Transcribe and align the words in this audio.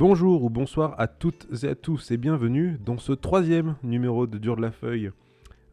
Bonjour 0.00 0.44
ou 0.44 0.48
bonsoir 0.48 0.94
à 0.96 1.08
toutes 1.08 1.46
et 1.62 1.68
à 1.68 1.74
tous 1.74 2.10
et 2.10 2.16
bienvenue 2.16 2.78
dans 2.82 2.96
ce 2.96 3.12
troisième 3.12 3.76
numéro 3.82 4.26
de 4.26 4.38
Dur 4.38 4.56
de 4.56 4.62
la 4.62 4.70
Feuille. 4.70 5.10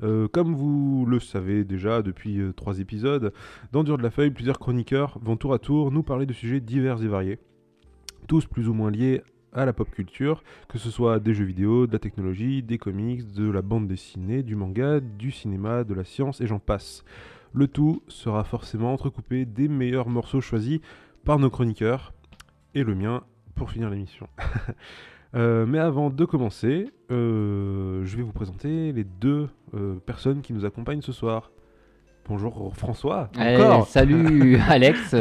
Euh, 0.04 0.28
comme 0.28 0.54
vous 0.54 1.06
le 1.06 1.22
savez 1.22 1.64
déjà 1.64 2.02
depuis 2.02 2.42
euh, 2.42 2.52
trois 2.52 2.82
épisodes, 2.82 3.32
dans 3.72 3.86
Dur 3.86 3.98
de 3.98 4.04
la 4.04 4.12
Feuille, 4.12 4.32
plusieurs 4.32 4.60
chroniqueurs 4.60 5.18
vont 5.22 5.38
tour 5.38 5.54
à 5.54 5.60
tour 5.60 5.94
nous 5.94 6.04
parler 6.04 6.26
de 6.26 6.34
sujets 6.34 6.60
divers 6.60 7.02
et 7.02 7.08
variés, 7.08 7.40
tous 8.28 8.46
plus 8.46 8.68
ou 8.68 8.74
moins 8.74 8.92
liés 8.92 9.22
à 9.54 9.66
la 9.66 9.72
pop 9.72 9.90
culture, 9.90 10.44
que 10.68 10.78
ce 10.78 10.90
soit 10.90 11.22
des 11.22 11.34
jeux 11.34 11.46
vidéo, 11.46 11.88
de 11.88 11.94
la 11.94 12.00
technologie, 12.00 12.62
des 12.62 12.78
comics, 12.78 13.32
de 13.32 13.50
la 13.50 13.62
bande 13.62 13.88
dessinée, 13.88 14.44
du 14.44 14.58
manga, 14.58 15.00
du 15.00 15.32
cinéma, 15.32 15.86
de 15.86 15.94
la 15.94 16.04
science 16.04 16.42
et 16.42 16.48
j'en 16.48 16.60
passe. 16.60 17.06
Le 17.54 17.70
tout 17.70 18.04
sera 18.10 18.44
forcément 18.44 18.92
entrecoupé 18.92 19.46
des 19.46 19.70
meilleurs 19.70 20.10
morceaux 20.10 20.42
choisis 20.42 20.82
par 21.24 21.40
nos 21.40 21.50
chroniqueurs 21.50 22.14
et 22.76 22.84
le 22.84 22.94
mien 22.94 23.24
pour 23.58 23.72
finir 23.72 23.90
l'émission. 23.90 24.28
Euh, 25.36 25.66
mais 25.68 25.78
avant 25.78 26.10
de 26.10 26.24
commencer, 26.24 26.90
euh, 27.12 28.02
je 28.06 28.16
vais 28.16 28.24
vous 28.24 28.32
présenter 28.32 28.94
les 28.94 29.04
deux 29.04 29.50
euh, 29.74 29.96
personnes 30.06 30.42
qui 30.42 30.54
nous 30.54 30.64
accompagnent 30.64 31.02
ce 31.02 31.12
soir. 31.12 31.52
Bonjour 32.30 32.74
François. 32.74 33.30
Eh, 33.38 33.58
Encore. 33.58 33.88
salut 33.88 34.56
Alex, 34.70 35.14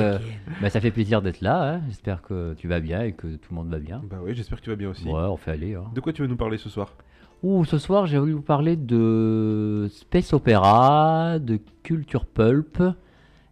bah, 0.62 0.70
ça 0.70 0.80
fait 0.80 0.92
plaisir 0.92 1.22
d'être 1.22 1.40
là, 1.40 1.74
hein. 1.74 1.80
j'espère 1.88 2.22
que 2.22 2.54
tu 2.54 2.68
vas 2.68 2.78
bien 2.78 3.02
et 3.02 3.12
que 3.14 3.26
tout 3.26 3.48
le 3.50 3.56
monde 3.56 3.68
va 3.68 3.80
bien. 3.80 4.00
Bah 4.08 4.18
oui, 4.22 4.32
j'espère 4.32 4.58
que 4.58 4.64
tu 4.64 4.70
vas 4.70 4.76
bien 4.76 4.90
aussi. 4.90 5.06
Ouais, 5.06 5.12
on 5.12 5.36
fait 5.36 5.50
aller. 5.50 5.74
Hein. 5.74 5.90
De 5.92 6.00
quoi 6.00 6.12
tu 6.12 6.22
veux 6.22 6.28
nous 6.28 6.36
parler 6.36 6.56
ce 6.56 6.68
soir? 6.68 6.94
Ouh, 7.42 7.64
ce 7.64 7.76
soir 7.76 8.06
j'ai 8.06 8.18
voulu 8.18 8.32
vous 8.32 8.42
parler 8.42 8.76
de 8.76 9.88
space 9.90 10.32
opéra, 10.32 11.40
de 11.40 11.58
culture 11.82 12.26
pulp 12.26 12.80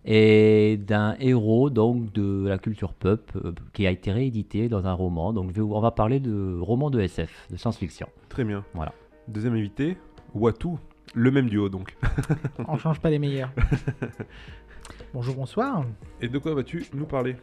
et 0.04 0.76
d'un 0.76 1.16
héros 1.18 1.70
donc 1.70 2.12
de 2.12 2.46
la 2.46 2.58
culture 2.58 2.92
pulp 2.92 3.32
euh, 3.36 3.52
qui 3.72 3.86
a 3.86 3.90
été 3.90 4.12
réédité 4.12 4.68
dans 4.68 4.86
un 4.86 4.92
roman. 4.92 5.32
Donc 5.32 5.50
je 5.50 5.54
vais 5.54 5.62
vous- 5.62 5.74
on 5.74 5.80
va 5.80 5.90
parler 5.90 6.20
de 6.20 6.58
roman 6.60 6.90
de 6.90 7.00
SF, 7.00 7.48
de 7.50 7.56
science-fiction. 7.56 8.08
Très 8.28 8.44
bien. 8.44 8.64
Voilà. 8.74 8.92
Deuxième 9.28 9.54
invité, 9.54 9.96
Watu, 10.34 10.68
le 11.14 11.30
même 11.30 11.48
duo 11.48 11.68
donc. 11.68 11.96
On 12.68 12.76
change 12.76 13.00
pas 13.00 13.10
les 13.10 13.18
meilleurs. 13.18 13.50
Bonjour, 15.14 15.34
bonsoir. 15.36 15.84
Et 16.20 16.28
de 16.28 16.38
quoi 16.38 16.54
vas-tu 16.54 16.84
nous 16.94 17.06
parler? 17.06 17.36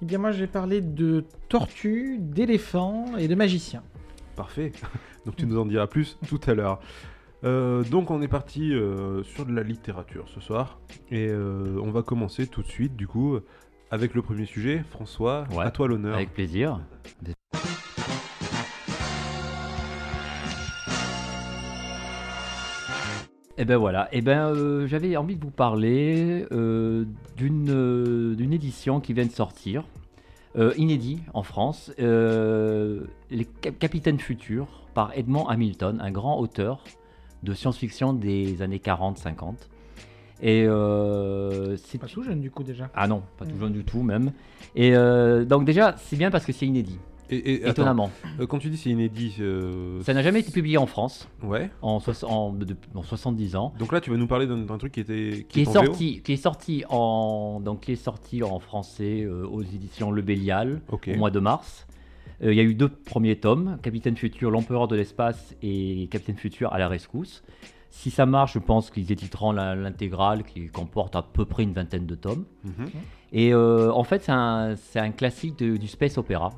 Eh 0.00 0.04
bien, 0.04 0.18
moi, 0.18 0.30
je 0.32 0.40
vais 0.40 0.46
parler 0.46 0.80
de 0.80 1.24
tortues, 1.48 2.18
d'éléphants 2.18 3.16
et 3.16 3.28
de 3.28 3.34
magiciens. 3.34 3.82
Parfait. 4.36 4.72
Donc 5.26 5.36
tu 5.36 5.46
nous 5.46 5.58
en 5.58 5.66
diras 5.66 5.86
plus 5.86 6.18
tout 6.28 6.40
à 6.46 6.54
l'heure. 6.54 6.80
Euh, 7.44 7.82
donc 7.84 8.10
on 8.10 8.22
est 8.22 8.28
parti 8.28 8.72
euh, 8.72 9.22
sur 9.24 9.44
de 9.46 9.52
la 9.52 9.62
littérature 9.64 10.28
ce 10.28 10.40
soir 10.40 10.78
et 11.10 11.26
euh, 11.28 11.76
on 11.82 11.90
va 11.90 12.02
commencer 12.02 12.46
tout 12.46 12.62
de 12.62 12.68
suite 12.68 12.94
du 12.94 13.08
coup 13.08 13.36
avec 13.90 14.14
le 14.14 14.22
premier 14.22 14.46
sujet. 14.46 14.84
François, 14.90 15.44
Ouais. 15.52 15.64
à 15.64 15.70
toi 15.70 15.88
l'honneur. 15.88 16.14
Avec 16.14 16.32
plaisir. 16.32 16.80
Et 23.58 23.64
ben 23.66 23.76
voilà, 23.76 24.08
et 24.12 24.22
ben 24.22 24.46
euh, 24.54 24.86
j'avais 24.86 25.14
envie 25.16 25.36
de 25.36 25.44
vous 25.44 25.50
parler 25.50 26.46
d'une 27.36 28.34
d'une 28.34 28.52
édition 28.52 28.98
qui 29.00 29.12
vient 29.12 29.26
de 29.26 29.30
sortir, 29.30 29.84
inédit 30.76 31.20
en 31.34 31.42
France, 31.42 31.92
Les 31.98 33.44
Cap- 33.60 33.78
Capitaines 33.78 34.18
Futurs 34.18 34.68
par 34.94 35.12
Edmond 35.16 35.46
Hamilton, 35.48 36.00
un 36.02 36.10
grand 36.10 36.38
auteur 36.40 36.82
de 37.42 37.54
science-fiction 37.54 38.12
des 38.12 38.62
années 38.62 38.78
40-50. 38.78 39.54
Et 40.44 40.64
euh, 40.66 41.76
c'est 41.76 41.98
Pas 41.98 42.06
tout 42.08 42.22
jeune, 42.22 42.40
du 42.40 42.50
coup, 42.50 42.64
déjà. 42.64 42.90
ah 42.94 43.06
non, 43.06 43.22
pas 43.38 43.44
tout 43.46 43.58
jeune 43.60 43.72
du 43.72 43.84
tout 43.84 44.02
même. 44.02 44.32
Et 44.74 44.96
euh, 44.96 45.44
donc 45.44 45.64
déjà, 45.64 45.94
c'est 45.98 46.16
bien 46.16 46.30
parce 46.32 46.44
que 46.44 46.52
c'est 46.52 46.66
inédit, 46.66 46.98
Et, 47.30 47.52
et 47.54 47.62
attends, 47.62 47.70
étonnamment. 47.70 48.10
euh, 48.40 48.46
quand 48.48 48.58
tu 48.58 48.68
dis 48.68 48.76
c'est 48.76 48.90
inédit, 48.90 49.36
euh, 49.38 50.02
Ça 50.02 50.14
n'a 50.14 50.22
jamais 50.22 50.40
été 50.40 50.50
publié 50.50 50.78
en 50.78 50.86
France 50.86 51.28
ouais. 51.44 51.70
en, 51.80 52.00
soix- 52.00 52.28
en, 52.28 52.52
de- 52.52 52.74
en 52.94 53.02
70 53.04 53.54
ans. 53.54 53.72
Donc 53.78 53.92
là 53.92 54.00
tu 54.00 54.10
vas 54.10 54.16
nous 54.16 54.26
parler 54.26 54.46
d'un 54.48 54.78
truc 54.78 54.92
qui 54.92 55.00
était 55.00 55.46
Qui 55.48 55.60
est, 55.60 55.64
VO 55.64 55.72
sorti, 55.72 56.22
qui 56.22 56.32
est 56.32 56.36
sorti 56.36 56.84
en 56.88 57.60
donc 57.60 57.80
qui 57.82 57.92
est 57.92 57.96
sorti 57.96 58.42
en 58.42 58.58
français 58.58 59.22
euh, 59.22 59.46
aux 59.46 59.62
éditions 59.62 60.10
Le 60.10 60.22
Bélial 60.22 60.80
au 60.90 61.14
mois 61.16 61.30
de 61.30 61.38
mars. 61.38 61.86
Euh, 62.42 62.52
Il 62.52 62.56
y 62.56 62.60
a 62.60 62.64
eu 62.64 62.74
deux 62.74 62.88
premiers 62.88 63.36
tomes, 63.36 63.78
Capitaine 63.82 64.16
Futur, 64.16 64.50
l'empereur 64.50 64.88
de 64.88 64.96
l'espace 64.96 65.54
et 65.62 66.08
Capitaine 66.10 66.36
Futur 66.36 66.72
à 66.72 66.78
la 66.78 66.88
rescousse. 66.88 67.42
Si 67.90 68.10
ça 68.10 68.24
marche, 68.24 68.54
je 68.54 68.58
pense 68.58 68.90
qu'ils 68.90 69.12
éditeront 69.12 69.52
l'intégrale 69.52 70.44
qui 70.44 70.68
comporte 70.68 71.14
à 71.14 71.22
peu 71.22 71.44
près 71.44 71.62
une 71.62 71.74
vingtaine 71.74 72.06
de 72.06 72.14
tomes. 72.14 72.44
Mhm. 72.64 72.90
Et 73.32 73.52
euh, 73.52 73.92
en 73.92 74.02
fait, 74.02 74.22
c'est 74.22 74.98
un, 74.98 75.10
classique 75.10 75.58
de- 75.58 75.76
du 75.76 75.86
space 75.88 76.16
opéra. 76.16 76.50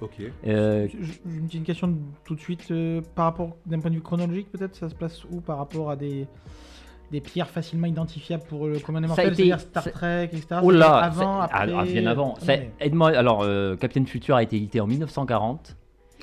Ok. 0.00 0.14
Euh, 0.46 0.88
Je- 0.88 1.02
je- 1.04 1.18
Une 1.38 1.46
petite 1.46 1.64
question 1.64 1.96
tout 2.24 2.34
de 2.34 2.40
suite. 2.40 2.70
euh, 2.70 3.00
par 3.14 3.26
rapport, 3.26 3.56
d'un 3.66 3.78
point 3.80 3.90
de 3.90 3.96
vue 3.96 4.02
chronologique, 4.02 4.50
peut-être, 4.50 4.74
ça 4.76 4.88
se 4.88 4.94
place 4.94 5.24
où 5.30 5.40
par 5.40 5.58
rapport 5.58 5.90
à 5.90 5.96
des, 5.96 6.26
des 7.10 7.20
pierres 7.20 7.48
facilement 7.48 7.86
identifiables 7.86 8.42
pour 8.48 8.66
le 8.66 8.78
commun 8.78 9.00
des 9.00 9.06
mortels 9.06 9.34
C'est-à-dire 9.34 9.60
Star 9.60 9.90
Trek, 9.92 10.24
etc. 10.32 10.60
Oh 10.62 10.70
là, 10.70 10.96
Avant, 10.96 11.38
c'est- 11.40 11.44
après. 11.54 11.72
ah, 11.76 11.84
bien 11.84 12.06
avant. 12.06 12.34
Ah, 12.40 12.44
mais- 12.46 12.70
Edmond, 12.80 13.06
alors, 13.06 13.42
euh, 13.42 13.76
Captain 13.76 14.04
Future 14.04 14.36
a 14.36 14.42
été 14.42 14.56
édité 14.56 14.80
en 14.80 14.86
1940 14.86 15.76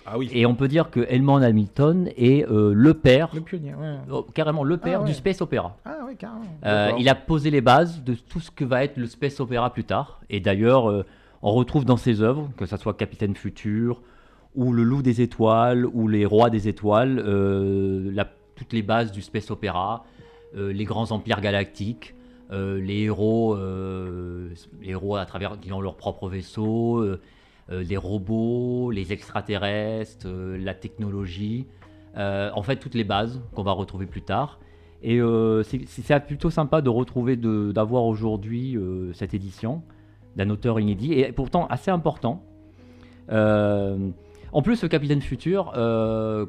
Ah 0.06 0.18
oui. 0.19 0.29
et 0.31 0.46
on 0.46 0.53
peut 0.53 0.68
dire 0.68 0.91
que 0.91 1.00
Edmond 1.09 1.41
Hamilton 1.41 2.09
est 2.16 2.46
euh, 2.47 2.73
le 2.75 2.94
père, 2.94 3.29
Le 3.34 3.41
pionnier, 3.41 3.73
ouais. 3.73 3.96
oh, 4.12 4.28
carrément 4.34 4.63
le 4.63 4.78
père 4.78 5.00
Ah 5.00 5.01
ouais. 5.03 5.07
du 5.07 5.13
space 5.16 5.41
opéra. 5.41 5.75
Ah, 5.85 5.97
oui, 6.07 6.16
carrément. 6.16 6.46
Euh, 6.66 6.91
il 7.00 7.09
a 7.09 7.16
posé 7.16 7.50
les 7.50 7.62
bases 7.62 8.03
de 8.03 8.13
tout 8.13 8.40
ce 8.40 8.52
que 8.52 8.63
va 8.63 8.84
être 8.84 8.97
le 8.97 9.07
space 9.07 9.40
opéra 9.40 9.72
plus 9.73 9.85
tard. 9.85 10.22
Et 10.29 10.40
d'ailleurs, 10.40 10.90
euh, 10.90 11.03
on 11.41 11.52
retrouve 11.53 11.85
dans 11.85 11.97
ses 11.97 12.22
œuvres, 12.22 12.50
que 12.57 12.66
ce 12.67 12.78
soit 12.78 12.94
Capitaine 12.96 13.35
Futur 13.35 14.02
ou 14.53 14.72
Le 14.72 14.84
Loup 14.84 15.02
des 15.02 15.22
Étoiles 15.22 15.85
ou 15.85 16.07
Les 16.07 16.25
Rois 16.25 16.50
des 16.52 16.67
Étoiles, 16.67 17.19
euh, 17.25 18.09
la- 18.13 18.28
toutes 18.56 18.72
les 18.72 18.84
bases 18.84 19.12
du 19.12 19.22
space 19.22 19.52
opéra, 19.52 20.06
euh, 20.06 20.14
les 20.53 20.85
grands 20.85 21.11
empires 21.11 21.41
galactiques. 21.41 22.13
euh, 22.51 22.79
les 22.79 23.03
héros, 23.06 23.56
euh, 23.56 24.50
les 24.79 24.89
héros 24.91 25.16
à 25.16 25.25
travers 25.25 25.59
qui 25.59 25.73
ont 25.73 25.81
leur 25.81 25.95
propre 25.97 26.29
vaisseau, 26.29 27.00
euh, 27.00 27.19
euh, 27.72 27.81
les 27.81 27.97
robots, 27.97 28.91
les 28.91 29.11
extraterrestres, 29.11 30.28
euh, 30.28 30.55
la 30.59 30.75
technologie, 30.75 31.66
euh, 32.17 32.51
en 32.53 32.61
fait 32.61 32.75
toutes 32.75 32.94
les 32.94 33.03
bases 33.03 33.41
qu'on 33.55 33.63
va 33.63 33.72
retrouver 33.72 34.05
plus 34.05 34.22
tard. 34.22 34.59
Et 35.01 35.19
euh, 35.19 35.63
c'est- 35.63 36.19
plutôt 36.28 36.51
sympa 36.51 36.81
de 36.81 36.89
retrouver, 36.89 37.35
d'avoir 37.35 38.03
aujourd'hui 38.05 38.78
euh, 38.78 39.11
cette 39.13 39.34
édition 39.34 39.81
d'un 40.35 40.51
auteur 40.51 40.79
inédit 40.79 41.13
et 41.13 41.31
pourtant 41.31 41.66
assez 41.67 41.89
important. 41.89 42.44
Euh, 43.31 43.97
en 44.51 44.61
plus, 44.61 44.84
le 44.84 44.88
Capitaine 44.88 45.22
Futur, 45.22 45.73
euh, 45.75 46.45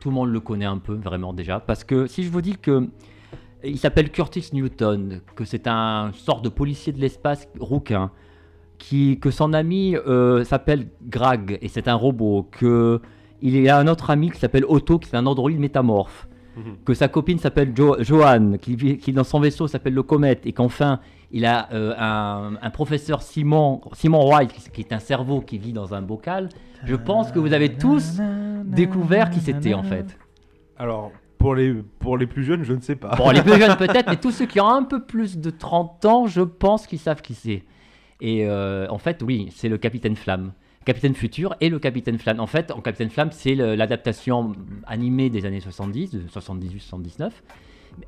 tout 0.00 0.08
le 0.08 0.14
monde 0.16 0.30
le 0.30 0.40
connaît 0.40 0.64
un 0.64 0.78
peu 0.78 0.94
vraiment 0.94 1.32
déjà, 1.32 1.60
parce 1.60 1.84
que 1.84 2.06
si 2.06 2.24
je 2.24 2.30
vous 2.30 2.42
dis 2.42 2.56
que 2.56 2.88
il 3.64 3.78
s'appelle 3.78 4.10
Curtis 4.10 4.50
Newton, 4.52 5.20
que 5.36 5.44
c'est 5.44 5.66
un 5.66 6.10
sort 6.14 6.40
de 6.42 6.48
policier 6.48 6.92
de 6.92 7.00
l'espace 7.00 7.48
rouquin, 7.60 8.10
qui, 8.78 9.18
que 9.20 9.30
son 9.30 9.52
ami 9.52 9.94
euh, 9.96 10.44
s'appelle 10.44 10.88
Greg 11.06 11.58
et 11.62 11.68
c'est 11.68 11.88
un 11.88 11.94
robot, 11.94 12.48
que 12.50 13.00
il 13.40 13.60
y 13.60 13.68
a 13.68 13.76
un 13.78 13.88
autre 13.88 14.10
ami 14.10 14.30
qui 14.30 14.38
s'appelle 14.38 14.64
Otto, 14.68 14.98
qui 14.98 15.10
est 15.10 15.16
un 15.16 15.26
androïde 15.26 15.58
métamorphe 15.60 16.28
Mhm. 16.54 16.76
que 16.84 16.92
sa 16.92 17.08
copine 17.08 17.38
s'appelle 17.38 17.72
Jo- 17.74 17.96
Joanne, 18.00 18.58
qui, 18.58 18.76
vit- 18.76 18.98
qui 18.98 19.14
dans 19.14 19.24
son 19.24 19.40
vaisseau 19.40 19.68
s'appelle 19.68 19.94
le 19.94 20.02
Comète, 20.02 20.44
et 20.44 20.52
qu'enfin 20.52 21.00
il 21.30 21.46
a 21.46 21.72
euh, 21.72 21.94
un, 21.98 22.58
un 22.60 22.70
professeur 22.70 23.22
Simon, 23.22 23.80
Simon 23.94 24.30
White, 24.30 24.52
qui, 24.52 24.70
qui 24.70 24.80
est 24.82 24.92
un 24.92 24.98
cerveau 24.98 25.40
qui 25.40 25.56
vit 25.56 25.72
dans 25.72 25.94
un 25.94 26.02
bocal. 26.02 26.50
Je 26.84 26.94
pense 26.94 27.32
que 27.32 27.38
vous 27.38 27.54
avez 27.54 27.70
tous 27.74 28.20
découvert 28.66 29.30
qui 29.30 29.40
c'était 29.40 29.72
en 29.72 29.82
fait. 29.82 30.18
Alors 30.76 31.10
pour 31.42 31.54
les 31.54 31.74
pour 31.74 32.16
les 32.16 32.26
plus 32.26 32.44
jeunes, 32.44 32.62
je 32.64 32.72
ne 32.72 32.80
sais 32.80 32.96
pas. 32.96 33.14
Bon, 33.16 33.30
les 33.30 33.42
plus 33.42 33.58
jeunes 33.58 33.76
peut-être, 33.78 34.08
mais 34.08 34.16
tous 34.16 34.30
ceux 34.30 34.46
qui 34.46 34.60
ont 34.60 34.68
un 34.68 34.84
peu 34.84 35.02
plus 35.02 35.38
de 35.38 35.50
30 35.50 36.04
ans, 36.06 36.26
je 36.26 36.40
pense 36.40 36.86
qu'ils 36.86 36.98
savent 36.98 37.20
qui 37.22 37.34
c'est. 37.34 37.64
Et 38.20 38.46
euh, 38.46 38.86
en 38.88 38.98
fait, 38.98 39.22
oui, 39.22 39.48
c'est 39.54 39.68
le 39.68 39.76
Capitaine 39.78 40.16
Flamme. 40.16 40.52
Capitaine 40.84 41.14
Futur 41.14 41.54
et 41.60 41.68
le 41.68 41.78
Capitaine 41.78 42.18
Flamme. 42.18 42.40
En 42.40 42.46
fait, 42.46 42.70
en 42.70 42.80
Capitaine 42.80 43.10
Flamme, 43.10 43.30
c'est 43.32 43.54
l'adaptation 43.54 44.52
animée 44.86 45.30
des 45.30 45.44
années 45.46 45.60
70, 45.60 46.10
de 46.12 46.20
78-79, 46.28 47.30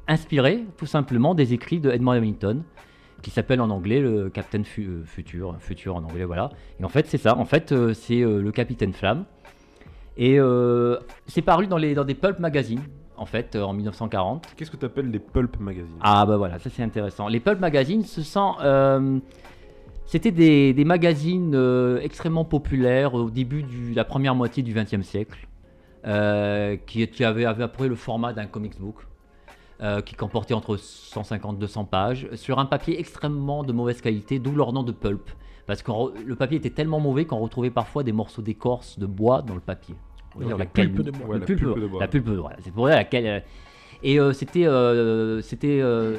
inspirée 0.09 0.65
tout 0.77 0.87
simplement 0.87 1.35
des 1.35 1.53
écrits 1.53 1.81
de 1.81 1.91
Edmond 1.91 2.13
Hamilton, 2.13 2.63
qui 3.23 3.31
s'appelle 3.31 3.61
en 3.61 3.71
anglais 3.71 4.01
le 4.01 4.29
Captain 4.29 4.65
Fu- 4.65 4.87
euh, 4.87 5.05
Futur, 5.05 5.57
Futur 5.61 5.97
en 5.97 6.05
anglais, 6.05 6.25
voilà. 6.25 6.51
Et 6.81 6.85
en 6.85 6.89
fait, 6.89 7.07
c'est 7.07 7.19
ça. 7.19 7.37
En 7.39 7.45
fait, 7.45 7.73
euh, 7.73 7.95
c'est 7.95 8.21
le 8.21 8.51
Capitaine 8.53 8.93
Flamme. 8.93 9.25
Et 10.17 10.39
euh, 10.39 10.99
c'est 11.27 11.43
paru 11.43 11.67
dans, 11.67 11.77
les, 11.79 11.95
dans 11.95 12.05
des 12.05 12.15
pulp 12.15 12.39
magazines, 12.39 12.83
en 13.17 13.27
fait, 13.27 13.57
euh, 13.57 13.63
en 13.63 13.73
1940. 13.73 14.47
Qu'est-ce 14.57 14.71
que 14.71 14.77
tu 14.77 14.87
appelles 14.87 15.11
les 15.11 15.19
pulp 15.19 15.59
magazines? 15.61 15.99
Ah 16.01 16.27
bah 16.27 16.37
voilà, 16.37 16.59
ça 16.59 16.71
c'est 16.71 16.83
intéressant. 16.83 17.29
Les 17.29 17.41
pulp 17.41 17.61
magazines, 17.61 18.03
ce 18.03 18.23
sont, 18.23 18.55
euh, 18.61 19.19
c'était 20.07 20.31
des, 20.31 20.75
des 20.75 20.85
magazines 20.85 21.55
euh, 21.55 21.99
extrêmement 22.01 22.45
populaires 22.45 23.15
au 23.15 23.31
début 23.31 23.63
de 23.63 23.97
la 23.97 24.05
première 24.05 24.35
moitié 24.35 24.63
du 24.63 24.75
XXe 24.75 25.03
siècle, 25.03 25.49
euh, 26.07 26.77
qui, 26.87 27.07
qui 27.09 27.25
avaient, 27.25 27.47
avaient 27.47 27.65
à 27.65 27.69
peu 27.69 27.77
près 27.79 27.89
le 27.89 27.95
format 27.95 28.33
d'un 28.33 28.47
comics 28.47 28.79
book, 28.79 28.97
euh, 29.81 30.03
qui 30.03 30.15
comportait 30.15 30.55
entre 30.55 30.77
150 30.77 31.59
200 31.59 31.85
pages, 31.87 32.29
sur 32.35 32.59
un 32.59 32.67
papier 32.67 33.01
extrêmement 33.01 33.65
de 33.65 33.73
mauvaise 33.73 34.01
qualité, 34.01 34.39
d'où 34.39 34.55
leur 34.55 34.73
nom 34.73 34.83
de 34.83 34.93
pulp. 34.93 35.31
Parce 35.67 35.83
que 35.83 35.91
le 36.25 36.37
papier 36.37 36.59
était 36.59 36.71
tellement 36.71 37.01
mauvais 37.01 37.25
qu'on 37.25 37.39
retrouvait 37.39 37.71
parfois 37.71 38.03
des 38.03 38.13
morceaux 38.13 38.43
d'écorce 38.43 38.99
de 38.99 39.07
bois 39.07 39.41
dans 39.41 39.55
le 39.55 39.61
papier. 39.61 39.95
On 40.37 40.41
va 40.41 40.45
Ok. 40.45 40.49
dire 40.49 40.59
la 40.59 40.67
Pulpe 40.67 41.01
de 41.03 41.11
bois. 41.11 41.39
La 41.39 41.45
pulpe, 41.47 41.59
pulpe 41.61 41.79
de 41.81 41.87
bois. 41.87 42.01
la 42.01 42.09
pulpe, 42.09 42.29
voilà. 42.29 42.57
C'est 42.61 42.73
pour 42.73 42.87
dire 42.87 42.97
laquelle. 42.97 43.27
euh, 43.27 43.41
Et 44.03 44.19
euh, 44.21 44.33
c'était, 44.33 44.67
euh, 44.67 45.41
c'était, 45.41 45.81
euh, 45.81 46.17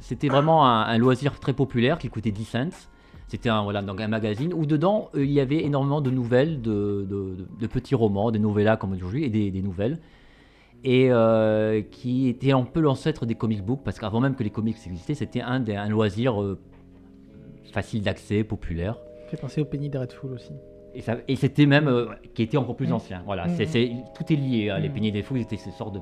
c'était 0.00 0.28
vraiment 0.28 0.66
un, 0.66 0.82
un 0.82 0.98
loisir 0.98 1.38
très 1.40 1.52
populaire 1.52 1.98
qui 1.98 2.08
coûtait 2.08 2.30
10 2.30 2.44
cents. 2.44 2.88
C'était 3.28 3.48
un, 3.48 3.64
voilà, 3.64 3.82
donc 3.82 4.00
un 4.00 4.06
magazine 4.06 4.54
où 4.54 4.66
dedans 4.66 5.10
il 5.14 5.30
y 5.32 5.40
avait 5.40 5.64
énormément 5.64 6.00
de 6.00 6.10
nouvelles, 6.10 6.60
de, 6.62 7.04
de- 7.10 7.34
de- 7.34 7.46
de 7.60 7.66
petits 7.66 7.96
romans, 7.96 8.30
des 8.30 8.38
novellas 8.38 8.76
comme 8.76 8.92
aujourd'hui, 8.92 9.24
et 9.24 9.30
des, 9.30 9.50
des 9.50 9.62
nouvelles. 9.62 9.98
Et 10.84 11.08
euh, 11.10 11.82
qui 11.82 12.28
était 12.28 12.52
un 12.52 12.62
peu 12.62 12.78
l'ancêtre 12.80 13.26
des 13.26 13.34
comic 13.34 13.64
books, 13.64 13.82
parce 13.82 13.98
qu'avant 13.98 14.20
même 14.20 14.36
que 14.36 14.44
les 14.44 14.50
comics 14.50 14.76
existaient, 14.86 15.14
c'était 15.14 15.40
un, 15.40 15.58
des- 15.58 15.74
un 15.74 15.88
loisir 15.88 16.40
euh, 16.40 16.56
facile 17.72 18.02
d'accès, 18.02 18.44
populaire. 18.44 18.96
Fait 19.28 19.36
penser 19.36 19.60
au 19.60 19.64
Penny 19.64 19.88
Dreadful 19.88 20.32
aussi. 20.32 20.52
Et, 21.28 21.36
c'était 21.36 21.66
même 21.66 21.88
euh, 21.88 22.06
qui 22.34 22.42
était 22.42 22.56
encore 22.56 22.74
plus 22.76 22.88
Mm. 22.88 22.92
ancien. 22.92 23.22
Voilà, 23.26 23.46
Mm, 23.46 23.66
c'est, 23.66 23.86
mm. 23.88 24.04
tout 24.16 24.32
est 24.32 24.36
lié. 24.36 24.70
hein. 24.70 24.78
Les. 24.78 24.88
Penny 24.88 25.12
des 25.12 25.22
fous 25.22 25.36
étaient 25.36 25.56
ces 25.56 25.70
sortes 25.70 25.94
de 25.94 25.98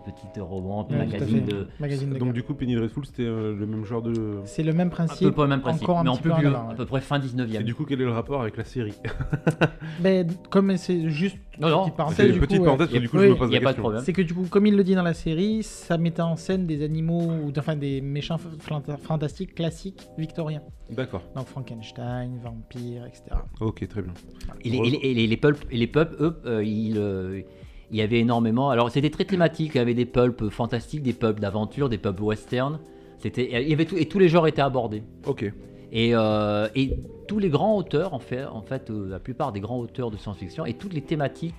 à 0.94 0.98
magazines 1.04 1.44
fait. 1.44 1.52
de. 1.52 1.66
Magazine 1.80 2.10
de 2.10 2.18
Donc 2.18 2.32
du 2.32 2.42
coup, 2.42 2.54
Penny 2.54 2.74
Dreadful, 2.76 3.04
c'était 3.06 3.22
euh, 3.24 3.54
le 3.56 3.66
même 3.66 3.84
genre 3.84 4.02
de... 4.02 4.12
C'est 4.44 4.62
le 4.62 4.72
même 4.72 4.86
Un 4.88 4.90
peu 4.90 4.94
principe. 5.06 5.30
pas 5.34 5.42
le 5.42 5.48
même 5.48 5.60
principe, 5.60 5.82
encore 5.84 5.98
un 5.98 6.04
mais 6.04 6.10
en 6.10 6.12
petit 6.14 6.22
plus 6.22 6.30
peu 6.30 6.36
en 6.36 6.38
vieux, 6.40 6.48
avant, 6.48 6.66
ouais. 6.66 6.72
à 6.72 6.76
peu 6.76 6.86
près 6.86 7.00
fin 7.00 7.18
19e. 7.18 7.60
Et 7.60 7.64
du 7.64 7.74
coup, 7.74 7.84
quel 7.84 8.00
est 8.00 8.04
le 8.04 8.10
rapport 8.12 8.40
avec 8.42 8.56
la 8.56 8.64
série? 8.64 8.94
Ben, 10.00 10.26
comme 10.50 10.76
c'est 10.76 11.08
juste 11.10 11.38
Non, 11.60 11.68
non, 11.68 11.78
petite 11.82 11.92
C'est 11.92 11.96
parenthèse, 11.96 12.26
une 12.26 12.32
du 12.34 12.40
petite 12.40 12.58
coup, 12.58 12.64
parenthèse, 12.64 12.86
euh, 12.88 12.90
parce 12.90 12.98
que 12.98 13.02
du 13.02 13.08
coup, 13.08 13.16
oui, 13.18 13.24
je 13.24 13.28
me 13.30 13.36
pose 13.36 13.50
la 13.50 13.56
a 13.56 13.60
pas 13.60 13.64
de 13.64 13.66
question. 13.68 13.82
problème. 13.82 14.02
C'est 14.04 14.12
que 14.12 14.22
du 14.22 14.34
coup, 14.34 14.46
comme 14.50 14.66
il 14.66 14.76
le 14.76 14.84
dit 14.84 14.94
dans 14.94 15.02
la 15.02 15.14
série, 15.14 15.62
ça 15.62 15.98
mettait 15.98 16.22
en 16.22 16.36
scène 16.36 16.66
des 16.66 16.82
animaux, 16.82 17.22
ou 17.22 17.52
enfin 17.58 17.76
des 17.76 18.00
méchants 18.00 18.38
fanta- 18.60 18.96
fantastiques 18.98 19.54
classiques 19.54 20.02
victoriens. 20.18 20.62
D'accord. 20.90 21.22
Donc 21.36 21.46
Frankenstein, 21.46 22.38
vampire, 22.42 23.06
etc. 23.06 23.22
Ok, 23.60 23.86
très 23.88 24.02
bien. 24.02 24.12
Et 24.64 24.70
les, 24.70 24.78
et 24.78 24.82
les- 24.90 24.98
et 25.02 25.14
les- 25.14 25.26
les 25.26 25.36
pulps, 25.36 25.60
et 25.70 25.76
les 25.76 25.86
pulps, 25.86 26.14
eux, 26.20 26.36
euh, 26.46 26.64
ils, 26.64 26.98
euh, 26.98 27.40
il 27.90 27.96
y 27.96 28.02
avait 28.02 28.18
énormément. 28.20 28.70
Alors 28.70 28.90
c'était 28.90 29.10
très 29.10 29.24
thématique. 29.24 29.72
Il 29.74 29.78
y 29.78 29.80
avait 29.80 29.94
des 29.94 30.06
pulps 30.06 30.48
fantastiques, 30.50 31.02
des 31.02 31.12
pulps 31.12 31.40
d'aventure, 31.40 31.88
des 31.88 31.98
pulps 31.98 32.20
western. 32.20 32.78
C'était, 33.18 33.48
il 33.62 33.68
y 33.68 33.72
avait 33.72 33.84
tout, 33.86 33.96
et 33.96 34.06
tous 34.06 34.18
les 34.18 34.28
genres 34.28 34.46
étaient 34.46 34.60
abordés. 34.62 35.02
Ok. 35.26 35.50
Et, 35.94 36.10
euh, 36.12 36.68
et 36.74 36.98
tous 37.28 37.38
les 37.38 37.48
grands 37.48 37.76
auteurs, 37.76 38.14
en 38.14 38.18
fait, 38.18 38.90
euh, 38.90 39.08
la 39.08 39.20
plupart 39.20 39.52
des 39.52 39.60
grands 39.60 39.78
auteurs 39.78 40.10
de 40.10 40.16
science-fiction 40.16 40.66
et 40.66 40.74
toutes 40.74 40.92
les 40.92 41.02
thématiques 41.02 41.54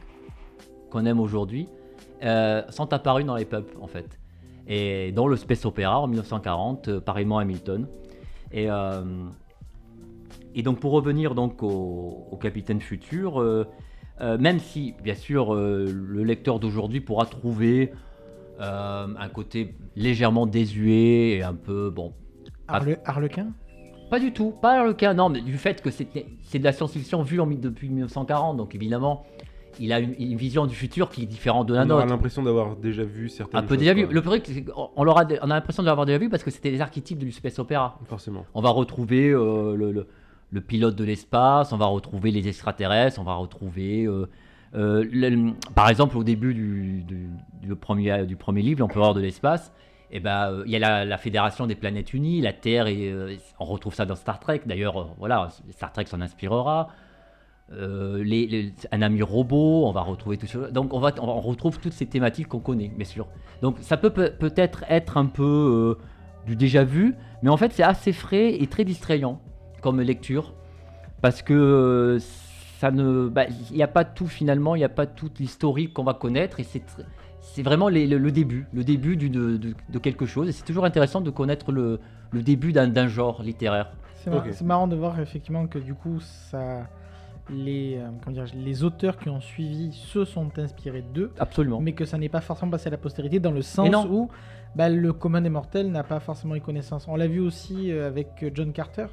qu'on 0.91 1.05
aime 1.05 1.21
aujourd'hui 1.21 1.69
euh, 2.21 2.61
sont 2.69 2.91
apparues 2.91 3.23
dans 3.23 3.37
les 3.37 3.45
pulps, 3.45 3.73
en 3.79 3.87
fait. 3.87 4.19
Et 4.67 5.13
dans 5.13 5.27
le 5.27 5.37
space 5.37 5.63
opéra 5.65 6.01
en 6.01 6.07
1940, 6.07 6.87
euh, 6.89 6.99
pareillement 6.99 7.37
Hamilton. 7.39 7.87
Et, 8.51 8.67
donc 10.63 10.79
pour 10.79 10.91
revenir 10.91 11.33
donc 11.33 11.63
au, 11.63 12.37
Capitaine 12.41 12.79
Futur, 12.79 13.43
même 14.21 14.59
si 14.59 14.93
bien 15.03 15.15
sûr 15.15 15.53
le 15.53 16.23
lecteur 16.23 16.59
d'aujourd'hui 16.59 17.01
pourra 17.01 17.25
trouver 17.25 17.91
un 18.59 19.29
côté 19.33 19.75
légèrement 19.97 20.45
désuet 20.45 21.31
et 21.31 21.43
un 21.43 21.53
peu 21.53 21.89
bon. 21.89 22.13
Arle- 22.69 22.99
Harlequin? 23.03 23.47
Pas 24.15 24.19
du 24.19 24.31
tout, 24.31 24.51
pas 24.61 24.85
le 24.85 24.93
cas, 24.93 25.13
non, 25.13 25.27
mais 25.29 25.41
du 25.41 25.57
fait 25.57 25.81
que 25.81 25.89
c'est 25.89 26.07
de 26.59 26.63
la 26.63 26.71
science-fiction 26.71 27.21
vue 27.23 27.39
en, 27.41 27.47
depuis 27.47 27.89
1940, 27.89 28.55
donc 28.57 28.73
évidemment, 28.75 29.25
il 29.79 29.91
a 29.91 29.99
une, 29.99 30.15
une 30.17 30.37
vision 30.37 30.65
du 30.67 30.73
futur 30.75 31.09
qui 31.09 31.23
est 31.23 31.25
différente 31.25 31.67
de 31.67 31.73
la 31.73 31.81
On 31.81 31.89
aura 31.89 32.01
nôtre. 32.03 32.13
l'impression 32.13 32.41
d'avoir 32.43 32.77
déjà 32.77 33.03
vu 33.03 33.27
certaines 33.27 33.59
Un 33.59 33.63
peu 33.63 33.75
choses, 33.75 33.79
déjà 33.79 33.93
vu. 33.93 34.05
Le 34.09 34.21
truc, 34.21 34.47
on 34.77 34.89
on 34.95 35.05
a 35.11 35.45
l'impression 35.47 35.83
de 35.83 35.87
l'avoir 35.87 36.05
déjà 36.05 36.17
vu 36.17 36.29
parce 36.29 36.43
que 36.43 36.51
c'était 36.51 36.71
des 36.71 36.79
archétypes 36.79 37.17
du 37.19 37.31
space 37.33 37.59
opéra. 37.59 37.99
Forcément. 38.05 38.45
On 38.53 38.61
va 38.61 38.69
retrouver 38.69 39.31
euh, 39.31 39.75
le, 39.75 39.91
le- 39.91 40.07
le 40.51 40.61
pilote 40.61 40.95
de 40.95 41.03
l'espace, 41.03 41.73
on 41.73 41.77
va 41.77 41.87
retrouver 41.87 42.31
les 42.31 42.47
extraterrestres, 42.47 43.19
on 43.19 43.23
va 43.25 43.33
retrouver. 43.35 44.05
euh, 44.05 44.29
euh, 44.75 45.03
le- 45.11 45.51
par 45.73 45.89
exemple, 45.89 46.15
au 46.17 46.23
début 46.23 46.53
du, 46.53 47.03
du- 47.03 47.29
du 47.61 47.75
premier, 47.75 48.25
du 48.25 48.37
premier 48.37 48.61
livre, 48.61 48.79
l'Empereur 48.79 49.13
de 49.13 49.19
l'espace, 49.19 49.73
eh 50.11 50.19
ben, 50.19 50.51
euh, 50.51 50.63
il 50.65 50.71
y 50.71 50.75
a 50.75 51.05
la, 51.05 51.17
Fédération 51.17 51.67
des 51.67 51.75
planètes 51.75 52.13
unies, 52.13 52.41
la 52.41 52.53
Terre, 52.53 52.87
et 52.87 53.09
euh, 53.11 53.35
on 53.59 53.65
retrouve 53.65 53.93
ça 53.93 54.05
dans 54.05 54.15
Star 54.15 54.39
Trek. 54.39 54.61
D'ailleurs, 54.65 55.01
euh, 55.01 55.05
voilà, 55.17 55.49
Star 55.71 55.91
Trek 55.91 56.05
s'en 56.05 56.21
inspirera. 56.21 56.89
Un 57.71 59.01
ami 59.01 59.23
robot, 59.23 59.87
on 59.87 59.91
va 59.91 60.01
retrouver 60.01 60.37
tout 60.37 60.45
ça. 60.45 60.69
Donc 60.69 60.93
on, 60.93 60.99
va, 60.99 61.11
on 61.19 61.41
retrouve 61.41 61.79
toutes 61.79 61.93
ces 61.93 62.05
thématiques 62.05 62.47
qu'on 62.47 62.59
connaît, 62.59 62.89
bien 62.89 63.05
sûr. 63.05 63.27
Donc 63.63 63.77
ça 63.81 63.97
peut 63.97 64.11
peut- 64.11 64.33
peut-être 64.37 64.85
être 64.87 65.17
un 65.17 65.25
peu 65.25 65.97
du 66.45 66.55
déjà 66.55 66.83
vu, 66.83 67.15
mais 67.41 67.49
en 67.49 67.57
fait 67.57 67.73
c'est 67.73 67.81
assez 67.81 68.13
frais 68.13 68.53
et 68.53 68.67
très 68.67 68.83
distrayant 68.83 69.41
comme 69.81 69.99
lecture, 69.99 70.53
parce 71.21 71.41
que 71.41 72.19
ça 72.79 72.91
ne, 72.91 73.27
bah, 73.29 73.45
il 73.71 73.75
n'y 73.75 73.81
a 73.81 73.87
pas 73.87 74.05
tout 74.05 74.27
finalement, 74.27 74.75
il 74.75 74.79
n'y 74.79 74.85
a 74.85 74.89
pas 74.89 75.07
toute 75.07 75.39
l'historique 75.39 75.93
qu'on 75.93 76.03
va 76.03 76.13
connaître, 76.13 76.59
et 76.59 76.63
c'est 76.63 76.83
c'est 77.53 77.63
vraiment 77.63 77.87
les- 77.89 78.07
le, 78.07 78.17
le 78.17 78.31
début, 78.31 78.67
le 78.73 78.83
début 78.83 79.15
de, 79.17 79.27
de- 79.57 79.73
de 79.89 79.99
quelque 79.99 80.25
chose, 80.25 80.49
et 80.49 80.51
c'est 80.51 80.65
toujours 80.65 80.85
intéressant 80.85 81.21
de 81.21 81.29
connaître 81.29 81.71
le, 81.71 81.99
le 82.31 82.41
début 82.41 82.73
d'un 82.73 82.87
d'un 82.87 83.07
genre 83.07 83.41
littéraire. 83.43 83.91
C'est 84.15 84.29
mar- 84.29 84.39
Ok. 84.45 84.49
c'est 84.51 84.65
marrant 84.65 84.87
de 84.87 84.95
voir 84.95 85.19
effectivement 85.19 85.67
que 85.67 85.77
du 85.79 85.93
coup, 85.93 86.19
ça, 86.19 86.87
les, 87.49 87.97
euh, 87.97 88.09
comment 88.23 88.33
dire, 88.33 88.45
les 88.55 88.83
auteurs 88.83 89.17
qui 89.17 89.29
ont 89.29 89.39
suivi 89.41 89.91
se 89.93 90.25
sont 90.25 90.49
inspirés 90.57 91.03
d'eux, 91.13 91.31
Absolument. 91.39 91.79
mais 91.79 91.93
que 91.93 92.05
ça 92.05 92.17
n'est 92.17 92.29
pas 92.29 92.41
forcément 92.41 92.71
passé 92.71 92.87
à 92.87 92.91
la 92.91 92.97
postérité 92.97 93.39
dans 93.39 93.51
le 93.51 93.61
sens 93.61 93.89
non. 93.89 94.07
où 94.11 94.29
bah, 94.75 94.89
le 94.89 95.13
commun 95.13 95.41
des 95.41 95.49
mortels 95.49 95.91
n'a 95.91 96.03
pas 96.03 96.19
forcément 96.19 96.55
eu 96.55 96.61
connaissance. 96.61 97.07
On 97.07 97.15
l'a 97.15 97.27
vu 97.27 97.39
aussi 97.39 97.91
euh, 97.91 98.07
avec 98.07 98.43
John 98.53 98.73
Carter, 98.73 99.05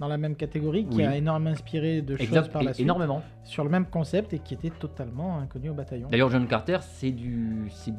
dans 0.00 0.08
la 0.08 0.16
même 0.18 0.34
catégorie, 0.36 0.86
qui 0.86 0.98
Oui. 0.98 1.04
a 1.04 1.16
énormément 1.16 1.50
inspiré 1.50 2.02
de 2.02 2.16
choses 2.16 2.48
par 2.48 2.62
la 2.62 2.72
suite, 2.72 2.84
énormément. 2.84 3.22
sur 3.44 3.64
le 3.64 3.70
même 3.70 3.86
concept 3.86 4.32
et 4.32 4.38
qui 4.38 4.54
était 4.54 4.70
totalement 4.70 5.38
inconnu 5.38 5.70
au 5.70 5.74
bataillon. 5.74 6.08
D'ailleurs, 6.10 6.30
John 6.30 6.46
Carter, 6.46 6.78
c'est 6.80 7.10
du, 7.12 7.70
c'est 7.70 7.92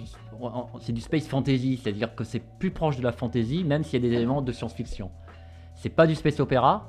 du, 0.93 1.01
space 1.01 1.27
fantasy, 1.27 1.79
c'est-à-dire 1.81 2.13
que 2.15 2.23
c'est 2.23 2.41
plus 2.59 2.71
proche 2.71 2.97
de 2.97 3.03
la 3.03 3.11
fantasy, 3.11 3.63
même 3.63 3.83
s'il 3.83 4.03
y 4.03 4.05
a 4.05 4.09
des 4.09 4.15
éléments 4.15 4.41
de 4.41 4.51
science-fiction. 4.51 5.09
C'est 5.73 5.89
pas 5.89 6.07
du 6.07 6.15
space 6.15 6.39
opéra, 6.39 6.87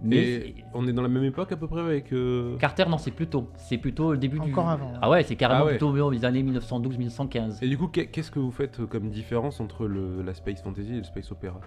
mais 0.00 0.16
Et 0.16 0.54
on 0.74 0.86
est 0.86 0.92
dans 0.92 1.02
la 1.02 1.08
même 1.08 1.24
époque 1.24 1.50
à 1.50 1.56
peu 1.56 1.66
près 1.66 1.80
avec. 1.80 2.12
euh, 2.12 2.56
Carter, 2.58 2.84
non, 2.88 2.98
c'est 2.98 3.10
plutôt, 3.10 3.50
c'est 3.56 3.78
plutôt 3.78 4.12
le 4.12 4.18
début 4.18 4.38
du. 4.38 4.50
Encore 4.52 4.68
avant. 4.68 4.92
Ah 5.02 5.10
ouais, 5.10 5.24
c'est 5.24 5.34
carrément 5.34 5.62
Ah 5.62 5.64
ouais. 5.66 5.70
plutôt 5.72 5.92
dans 5.96 6.10
les 6.10 6.24
années 6.24 6.42
1912-1915. 6.44 7.58
Et 7.62 7.68
du 7.68 7.76
coup, 7.76 7.88
qu'est- 7.88 8.06
qu'est-ce 8.06 8.30
que 8.30 8.38
vous 8.38 8.52
faites 8.52 8.84
comme 8.86 9.10
différence 9.10 9.60
entre 9.60 9.86
le, 9.86 10.22
la 10.22 10.34
space 10.34 10.62
fantasy 10.62 10.94
et 10.94 10.98
le 10.98 11.02
space 11.04 11.32
opéra? 11.32 11.60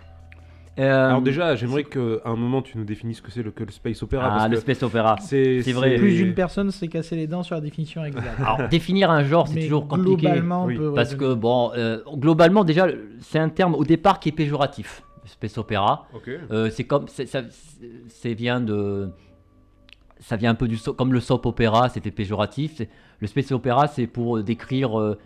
Euh, 0.80 1.08
Alors 1.10 1.22
déjà, 1.22 1.56
j'aimerais 1.56 1.84
qu'à 1.84 2.00
un 2.24 2.36
moment 2.36 2.62
tu 2.62 2.78
nous 2.78 2.86
définisses 2.86 3.18
ce 3.18 3.22
que 3.22 3.30
c'est 3.32 3.44
le, 3.44 3.52
que 3.52 3.64
le 3.64 3.72
space 3.72 4.02
opéra. 4.04 4.28
ah, 4.28 4.30
parce 4.38 4.50
le 4.50 4.56
que 4.56 4.62
space 4.62 4.84
opéra. 4.84 5.16
c'est 5.20 5.62
vrai. 5.74 5.96
Plus 5.98 6.16
d'une 6.16 6.34
personne 6.34 6.72
s'est 6.72 6.88
cassé 6.88 7.16
les 7.18 7.28
dents 7.28 7.44
sur 7.44 7.56
la 7.56 7.62
définition 7.62 8.06
exacte. 8.06 8.26
Alors, 8.40 8.70
définir 8.70 9.12
un 9.12 9.24
genre, 9.24 9.48
c'est 9.48 9.60
toujours 9.60 9.88
compliqué. 9.88 10.16
globalement, 10.22 10.66
Oui, 10.66 10.80
Parce 10.96 11.16
que, 11.16 11.34
bon, 11.34 11.72
euh, 11.76 12.00
globalement, 12.16 12.64
déjà, 12.64 12.88
c'est 13.20 13.40
un 13.40 13.50
terme 13.50 13.76
au 13.76 13.84
départ 13.84 14.20
qui 14.20 14.30
est 14.30 14.32
péjoratif, 14.32 15.04
le 15.24 15.30
space 15.30 15.58
opéra. 15.58 16.08
Ok. 16.14 16.30
Euh, 16.52 16.70
c'est 16.70 16.86
comme 16.86 17.08
ça 17.10 17.42
vient 18.26 18.62
de 18.62 19.10
ça 20.20 20.36
vient 20.36 20.52
un 20.52 20.56
peu 20.56 20.68
du 20.68 20.78
so- 20.78 20.94
comme 20.94 21.14
le 21.14 21.20
soap 21.20 21.48
opéra 21.48 21.90
c'était 21.90 22.12
péjoratif 22.12 22.80
le 23.20 23.26
space 23.28 23.52
opéra 23.52 23.88
c'est 23.88 24.06
pour 24.06 24.44
décrire 24.44 25.00
euh, 25.00 25.18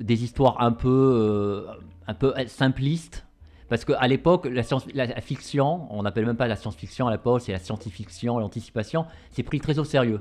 des 0.00 0.24
histoires 0.24 0.60
un 0.60 0.72
peu 0.72 0.88
euh, 0.88 1.62
un 2.08 2.14
peu 2.14 2.34
simplistes 2.48 3.24
parce 3.70 3.86
qu'à 3.86 4.06
l'époque 4.06 4.46
la, 4.52 4.62
science, 4.62 4.84
la, 4.92 5.06
la 5.06 5.20
fiction 5.22 5.86
on 5.90 6.02
n'appelle 6.02 6.26
même 6.26 6.36
pas 6.36 6.46
la 6.48 6.56
science-fiction 6.56 7.06
à 7.06 7.10
l'époque 7.12 7.40
c'est 7.40 7.52
la 7.52 7.58
scientifiction 7.58 8.38
l'anticipation 8.38 9.06
c'est 9.30 9.42
pris 9.42 9.60
très 9.60 9.78
au 9.78 9.84
sérieux 9.84 10.20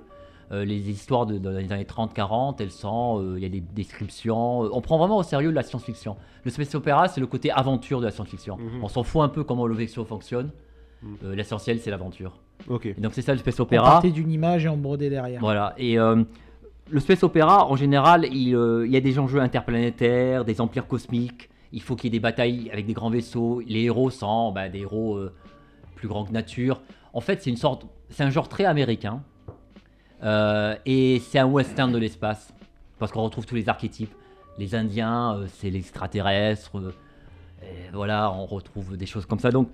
Euh, 0.51 0.65
les 0.65 0.89
histoires 0.89 1.27
de, 1.27 1.37
dans 1.37 1.51
les 1.51 1.71
années 1.71 1.85
30-40, 1.85 2.55
elles 2.59 2.71
sont, 2.71 3.19
euh, 3.21 3.35
il 3.37 3.43
y 3.43 3.45
a 3.45 3.49
des 3.49 3.61
descriptions. 3.61 4.63
euh, 4.63 4.69
on 4.73 4.81
prend 4.81 4.97
vraiment 4.97 5.17
au 5.17 5.23
sérieux 5.23 5.51
la 5.51 5.61
science-fiction. 5.61 6.15
Le 6.43 6.49
space 6.49 6.73
opéra, 6.73 7.07
c'est 7.07 7.21
le 7.21 7.27
côté 7.27 7.51
aventure 7.51 7.99
de 7.99 8.05
la 8.05 8.11
science-fiction. 8.11 8.57
Mhm. 8.57 8.83
On 8.83 8.87
s'en 8.87 9.03
fout 9.03 9.21
un 9.21 9.29
peu 9.29 9.43
comment 9.43 9.67
le 9.67 9.75
vaisseau 9.75 10.05
fonctionne. 10.05 10.49
Mhm. 11.03 11.17
Euh, 11.23 11.35
L'essentiel, 11.35 11.77
c'est 11.79 11.91
l'aventure. 11.91 12.31
Ok. 12.67 12.87
Et 12.87 12.93
donc 13.03 13.13
c'est 13.13 13.21
ça 13.21 13.33
le 13.33 13.37
space 13.37 13.59
On 13.59 13.63
opéra. 13.63 13.91
partait 13.91 14.09
d'une 14.09 14.31
image 14.31 14.65
et 14.65 14.69
on 14.69 14.77
brodait 14.77 15.11
derrière. 15.11 15.39
Voilà. 15.39 15.75
Et 15.77 15.99
euh, 15.99 16.23
le 16.89 16.99
space 16.99 17.21
opéra, 17.21 17.67
en 17.67 17.75
général, 17.75 18.25
il, 18.31 18.55
euh, 18.55 18.87
il 18.87 18.91
y 18.91 18.97
a 18.97 19.01
des 19.01 19.19
enjeux 19.19 19.41
interplanétaires, 19.41 20.45
des 20.45 20.61
empires 20.61 20.87
cosmiques. 20.87 21.49
Il 21.71 21.81
faut 21.81 21.95
qu'il 21.95 22.05
y 22.05 22.15
ait 22.15 22.19
des 22.19 22.21
batailles 22.21 22.69
avec 22.71 22.85
des 22.85 22.93
grands 22.93 23.09
vaisseaux. 23.09 23.61
Les 23.67 23.83
héros 23.83 24.09
sont 24.09 24.51
bah, 24.51 24.69
des 24.69 24.79
héros 24.79 25.15
euh, 25.17 25.33
plus 25.95 26.07
grands 26.07 26.25
que 26.25 26.31
nature. 26.31 26.81
En 27.13 27.21
fait, 27.21 27.41
c'est 27.41 27.49
une 27.49 27.57
sorte, 27.57 27.85
c'est 28.09 28.23
un 28.23 28.29
genre 28.29 28.49
très 28.49 28.65
américain. 28.65 29.21
Euh, 30.23 30.75
et 30.85 31.19
c'est 31.19 31.39
un 31.39 31.45
western 31.45 31.91
de 31.91 31.97
l'espace 31.97 32.53
parce 32.97 33.11
qu'on 33.11 33.23
retrouve 33.23 33.45
tous 33.45 33.55
les 33.55 33.69
archétypes. 33.69 34.13
Les 34.57 34.75
Indiens, 34.75 35.35
euh, 35.37 35.47
c'est 35.47 35.69
l'extraterrestre. 35.69 36.77
euh, 36.77 36.91
et 37.63 37.89
voilà, 37.93 38.31
on 38.31 38.45
retrouve 38.45 38.97
des 38.97 39.05
choses 39.05 39.25
comme 39.25 39.39
ça. 39.39 39.51
Donc 39.51 39.69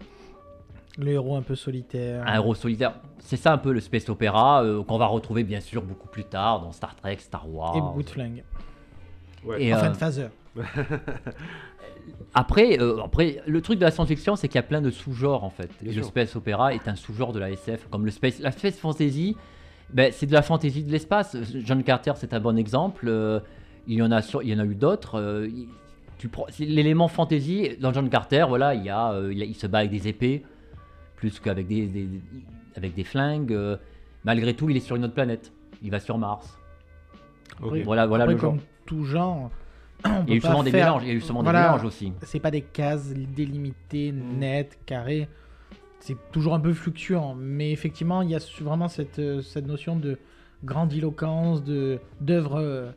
Le 0.97 1.11
héros 1.11 1.35
un 1.35 1.41
peu 1.41 1.55
solitaire. 1.55 2.23
un 2.27 2.35
héros 2.35 2.55
solitaire. 2.55 2.93
C'est 3.19 3.37
ça 3.37 3.53
un 3.53 3.57
peu 3.57 3.71
le 3.71 3.79
space 3.79 4.09
opéra 4.09 4.63
euh, 4.63 4.83
qu'on 4.83 4.97
va 4.97 5.05
retrouver 5.07 5.43
bien 5.43 5.59
sûr 5.61 5.81
beaucoup 5.81 6.07
plus 6.07 6.25
tard 6.25 6.61
dans 6.61 6.71
Star 6.71 6.95
Trek, 6.95 7.17
Star 7.19 7.49
Wars. 7.49 7.75
Et 7.77 7.81
beaucoup 7.81 8.03
de 8.03 8.09
flingues. 8.09 8.43
Ouais. 9.43 9.63
Et, 9.63 9.73
enfin, 9.73 9.93
euh, 10.01 10.29
de. 10.55 10.61
Après, 12.33 12.79
euh, 12.81 13.01
après, 13.03 13.41
le 13.47 13.61
truc 13.61 13.79
de 13.79 13.85
la 13.85 13.91
science-fiction, 13.91 14.35
c'est 14.35 14.47
qu'il 14.47 14.55
y 14.55 14.59
a 14.59 14.63
plein 14.63 14.81
de 14.81 14.89
sous-genres 14.91 15.43
en 15.43 15.49
fait. 15.49 15.69
Bien 15.81 15.91
le 15.91 16.01
sûr. 16.01 16.05
space 16.05 16.35
opéra 16.35 16.73
est 16.73 16.87
un 16.87 16.95
sous-genre 16.95 17.31
de 17.33 17.39
la 17.39 17.49
SF, 17.51 17.87
comme 17.89 18.05
le 18.05 18.11
space, 18.11 18.39
la 18.39 18.51
space 18.51 18.77
fantasy. 18.77 19.35
Ben, 19.93 20.11
c'est 20.11 20.25
de 20.25 20.33
la 20.33 20.41
fantasy 20.41 20.83
de 20.83 20.91
l'espace. 20.91 21.37
John 21.63 21.83
Carter, 21.83 22.13
c'est 22.15 22.33
un 22.33 22.39
bon 22.39 22.57
exemple. 22.57 23.05
Euh, 23.07 23.39
il 23.87 23.95
y 23.95 24.01
en 24.01 24.11
a, 24.11 24.21
sur- 24.21 24.41
il 24.41 24.49
y 24.49 24.53
en 24.55 24.59
a 24.59 24.65
eu 24.65 24.75
d'autres. 24.75 25.19
Euh, 25.19 25.47
l'élément 26.59 27.07
fantasy 27.07 27.77
dans 27.79 27.93
John 27.93 28.09
Carter. 28.09 28.45
Voilà, 28.47 28.73
il 28.73 28.83
y 28.83 28.89
a, 28.89 29.11
euh, 29.11 29.31
il, 29.33 29.41
a- 29.41 29.45
il 29.45 29.55
se 29.55 29.67
bat 29.67 29.79
avec 29.79 29.91
des 29.91 30.07
épées 30.07 30.43
plus 31.15 31.39
qu'avec 31.39 31.67
des, 31.67 31.85
des- 31.87 32.09
avec 32.75 32.95
des 32.95 33.03
flingues. 33.03 33.53
Euh, 33.53 33.77
malgré 34.23 34.53
tout, 34.53 34.69
il 34.69 34.77
est 34.77 34.81
sur 34.81 34.95
une 34.95 35.05
autre 35.05 35.13
planète. 35.13 35.51
Il 35.83 35.91
va 35.91 35.99
sur 35.99 36.17
Mars. 36.17 36.57
Ok. 37.61 37.69
Oui. 37.73 37.83
Voilà, 37.83 38.05
voilà 38.07 38.23
Après, 38.23 38.33
le 38.35 38.39
genre. 38.41 38.51
comme 38.51 38.61
tout 38.85 39.03
genre, 39.05 39.51
Il 40.27 40.29
y 40.31 40.33
a 40.33 40.35
eu 40.37 40.41
souvent 40.41 40.63
des 40.63 40.71
mélanges. 40.71 41.01
Il 41.03 41.07
y 41.09 41.11
a 41.11 41.15
eu 41.15 41.21
souvent 41.21 41.43
Voilà. 41.43 41.59
des 41.61 41.65
mélanges 41.67 41.83
aussi. 41.85 42.13
C'est 42.23 42.39
pas 42.39 42.51
des 42.51 42.61
cases 42.61 43.13
délimitées, 43.13 44.11
Mm. 44.11 44.39
nettes, 44.39 44.77
carrées. 44.85 45.27
C'est 45.99 46.17
toujours 46.31 46.53
un 46.53 46.59
peu 46.59 46.73
fluctuant. 46.73 47.35
Mais 47.37 47.71
effectivement, 47.71 48.21
il 48.21 48.29
y 48.29 48.35
a 48.35 48.39
vraiment 48.61 48.87
cette, 48.87 49.19
euh, 49.19 49.41
cette 49.41 49.65
notion 49.67 49.95
de 49.95 50.17
grandiloquence, 50.63 51.63
de 51.63 51.99
d'œuvre 52.21 52.59
euh, 52.59 52.91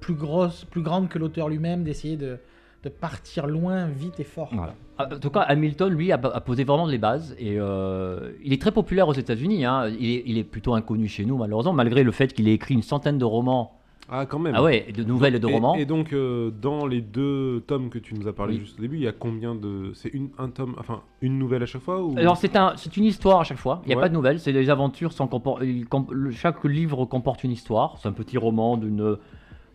plus 0.00 0.14
grosse, 0.14 0.64
plus 0.64 0.82
grande 0.82 1.08
que 1.08 1.18
l'auteur 1.18 1.48
lui-même, 1.48 1.82
d'essayer 1.84 2.16
de, 2.16 2.38
de 2.84 2.88
partir 2.88 3.46
loin, 3.46 3.86
vite 3.88 4.20
et 4.20 4.24
fort. 4.24 4.50
Voilà. 4.52 4.74
Ah, 4.98 5.08
En 5.14 5.18
tout 5.18 5.30
cas, 5.30 5.40
Hamilton, 5.40 5.92
lui, 5.92 6.12
a, 6.12 6.14
a 6.16 6.40
posé 6.40 6.64
vraiment 6.64 6.86
les 6.86 6.98
bases. 6.98 7.34
Et 7.38 7.56
euh, 7.58 8.32
il 8.44 8.52
est 8.52 8.60
très 8.60 8.72
populaire 8.72 9.08
aux 9.08 9.12
États-Unis. 9.14 9.64
hein. 9.64 9.88
Il, 9.88 10.10
est, 10.10 10.22
il 10.26 10.38
est 10.38 10.44
plutôt 10.44 10.74
inconnu 10.74 11.08
chez 11.08 11.24
nous, 11.24 11.36
malheureusement, 11.36 11.72
malgré 11.72 12.02
le 12.02 12.12
fait 12.12 12.32
qu'il 12.32 12.48
ait 12.48 12.54
écrit 12.54 12.74
une 12.74 12.82
centaine 12.82 13.18
de 13.18 13.24
romans. 13.24 13.75
Ah, 14.08 14.24
quand 14.26 14.38
même. 14.38 14.54
Ah 14.56 14.62
ouais, 14.62 14.86
de 14.96 15.02
nouvelles 15.02 15.34
et 15.34 15.40
de 15.40 15.46
romans. 15.46 15.74
Et, 15.74 15.84
donc, 15.84 16.12
euh, 16.12 16.50
dans 16.62 16.86
les 16.86 17.00
deux 17.00 17.62
tomes 17.66 17.88
que 17.90 17.98
tu 17.98 18.14
nous 18.14 18.28
as 18.28 18.32
parlé 18.32 18.54
Oui. 18.54 18.60
juste 18.60 18.78
au 18.78 18.82
début, 18.82 18.96
il 18.96 19.02
y 19.02 19.08
a 19.08 19.12
combien 19.12 19.54
de. 19.54 19.90
C'est 19.94 20.10
une, 20.10 20.28
un 20.38 20.48
tome, 20.48 20.74
enfin, 20.78 21.02
une 21.22 21.38
nouvelle 21.38 21.62
à 21.62 21.66
chaque 21.66 21.82
fois 21.82 22.02
ou... 22.02 22.16
Alors, 22.16 22.36
c'est 22.36 22.54
un, 22.56 22.74
une 22.96 23.04
histoire 23.04 23.40
à 23.40 23.44
chaque 23.44 23.58
fois. 23.58 23.82
Il 23.84 23.88
n'y 23.88 23.94
a 23.94 23.96
Ouais. 23.96 24.02
pas 24.02 24.08
de 24.08 24.14
nouvelles. 24.14 24.38
C'est 24.38 24.52
des 24.52 24.70
aventures. 24.70 25.12
Sans 25.12 25.26
compor- 25.26 26.30
chaque 26.32 26.62
livre 26.64 27.04
comporte 27.04 27.42
une 27.44 27.50
histoire. 27.52 27.96
C'est 27.98 28.08
un 28.08 28.12
petit 28.12 28.38
roman 28.38 28.76
d'une 28.76 29.16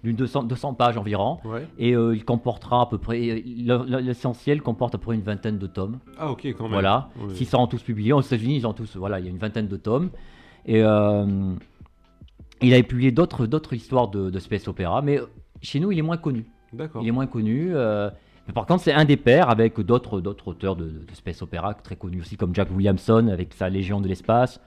d'une 0.03 0.15
200, 0.15 0.43
200 0.45 0.73
pages 0.73 0.97
environ. 0.97 1.37
Ouais. 1.45 1.67
Et 1.77 1.95
euh, 1.95 2.15
il 2.15 2.25
comportera 2.25 2.81
à 2.81 2.85
peu 2.87 2.97
près. 2.97 3.19
le- 3.45 3.99
L'essentiel 3.99 4.61
comporte 4.63 4.95
à 4.95 4.97
peu 4.97 5.03
près 5.05 5.15
une 5.15 5.21
vingtaine 5.21 5.59
de 5.59 5.67
tomes. 5.67 5.99
Ah, 6.17 6.31
ok, 6.31 6.45
quand 6.57 6.63
même. 6.63 6.71
Voilà. 6.71 7.09
Oui. 7.21 7.35
S'ils 7.35 7.45
sont 7.47 7.67
tous 7.67 7.83
publiés, 7.83 8.11
aux 8.13 8.21
États-Unis, 8.21 8.55
ils 8.55 8.65
ont 8.65 8.73
tous, 8.73 8.95
voilà, 8.95 9.19
il 9.19 9.25
y 9.25 9.27
a 9.27 9.31
une 9.31 9.37
vingtaine 9.37 9.67
de 9.67 9.77
tomes. 9.77 10.09
Et 10.65 10.81
euh, 10.81 11.53
il 12.61 12.73
avait 12.73 12.83
publié 12.83 13.11
d'autres, 13.11 13.45
d'autres 13.47 13.73
histoires 13.73 14.07
de, 14.09 14.29
de 14.29 14.39
space 14.39 14.67
opéra, 14.67 15.01
mais 15.01 15.19
chez 15.61 15.79
nous, 15.79 15.91
il 15.91 15.99
est 15.99 16.03
moins 16.03 16.17
connu. 16.17 16.45
D'accord. 16.73 17.01
Il 17.01 17.07
est 17.07 17.11
moins 17.11 17.27
connu. 17.27 17.71
euh, 17.73 18.09
mais 18.47 18.53
par 18.53 18.65
contre, 18.65 18.83
c'est 18.83 18.93
un 18.93 19.05
des 19.05 19.17
pairs 19.17 19.49
avec 19.49 19.79
d'autres, 19.79 20.19
d'autres 20.21 20.47
auteurs 20.47 20.75
de, 20.75 20.85
de 20.85 21.13
space 21.13 21.41
opéra 21.41 21.73
très 21.73 21.95
connus 21.95 22.21
aussi, 22.21 22.37
comme 22.37 22.55
Jack 22.55 22.69
Williamson 22.71 23.27
avec 23.27 23.53
sa 23.53 23.69
Légion 23.69 24.01
de 24.01 24.07
l'espace, 24.07 24.59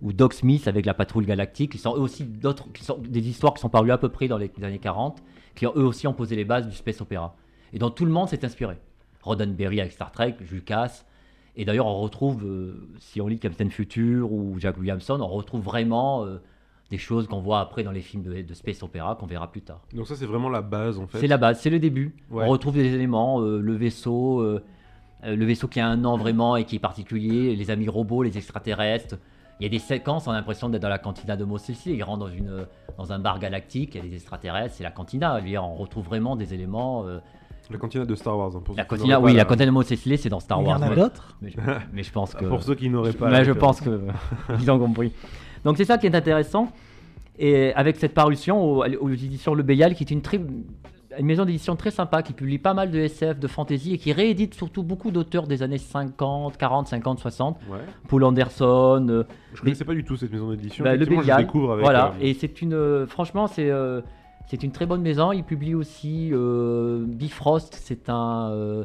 ou 0.00 0.12
Doc 0.12 0.34
Smith 0.34 0.66
avec 0.66 0.86
la 0.86 0.94
Patrouille 0.94 1.26
Galactique, 1.26 1.72
qui 1.72 1.78
sont 1.78 1.94
eux 1.96 2.00
aussi 2.00 2.24
d'autres, 2.24 2.70
qui 2.72 2.82
sont 2.84 2.98
des 2.98 3.28
histoires 3.28 3.54
qui 3.54 3.60
sont 3.60 3.68
parues 3.68 3.92
à 3.92 3.98
peu 3.98 4.08
près 4.08 4.26
dans 4.26 4.38
les 4.38 4.50
années 4.62 4.80
40, 4.80 5.22
qui 5.54 5.64
eux 5.66 5.70
aussi 5.84 6.06
ont 6.08 6.14
posé 6.14 6.34
les 6.34 6.44
bases 6.44 6.66
du 6.66 6.74
space 6.74 7.00
opéra. 7.00 7.36
Et 7.72 7.78
dont 7.78 7.90
tout 7.90 8.04
le 8.04 8.10
monde 8.10 8.28
s'est 8.28 8.44
inspiré. 8.44 8.76
Roddenberry 9.22 9.80
avec 9.80 9.92
Star 9.92 10.10
Trek, 10.10 10.36
Lucas. 10.50 11.04
Et 11.54 11.64
d'ailleurs, 11.64 11.86
on 11.86 12.00
retrouve, 12.00 12.44
euh, 12.44 12.88
si 12.98 13.20
on 13.20 13.28
lit 13.28 13.38
Captain 13.38 13.68
Future 13.70 14.32
ou 14.32 14.58
Jack 14.58 14.78
Williamson, 14.78 15.20
on 15.20 15.28
retrouve 15.28 15.62
vraiment 15.62 16.24
euh, 16.24 16.38
des 16.92 16.98
choses 16.98 17.26
qu'on 17.26 17.40
voit 17.40 17.58
après 17.60 17.82
dans 17.82 17.90
les 17.90 18.02
films 18.02 18.22
de, 18.22 18.42
de 18.42 18.54
space 18.54 18.82
opéra 18.82 19.16
qu'on 19.18 19.26
verra 19.26 19.50
plus 19.50 19.62
tard. 19.62 19.80
Donc, 19.94 20.06
ça, 20.06 20.14
c'est 20.14 20.26
vraiment 20.26 20.48
la 20.50 20.60
base 20.62 20.98
en 20.98 21.06
fait. 21.06 21.18
C'est 21.18 21.26
la 21.26 21.38
base, 21.38 21.58
c'est 21.58 21.70
le 21.70 21.78
début. 21.80 22.14
Ouais. 22.30 22.44
On 22.46 22.50
retrouve 22.50 22.74
des 22.74 22.94
éléments, 22.94 23.40
euh, 23.40 23.58
le 23.60 23.74
vaisseau, 23.74 24.40
euh, 24.40 24.62
euh, 25.24 25.34
le 25.34 25.44
vaisseau 25.46 25.68
qui 25.68 25.80
a 25.80 25.86
un 25.88 25.96
nom 25.96 26.16
vraiment 26.18 26.56
et 26.56 26.64
qui 26.64 26.76
est 26.76 26.78
particulier, 26.90 27.56
les 27.56 27.70
amis 27.70 27.88
robots, 27.88 28.22
les 28.22 28.36
extraterrestres. 28.36 29.16
Il 29.58 29.64
y 29.64 29.66
a 29.66 29.70
des 29.70 29.78
séquences, 29.78 30.26
on 30.26 30.32
a 30.32 30.34
l'impression 30.34 30.68
d'être 30.68 30.82
dans 30.82 30.88
la 30.88 30.98
cantina 30.98 31.36
de 31.36 31.44
Mos 31.44 31.58
Eisley. 31.70 31.94
Il 31.94 32.02
rentre 32.02 32.20
dans, 32.26 32.28
une, 32.32 32.66
dans 32.98 33.12
un 33.12 33.18
bar 33.18 33.38
galactique, 33.38 33.94
il 33.94 34.04
y 34.04 34.06
a 34.06 34.08
des 34.08 34.14
extraterrestres, 34.16 34.74
c'est 34.76 34.84
la 34.84 34.90
cantina. 34.90 35.40
On 35.62 35.74
retrouve 35.76 36.04
vraiment 36.04 36.36
des 36.36 36.52
éléments. 36.52 37.06
euh, 37.06 37.20
La 37.70 37.78
cantina 37.78 38.04
de 38.04 38.14
Star 38.16 38.36
Wars. 38.36 38.50
hein, 38.56 38.60
pour 38.64 38.74
la 38.76 38.84
cantina, 38.84 39.18
oui, 39.20 39.32
la 39.34 39.44
cantina 39.44 39.66
de 39.66 39.70
Mos 39.70 39.82
Eisley, 39.90 40.16
c'est 40.18 40.28
dans 40.28 40.40
Star 40.40 40.60
Il 40.60 40.64
y 40.64 40.68
Wars. 40.68 40.78
en 40.78 40.82
a 40.82 40.88
mais- 40.90 40.96
d'autres 40.96 41.36
mais, 41.40 41.52
mais 41.92 42.02
je 42.02 42.12
pense 42.12 42.34
que. 42.38 42.44
Pour 42.44 42.62
ceux 42.62 42.74
qui 42.74 42.90
n'auraient 42.90 43.12
pas. 43.12 43.30
Mais 43.30 43.44
je 43.44 43.52
pense 43.52 43.80
que 43.80 44.00
ils 44.60 44.70
ont 44.70 44.78
compris. 44.78 45.12
Donc 45.64 45.76
c'est 45.76 45.84
ça 45.84 45.98
qui 45.98 46.06
est 46.06 46.14
intéressant. 46.14 46.68
Et 47.38 47.72
avec 47.74 47.96
cette 47.96 48.14
parution 48.14 48.62
aux, 48.62 48.84
aux 48.84 49.10
éditions 49.10 49.54
Le 49.54 49.62
Béal, 49.62 49.94
qui 49.94 50.04
est 50.04 50.10
une, 50.10 50.20
très, 50.20 50.38
une 51.18 51.26
maison 51.26 51.44
d'édition 51.44 51.76
très 51.76 51.90
sympa, 51.90 52.22
qui 52.22 52.34
publie 52.34 52.58
pas 52.58 52.74
mal 52.74 52.90
de 52.90 52.98
SF, 52.98 53.38
de 53.38 53.48
fantasy, 53.48 53.94
et 53.94 53.98
qui 53.98 54.12
réédite 54.12 54.54
surtout 54.54 54.82
beaucoup 54.82 55.10
d'auteurs 55.10 55.46
des 55.46 55.62
années 55.62 55.78
50, 55.78 56.56
40, 56.58 56.88
50, 56.88 57.18
60. 57.20 57.58
Ouais. 57.70 57.78
Paul 58.08 58.24
Anderson, 58.24 59.06
euh, 59.08 59.24
Je 59.54 59.60
connaissais 59.62 59.84
pas 59.84 59.94
du 59.94 60.04
tout 60.04 60.16
cette 60.16 60.30
maison 60.30 60.50
d'édition. 60.50 60.84
bah, 60.84 60.94
Le 60.94 61.02
Effectivement, 61.02 61.22
je 61.22 61.42
découvre 61.42 61.72
avec. 61.72 61.84
Voilà, 61.84 62.08
euh, 62.08 62.20
et 62.20 62.34
c'est 62.34 62.60
une. 62.60 62.74
euh, 62.74 63.06
franchement, 63.06 63.46
c'est. 63.46 63.70
c'est 64.48 64.62
une 64.62 64.72
très 64.72 64.84
bonne 64.86 65.02
maison. 65.02 65.32
Il 65.32 65.42
publie 65.44 65.74
aussi 65.74 66.32
Bifrost. 67.06 67.74
C'est 67.80 68.08
un, 68.10 68.84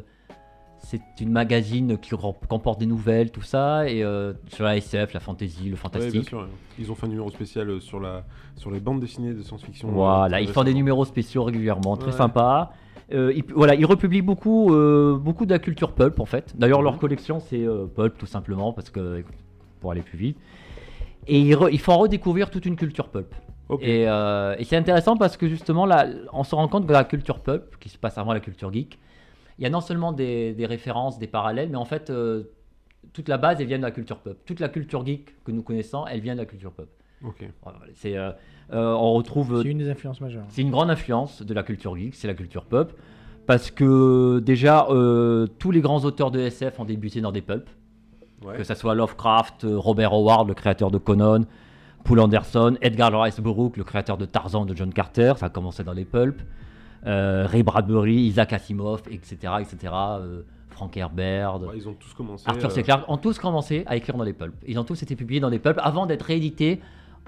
c'est 0.80 1.00
une 1.20 1.30
magazine 1.30 1.98
qui 1.98 2.10
comporte 2.48 2.78
des 2.80 2.86
nouvelles, 2.86 3.30
tout 3.30 3.42
ça, 3.42 3.88
et 3.88 4.02
euh, 4.02 4.32
sur 4.48 4.64
la 4.64 4.76
SF, 4.76 5.12
la 5.12 5.20
fantasy, 5.20 5.58
le 5.58 5.64
ouais, 5.64 5.68
bien 5.70 5.76
fantastique. 5.76 6.28
sûr. 6.28 6.38
ouais. 6.38 6.44
Ils 6.78 6.90
ont 6.90 6.94
fait 6.94 7.06
un 7.06 7.10
numéro 7.10 7.30
spécial 7.30 7.68
euh, 7.70 7.80
sur, 7.80 8.00
la... 8.00 8.24
sur 8.56 8.70
les 8.70 8.80
bandes 8.80 9.00
dessinées 9.00 9.34
de 9.34 9.42
science-fiction. 9.42 9.88
euh, 9.88 9.92
Voilà, 9.92 10.40
ils 10.40 10.48
font 10.48 10.64
des 10.64 10.74
numéros 10.74 11.04
spéciaux 11.04 11.44
régulièrement, 11.44 11.96
très 11.96 12.10
Ouais. 12.10 12.16
sympa. 12.16 12.70
Euh, 13.12 13.32
ils, 13.34 13.44
voilà, 13.54 13.74
ils 13.74 13.86
republient 13.86 14.22
beaucoup, 14.22 14.74
euh, 14.74 15.16
beaucoup 15.16 15.46
de 15.46 15.50
la 15.52 15.58
culture 15.58 15.92
pulp 15.92 16.20
en 16.20 16.26
fait. 16.26 16.54
D'ailleurs, 16.58 16.82
leur 16.82 16.94
Mhm. 16.94 16.98
collection 16.98 17.40
c'est 17.40 17.66
pulp 17.94 18.18
tout 18.18 18.26
simplement 18.26 18.72
parce 18.72 18.90
que 18.90 19.24
pour 19.80 19.92
aller 19.92 20.02
plus 20.02 20.18
vite. 20.18 20.38
Et 21.26 21.40
ils, 21.40 21.54
re- 21.54 21.70
ils 21.72 21.80
font 21.80 21.96
redécouvrir 21.98 22.50
toute 22.50 22.66
une 22.66 22.76
culture 22.76 23.08
pulp. 23.08 23.34
Et 23.80 24.06
c'est 24.64 24.76
intéressant 24.76 25.16
parce 25.16 25.36
que 25.36 25.48
justement 25.48 25.86
là, 25.86 26.06
on 26.32 26.44
se 26.44 26.54
rend 26.54 26.68
compte 26.68 26.86
que 26.86 26.92
la 26.92 27.04
culture 27.04 27.40
pulp, 27.40 27.76
qui 27.80 27.88
se 27.88 27.98
passe 27.98 28.16
avant 28.18 28.32
la 28.32 28.40
culture 28.40 28.72
geek, 28.72 28.98
il 29.58 29.64
y 29.64 29.66
a 29.66 29.70
non 29.70 29.80
seulement 29.80 30.12
des, 30.12 30.54
des 30.54 30.66
références, 30.66 31.18
des 31.18 31.26
parallèles, 31.26 31.68
mais 31.70 31.76
en 31.76 31.84
fait 31.84 32.10
euh, 32.10 32.44
toute 33.12 33.28
la 33.28 33.38
base 33.38 33.60
elle 33.60 33.66
vient 33.66 33.78
de 33.78 33.82
la 33.82 33.90
culture 33.90 34.18
pulp. 34.18 34.38
Toute 34.44 34.60
la 34.60 34.68
culture 34.68 35.04
geek 35.04 35.42
que 35.44 35.50
nous 35.50 35.62
connaissons, 35.62 36.06
elle 36.06 36.20
vient 36.20 36.34
de 36.34 36.40
la 36.40 36.46
culture. 36.46 36.72
Voilà, 37.62 37.78
c'est, 37.94 38.16
euh, 38.16 38.30
euh, 38.72 38.92
on 38.92 39.14
retrouve 39.14 39.62
C'est 39.62 39.68
une 39.68 39.78
des 39.78 39.90
influences 39.90 40.20
majeures. 40.20 40.44
c'est 40.50 40.62
une 40.62 40.70
grande 40.70 40.90
influence 40.90 41.42
de 41.42 41.52
la 41.54 41.62
culture 41.62 41.96
geek, 41.96 42.14
c'est 42.14 42.28
la 42.28 42.34
culture 42.34 42.64
pulp. 42.64 42.92
Parce 43.46 43.70
que 43.70 44.40
déjà, 44.40 44.86
euh, 44.90 45.46
tous 45.58 45.70
les 45.70 45.80
grands 45.80 46.04
auteurs 46.04 46.30
de 46.30 46.38
SF 46.38 46.78
ont 46.80 46.84
débuté 46.84 47.20
dans 47.22 47.32
des 47.32 47.40
pulps. 47.40 47.70
Ouais. 48.44 48.56
Que 48.56 48.62
ce 48.62 48.74
soit 48.74 48.94
Lovecraft, 48.94 49.66
Robert 49.68 50.12
Howard, 50.12 50.46
le 50.46 50.54
créateur 50.54 50.90
de 50.90 50.98
Conan, 50.98 51.40
Poul 52.04 52.20
Anderson, 52.20 52.76
Edgar 52.82 53.10
Rice 53.20 53.40
Burroughs, 53.40 53.72
le 53.76 53.84
créateur 53.84 54.16
de 54.16 54.26
Tarzan 54.26 54.64
de 54.64 54.76
John 54.76 54.92
Carter, 54.92 55.32
ça 55.38 55.46
a 55.46 55.48
commencé 55.48 55.82
dans 55.82 55.94
les 55.94 56.04
pulps. 56.04 56.44
Euh, 57.06 57.46
Ray 57.46 57.62
Bradbury, 57.62 58.14
Isaac 58.16 58.52
Asimov, 58.52 59.02
etc. 59.10 59.36
etc. 59.60 59.76
euh, 59.94 60.42
Frank 60.70 60.96
Herbert, 60.96 61.60
Ouais, 61.60 61.74
ils 61.76 61.88
ont 61.88 61.94
tous 61.94 62.12
commencé. 62.14 62.44
Arthur 62.48 62.68
euh, 62.70 62.72
C. 62.72 62.82
Clarke 62.82 63.04
ont 63.08 63.16
tous 63.16 63.38
commencé 63.38 63.84
à 63.86 63.96
écrire 63.96 64.16
dans 64.16 64.24
les 64.24 64.32
pulps. 64.32 64.54
Ils 64.66 64.78
ont 64.78 64.84
tous 64.84 65.02
été 65.02 65.16
publiés 65.16 65.40
dans 65.40 65.50
des 65.50 65.58
pulps 65.58 65.78
avant 65.82 66.06
d'être 66.06 66.22
réédités 66.22 66.80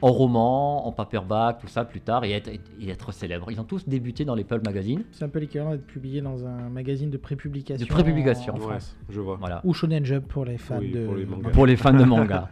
en 0.03 0.12
roman, 0.12 0.87
en 0.87 0.93
paperback, 0.93 1.59
tout 1.61 1.67
ça 1.69 1.85
plus 1.85 2.00
tard 2.00 2.25
et 2.25 2.33
être, 2.33 2.49
et 2.49 2.89
être 2.89 3.12
célèbres. 3.12 3.50
Ils 3.50 3.61
ont 3.61 3.65
tous 3.65 3.87
débuté 3.87 4.25
dans 4.25 4.35
les 4.35 4.45
pulp 4.45 4.65
magazines. 4.65 5.03
C'est 5.12 5.25
un 5.25 5.29
peu 5.29 5.41
l'équivalent 5.41 5.73
d'être 5.73 5.87
publié 5.87 6.21
dans 6.23 6.47
un 6.47 6.69
magazine 6.71 7.11
de 7.11 7.17
prépublication. 7.19 7.85
De 7.87 7.91
prépublication. 7.93 8.55
en 8.55 8.59
Ouais, 8.59 8.62
France. 8.62 8.97
je 9.11 9.21
vois. 9.21 9.37
Voilà. 9.39 9.61
Ou 9.65 9.75
Shonen 9.75 10.05
Jump 10.05 10.27
pour 10.27 10.45
les 10.47 10.57
fans 10.59 10.79
Oui, 10.79 10.91
de. 10.93 11.05
pour 11.05 11.15
les. 11.17 11.27
Pour 11.27 11.67
les 11.67 11.77
fans 11.77 11.93
de 11.93 12.05
manga. 12.05 12.49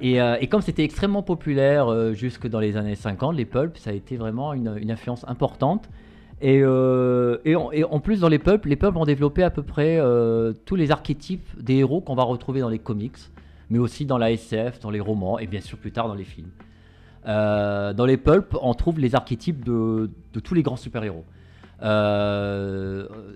Et, 0.00 0.20
euh, 0.20 0.36
et 0.40 0.46
comme 0.46 0.62
c'était 0.62 0.84
extrêmement 0.84 1.22
populaire 1.24 1.88
euh, 1.92 2.12
jusque 2.14 2.46
dans 2.48 2.60
les 2.60 2.76
années 2.76 2.94
50, 2.94 3.34
les 3.36 3.44
pulps, 3.44 3.80
ça 3.80 3.90
a 3.90 3.92
été 3.92 4.16
vraiment 4.16 4.54
une, 4.54 4.76
une 4.80 4.90
influence 4.92 5.24
importante. 5.28 5.90
Et, 6.40 6.60
euh, 6.62 7.38
et, 7.44 7.54
en, 7.56 8.00
plus, 8.00 8.20
dans 8.20 8.28
les 8.28 8.38
pulps, 8.38 8.64
les 8.66 8.76
pulps 8.76 8.96
ont 8.96 9.04
développé 9.04 9.42
à 9.42 9.50
peu 9.50 9.62
près 9.62 9.98
euh, 9.98 10.52
tous 10.66 10.76
les 10.76 10.90
archétypes 10.92 11.48
des 11.60 11.76
héros 11.76 12.00
qu'on 12.00 12.14
va 12.14 12.22
retrouver 12.22 12.60
dans 12.60 12.68
les 12.68 12.78
comics, 12.78 13.16
mais 13.70 13.78
aussi 13.78 14.06
dans 14.06 14.18
la 14.18 14.30
SF, 14.30 14.78
dans 14.80 14.90
les 14.90 15.00
romans 15.00 15.38
et 15.38 15.46
bien 15.46 15.60
sûr 15.60 15.78
plus 15.78 15.90
tard 15.90 16.06
dans 16.06 16.14
les 16.14 16.24
films. 16.24 16.50
Euh, 17.26 17.92
dans 17.92 18.06
les 18.06 18.16
pulps, 18.16 18.56
on 18.62 18.72
trouve 18.74 19.00
les 19.00 19.16
archétypes 19.16 19.64
de, 19.64 20.10
tous 20.44 20.54
les 20.54 20.62
grands 20.62 20.76
super-héros. 20.76 21.24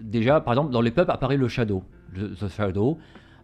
Déjà, 0.03 0.41
par 0.41 0.55
exemple, 0.55 0.71
dans 0.73 0.81
les 0.81 0.93
pulps 0.93 1.11
apparaît 1.11 1.37
le 1.37 1.49
Shadow, 1.49 1.83
le- 2.13 2.35
The 2.35 2.49
Shadow, 2.49 2.99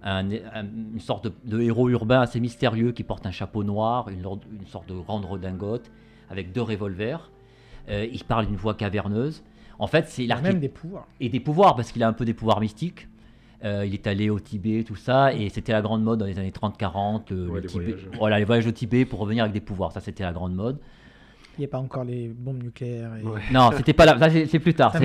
un- 0.05 0.31
un- 0.31 0.67
une 0.95 1.01
sorte 1.01 1.33
de, 1.45 1.61
héros 1.61 1.89
urbain 1.89 2.21
assez 2.21 2.39
mystérieux 2.39 2.93
qui 2.93 3.03
porte 3.03 3.27
un 3.27 3.33
chapeau 3.33 3.65
noir, 3.65 4.09
une, 4.09 4.23
sorte 4.67 4.89
de 4.89 4.95
grande 4.95 5.25
redingote, 5.25 5.91
avec 6.31 6.53
deux 6.53 6.63
revolvers. 6.63 7.33
Il 7.91 8.23
parle 8.25 8.47
d'une 8.47 8.57
voix 8.57 8.75
caverneuse. 8.75 9.43
En 9.79 9.87
fait, 9.87 10.07
c'est 10.09 10.25
Il 10.25 10.33
a 10.33 10.35
l'archétype 10.35 10.53
même 10.55 10.61
des 10.61 10.69
pouvoirs. 10.69 11.07
et 11.21 11.29
des 11.29 11.41
pouvoirs 11.41 11.77
parce 11.77 11.93
qu'il 11.93 12.03
a 12.03 12.09
un 12.09 12.13
peu 12.13 12.25
des 12.25 12.35
pouvoirs 12.35 12.61
mystiques. 12.61 13.09
Euh, 13.65 13.85
il 13.87 13.95
est 13.95 14.07
allé 14.07 14.31
au 14.31 14.39
Tibet, 14.39 14.85
tout 14.85 14.95
ça, 14.97 15.33
et 15.35 15.49
c'était 15.49 15.73
la 15.73 15.83
grande 15.83 16.03
mode 16.05 16.21
dans 16.21 16.27
les 16.27 16.39
années 16.39 16.53
30-40. 16.53 17.31
le- 17.31 17.49
Ouais, 17.49 17.55
le 17.57 17.61
les 17.63 17.67
Tibet- 17.69 17.85
voyages. 17.85 18.09
Voilà, 18.19 18.39
les 18.39 18.45
voyages 18.45 18.67
au 18.67 18.71
Tibet 18.73 19.05
pour 19.05 19.19
revenir 19.21 19.43
avec 19.45 19.53
des 19.53 19.61
pouvoirs, 19.61 19.91
ça 19.93 20.01
c'était 20.01 20.23
la 20.23 20.33
grande 20.33 20.55
mode. 20.55 20.79
Il 21.57 21.63
n'y 21.63 21.65
a 21.65 21.69
pas 21.69 21.79
encore 21.79 22.05
les 22.05 22.29
bombes 22.29 22.63
nucléaires. 22.63 23.17
et- 23.17 23.25
Ouais. 23.25 23.41
Non, 23.53 23.71
c'était 23.77 23.93
pas 23.93 24.05
là. 24.07 24.17
Ça, 24.17 24.31
c'est 24.31 24.59
plus 24.61 24.75
tard. 24.75 24.93
Ça 24.93 25.01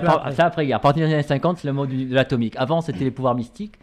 part- 0.00 0.16
après. 0.20 0.32
ça 0.32 0.46
après. 0.46 0.72
À 0.72 0.78
partir 0.78 1.06
des 1.06 1.12
années 1.12 1.22
50, 1.22 1.58
c'est 1.58 1.68
le 1.68 1.74
mode 1.74 1.90
de 1.90 2.14
l'atomique. 2.14 2.54
Avant, 2.56 2.80
c'était 2.80 3.04
les 3.04 3.10
pouvoirs 3.10 3.34
mystiques. 3.34 3.74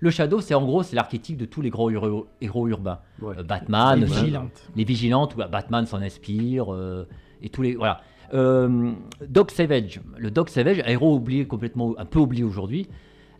Le 0.00 0.10
Shadow, 0.10 0.40
c'est 0.40 0.54
en 0.54 0.64
gros, 0.64 0.82
c'est 0.82 0.96
l'archétype 0.96 1.36
de 1.36 1.44
tous 1.46 1.60
les 1.62 1.68
gros 1.70 1.90
héros, 1.90 2.26
héros 2.40 2.68
urbains. 2.68 2.98
Ouais. 3.20 3.34
Euh, 3.38 3.42
Batman, 3.42 4.00
les 4.00 4.04
euh, 4.04 4.14
vigilantes. 4.14 4.70
les 4.74 4.84
vigilantes, 4.84 5.34
où 5.34 5.38
Batman 5.50 5.84
s'en 5.86 6.00
inspire, 6.02 6.72
euh, 6.72 7.06
et 7.42 7.48
tous 7.50 7.60
les 7.62 7.74
voilà. 7.76 8.00
Euh, 8.34 8.92
Doc 9.28 9.50
Savage, 9.50 10.00
le 10.18 10.30
Doc 10.30 10.48
Savage, 10.48 10.80
un 10.80 10.88
héros 10.90 11.14
oublié 11.14 11.46
complètement, 11.46 11.94
un 11.98 12.04
peu 12.04 12.18
oublié 12.18 12.42
aujourd'hui, 12.44 12.88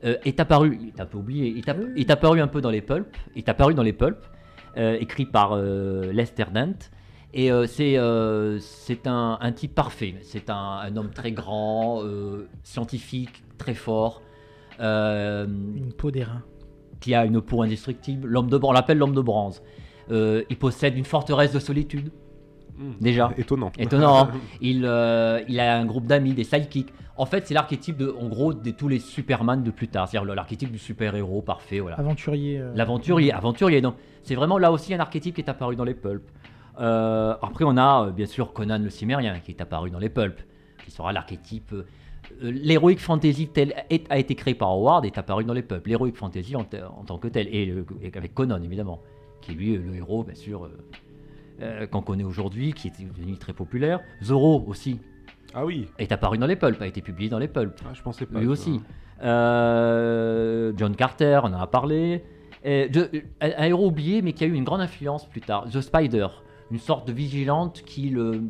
euh, 0.04 0.16
est 0.24 0.38
apparu, 0.40 0.78
il 0.80 0.88
est 0.88 1.00
un 1.00 1.06
peu 1.06 1.18
oublié, 1.18 1.48
il 1.48 1.58
est, 1.58 1.68
app- 1.68 1.78
Oui. 1.80 1.92
il 1.96 2.02
est 2.02 2.10
apparu 2.10 2.40
un 2.40 2.46
peu 2.48 2.60
dans 2.60 2.70
les 2.70 2.82
pulps, 2.82 3.08
il 3.34 3.38
est 3.38 3.48
apparu 3.48 3.74
dans 3.74 3.82
les 3.82 3.92
pulps, 3.92 4.28
euh, 4.76 4.96
écrit 5.00 5.26
par 5.26 5.56
Lester 5.56 6.44
Dent. 6.54 6.76
Et 7.34 7.50
euh, 7.52 7.66
c'est 7.66 7.98
euh, 7.98 8.58
un, 9.06 9.38
un 9.40 9.52
type 9.52 9.74
parfait. 9.74 10.14
C'est 10.22 10.48
un, 10.48 10.54
un 10.82 10.96
homme 10.96 11.10
très 11.10 11.32
grand, 11.32 12.02
euh, 12.02 12.46
scientifique, 12.62 13.42
très 13.58 13.74
fort, 13.74 14.22
Une 14.80 15.92
peau 15.98 16.10
d'airain. 16.10 16.42
qui 17.00 17.14
a 17.14 17.24
une 17.26 17.40
peau 17.42 17.62
indestructible. 17.62 18.28
L'homme 18.28 18.48
de, 18.48 18.58
on 18.62 18.72
l'appelle 18.72 18.98
l'homme 18.98 19.14
de 19.14 19.20
bronze. 19.20 19.62
Il 20.10 20.56
possède 20.58 20.96
une 20.96 21.04
forteresse 21.04 21.52
de 21.52 21.58
solitude. 21.58 22.10
Hmm. 22.78 22.92
Déjà. 23.00 23.32
Étonnant. 23.36 23.72
Étonnant. 23.78 24.24
hein. 24.24 24.30
il, 24.60 24.84
euh, 24.84 25.40
il 25.48 25.58
a 25.60 25.78
un 25.78 25.84
groupe 25.86 26.06
d'amis, 26.06 26.32
des 26.34 26.44
sidekicks. 26.44 26.92
En 27.18 27.24
fait, 27.24 27.46
c'est 27.46 27.54
l'archétype 27.54 27.96
de, 27.96 28.14
en 28.20 28.28
gros, 28.28 28.52
de 28.52 28.70
tous 28.70 28.88
les 28.88 28.98
Superman 28.98 29.62
de 29.62 29.70
plus 29.70 29.88
tard. 29.88 30.06
C'est-à-dire 30.08 30.34
l'archétype 30.34 30.70
du 30.70 30.78
super-héros 30.78 31.40
parfait. 31.42 31.80
Voilà. 31.80 31.98
Aventurier. 31.98 32.58
euh, 32.60 32.72
L'aventurier, 32.74 33.32
aventurier. 33.32 33.80
Donc, 33.80 33.94
c'est 34.22 34.34
vraiment 34.34 34.58
là 34.58 34.70
aussi 34.70 34.92
un 34.92 35.00
archétype 35.00 35.34
qui 35.34 35.40
est 35.40 35.48
apparu 35.48 35.76
dans 35.76 35.84
les 35.84 35.94
pulps. 35.94 36.22
Euh, 36.78 37.34
après, 37.40 37.64
on 37.66 37.76
a 37.78 38.06
euh, 38.08 38.10
bien 38.10 38.26
sûr 38.26 38.52
Conan 38.52 38.78
le 38.78 38.90
Cimérien 38.90 39.38
qui 39.40 39.52
est 39.52 39.60
apparu 39.62 39.90
dans 39.90 39.98
les 39.98 40.10
pulps, 40.10 40.44
qui 40.84 40.90
sera 40.90 41.10
l'archétype. 41.12 41.72
euh, 41.72 41.86
euh, 42.42 42.52
L'heroic 42.62 42.96
fantasy 42.98 43.48
tel 43.48 43.72
est- 43.88 44.04
a 44.10 44.18
été 44.18 44.34
créé 44.34 44.54
par 44.54 44.68
Howard 44.72 45.06
est 45.06 45.16
apparu 45.16 45.44
dans 45.44 45.54
les 45.54 45.62
pulps. 45.62 45.86
L'heroic 45.88 46.12
fantasy 46.14 46.54
en, 46.54 46.64
tant 46.64 47.16
que 47.18 47.28
tel 47.28 47.48
et, 47.48 47.72
et 48.02 48.12
avec 48.14 48.34
Conan 48.34 48.60
évidemment, 48.62 49.00
qui 49.40 49.52
est 49.52 49.54
lui 49.54 49.74
euh, 49.76 49.80
le 49.86 49.94
héros 49.94 50.22
bien 50.22 50.34
sûr 50.34 50.68
euh, 51.60 51.86
qu'on 51.86 52.02
connaît 52.02 52.24
aujourd'hui, 52.24 52.72
qui 52.72 52.88
est 52.88 53.00
devenu 53.00 53.36
très 53.36 53.52
populaire. 53.52 54.00
Zorro 54.22 54.64
aussi 54.66 55.00
Ah 55.54 55.64
oui, 55.64 55.88
est 55.98 56.12
apparu 56.12 56.38
dans 56.38 56.46
les 56.46 56.56
pulps, 56.56 56.80
a 56.80 56.86
été 56.86 57.02
publié 57.02 57.28
dans 57.30 57.38
les 57.38 57.48
pulps. 57.48 57.80
ah, 57.84 57.94
je 57.94 58.02
pensais 58.02 58.26
pas. 58.26 58.40
Lui 58.40 58.46
aussi. 58.46 58.80
Euh, 59.22 60.72
John 60.76 60.94
Carter, 60.94 61.40
on 61.44 61.48
en 61.48 61.60
a 61.60 61.66
parlé. 61.66 62.24
Et 62.64 62.88
de- 62.88 63.10
un, 63.40 63.64
héros 63.64 63.86
oublié, 63.86 64.22
mais 64.22 64.32
qui 64.32 64.44
a 64.44 64.46
eu 64.46 64.52
une 64.54 64.64
grande 64.64 64.80
influence 64.80 65.26
plus 65.26 65.40
tard. 65.40 65.68
The 65.70 65.80
Spider, 65.80 66.26
une 66.70 66.78
sorte 66.78 67.06
de 67.06 67.12
vigilante 67.12 67.82
qui, 67.86 68.10
le, 68.10 68.42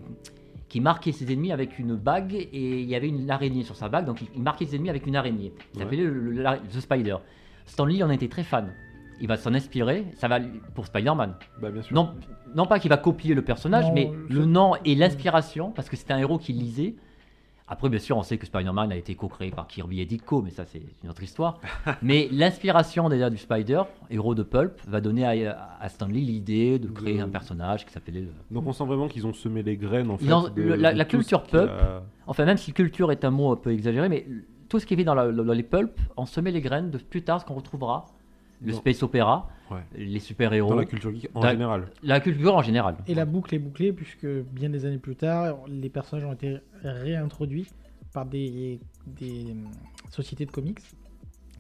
qui 0.69 0.81
marquait 0.81 1.13
ses 1.13 1.31
ennemis 1.33 1.53
avec 1.53 1.79
une 1.79 1.95
bague 1.97 2.35
et 2.35 2.81
il 2.81 2.89
y 2.89 2.95
avait 2.95 3.09
une 3.09 3.31
araignée 3.31 3.63
sur 3.63 3.77
sa 3.77 3.89
bague, 3.89 4.07
donc 4.07 4.21
il, 4.35 4.43
marquait 4.43 4.65
ses 4.65 4.77
ennemis 4.77 4.91
avec 4.91 5.07
une 5.07 5.17
araignée. 5.17 5.53
Il 5.75 5.81
s'appelait 5.81 6.07
The 6.07 6.81
Spider. 6.81 7.17
Stan 7.67 7.85
Lee 7.85 8.03
en 8.03 8.11
était 8.11 8.29
très 8.29 8.45
fan. 8.45 8.73
Il 9.21 9.29
va 9.29 9.37
s'en 9.37 9.55
inspirer, 9.55 10.07
ça 10.15 10.29
va 10.29 10.39
pour 10.75 10.87
Spider-Man. 10.87 11.35
Bah 11.61 11.71
bien 11.71 11.83
sûr. 11.83 11.95
Non, 11.95 12.15
non 12.57 12.67
pas 12.67 12.79
qu'il 12.81 12.89
va 12.89 12.97
copier 12.97 13.35
le 13.35 13.43
personnage, 13.43 13.87
Non, 13.87 13.93
mais 13.95 14.11
le 14.29 14.45
nom 14.47 14.73
et 14.85 14.95
l'inspiration, 14.97 15.71
parce 15.71 15.89
que 15.89 15.97
c'était 15.97 16.13
un 16.15 16.19
héros 16.19 16.39
qu'il 16.39 16.59
lisait. 16.59 16.95
Après, 17.69 17.89
bien 17.89 17.99
sûr, 17.99 18.17
on 18.17 18.23
sait 18.23 18.39
que 18.39 18.47
Spider-Man 18.47 18.93
a 18.93 18.97
été 18.97 19.17
co-créé 19.17 19.51
par 19.51 19.67
Kirby 19.67 20.01
et 20.01 20.05
Ditko, 20.07 20.41
mais 20.41 20.51
ça, 20.51 20.65
c'est 20.65 20.81
une 21.03 21.11
autre 21.11 21.25
histoire. 21.25 21.61
mais 22.03 22.29
l'inspiration 22.31 23.09
déjà 23.09 23.29
du 23.29 23.39
Spider, 23.39 23.83
héros 24.09 24.37
de 24.37 24.45
Pulp, 24.45 24.81
va 24.87 25.01
donner 25.01 25.25
à, 25.49 25.77
à 25.81 25.89
Stan 25.89 26.07
Lee 26.07 26.21
l'idée 26.25 26.79
de 26.79 26.87
créer 26.89 27.17
De- 27.19 27.23
un 27.25 27.29
personnage 27.29 27.85
qui 27.85 27.93
s'appelait. 27.93 28.21
le- 28.21 28.29
Donc 28.53 28.69
on 28.69 28.73
sent 28.73 28.85
vraiment 28.85 29.09
qu'ils 29.09 29.27
ont 29.27 29.33
semé 29.35 29.65
les 29.65 29.77
graines 29.77 30.11
en 30.11 30.17
fait. 30.17 30.33
Ont- 30.33 30.49
de- 30.49 30.63
la- 30.63 30.95
de 30.95 31.03
culture 31.03 31.41
a- 31.41 31.51
pulp, 31.51 31.71
Enfin, 32.29 32.45
même 32.45 32.57
si 32.57 32.73
culture 32.73 33.11
est 33.11 33.25
un 33.25 33.31
mot 33.31 33.51
un 33.53 33.57
peu 33.57 33.73
exagéré, 33.73 34.09
mais 34.09 34.27
tout 34.69 34.79
ce 34.79 34.87
qui 34.87 34.95
est 34.95 35.03
dans, 35.05 35.15
la- 35.15 35.33
dans 35.33 35.53
les 35.53 35.63
pulps, 35.65 35.93
on 36.17 36.25
semait 36.27 36.53
les 36.53 36.61
graines 36.61 36.91
de 36.93 36.99
plus 36.99 37.23
tard 37.23 37.41
ce 37.41 37.47
qu'on 37.47 37.55
retrouvera. 37.55 38.07
Le 38.63 38.73
Non. 38.73 38.79
space 38.79 39.03
opéra, 39.03 39.49
Ouais. 39.71 39.79
les 39.97 40.21
super-héros, 40.21 40.71
Dans 40.71 40.77
la 40.77 40.85
culture 40.85 41.13
geek 41.13 41.29
en 41.35 41.43
général. 41.43 41.91
culture 42.23 42.55
en 42.55 42.63
général. 42.63 42.97
Et 43.07 43.15
la 43.15 43.25
boucle 43.25 43.55
est 43.55 43.59
bouclée 43.59 43.93
puisque 43.93 44.27
bien 44.27 44.71
des 44.71 44.85
années 44.87 44.99
plus 44.99 45.17
tard, 45.17 45.57
les 45.69 45.89
personnages 45.89 46.25
ont 46.25 46.33
été 46.33 46.59
réintroduits 46.83 47.67
par 48.13 48.25
des, 48.27 48.79
des 49.07 49.45
sociétés 50.11 50.47
de 50.47 50.51
comics 50.53 50.79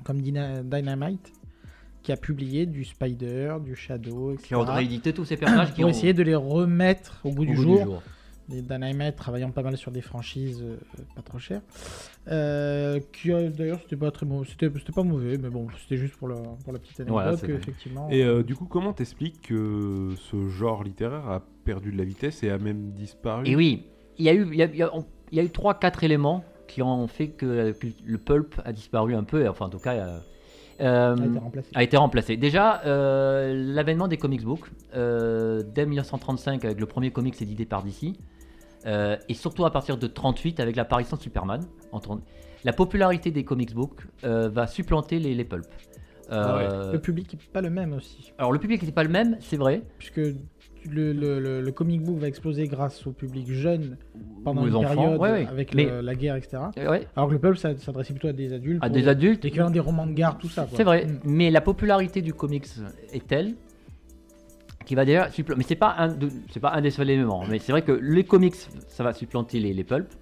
comme 0.04 0.20
Dyna- 0.22 0.62
Dynamite 0.62 1.32
qui 2.02 2.12
a 2.12 2.16
publié 2.16 2.66
du 2.66 2.84
Spider, 2.84 3.56
du 3.64 3.74
Shadow, 3.74 4.30
etc. 4.32 4.46
Qui 4.48 4.54
ont 4.54 4.62
réédité 4.62 5.12
tous 5.12 5.24
ces 5.24 5.36
personnages 5.36 5.74
qui 5.74 5.84
ont 5.84 5.88
essayer 5.88 6.14
de 6.14 6.22
les 6.22 6.36
remettre 6.36 7.20
au 7.24 7.32
goût, 7.32 7.42
au 7.42 7.46
du, 7.46 7.54
goût 7.56 7.62
jour. 7.62 8.02
Les 8.48 8.62
Dynamite 8.62 9.16
travaillant 9.16 9.50
pas 9.50 9.62
mal 9.64 9.76
sur 9.76 9.90
des 9.90 10.02
franchises 10.02 10.62
euh, 10.62 10.76
pas 11.16 11.22
trop 11.22 11.40
chères. 11.40 11.62
Euh, 12.28 12.98
qui 13.12 13.32
euh, 13.32 13.50
d'ailleurs 13.50 13.78
c'était 13.82 13.96
pas 13.96 14.10
très 14.10 14.26
mauvais, 14.26 14.48
c'était 14.48 14.68
c'était 14.78 14.92
pas 14.92 15.04
mauvais, 15.04 15.38
mais 15.38 15.48
bon 15.48 15.68
c'était 15.80 15.96
juste 15.96 16.16
pour 16.16 16.26
la, 16.26 16.34
pour 16.34 16.72
la 16.72 16.80
petite 16.80 16.98
anecdote 16.98 17.22
Voilà, 17.22 17.36
que, 17.36 17.52
effectivement. 17.52 18.08
Et 18.10 18.24
euh, 18.24 18.42
du 18.42 18.56
coup, 18.56 18.64
comment 18.64 18.92
t'expliques 18.92 19.42
que 19.42 20.10
ce 20.16 20.48
genre 20.48 20.82
littéraire 20.82 21.28
a 21.28 21.42
perdu 21.64 21.92
de 21.92 21.98
la 21.98 22.04
vitesse 22.04 22.42
et 22.42 22.50
a 22.50 22.58
même 22.58 22.90
disparu 22.90 23.46
Et 23.46 23.54
oui, 23.54 23.84
il 24.18 24.24
y 24.24 24.28
a 24.28 24.34
eu, 24.34 24.44
il 24.50 24.56
y 24.56 24.62
a, 24.62 24.66
il 24.66 25.38
y 25.38 25.40
eu 25.40 25.50
trois, 25.50 25.74
quatre 25.78 26.02
éléments 26.02 26.44
qui 26.66 26.82
ont 26.82 27.06
fait 27.06 27.28
que, 27.28 27.72
le 28.04 28.18
pulp 28.18 28.60
a 28.64 28.72
disparu 28.72 29.14
un 29.14 29.24
peu, 29.24 29.42
et 29.42 29.48
enfin 29.48 29.66
en 29.66 29.70
tout 29.70 29.78
cas 29.78 29.94
euh, 29.94 30.18
euh, 30.80 31.16
a 31.16 31.24
été 31.24 31.38
remplacé. 31.38 31.68
a 31.74 31.82
été 31.82 31.96
remplacé. 31.96 32.36
Déjà, 32.36 32.82
euh, 32.84 33.52
l'avènement 33.54 34.08
des 34.08 34.16
comics 34.16 34.44
books, 34.44 34.66
euh, 34.94 35.62
dès 35.74 35.86
1935 35.86 36.64
avec 36.64 36.80
le 36.80 36.86
premier 36.86 37.10
comics 37.10 37.40
édité 37.40 37.64
par 37.64 37.82
DC, 37.82 38.14
euh, 38.86 39.16
et 39.28 39.34
surtout 39.34 39.64
à 39.64 39.70
partir 39.72 39.96
de 39.96 40.06
38 40.06 40.60
avec 40.60 40.76
l'apparition 40.76 41.16
de 41.16 41.22
Superman. 41.22 41.60
en 41.92 42.00
30 42.00 42.22
La 42.64 42.72
popularité 42.72 43.30
des 43.30 43.44
comics 43.44 43.74
books 43.74 44.00
euh, 44.24 44.48
va 44.48 44.66
supplanter 44.66 45.18
les, 45.18 45.34
les 45.34 45.44
pulps. 45.44 45.68
Euh, 46.32 46.92
Le 46.92 46.98
public 47.00 47.32
n'est 47.34 47.38
pas 47.52 47.60
le 47.60 47.70
même 47.70 47.92
aussi, 47.92 48.32
Alors 48.38 48.50
le 48.52 48.58
public 48.58 48.82
n'était 48.82 48.92
pas 48.92 49.04
le 49.04 49.08
même, 49.10 49.36
c'est 49.40 49.56
vrai. 49.56 49.82
puisque 49.98 50.16
le, 50.16 51.12
le- 51.12 51.40
le- 51.40 51.60
le 51.62 51.72
comic 51.72 52.02
book 52.02 52.18
va 52.18 52.28
exploser 52.28 52.66
grâce 52.68 53.06
au 53.06 53.12
public 53.12 53.50
jeune 53.50 53.96
pendant 54.44 54.62
Ou 54.62 54.66
une 54.66 54.70
les 54.70 54.76
enfants, 54.76 54.94
période 54.94 55.20
ouais, 55.20 55.30
ouais. 55.32 55.46
avec 55.48 55.74
Mais- 55.74 56.02
la 56.02 56.14
guerre, 56.14 56.36
etc. 56.36 56.58
Ouais, 56.76 57.06
Alors 57.16 57.28
que 57.28 57.34
le 57.34 57.40
peuple 57.40 57.58
s'adressait 57.58 58.12
plutôt 58.12 58.28
à 58.28 58.32
des 58.32 58.52
adultes, 58.52 58.82
à 58.84 58.88
des 58.88 59.08
adultes. 59.08 59.42
l'équivalent 59.44 59.70
des 59.70 59.80
romans 59.80 60.06
de 60.06 60.12
gare, 60.12 60.38
tout 60.38 60.48
ça. 60.48 60.66
C'est 60.74 60.84
vrai, 60.84 61.06
Mm. 61.06 61.18
mais 61.24 61.50
la 61.50 61.60
popularité 61.60 62.22
du 62.22 62.34
comics 62.34 62.66
est 63.12 63.26
telle 63.26 63.54
qui 64.86 64.94
va 64.94 65.04
déjà 65.04 65.30
supplanter. 65.30 65.58
Mais 65.58 65.64
c'est 65.68 65.74
pas 65.76 65.94
un, 65.98 66.16
c'est 66.50 66.60
pas 66.60 66.72
un 66.72 66.80
des 66.80 66.90
seuls 66.90 67.10
éléments. 67.10 67.44
Mais 67.48 67.58
c'est 67.58 67.72
vrai 67.72 67.82
que 67.82 67.92
les 67.92 68.24
comics, 68.24 68.54
ça 68.88 69.04
va 69.04 69.12
supplanter 69.12 69.60
les, 69.60 69.74
les 69.74 69.84
pulps. 69.84 70.16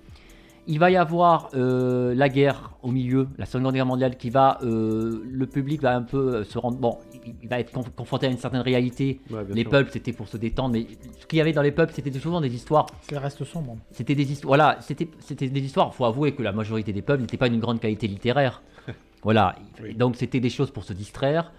Il 0.66 0.78
va 0.78 0.90
y 0.90 0.96
avoir 0.96 1.50
euh, 1.54 2.14
la 2.14 2.30
guerre 2.30 2.70
au 2.82 2.90
milieu, 2.90 3.28
la 3.36 3.44
Seconde 3.44 3.74
Guerre 3.74 3.84
mondiale, 3.84 4.16
qui 4.16 4.30
va, 4.30 4.56
euh, 4.62 5.22
le 5.30 5.46
public 5.46 5.82
va 5.82 5.94
un 5.94 6.00
peu 6.00 6.36
euh, 6.36 6.44
se 6.44 6.56
rendre, 6.58 6.78
bon, 6.78 6.96
il- 7.42 7.48
va 7.50 7.60
être 7.60 7.70
conf- 7.70 7.90
confronté 7.94 8.26
à 8.28 8.30
une 8.30 8.38
certaine 8.38 8.62
réalité. 8.62 9.20
Ouais, 9.30 9.42
les 9.50 9.64
pulps, 9.64 9.92
c'était 9.92 10.14
pour 10.14 10.26
se 10.26 10.38
détendre, 10.38 10.70
mais 10.72 10.86
ce 11.20 11.26
qu'il 11.26 11.36
y 11.36 11.42
avait 11.42 11.52
dans 11.52 11.60
les 11.60 11.70
pulps, 11.70 11.92
c'était 11.92 12.10
souvent 12.18 12.40
des 12.40 12.54
histoires 12.54 12.86
Ça 13.02 13.20
reste 13.20 13.44
sombre. 13.44 13.76
c'était 13.90 14.14
des 14.14 14.32
histoires. 14.32 14.48
Voilà, 14.48 14.78
c'était 14.80 15.06
c'était 15.18 15.48
des 15.50 15.60
histoires. 15.60 15.94
Faut 15.94 16.06
avouer 16.06 16.32
que 16.32 16.42
la 16.42 16.52
majorité 16.52 16.94
des 16.94 17.02
pubs 17.02 17.20
n'étaient 17.20 17.36
pas 17.36 17.50
d'une 17.50 17.60
grande 17.60 17.78
qualité 17.80 18.06
littéraire. 18.08 18.62
voilà. 19.22 19.56
Oui. 19.82 19.94
Donc 19.94 20.16
c'était 20.16 20.40
des 20.40 20.48
choses 20.48 20.70
pour 20.70 20.84
se 20.84 20.94
distraire. 20.94 21.52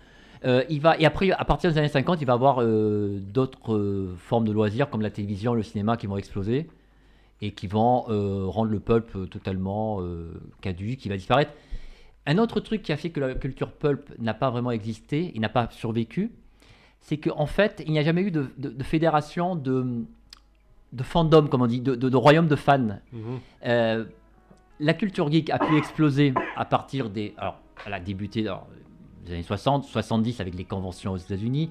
Euh, 0.46 0.64
il 0.70 0.80
va 0.82 0.98
et 1.00 1.06
après 1.06 1.32
à 1.32 1.44
partir 1.46 1.72
des 1.72 1.78
années 1.78 1.88
50, 1.88 2.22
il 2.22 2.26
va 2.26 2.34
y 2.34 2.36
avoir 2.36 2.62
euh, 2.62 3.20
d'autres 3.20 3.74
euh, 3.74 4.14
formes 4.18 4.46
de 4.46 4.52
loisirs 4.52 4.90
comme 4.90 5.02
la 5.02 5.10
télévision, 5.10 5.54
le 5.54 5.64
cinéma 5.64 5.98
qui 5.98 6.06
vont 6.08 6.18
exploser 6.18 6.70
et 7.42 7.52
qui 7.52 7.68
vont 7.68 8.02
rendre 8.50 8.72
le 8.72 8.80
pulp 8.80 9.30
totalement 9.30 10.00
caduque, 10.62 11.00
qui 11.00 11.10
va 11.10 11.18
disparaître. 11.18 11.52
Un 12.26 12.38
autre 12.38 12.62
truc 12.62 12.82
qui 12.82 12.94
a 12.94 12.98
fait 12.98 13.10
que 13.10 13.20
la 13.20 13.36
culture 13.36 13.72
pulp 13.72 14.10
n'a 14.20 14.34
pas 14.34 14.50
vraiment 14.50 14.72
existé, 14.72 15.32
il 15.36 15.42
n'a 15.42 15.50
pas 15.50 15.68
survécu, 15.70 16.32
c'est 17.02 17.18
qu'en 17.18 17.46
fait, 17.46 17.84
il 17.86 17.92
n'y 17.92 18.00
a 18.00 18.04
jamais 18.04 18.22
eu 18.22 18.32
de, 18.32 18.48
de- 18.58 18.70
de 18.70 18.84
fédération 18.84 19.58
de, 19.58 20.06
de 20.94 21.04
fandom, 21.04 21.48
comme 21.48 21.62
on 21.62 21.68
dit, 21.68 21.82
de, 21.82 22.16
royaume 22.16 22.48
de 22.48 22.56
fans. 22.56 23.00
Mhm. 23.12 24.06
La 24.80 24.94
culture 24.94 25.30
geek 25.30 25.50
a 25.50 25.60
pu 25.60 25.78
exploser 25.78 26.34
à 26.56 26.64
partir 26.64 27.10
des. 27.10 27.34
Alors, 27.38 27.60
elle 27.86 27.94
a 27.94 28.00
débuté 28.00 28.44
dans 28.44 28.64
les 29.26 29.34
années 29.34 29.44
60, 29.44 29.86
70 29.86 30.40
avec 30.42 30.56
les 30.56 30.66
conventions 30.66 31.14
aux 31.14 31.18
États-Unis, 31.18 31.70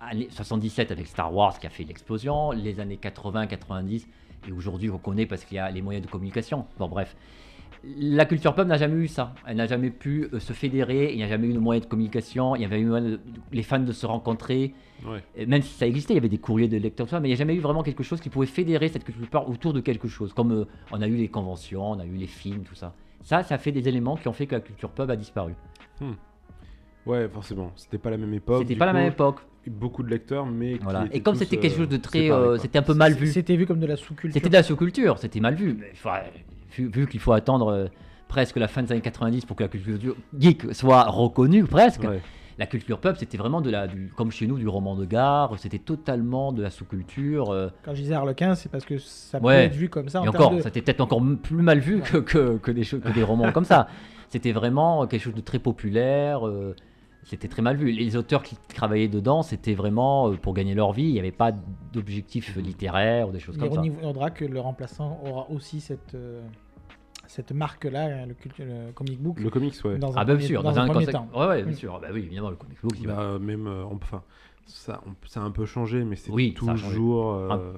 années 0.00 0.28
77 0.30 0.90
avec 0.90 1.06
Star 1.06 1.34
Wars 1.34 1.58
qui 1.58 1.66
a 1.66 1.70
fait 1.70 1.84
l'explosion, 1.84 2.50
les 2.52 2.80
années 2.80 2.96
80, 2.96 3.46
90, 3.46 4.08
et 4.48 4.52
aujourd'hui 4.52 4.90
on 4.90 4.98
connaît 4.98 5.26
parce 5.26 5.44
qu'il 5.44 5.56
y 5.56 5.58
a 5.60 5.70
les 5.70 5.82
moyens 5.82 6.04
de 6.04 6.10
communication. 6.10 6.66
Bon, 6.78 6.88
bref. 6.88 7.16
La 7.98 8.24
culture 8.24 8.54
pop 8.54 8.66
n'a 8.66 8.78
jamais 8.78 8.94
eu 8.96 9.08
ça. 9.08 9.34
Elle 9.46 9.58
n'a 9.58 9.66
jamais 9.66 9.90
pu 9.90 10.30
euh, 10.32 10.40
se 10.40 10.54
fédérer, 10.54 11.10
il 11.12 11.16
n'y 11.18 11.22
a 11.22 11.28
jamais 11.28 11.48
eu 11.48 11.52
de 11.52 11.58
moyens 11.58 11.84
de 11.84 11.90
communication, 11.90 12.56
il 12.56 12.62
y 12.62 12.64
avait 12.64 12.80
eu 12.80 12.86
de- 12.88 13.20
les 13.52 13.62
fans 13.62 13.78
de 13.78 13.92
se 13.92 14.06
rencontrer, 14.06 14.72
Ouais. 15.06 15.22
et 15.36 15.44
même 15.44 15.60
si 15.60 15.74
ça 15.74 15.86
existait, 15.86 16.14
il 16.14 16.16
y 16.16 16.18
avait 16.18 16.30
des 16.30 16.38
courriers 16.38 16.68
de 16.68 16.78
lecteurs, 16.78 17.06
mais 17.20 17.28
il 17.28 17.30
n'y 17.30 17.34
a 17.34 17.36
jamais 17.36 17.54
eu 17.54 17.60
vraiment 17.60 17.82
quelque 17.82 18.02
chose 18.02 18.22
qui 18.22 18.30
pouvait 18.30 18.46
fédérer 18.46 18.88
cette 18.88 19.04
culture 19.04 19.28
pop 19.28 19.44
autour 19.50 19.74
de 19.74 19.80
quelque 19.80 20.08
chose. 20.08 20.32
Comme 20.32 20.52
euh, 20.52 20.64
on 20.92 21.02
a 21.02 21.06
eu 21.06 21.16
les 21.16 21.28
conventions, 21.28 21.90
on 21.90 21.98
a 21.98 22.06
eu 22.06 22.14
les 22.16 22.26
films, 22.26 22.62
tout 22.62 22.74
ça. 22.74 22.94
Ça, 23.20 23.42
ça 23.42 23.58
fait 23.58 23.72
des 23.72 23.86
éléments 23.86 24.16
qui 24.16 24.28
ont 24.28 24.32
fait 24.32 24.46
que 24.46 24.54
la 24.54 24.60
culture 24.62 24.90
pub 24.90 25.10
a 25.10 25.16
disparu. 25.16 25.52
Ouais, 27.06 27.28
forcément. 27.28 27.70
C'était 27.76 27.98
pas 27.98 28.10
la 28.10 28.16
même 28.16 28.32
époque. 28.34 28.62
C'était 28.62 28.76
pas 28.76 28.86
la 28.86 28.92
même 28.92 29.08
époque. 29.08 29.40
beaucoup 29.66 30.02
de 30.02 30.08
lecteurs, 30.10 30.46
mais. 30.46 30.78
Voilà. 30.82 31.06
Et 31.12 31.20
comme 31.20 31.34
c'était 31.34 31.56
quelque 31.58 31.74
euh, 31.74 31.78
chose 31.78 31.88
de 31.88 31.96
très, 31.98 32.30
euh, 32.30 32.56
c'était 32.58 32.78
un 32.78 32.82
peu 32.82 32.94
mal 32.94 33.12
vu. 33.12 33.26
C'était 33.28 33.56
vu 33.56 33.66
comme 33.66 33.80
de 33.80 33.86
la 33.86 33.96
sous-culture. 33.96 34.32
C'était 34.34 34.48
de 34.48 34.54
la 34.54 34.62
sous-culture, 34.62 35.18
c'était 35.18 35.40
mal 35.40 35.54
vu. 35.54 35.76
Mais, 35.78 35.90
enfin, 35.92 36.20
vu 36.76 36.88
vu 36.88 37.06
qu'il 37.06 37.20
faut 37.20 37.32
attendre 37.32 37.68
euh, 37.68 37.86
presque 38.28 38.56
la 38.56 38.68
fin 38.68 38.82
des 38.82 38.92
années 38.92 39.00
90 39.02 39.44
pour 39.44 39.56
que 39.56 39.62
la 39.64 39.68
culture 39.68 40.16
geek 40.38 40.74
soit 40.74 41.04
reconnue, 41.04 41.64
presque. 41.64 42.02
Ouais. 42.04 42.20
La 42.56 42.66
culture 42.66 43.00
pub, 43.00 43.16
c'était 43.16 43.36
vraiment 43.36 43.60
de 43.60 43.68
la, 43.68 43.88
du, 43.88 44.12
comme 44.16 44.30
chez 44.30 44.46
nous, 44.46 44.56
du 44.58 44.68
roman 44.68 44.94
de 44.94 45.04
gare. 45.04 45.52
C'était 45.58 45.80
totalement 45.80 46.52
de 46.52 46.62
la 46.62 46.70
sous-culture. 46.70 47.50
euh, 47.50 47.68
Quand 47.84 47.94
je 47.96 48.02
disais 48.02 48.14
Harlequin, 48.14 48.54
c'est 48.54 48.70
parce 48.70 48.84
que 48.84 48.96
ça 48.98 49.40
peut 49.40 49.46
Ouais. 49.46 49.64
être 49.64 49.74
vu 49.74 49.88
comme 49.88 50.08
ça. 50.08 50.20
en 50.20 50.24
et 50.24 50.28
encore, 50.28 50.52
de- 50.54 50.60
c'était 50.60 50.80
peut-être 50.80 51.00
encore 51.00 51.20
plus 51.42 51.62
mal 51.62 51.80
vu 51.80 52.00
que, 52.00 52.18
que, 52.18 52.56
que 52.58 52.70
des, 52.70 52.84
choses- 52.84 53.00
que 53.00 53.10
des 53.12 53.24
romans 53.24 53.50
comme 53.50 53.64
ça. 53.64 53.88
C'était 54.28 54.52
vraiment 54.52 55.04
quelque 55.08 55.22
chose 55.22 55.34
de 55.34 55.40
très 55.40 55.58
populaire. 55.58 56.42
C'était 57.24 57.48
très 57.48 57.62
mal 57.62 57.76
vu. 57.76 57.90
Les 57.90 58.16
auteurs 58.16 58.42
qui 58.42 58.56
travaillaient 58.74 59.08
dedans, 59.08 59.42
c'était 59.42 59.74
vraiment 59.74 60.28
euh, 60.30 60.36
pour 60.36 60.54
gagner 60.54 60.74
leur 60.74 60.92
vie. 60.92 61.04
Il 61.04 61.12
n'y 61.12 61.18
avait 61.18 61.32
pas 61.32 61.52
d'objectif 61.92 62.56
littéraire 62.56 63.28
ou 63.28 63.32
des 63.32 63.40
choses 63.40 63.56
comme 63.56 63.68
ça. 63.72 63.80
L'ironie 63.82 63.90
voudra 64.02 64.30
que 64.30 64.44
le 64.44 64.60
remplaçant 64.60 65.20
aura 65.26 65.50
aussi 65.50 65.80
cette, 65.80 66.14
euh, 66.14 66.42
cette 67.26 67.52
marque-là, 67.52 68.26
le, 68.26 68.34
cultu- 68.34 68.64
le 68.64 68.92
comic 68.92 69.20
book, 69.20 69.40
Le 69.40 69.50
comics, 69.50 69.74
ouais. 69.84 69.98
dans 69.98 70.12
Ah, 70.14 70.24
bien 70.24 70.38
sûr, 70.38 70.62
dans 70.62 70.70
dans 70.70 70.78
un 70.78 70.82
un 70.82 70.86
premier 70.86 71.06
contexte. 71.06 71.32
temps. 71.32 71.40
Ouais, 71.40 71.46
ouais, 71.48 71.62
bien 71.62 71.72
Mm. 71.72 71.76
sûr. 71.76 71.98
Bah 72.00 72.08
oui, 72.12 72.20
évidemment, 72.20 72.50
le 72.50 72.56
comic 72.56 72.78
book. 72.82 72.92
il 73.00 73.06
va- 73.06 73.14
Bah, 73.14 73.38
même, 73.40 73.66
euh, 73.66 73.84
on- 73.90 73.96
enfin, 73.96 74.22
ça, 74.66 75.00
on- 75.06 75.14
ça 75.26 75.40
a 75.40 75.44
un 75.44 75.50
peu 75.50 75.64
changé, 75.64 76.04
mais 76.04 76.16
c'est 76.16 76.30
Oui, 76.30 76.52
toujours. 76.54 77.32
euh, 77.34 77.72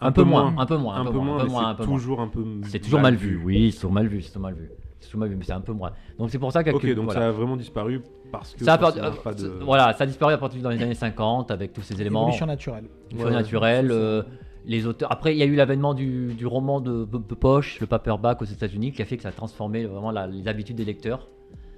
Un, 0.00 0.10
peu 0.10 0.24
moins, 0.24 0.52
un 0.58 0.66
peu 0.66 0.76
moins, 0.76 0.96
un 0.96 1.04
peu 1.04 1.12
moins, 1.18 1.36
un 1.36 1.40
peu 1.40 1.44
mais 1.46 1.48
moins, 1.52 1.68
un 1.68 1.76
c'est 1.76 1.84
toujours 1.84 2.20
un 2.20 2.26
peu. 2.28 2.44
C'est 2.64 2.80
toujours 2.80 3.00
mal 3.00 3.14
vu. 3.14 3.40
Oui, 3.44 3.70
c'est 3.70 3.76
toujours 3.78 3.92
mal 3.92 4.08
vu, 4.08 4.20
c'est 4.22 4.28
toujours 4.30 4.42
mal 4.42 4.54
vu. 4.54 4.68
C'est 4.98 5.06
toujours 5.08 5.20
mal 5.20 5.28
vu, 5.28 5.36
mais 5.36 5.44
c'est 5.44 5.52
un 5.52 5.60
peu 5.60 5.72
moins. 5.72 5.92
Donc 6.18 6.30
c'est 6.30 6.38
pour 6.40 6.50
ça 6.52 6.64
qu'à 6.64 6.74
Ok, 6.74 6.84
donc 6.94 7.04
voilà. 7.04 7.20
ça 7.20 7.28
a 7.28 7.30
vraiment 7.30 7.56
disparu 7.56 8.00
parce 8.32 8.54
que. 8.54 8.64
Ça 8.64 8.74
a 8.74 8.76
euh, 8.76 9.10
pas 9.22 9.34
de... 9.34 9.46
Voilà, 9.60 9.92
ça 9.92 10.04
a 10.04 10.06
disparu 10.08 10.32
à 10.34 10.38
partir 10.38 10.60
dans 10.62 10.70
les 10.70 10.82
années 10.82 10.94
50 10.94 11.50
avec 11.52 11.72
tous 11.72 11.82
ces 11.82 12.00
éléments. 12.00 12.22
Évolution 12.22 12.46
naturelle. 12.46 12.86
Évolution 13.10 13.28
Ouais, 13.28 13.32
naturelle. 13.42 13.88
euh, 13.92 14.22
les 14.64 14.86
auteurs. 14.86 15.10
Après, 15.12 15.34
il 15.34 15.38
y 15.38 15.42
a 15.42 15.46
eu 15.46 15.54
l'avènement 15.54 15.92
du, 15.94 16.34
du 16.34 16.46
roman 16.46 16.80
de, 16.80 17.04
de- 17.04 17.18
de 17.18 17.34
poche, 17.34 17.78
le 17.80 17.86
paperback 17.86 18.42
aux 18.42 18.46
États-Unis, 18.46 18.92
qui 18.92 19.02
a 19.02 19.04
fait 19.04 19.16
que 19.16 19.22
ça 19.22 19.28
a 19.30 19.32
transformé 19.32 19.84
vraiment 19.86 20.10
la- 20.10 20.26
les 20.26 20.48
habitudes 20.48 20.76
des 20.76 20.84
lecteurs. 20.84 21.28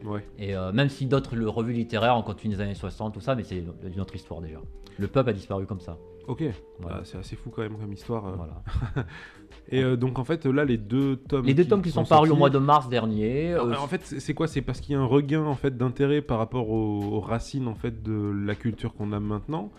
Ouais. 0.05 0.23
Et 0.39 0.55
euh, 0.55 0.71
même 0.73 0.91
si 0.91 1.07
d'autres 1.07 1.35
le 1.35 1.49
revues 1.49 1.73
littéraires 1.73 2.17
ont 2.17 2.23
continué 2.23 2.57
des 2.57 2.63
années 2.63 2.75
60, 2.75 3.15
tout 3.15 3.21
ça, 3.21 3.35
mais 3.35 3.43
c'est 3.43 3.65
une 3.85 4.01
autre 4.01 4.15
histoire 4.15 4.41
déjà. 4.43 4.59
Le 4.99 5.09
pub 5.09 5.27
a 5.29 5.33
disparu 5.33 5.65
comme 5.67 5.81
ça. 5.81 5.97
Ok. 6.29 6.43
Voilà. 6.81 6.99
Ah, 6.99 7.05
c'est 7.05 7.19
assez 7.19 7.37
fou 7.37 7.51
quand 7.51 7.63
même 7.63 7.77
comme 7.79 7.93
histoire. 7.93 8.27
euh. 8.27 8.33
Voilà. 8.37 8.63
Et 9.71 9.83
euh, 9.83 9.97
donc 9.97 10.19
en 10.19 10.25
fait 10.25 10.45
là 10.47 10.65
les 10.65 10.77
deux 10.77 11.17
tomes. 11.17 11.47
Les 11.47 11.55
deux 11.55 11.65
tomes 11.65 11.83
qui 11.83 11.91
sont 11.91 12.05
parus 12.05 12.31
au 12.31 12.37
mois 12.37 12.51
de 12.51 12.59
mars 12.59 12.89
dernier. 12.89 13.55
Alors, 13.55 13.67
euh, 13.69 13.77
en 13.77 13.89
fait, 13.89 14.03
c'est 14.05 14.35
quoi? 14.35 14.47
C'est 14.47 14.61
parce 14.61 14.81
qu'il 14.81 14.93
y 14.93 14.97
a 14.97 15.01
un 15.01 15.07
regain 15.07 15.43
en 15.45 15.55
fait 15.55 15.77
d'intérêt 15.77 16.21
par 16.21 16.39
rapport 16.39 16.69
aux, 16.71 17.15
aux 17.15 17.21
racines 17.21 17.67
en 17.67 17.75
fait 17.75 18.03
de 18.03 18.33
la 18.47 18.55
culture 18.55 18.95
qu'on 18.95 19.13
a 19.13 19.21
maintenant 19.21 19.71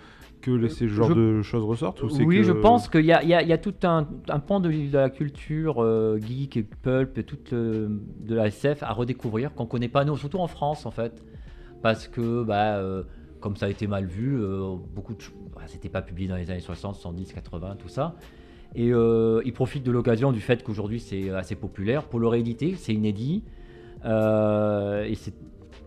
que 0.42 0.68
ces 0.68 0.88
genres 0.88 1.10
je- 1.10 1.14
de 1.14 1.42
choses 1.42 1.64
ressortent 1.64 2.04
ou 2.04 2.08
Oui, 2.20 2.38
que- 2.38 2.44
je 2.44 2.52
pense 2.52 2.88
qu'il 2.88 3.02
y 3.06 3.08
y 3.08 3.30
y 3.30 3.34
a 3.54 3.58
tout 3.58 3.74
un, 3.84 4.08
un 4.30 4.40
pan 4.40 4.60
de, 4.60 4.70
de 4.70 4.92
la 4.98 5.10
culture 5.10 5.82
euh, 5.84 6.20
geek 6.20 6.58
et 6.58 6.64
pulp 6.64 7.18
et 7.18 7.24
toute 7.24 7.54
euh, 7.54 7.88
de 8.20 8.36
la 8.36 8.48
SF 8.48 8.84
à 8.84 8.92
redécouvrir 8.92 9.54
qu'on 9.54 9.66
connaît 9.66 9.88
pas 9.88 10.04
nous, 10.06 10.18
surtout 10.18 10.40
en 10.40 10.48
France 10.48 10.86
en 10.86 10.92
fait, 10.92 11.24
parce 11.82 12.08
que 12.08 12.44
bah, 12.44 12.78
euh, 12.78 13.04
comme 13.40 13.56
ça 13.56 13.68
a 13.68 13.70
été 13.70 13.88
mal 13.88 14.06
vu, 14.06 14.40
beaucoup 14.96 15.14
de, 15.14 15.20
bah, 15.56 15.62
c'était 15.68 15.90
pas 15.90 16.02
publié 16.02 16.28
dans 16.28 16.36
les 16.36 16.50
années 16.52 16.60
60, 16.60 16.96
70, 16.96 17.34
80, 17.34 17.76
tout 17.78 17.88
ça. 17.90 18.16
Et 18.76 18.92
euh, 18.92 19.42
ils 19.46 19.54
profitent 19.54 19.84
de 19.86 19.92
l'occasion 19.92 20.32
du 20.32 20.42
fait 20.42 20.62
qu'aujourd'hui 20.64 21.00
c'est 21.00 21.30
assez 21.30 21.56
populaire 21.56 22.04
pour 22.04 22.20
le 22.20 22.28
rééditer, 22.28 22.76
c'est 22.78 22.94
inédit. 22.94 23.44
Euh, 24.04 25.04
et 25.06 25.16
c'est, 25.16 25.34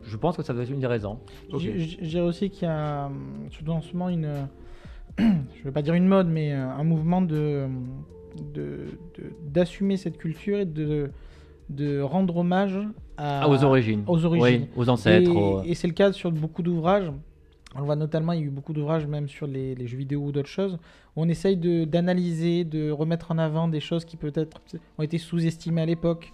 je 0.04 0.16
pense 0.16 0.36
que 0.36 0.42
ça 0.42 0.52
doit 0.54 0.62
être 0.62 0.70
une 0.72 0.80
des 0.80 0.86
raisons. 0.86 1.18
Ok. 1.52 1.60
Je 1.60 2.04
dirais 2.04 2.24
aussi 2.26 2.50
qu'il 2.50 2.66
y 2.66 2.70
a, 2.70 3.06
euh, 3.06 3.08
surtout 3.50 3.72
en 3.72 3.80
ce 3.80 3.92
moment, 3.92 4.08
une, 4.08 4.28
je 5.18 5.22
ne 5.24 5.64
vais 5.64 5.70
pas 5.72 5.82
dire 5.82 5.94
une 5.94 6.06
mode, 6.08 6.28
mais 6.28 6.52
euh, 6.52 6.66
un 6.68 6.84
mouvement 6.84 7.22
de 7.22 7.66
de- 8.54 8.86
de- 9.16 9.32
d'assumer 9.50 9.96
cette 9.96 10.16
culture 10.18 10.58
et 10.60 10.64
de, 10.66 11.10
de 11.70 12.00
rendre 12.00 12.36
hommage 12.36 12.78
à, 13.16 13.42
Ah, 13.42 13.48
aux 13.48 13.64
origines. 13.64 14.04
aux 14.06 14.24
origines. 14.24 14.62
Oui, 14.62 14.68
aux 14.76 14.88
ancêtres. 14.88 15.30
Et, 15.30 15.34
aux- 15.34 15.62
et 15.62 15.74
c'est 15.74 15.88
le 15.88 15.94
cas 15.94 16.12
sur 16.12 16.30
beaucoup 16.30 16.62
d'ouvrages. 16.62 17.10
On 17.74 17.80
le 17.80 17.84
voit 17.84 17.96
notamment, 17.96 18.32
il 18.32 18.40
y 18.40 18.42
a 18.42 18.46
eu 18.46 18.50
beaucoup 18.50 18.72
d'ouvrages 18.72 19.06
même 19.06 19.28
sur 19.28 19.46
les, 19.46 19.74
les 19.74 19.86
jeux 19.86 19.98
vidéo 19.98 20.20
ou 20.22 20.32
d'autres 20.32 20.48
choses, 20.48 20.78
où 21.16 21.22
on 21.22 21.28
essaye 21.28 21.56
de- 21.56 21.84
d'analyser, 21.84 22.64
de, 22.64 22.90
remettre 22.90 23.30
en 23.30 23.38
avant 23.38 23.68
des 23.68 23.80
choses 23.80 24.04
qui 24.06 24.16
peut-être 24.16 24.60
ont 24.98 25.02
été 25.02 25.18
sous-estimées 25.18 25.82
à 25.82 25.86
l'époque. 25.86 26.32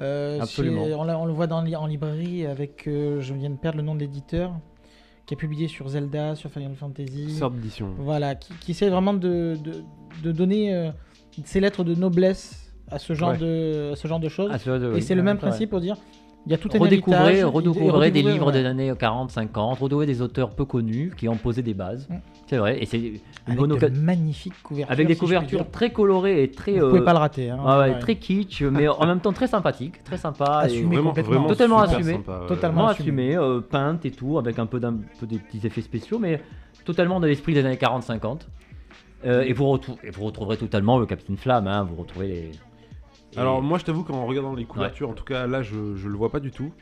Euh, 0.00 0.40
Absolument. 0.40 0.84
chez- 0.84 0.94
on, 0.94 1.24
le 1.26 1.32
voit 1.32 1.46
dans, 1.46 1.64
en 1.64 1.86
librairie 1.86 2.46
avec, 2.46 2.88
euh, 2.88 3.20
je 3.20 3.32
viens 3.34 3.50
de 3.50 3.56
perdre 3.56 3.78
le 3.78 3.84
nom 3.84 3.94
de 3.94 4.00
l'éditeur, 4.00 4.52
qui 5.26 5.34
a 5.34 5.36
publié 5.36 5.68
sur 5.68 5.88
Zelda, 5.88 6.34
sur 6.34 6.50
Final 6.50 6.74
Fantasy. 6.74 7.30
Sorte 7.36 7.54
d'édition. 7.54 7.90
Voilà, 7.98 8.34
qui, 8.34 8.52
qui 8.54 8.72
essaie 8.72 8.88
vraiment 8.88 9.14
de, 9.14 9.56
de, 9.62 9.84
de 10.24 10.32
donner 10.32 10.74
euh, 10.74 10.90
ces 11.44 11.60
lettres 11.60 11.84
de 11.84 11.94
noblesse 11.94 12.72
à 12.90 12.98
ce 12.98 13.14
genre, 13.14 13.30
Ouais. 13.30 13.38
de, 13.38 13.90
à 13.92 13.96
ce 13.96 14.08
genre 14.08 14.18
de 14.18 14.28
choses. 14.28 14.50
Ah, 14.52 14.56
vrai, 14.58 14.84
Et 14.84 14.94
oui. 14.94 15.02
c'est 15.02 15.14
le 15.14 15.22
même 15.22 15.38
principe 15.38 15.70
pour 15.70 15.80
dire, 15.80 15.96
il 16.46 16.50
y 16.52 16.54
a 16.54 16.58
tout 16.58 16.68
un 16.74 16.78
redécouvrez, 16.78 17.44
redécouvrez 17.44 18.08
et- 18.08 18.10
des 18.10 18.22
livres 18.22 18.46
ouais. 18.48 18.52
des 18.60 18.64
années 18.66 18.92
40, 18.98 19.30
50, 19.30 19.78
redécouvrez 19.78 20.06
des 20.06 20.20
auteurs 20.22 20.50
peu 20.50 20.64
connus 20.64 21.12
qui 21.16 21.28
ont 21.28 21.36
posé 21.36 21.62
des 21.62 21.74
bases. 21.74 22.08
Mm. 22.08 22.14
C'est 22.46 22.56
vrai, 22.58 22.82
et 22.82 22.86
c'est 22.86 22.98
une 22.98 23.18
Avec 23.46 23.58
bonne 23.58 23.78
de 23.78 23.88
magnifiques 24.00 24.60
couvertures. 24.62 24.92
Avec 24.92 25.06
des 25.06 25.14
si 25.14 25.20
couvertures 25.20 25.70
très 25.70 25.90
colorées 25.90 26.42
et 26.42 26.50
très. 26.50 26.72
Vous 26.78 26.88
pouvez 26.88 27.00
euh, 27.00 27.04
pas 27.04 27.12
le 27.12 27.18
rater. 27.18 27.48
Hein, 27.50 27.58
ouais, 27.64 27.70
ouais, 27.70 27.90
Ouais. 27.94 27.98
très 27.98 28.16
kitsch, 28.16 28.62
mais 28.62 28.88
en 28.88 29.06
même 29.06 29.20
temps 29.20 29.32
très 29.32 29.46
sympathique, 29.46 30.02
très 30.04 30.18
sympa. 30.18 30.62
et 30.64 30.66
Assumé 30.66 30.96
Vraiment, 30.96 31.08
complètement. 31.10 31.30
vraiment 31.32 31.48
Totalement 31.48 31.78
assumé. 31.80 32.12
sympa, 32.14 32.40
ouais. 32.40 32.46
Totalement. 32.48 32.86
Assumé. 32.88 33.36
euh, 33.36 33.60
peinte 33.60 34.04
et 34.04 34.10
tout, 34.10 34.38
avec 34.38 34.58
un 34.58 34.66
peu, 34.66 34.80
d'un 34.80 34.96
peu 35.20 35.26
des 35.26 35.38
petits 35.38 35.66
effets 35.66 35.80
spéciaux, 35.82 36.18
mais 36.18 36.40
totalement 36.84 37.20
de 37.20 37.26
l'esprit 37.28 37.54
des 37.54 37.64
années 37.64 37.76
40-50. 37.76 38.48
Euh, 39.24 39.42
et, 39.42 39.52
vous 39.52 39.66
retrou- 39.66 39.96
et 40.02 40.10
vous 40.10 40.24
retrouverez 40.24 40.56
totalement 40.56 40.98
le 40.98 41.06
Capitaine 41.06 41.36
Flamme, 41.36 41.68
hein, 41.68 41.84
vous 41.88 41.94
retrouvez 42.02 42.26
les. 42.26 42.50
Et- 43.34 43.38
Alors 43.38 43.62
moi 43.62 43.78
je 43.78 43.84
t'avoue 43.84 44.02
qu'en 44.04 44.26
regardant 44.26 44.54
les 44.54 44.64
couvertures, 44.64 45.08
en 45.10 45.14
tout 45.14 45.24
cas 45.24 45.46
là 45.46 45.62
je, 45.62 45.94
je 45.96 46.08
le 46.08 46.16
vois 46.16 46.30
pas 46.30 46.40
du 46.40 46.50
tout. 46.50 46.72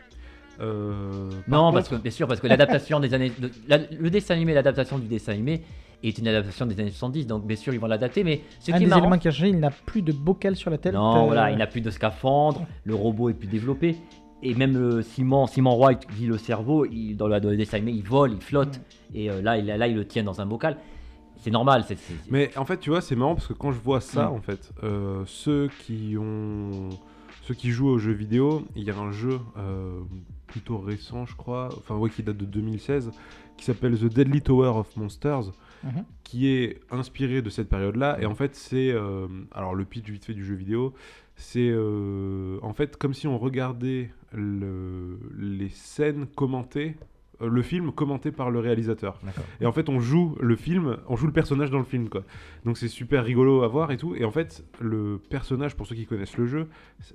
Euh, 0.60 1.30
Non, 1.48 1.58
contre- 1.66 1.74
parce 1.74 1.88
que 1.88 1.94
bien 1.96 2.10
sûr, 2.10 2.28
parce 2.28 2.40
que 2.40 2.46
l'adaptation 2.46 3.00
des 3.00 3.14
années, 3.14 3.32
de- 3.38 3.50
la- 3.68 3.78
le 3.78 4.10
dessin 4.10 4.34
animé, 4.34 4.52
l'adaptation 4.52 4.98
du 4.98 5.06
dessin 5.06 5.32
animé 5.32 5.62
est 6.02 6.18
une 6.18 6.28
adaptation 6.28 6.66
des 6.66 6.78
années 6.80 6.90
70, 6.90 7.26
donc 7.26 7.46
bien 7.46 7.56
sûr 7.56 7.72
ils 7.72 7.80
vont 7.80 7.86
l'adapter, 7.86 8.24
mais 8.24 8.40
ce 8.58 8.70
Un 8.70 8.76
qui 8.76 8.82
est 8.82 8.86
des 8.86 8.90
marrant, 8.90 9.02
éléments 9.02 9.18
qui 9.18 9.28
a 9.28 9.30
changé, 9.30 9.48
il 9.48 9.58
n'a 9.58 9.70
plus 9.70 10.02
de 10.02 10.12
bocal 10.12 10.56
sur 10.56 10.70
la 10.70 10.78
tête. 10.78 10.92
non, 10.94 11.22
euh, 11.22 11.26
voilà, 11.26 11.50
il 11.50 11.56
n'a 11.58 11.66
plus 11.66 11.80
de 11.80 11.90
scaphandre, 11.90 12.66
le 12.84 12.94
robot 12.94 13.30
est 13.30 13.34
plus 13.34 13.48
développé, 13.48 13.96
et 14.42 14.54
même 14.54 14.74
le 14.76 15.02
Simon, 15.02 15.46
Simon 15.46 15.74
Roy 15.74 15.94
dit 15.94 16.26
le 16.26 16.36
cerveau, 16.38 16.84
il, 16.86 17.16
dans, 17.16 17.28
la, 17.28 17.40
dans 17.40 17.50
le 17.50 17.56
dessin 17.56 17.78
animé, 17.78 17.92
il 17.92 18.02
vole, 18.02 18.32
il 18.32 18.40
flotte, 18.42 18.78
Mm. 18.78 19.16
et 19.16 19.30
euh, 19.30 19.42
là, 19.42 19.56
il, 19.56 19.66
là, 19.66 19.86
il 19.88 19.94
le 19.96 20.06
tient 20.06 20.22
dans 20.24 20.40
un 20.42 20.46
bocal. 20.46 20.76
C'est 21.40 21.50
normal, 21.50 21.84
c'est 21.88 21.96
Mais 22.30 22.56
en 22.56 22.64
fait, 22.64 22.78
tu 22.78 22.90
vois, 22.90 23.00
c'est 23.00 23.16
marrant 23.16 23.34
parce 23.34 23.46
que 23.46 23.52
quand 23.54 23.72
je 23.72 23.80
vois 23.80 24.00
ça, 24.00 24.28
Mm. 24.28 24.32
en 24.34 24.40
fait, 24.40 24.72
euh, 24.82 25.22
ceux 25.26 25.68
qui 25.86 26.16
ont, 26.18 26.90
ceux 27.42 27.54
qui 27.54 27.70
jouent 27.70 27.88
aux 27.88 27.98
jeux 27.98 28.12
vidéo, 28.12 28.64
il 28.76 28.84
y 28.84 28.90
a 28.90 28.96
un 28.98 29.10
jeu 29.12 29.40
euh, 29.56 30.00
plutôt 30.46 30.78
récent, 30.78 31.26
je 31.26 31.36
crois, 31.36 31.68
enfin 31.78 31.96
ouais, 31.96 32.10
qui 32.10 32.22
date 32.22 32.36
de 32.36 32.44
2016, 32.44 33.10
qui 33.56 33.64
s'appelle 33.64 33.98
The 33.98 34.04
Deadly 34.04 34.42
Tower 34.42 34.68
of 34.68 34.96
Monsters, 34.96 35.52
Mhm. 35.84 36.04
qui 36.24 36.48
est 36.48 36.80
inspiré 36.90 37.40
de 37.40 37.48
cette 37.48 37.68
période-là. 37.68 38.18
Et 38.20 38.26
en 38.26 38.34
fait, 38.34 38.54
c'est, 38.54 38.90
euh, 38.92 39.26
alors 39.52 39.74
le 39.74 39.84
pitch 39.86 40.08
vite 40.10 40.24
fait 40.26 40.34
du 40.34 40.44
jeu 40.44 40.54
vidéo, 40.54 40.92
c'est 41.36 41.72
en 42.62 42.72
fait 42.74 42.96
comme 42.98 43.14
si 43.14 43.26
on 43.26 43.38
regardait 43.38 44.10
le- 44.32 45.18
les 45.38 45.70
scènes 45.70 46.26
commentées, 46.26 46.96
le 47.40 47.62
film 47.62 47.92
commenté 47.92 48.30
par 48.32 48.50
le 48.50 48.58
réalisateur. 48.58 49.18
Et 49.60 49.66
en 49.66 49.72
fait, 49.72 49.88
on 49.88 50.00
joue 50.00 50.36
le 50.40 50.56
film, 50.56 50.96
on 51.08 51.16
joue 51.16 51.26
le 51.26 51.32
personnage 51.32 51.70
dans 51.70 51.78
le 51.78 51.84
film, 51.84 52.08
quoi. 52.08 52.22
Donc 52.64 52.76
c'est 52.78 52.88
super 52.88 53.24
rigolo 53.24 53.62
à 53.62 53.68
voir 53.68 53.90
et 53.92 53.96
tout. 53.96 54.14
Et 54.14 54.24
en 54.24 54.30
fait, 54.30 54.64
le 54.80 55.18
personnage, 55.30 55.74
pour 55.76 55.86
ceux 55.86 55.94
qui 55.94 56.06
connaissent 56.06 56.36
le 56.36 56.46
jeu, 56.46 56.66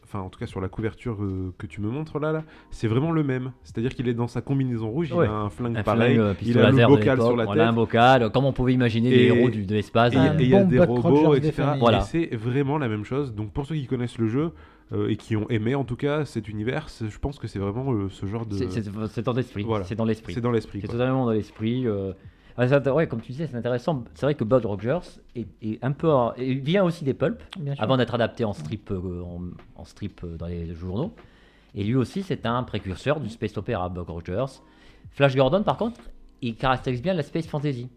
enfin 0.03 0.19
en 0.19 0.29
tout 0.29 0.39
cas 0.39 0.45
sur 0.47 0.61
la 0.61 0.67
couverture 0.69 1.17
euh, 1.21 1.53
que 1.57 1.67
tu 1.67 1.81
me 1.81 1.89
montres 1.89 2.19
là, 2.19 2.31
là 2.31 2.43
c'est 2.71 2.87
vraiment 2.87 3.11
le 3.11 3.23
même. 3.23 3.51
C'est-à-dire 3.63 3.93
qu'il 3.93 4.07
est 4.07 4.13
dans 4.13 4.27
sa 4.27 4.41
combinaison 4.41 4.89
rouge, 4.89 5.11
Ouais. 5.11 5.25
il 5.25 5.29
a 5.29 5.33
un 5.33 5.49
flingue 5.49 5.77
Un 5.77 5.83
pareil, 5.83 6.15
flingue, 6.15 6.25
euh, 6.25 6.33
il 6.41 6.45
pistolet 6.45 6.65
a 6.65 6.71
le 6.71 6.87
bocal 6.87 7.21
sur 7.21 7.35
la 7.35 7.45
voilà, 7.45 7.63
un 7.65 7.67
tête. 7.67 7.75
bocal, 7.75 8.31
comme 8.31 8.45
on 8.45 8.53
pouvait 8.53 8.73
imaginer 8.73 9.09
les 9.11 9.23
héros 9.25 9.49
du, 9.49 9.65
de 9.65 9.73
l'espace. 9.73 10.13
Et 10.13 10.17
il 10.17 10.23
y 10.23 10.27
a- 10.27 10.31
Un 10.31 10.37
et 10.39 10.43
il 10.43 10.49
y 10.49 10.55
a 10.55 10.63
bon 10.63 10.69
des 10.69 10.79
robots, 10.79 11.35
etc. 11.35 11.63
Voilà. 11.79 11.99
Et 11.99 12.01
c'est 12.01 12.35
vraiment 12.35 12.77
la 12.77 12.87
même 12.87 13.03
chose. 13.05 13.33
Donc 13.33 13.51
pour 13.51 13.65
ceux 13.65 13.75
qui 13.75 13.85
connaissent 13.87 14.17
le 14.17 14.27
jeu 14.27 14.51
euh, 14.91 15.09
et 15.09 15.15
qui 15.17 15.35
ont 15.35 15.49
aimé 15.49 15.73
en 15.75 15.83
tout 15.83 15.95
cas 15.95 16.25
cet 16.25 16.47
univers, 16.47 16.87
je 16.89 17.17
pense 17.17 17.39
que 17.39 17.47
c'est 17.47 17.59
vraiment 17.59 17.91
euh, 17.93 18.09
ce 18.09 18.25
genre 18.25 18.45
de. 18.45 18.55
C'est- 18.55 19.21
dans 19.23 19.33
l'esprit. 19.33 19.63
Voilà. 19.63 19.85
C'est 19.85 19.95
dans 19.95 20.05
l'esprit. 20.05 20.33
C'est 20.33 20.41
dans 20.41 20.51
l'esprit. 20.51 20.81
C'est 20.81 20.87
totalement 20.87 21.25
dans 21.25 21.31
l'esprit. 21.31 21.87
euh. 21.87 22.13
Ah, 22.57 22.93
ouais, 22.93 23.05
comme 23.07 23.19
tu 23.19 23.33
disais, 23.33 23.47
c'est 23.47 23.57
intéressant. 23.57 24.05
C'est 24.13 24.25
vrai 24.25 24.35
que 24.35 24.45
Bud 24.45 24.65
Rogers 24.65 24.99
est, 25.35 25.45
est 25.61 25.83
un 25.83 25.91
peu, 25.91 26.09
en- 26.09 26.33
il 26.35 26.59
vient 26.61 26.85
aussi 26.85 27.03
des 27.03 27.13
pulps 27.13 27.43
avant 27.79 27.97
d'être 27.97 28.13
adapté 28.15 28.45
en 28.45 28.53
strip, 28.53 28.91
euh, 28.91 29.21
en, 29.23 29.41
en 29.75 29.83
strip 29.83 30.21
euh, 30.23 30.37
dans 30.37 30.45
les 30.47 30.73
journaux. 30.73 31.13
Et 31.73 31.83
lui 31.83 31.95
aussi, 31.95 32.23
c'est 32.23 32.45
un 32.45 32.63
précurseur 32.63 33.19
du 33.19 33.29
space 33.29 33.57
opera, 33.57 33.89
Buck 33.89 34.07
Rogers. 34.07 34.61
Flash 35.11 35.35
Gordon, 35.35 35.63
par 35.63 35.75
contre, 35.75 35.99
il 36.41 36.55
caractérise 36.55 37.01
bien 37.01 37.13
la 37.13 37.23
space 37.23 37.45
fantasy. 37.47 37.89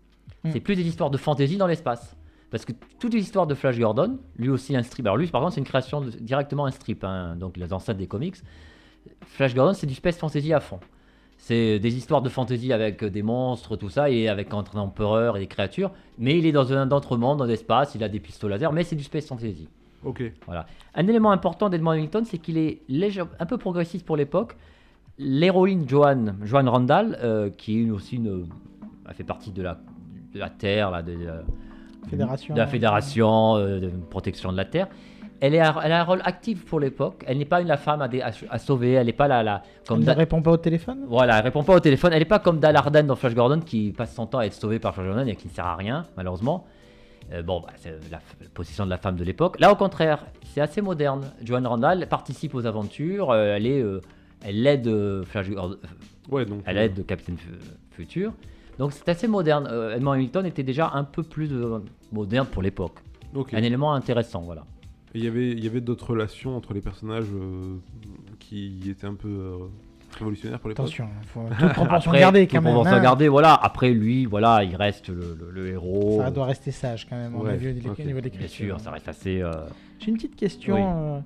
Mm. 0.43 0.51
C'est 0.53 0.61
plus 0.61 0.75
des 0.75 0.89
histoires 0.89 1.11
de 1.11 1.19
fantasy 1.19 1.57
dans 1.57 1.69
l'espace. 1.69 2.17
Parce 2.51 2.65
que 2.65 2.73
toute 2.99 3.13
l'histoire 3.15 3.47
de 3.47 3.55
Flash 3.55 3.79
Gordon, 3.79 4.19
lui 4.37 4.49
aussi 4.49 4.75
un 4.77 4.83
strip. 4.83 5.05
Alors 5.07 5.17
lui, 5.19 5.27
par 5.27 5.41
contre, 5.43 5.55
c'est 5.55 5.61
une 5.61 5.67
création 5.67 6.01
de- 6.01 6.11
directement 6.11 6.65
un 6.67 6.71
strip, 6.71 7.05
hein, 7.05 7.37
donc 7.37 7.57
les 7.57 7.73
ancêtres 7.73 7.99
des 7.99 8.07
comics. 8.07 8.37
Flash 9.27 9.55
Gordon, 9.55 9.75
c'est 9.75 9.87
du 9.87 9.95
space 9.95 10.17
fantasy 10.19 10.53
à 10.53 10.61
fond. 10.61 10.81
C'est 11.37 11.79
des 11.79 11.97
histoires 11.97 12.21
de 12.23 12.29
fantasy 12.29 12.73
avec 12.73 13.05
des 13.05 13.23
monstres, 13.23 13.77
tout 13.77 13.91
ça, 13.91 14.11
et 14.11 14.29
avec 14.29 14.53
un 14.53 14.65
empereur 14.75 15.37
et 15.37 15.41
des 15.41 15.47
créatures. 15.47 15.93
Mais 16.19 16.37
il 16.39 16.47
est 16.47 16.53
dans 16.53 16.73
un 16.73 16.91
autre 16.91 17.17
monde, 17.17 17.39
dans 17.39 17.45
l'espace, 17.45 17.95
il 17.95 18.03
a 18.03 18.09
des 18.09 18.19
pistolets 18.19 18.55
laser, 18.55 18.73
mais 18.73 18.83
c'est 18.83 18.97
du 18.97 19.05
space 19.05 19.27
fantasy. 19.27 19.69
Ok. 20.05 20.23
Un 20.95 21.07
élément 21.07 21.31
important 21.31 21.69
d'Edmond 21.69 21.91
Hamilton, 21.93 22.25
c'est 22.25 22.39
qu'il 22.39 22.57
est 22.59 22.81
léger, 22.89 23.23
un 23.39 23.47
peu 23.47 23.57
progressiste 23.59 24.05
pour 24.07 24.17
l'époque. 24.17 24.57
L'héroïne 25.19 25.89
Joanne, 25.89 26.37
Joanne 26.43 26.69
Randall, 26.69 27.19
euh, 27.23 27.51
qui 27.51 27.83
est 27.85 27.91
aussi 27.91 28.17
une, 28.17 28.47
elle 29.09 29.15
fait 29.15 29.25
partie 29.25 29.51
de 29.51 29.63
la, 29.63 29.79
de 30.33 30.39
la 30.39 30.49
Terre, 30.51 30.91
là, 30.91 31.03
de, 31.03 31.13
de- 31.15 31.27
Fédération. 32.09 32.55
de 32.55 32.59
la 32.61 32.67
fédération 32.67 33.57
euh, 33.57 33.81
de 33.81 33.89
protection 33.89 34.53
de 34.53 34.57
la 34.57 34.65
Terre. 34.65 34.89
Elle, 35.41 35.55
est, 35.55 35.59
elle 35.59 35.93
a 35.93 36.01
un 36.01 36.05
rôle 36.05 36.21
actif 36.25 36.65
pour 36.65 36.81
l'époque. 36.81 37.23
Elle 37.27 37.39
n'est 37.39 37.45
pas 37.45 37.61
une 37.61 37.69
la 37.69 37.77
femme 37.77 38.03
à, 38.03 38.09
dé- 38.09 38.23
à- 38.23 38.33
à 38.51 38.59
sauver. 38.59 38.93
Elle 38.95 39.07
n'est 39.07 39.13
pas 39.13 39.29
la, 39.29 39.43
la 39.45 39.63
comme 39.87 40.01
Elle 40.01 40.07
ne 40.09 40.13
répond 40.13 40.43
pas 40.43 40.51
au 40.51 40.57
téléphone? 40.57 41.05
Voilà, 41.07 41.39
elle 41.39 41.45
répond 41.45 41.63
pas 41.63 41.77
au 41.77 41.81
téléphone. 41.81 42.13
Elle 42.13 42.19
n'est 42.21 42.25
pas 42.25 42.41
comme 42.41 42.59
Dal 42.59 42.75
Arden 42.77 43.07
dans 43.07 43.15
Flash 43.15 43.35
Gordon 43.35 43.61
qui 43.61 43.93
passe 43.93 44.15
son 44.15 44.27
temps 44.27 44.39
à 44.39 44.47
être 44.47 44.55
sauvé 44.55 44.79
par 44.81 44.95
Flash 44.95 45.07
Gordon 45.07 45.27
et 45.27 45.37
qui 45.37 45.47
ne 45.47 45.53
sert 45.53 45.67
à 45.67 45.77
rien, 45.77 46.07
malheureusement. 46.17 46.67
Euh, 47.33 47.43
bon, 47.43 47.61
bah, 47.61 47.69
c'est 47.77 47.91
la, 48.11 48.19
la 48.41 48.49
position 48.53 48.85
de 48.85 48.91
la 48.91 48.97
femme 48.99 49.15
de 49.17 49.23
l'époque. 49.23 49.61
Là, 49.61 49.71
au 49.71 49.77
contraire, 49.77 50.25
c'est 50.45 50.61
assez 50.61 50.81
moderne. 50.81 51.31
Joanne 51.45 51.67
Randall 51.69 52.07
participe 52.09 52.55
aux 52.55 52.67
aventures. 52.67 53.31
euh, 53.31 53.55
elle 53.57 53.67
est, 53.67 53.81
euh, 53.83 54.01
elle 54.45 54.67
aide 54.67 54.89
euh, 54.89 55.23
Flash 55.25 55.51
Gordon, 55.51 55.77
Ouais, 56.31 56.47
donc. 56.47 56.63
elle 56.67 56.79
euh, 56.79 56.85
aide 56.87 57.07
Captain 57.07 57.37
Fu- 57.37 57.51
Future. 57.93 58.33
Donc 58.79 58.93
c'est 58.93 59.09
assez 59.09 59.27
moderne. 59.29 59.69
Euh, 59.71 59.97
Edmond 59.97 60.13
Hamilton 60.13 60.47
était 60.47 60.63
déjà 60.63 60.91
un 60.95 61.05
peu 61.05 61.23
plus 61.23 61.51
euh, 61.53 61.79
moderne 62.13 62.47
pour 62.47 62.63
l'époque. 62.63 62.95
Un 63.53 63.63
élément 63.63 63.93
intéressant, 63.93 64.41
voilà. 64.41 64.65
Et 65.15 65.19
il 65.19 65.25
y 65.25 65.29
avait, 65.29 65.51
il 65.51 65.63
y 65.65 65.67
avait 65.67 65.81
d'autres 65.81 66.11
relations 66.11 66.57
entre 66.57 66.75
les 66.75 66.81
personnages 66.81 67.27
euh, 67.35 67.77
qui 68.39 68.81
étaient 68.89 69.07
un 69.07 69.15
peu 69.15 69.29
euh, 69.29 69.57
révolutionnaires 70.19 70.61
pour 70.61 70.69
l'époque? 70.69 70.87
Attention, 70.87 71.09
faut 71.27 71.43
toute 71.59 71.73
proportion 71.73 72.11
Après, 72.13 72.23
toute 72.47 72.53
quand 72.53 72.63
même. 72.63 72.73
proportion 72.73 72.97
hein. 72.99 73.03
gardée, 73.03 73.29
voilà. 73.29 73.55
Après 73.55 73.91
lui, 73.91 74.27
voilà, 74.27 74.63
il 74.65 74.75
reste 74.77 75.09
le, 75.09 75.37
le- 75.39 75.51
le 75.51 75.69
héros. 75.69 76.21
Ça 76.23 76.31
doit 76.31 76.47
rester 76.47 76.71
sage 76.71 77.07
quand 77.09 77.17
même, 77.17 77.35
au 77.35 77.41
ok. 77.41 77.99
niveau 77.99 78.21
des 78.21 78.31
Bien 78.31 78.49
sûr, 78.49 78.81
ça 78.81 78.91
reste 78.91 79.09
assez. 79.09 79.41
euh, 79.43 79.53
J'ai 80.01 80.11
une 80.11 80.17
petite 80.17 80.37
question. 80.37 80.75
Oui. 80.75 80.81
euh, 80.85 81.21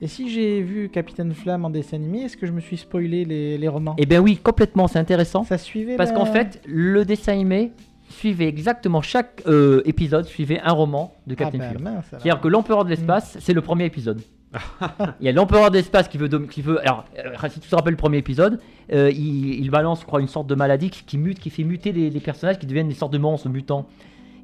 Et 0.00 0.06
si 0.06 0.28
j'ai 0.30 0.60
vu 0.62 0.88
Capitaine 0.88 1.32
Flamme 1.34 1.64
en 1.64 1.70
dessin 1.70 1.96
animé, 1.96 2.20
est-ce 2.22 2.36
que 2.36 2.46
je 2.46 2.52
me 2.52 2.60
suis 2.60 2.76
spoilé 2.76 3.24
les, 3.24 3.58
les 3.58 3.68
romans? 3.68 3.94
Eh 3.98 4.06
bien 4.06 4.20
oui, 4.20 4.36
complètement, 4.36 4.86
c'est 4.88 4.98
intéressant. 4.98 5.44
Ça 5.44 5.58
suivait 5.58 5.96
Parce 5.96 6.10
la- 6.10 6.16
qu'en 6.16 6.26
fait, 6.26 6.60
le 6.66 7.04
dessin 7.04 7.32
animé 7.32 7.72
suivait 8.08 8.46
exactement 8.48 9.02
chaque 9.02 9.42
euh, 9.46 9.82
épisode 9.86 10.26
suivait 10.26 10.60
un 10.60 10.72
roman 10.72 11.14
de 11.26 11.32
ah 11.32 11.36
Captain 11.36 11.58
mince, 11.58 11.86
alors. 11.86 12.02
C'est-à-dire 12.10 12.40
que 12.40 12.48
l'empereur 12.48 12.84
de 12.84 12.90
l'espace, 12.90 13.36
c'est 13.40 13.52
le 13.54 13.60
premier 13.62 13.86
épisode. 13.86 14.20
il 15.20 15.26
y 15.26 15.28
a 15.28 15.32
l'empereur 15.32 15.70
de 15.72 15.76
l'espace 15.76 16.06
qui 16.06 16.16
veut, 16.16 16.28
qui 16.46 16.62
veut. 16.62 16.80
Alors, 16.82 17.04
euh, 17.18 17.48
si 17.48 17.58
tu 17.58 17.68
te 17.68 17.74
rappelles 17.74 17.94
le 17.94 17.96
premier 17.98 18.18
épisode, 18.18 18.60
euh, 18.92 19.10
il, 19.10 19.54
il 19.60 19.68
balance, 19.70 20.00
je 20.02 20.06
crois, 20.06 20.20
une 20.20 20.28
sorte 20.28 20.46
de 20.46 20.54
maladie 20.54 20.90
qui, 20.90 21.02
qui 21.02 21.18
mute, 21.18 21.40
qui 21.40 21.50
fait 21.50 21.64
muter 21.64 21.90
les, 21.90 22.08
les 22.08 22.20
personnages, 22.20 22.58
qui 22.60 22.66
deviennent 22.66 22.88
des 22.88 22.94
sortes 22.94 23.12
de 23.12 23.18
monstres 23.18 23.48
mutants. 23.48 23.88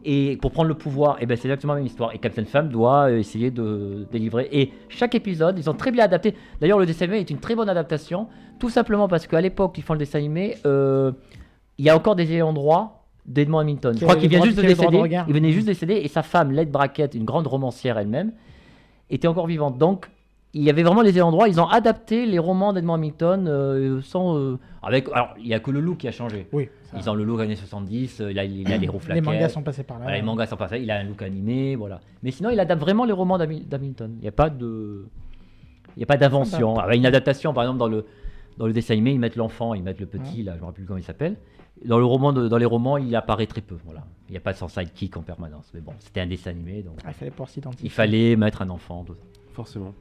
Et 0.05 0.39
pour 0.41 0.51
prendre 0.51 0.69
le 0.69 0.75
pouvoir, 0.75 1.19
et 1.21 1.27
ben 1.27 1.37
c'est 1.37 1.49
exactement 1.49 1.75
la 1.75 1.81
même 1.81 1.87
histoire. 1.87 2.15
Et 2.15 2.19
Captain 2.19 2.45
Femme 2.45 2.69
doit 2.69 3.11
euh, 3.11 3.19
essayer 3.19 3.51
de 3.51 4.07
délivrer. 4.11 4.49
Et 4.51 4.73
chaque 4.89 5.15
épisode, 5.15 5.59
ils 5.59 5.69
ont 5.69 5.75
très 5.75 5.91
bien 5.91 6.05
adapté. 6.05 6.35
D'ailleurs, 6.61 6.79
le 6.79 6.87
dessin 6.87 7.05
animé 7.05 7.19
est 7.21 7.31
une 7.31 7.39
très 7.39 7.55
bonne 7.55 7.69
adaptation, 7.69 8.29
tout 8.59 8.71
simplement 8.71 9.09
parce 9.09 9.27
qu'à 9.27 9.41
l'époque, 9.41 9.77
ils 9.77 9.85
font 9.85 9.93
le 9.93 9.99
dessin 9.99 10.19
animé, 10.19 10.57
euh, 10.65 11.13
il 11.79 11.85
y 11.85 11.91
a 11.91 11.97
encore 11.97 12.17
des 12.17 12.33
ayants 12.33 12.53
droit 12.53 13.07
d'Edmond 13.27 13.59
Hamilton. 13.59 13.97
Je 13.97 14.05
crois 14.05 14.17
qu'il 14.17 14.29
vient 14.29 14.43
juste 14.43 14.57
de 14.57 14.63
décéder. 14.63 15.23
Il 15.29 15.35
venait 15.35 15.53
juste 15.53 15.67
de 15.67 15.73
décéder 15.73 15.95
et 15.95 16.09
sa 16.09 16.23
femme, 16.23 16.53
Led 16.53 16.71
Brackett, 16.71 17.15
une 17.15 17.25
grande 17.25 17.47
romancière 17.47 17.99
elle-même, 17.99 18.33
était 19.11 19.29
encore 19.29 19.47
vivante. 19.47 19.79
Donc, 19.79 20.11
il 20.53 20.63
y 20.63 20.71
avait 20.71 20.83
vraiment 20.83 21.03
les 21.03 21.13
droit. 21.13 21.49
Ils 21.49 21.61
ont 21.61 21.67
adapté 21.69 22.27
les 22.27 22.39
romans 22.39 22.73
d'Edmond 22.73 22.95
Hamilton 22.95 23.47
euh, 23.49 24.01
sans. 24.03 24.37
euh, 24.37 24.59
avec, 24.83 25.09
alors, 25.13 25.35
il 25.39 25.47
n'y 25.47 25.55
a 25.55 25.61
que 25.61 25.71
le 25.71 25.81
look 25.81 25.99
qui 25.99 26.09
a 26.09 26.13
changé. 26.13 26.47
Oui, 26.53 26.69
Ils 26.97 27.09
ont 27.09 27.15
le 27.15 27.23
look 27.25 27.41
années 27.41 27.55
70, 27.57 28.21
euh, 28.21 28.31
il 28.33 28.39
a, 28.39 28.45
il 28.45 28.73
a 28.73 28.77
les 28.77 28.89
roues 28.89 28.99
les 29.09 29.21
mangas 29.21 29.49
sont 29.51 29.63
passés 29.63 29.85
par 29.85 29.99
là. 29.99 30.05
Voilà, 30.05 30.17
les 30.19 30.23
mangas 30.25 30.47
sont 30.47 30.57
passés, 30.57 30.81
il 30.81 30.91
a 30.91 30.97
un 30.99 31.05
look 31.05 31.23
animé, 31.23 31.77
voilà. 31.77 32.01
Mais 32.23 32.31
sinon, 32.33 32.51
il 32.51 32.59
adapte 32.59 32.81
vraiment 32.81 33.05
les 33.05 33.13
romans 33.13 33.39
d'Hami- 33.39 33.65
d'Hamilton. 33.67 34.15
Il 34.19 34.23
n'y 34.23 34.29
a 34.29 34.33
pas 34.33 34.51
de, 34.51 35.07
il 35.97 36.01
y 36.01 36.03
a 36.03 36.07
pas 36.07 36.17
d'invention. 36.17 36.79
Avec 36.79 36.97
une 36.99 37.07
adaptation, 37.07 37.53
par 37.53 37.65
exemple, 37.65 37.79
dans 37.79 37.89
le 37.89 38.05
dans 38.59 38.67
le 38.67 38.73
dessin 38.75 38.93
animé, 38.95 39.13
ils 39.13 39.19
mettent 39.21 39.37
l'enfant, 39.37 39.73
ils 39.73 39.83
mettent 39.83 40.01
le 40.01 40.07
petit, 40.07 40.43
là, 40.43 40.53
je 40.53 40.57
ne 40.57 40.61
me 40.63 40.67
rappelle 40.67 40.75
plus 40.83 40.87
comment 40.87 40.99
il 40.99 41.03
s'appelle. 41.05 41.37
Dans 41.85 41.99
le 41.99 42.05
roman, 42.05 42.33
de- 42.35 42.47
dans 42.49 42.59
les 42.59 42.67
romans, 42.67 42.99
il 42.99 43.15
apparaît 43.17 43.47
très 43.47 43.63
peu, 43.63 43.77
voilà. 43.87 44.05
Il 44.29 44.33
n'y 44.33 44.37
a 44.37 44.41
pas 44.41 44.53
son 44.53 44.69
sidekick 44.69 45.17
en 45.17 45.23
permanence. 45.23 45.71
Mais 45.73 45.81
bon, 45.81 45.93
c'était 45.99 46.21
un 46.21 46.27
dessin 46.27 46.51
animé, 46.51 46.83
donc 46.83 46.99
Ah, 47.05 47.09
il 47.11 47.15
fallait 47.15 47.31
pouvoir 47.31 47.49
s'identifier. 47.49 47.87
il 47.87 47.91
fallait 47.91 48.37
mettre 48.37 48.61
un 48.61 48.69
enfant. 48.69 49.05
tout 49.07 49.15
ça. 49.15 49.21
Forcément. 49.53 49.95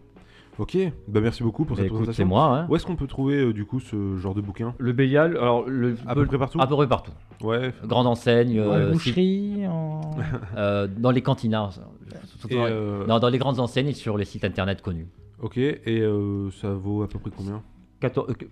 Ok, 0.59 0.77
bah 1.07 1.21
merci 1.21 1.41
beaucoup 1.41 1.63
pour 1.63 1.77
Bah, 1.77 1.83
cette 1.83 1.87
écoute, 1.87 1.99
c'est 1.99 2.23
présentation. 2.23 2.27
moi. 2.27 2.57
Hein. 2.59 2.67
Où 2.69 2.75
est-ce 2.75 2.85
qu'on 2.85 2.97
peut 2.97 3.07
trouver 3.07 3.37
euh, 3.37 3.53
du 3.53 3.65
coup 3.65 3.79
ce 3.79 4.17
genre 4.17 4.35
de 4.35 4.41
bouquin? 4.41 4.75
Le 4.77 4.91
Bélial, 4.91 5.37
alors 5.37 5.63
le, 5.67 5.95
À 6.05 6.13
peu 6.13 6.25
près 6.25 6.37
partout? 6.37 6.59
À 6.59 6.67
peu 6.67 6.75
près 6.75 6.87
partout. 6.87 7.11
Ouais. 7.41 7.71
Grande 7.85 8.07
enseigne, 8.07 8.59
En 8.59 8.73
euh, 8.73 8.91
boucherie, 8.91 9.65
en... 9.67 10.01
euh, 10.57 10.87
dans 10.87 11.11
les 11.11 11.21
cantinas, 11.21 11.79
surtout 12.25 12.49
Et, 12.49 12.55
dans- 12.55 12.65
euh, 12.65 13.05
non, 13.07 13.19
dans 13.19 13.29
les 13.29 13.37
grandes 13.37 13.59
enseignes 13.61 13.87
et 13.87 13.93
sur 13.93 14.17
les 14.17 14.25
sites 14.25 14.43
internet 14.43 14.81
connus. 14.81 15.07
Ok, 15.41 15.57
et 15.57 15.79
euh, 15.87 16.51
ça 16.51 16.69
vaut 16.73 17.03
à 17.03 17.07
peu 17.07 17.19
près 17.19 17.31
combien? 17.35 17.61
14, 18.01 18.29
euh, 18.29 18.33
que- 18.33 18.45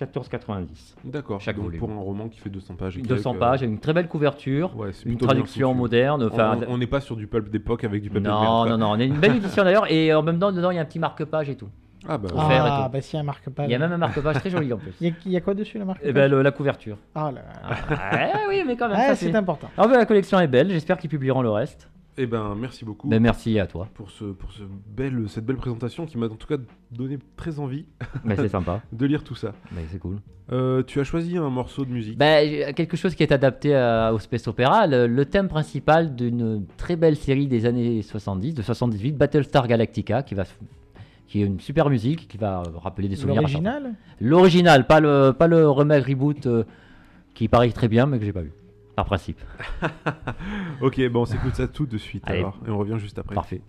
14,90. 0.00 0.66
D'accord. 1.04 1.40
Chaque 1.40 1.56
donc 1.56 1.66
volume. 1.66 1.80
pour 1.80 1.90
un 1.90 1.98
roman 1.98 2.28
qui 2.28 2.40
fait 2.40 2.50
200 2.50 2.74
pages. 2.76 2.98
et 2.98 3.02
200 3.02 3.30
quelques, 3.32 3.40
pages, 3.40 3.62
une 3.62 3.78
très 3.78 3.92
belle 3.92 4.08
couverture, 4.08 4.76
Ouais, 4.76 4.90
une 5.04 5.18
traduction 5.18 5.74
moderne. 5.74 6.28
Enfin, 6.32 6.58
On- 6.68 6.78
n'est 6.78 6.86
pas 6.86 7.00
sur 7.00 7.16
du 7.16 7.26
pulp 7.26 7.48
d'époque 7.50 7.84
avec 7.84 8.02
du 8.02 8.08
papier 8.10 8.28
non, 8.28 8.66
non, 8.66 8.78
non, 8.78 8.90
on 8.90 9.00
a 9.00 9.04
une 9.04 9.18
belle 9.18 9.36
édition 9.36 9.62
d'ailleurs, 9.64 9.90
et 9.90 10.12
en 10.14 10.22
même 10.22 10.38
temps, 10.38 10.52
dedans, 10.52 10.70
il 10.70 10.76
y 10.76 10.78
a 10.78 10.82
un 10.82 10.86
petit 10.86 10.98
marque-page 10.98 11.50
et 11.50 11.56
tout. 11.56 11.68
Ah 12.08 12.16
bah 12.16 12.28
faire 12.30 12.64
et 12.64 12.68
Ah, 12.70 12.82
tout. 12.86 12.92
bah 12.94 13.00
s'il 13.02 13.16
y 13.16 13.18
a 13.18 13.20
un 13.20 13.24
marque-page. 13.24 13.66
Il 13.68 13.72
y 13.72 13.74
a 13.74 13.78
même 13.78 13.92
un 13.92 13.98
marque-page 13.98 14.36
très 14.36 14.48
joli 14.48 14.72
en 14.72 14.78
plus. 14.78 14.92
Il 15.02 15.08
y 15.08 15.10
a- 15.10 15.14
il 15.26 15.32
y 15.32 15.36
a 15.36 15.40
quoi 15.42 15.52
dessus, 15.52 15.78
la 15.78 15.84
marque 15.84 16.00
Et 16.02 16.14
ben 16.14 16.30
le- 16.30 16.40
la 16.40 16.50
couverture. 16.50 16.96
Ah 17.14 17.30
là 17.30 17.42
là. 17.42 17.76
Ah, 17.90 18.38
oui, 18.48 18.62
mais 18.66 18.74
quand 18.76 18.88
même. 18.88 18.96
Ah, 18.98 19.08
ça, 19.08 19.14
c'est 19.16 19.30
c'est- 19.30 19.36
important. 19.36 19.68
Alors, 19.76 19.90
ben, 19.90 19.98
la 19.98 20.06
collection 20.06 20.40
est 20.40 20.46
belle, 20.46 20.70
j'espère 20.70 20.96
qu'ils 20.96 21.10
publieront 21.10 21.42
le 21.42 21.50
reste. 21.50 21.90
Eh 22.18 22.26
ben 22.26 22.54
merci 22.58 22.84
beaucoup 22.84 23.08
Ben, 23.08 23.20
merci 23.20 23.58
à 23.58 23.66
toi, 23.66 23.88
pour, 23.94 24.10
ce, 24.10 24.24
pour 24.24 24.50
ce 24.52 24.62
belle, 24.94 25.24
cette 25.28 25.46
belle 25.46 25.56
présentation 25.56 26.06
qui 26.06 26.18
m'a 26.18 26.26
en 26.26 26.30
tout 26.36 26.46
cas 26.46 26.56
donné 26.90 27.18
très 27.36 27.58
envie 27.58 27.86
Ben, 28.24 28.36
c'est 28.36 28.48
sympa, 28.48 28.82
de 28.92 29.06
lire 29.06 29.24
tout 29.24 29.34
ça. 29.34 29.52
Ben, 29.72 29.84
c'est 29.90 29.98
cool. 29.98 30.18
Euh, 30.52 30.82
tu 30.82 30.98
as 31.00 31.04
choisi 31.04 31.36
un 31.38 31.48
morceau 31.48 31.84
de 31.84 31.90
musique. 31.90 32.18
Ben, 32.18 32.48
j'ai- 32.48 32.72
quelque 32.74 32.96
chose 32.96 33.14
qui 33.14 33.22
est 33.22 33.32
adapté 33.32 33.74
à- 33.74 34.12
au 34.12 34.18
space 34.18 34.48
opéra, 34.48 34.86
le, 34.86 35.06
le 35.06 35.24
thème 35.24 35.48
principal 35.48 36.14
d'une 36.16 36.66
très 36.76 36.96
belle 36.96 37.16
série 37.16 37.46
des 37.46 37.64
années 37.66 38.02
70, 38.02 38.54
de 38.54 38.62
78, 38.62 39.16
Battlestar 39.16 39.66
Galactica, 39.68 40.22
qui 40.22 40.34
va 40.34 40.44
qui 41.28 41.42
est 41.42 41.46
une 41.46 41.60
super 41.60 41.88
musique 41.88 42.26
qui 42.26 42.36
va 42.38 42.64
rappeler 42.82 43.06
des 43.06 43.14
souvenirs. 43.14 43.42
L'original? 43.42 43.94
L'original, 44.20 44.86
pas 44.88 44.98
le 44.98 45.32
pas 45.32 45.46
le 45.46 45.70
remake 45.70 46.04
reboot 46.04 46.46
euh, 46.46 46.64
qui 47.34 47.46
paraît 47.46 47.70
très 47.70 47.86
bien 47.86 48.06
mais 48.06 48.18
que 48.18 48.24
j'ai 48.24 48.32
pas 48.32 48.42
vu. 48.42 48.52
Par 49.00 49.06
principe. 49.06 49.40
Ok, 50.82 51.00
bon 51.08 51.22
on 51.22 51.24
s'écoute 51.24 51.54
ça 51.54 51.66
tout 51.68 51.86
de 51.86 51.96
suite 51.96 52.22
Allez. 52.26 52.40
alors 52.40 52.58
et 52.66 52.70
on 52.70 52.76
revient 52.76 52.98
juste 52.98 53.18
après. 53.18 53.34
Parfait. 53.34 53.62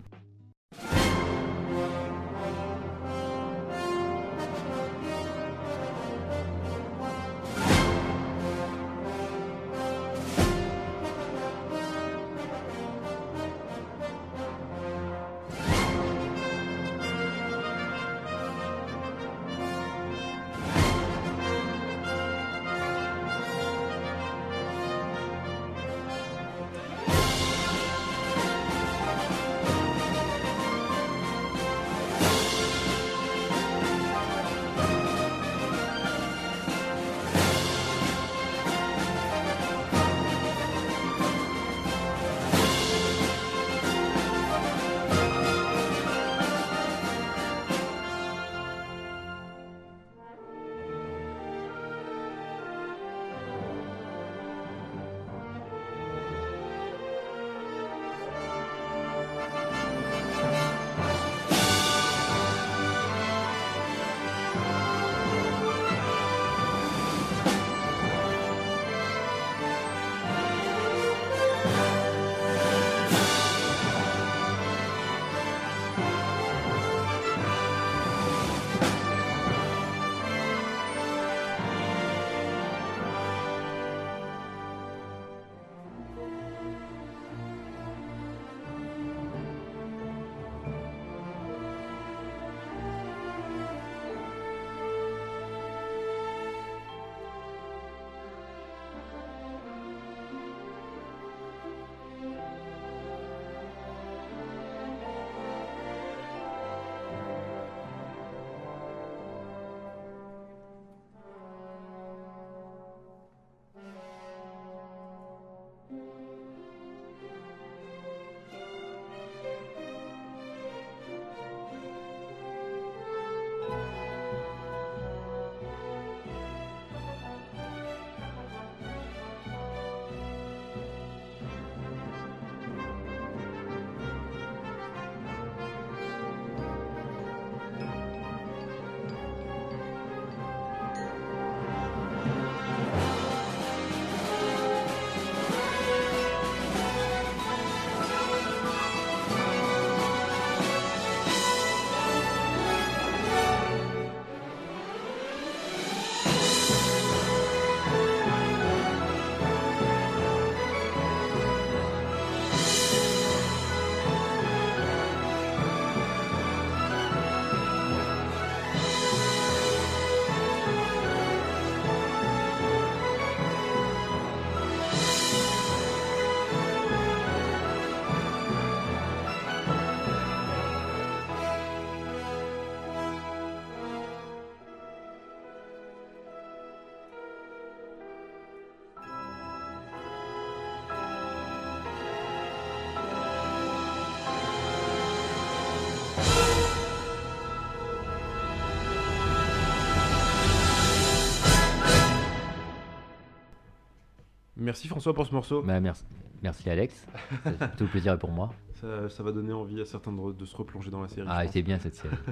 Merci 204.82 204.88
François 204.90 205.14
pour 205.14 205.28
ce 205.28 205.32
morceau. 205.32 205.62
Bah, 205.62 205.80
merci, 205.80 206.04
merci 206.42 206.68
Alex. 206.68 207.06
C'est 207.44 207.60
tout 207.78 207.84
le 207.84 207.90
plaisir 207.92 208.14
est 208.14 208.18
pour 208.18 208.32
moi. 208.32 208.52
Ça, 208.74 209.08
ça 209.12 209.22
va 209.22 209.32
donner 209.32 209.54
envie 209.54 209.80
à 209.80 209.86
certains 209.86 210.12
de, 210.12 210.32
de 210.34 210.44
se 210.46 210.58
replonger 210.58 210.90
dans 210.90 211.04
la 211.04 211.08
série. 211.08 211.28
Ah, 211.30 211.46
c'est 211.48 211.62
bien 211.62 211.78
cette 211.80 211.94
série. 211.96 212.16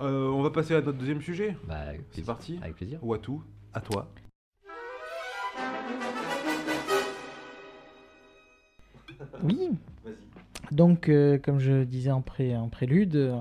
Euh, 0.00 0.28
on 0.28 0.42
va 0.42 0.50
passer 0.50 0.74
à 0.76 0.80
notre 0.80 0.96
deuxième 0.96 1.20
sujet. 1.20 1.56
Bah, 1.66 1.86
C'est 2.12 2.24
parti. 2.24 2.56
Avec 2.62 2.76
plaisir. 2.76 3.00
Ou 3.02 3.14
à 3.14 3.18
tout, 3.18 3.42
à 3.74 3.80
toi. 3.80 4.06
Oui. 9.42 9.70
Donc, 10.70 11.08
euh, 11.08 11.36
comme 11.38 11.58
je 11.58 11.82
disais 11.82 12.12
en, 12.12 12.20
pré- 12.22 12.56
en 12.56 12.68
prélude, 12.68 13.16
euh, 13.16 13.40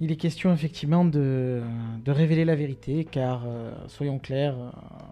il 0.00 0.10
est 0.10 0.16
question 0.16 0.52
effectivement 0.52 1.04
de, 1.04 1.62
de 2.04 2.10
révéler 2.10 2.44
la 2.44 2.56
vérité, 2.56 3.04
car, 3.04 3.44
euh, 3.46 3.70
soyons 3.86 4.18
clairs, 4.18 4.58
euh, 4.58 4.70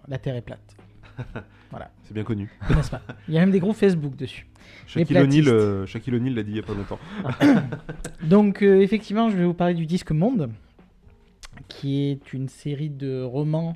la 0.09 0.17
Terre 0.17 0.35
est 0.35 0.41
plate. 0.41 0.75
C'est 2.03 2.13
bien 2.13 2.23
connu. 2.23 2.49
N'est-ce 2.69 2.91
pas? 2.91 3.01
Il 3.27 3.33
y 3.33 3.37
a 3.37 3.41
même 3.41 3.51
des 3.51 3.59
groupes 3.59 3.75
Facebook 3.75 4.15
dessus. 4.15 4.47
Shaquille 4.85 5.15
platistes. 5.15 5.47
O'Neal 5.47 5.53
euh, 5.53 5.85
Shaquille 5.85 6.15
O'Neal 6.15 6.35
l'a 6.35 6.43
dit 6.43 6.51
il 6.51 6.57
y 6.57 6.59
a 6.59 6.63
pas 6.63 6.73
longtemps. 6.73 6.99
Donc, 8.23 8.61
euh, 8.61 8.81
effectivement, 8.81 9.29
je 9.29 9.37
vais 9.37 9.45
vous 9.45 9.53
parler 9.53 9.73
du 9.73 9.85
Disque 9.85 10.11
Monde, 10.11 10.51
qui 11.67 12.09
est 12.09 12.33
une 12.33 12.49
série 12.49 12.89
de 12.89 13.23
romans, 13.23 13.75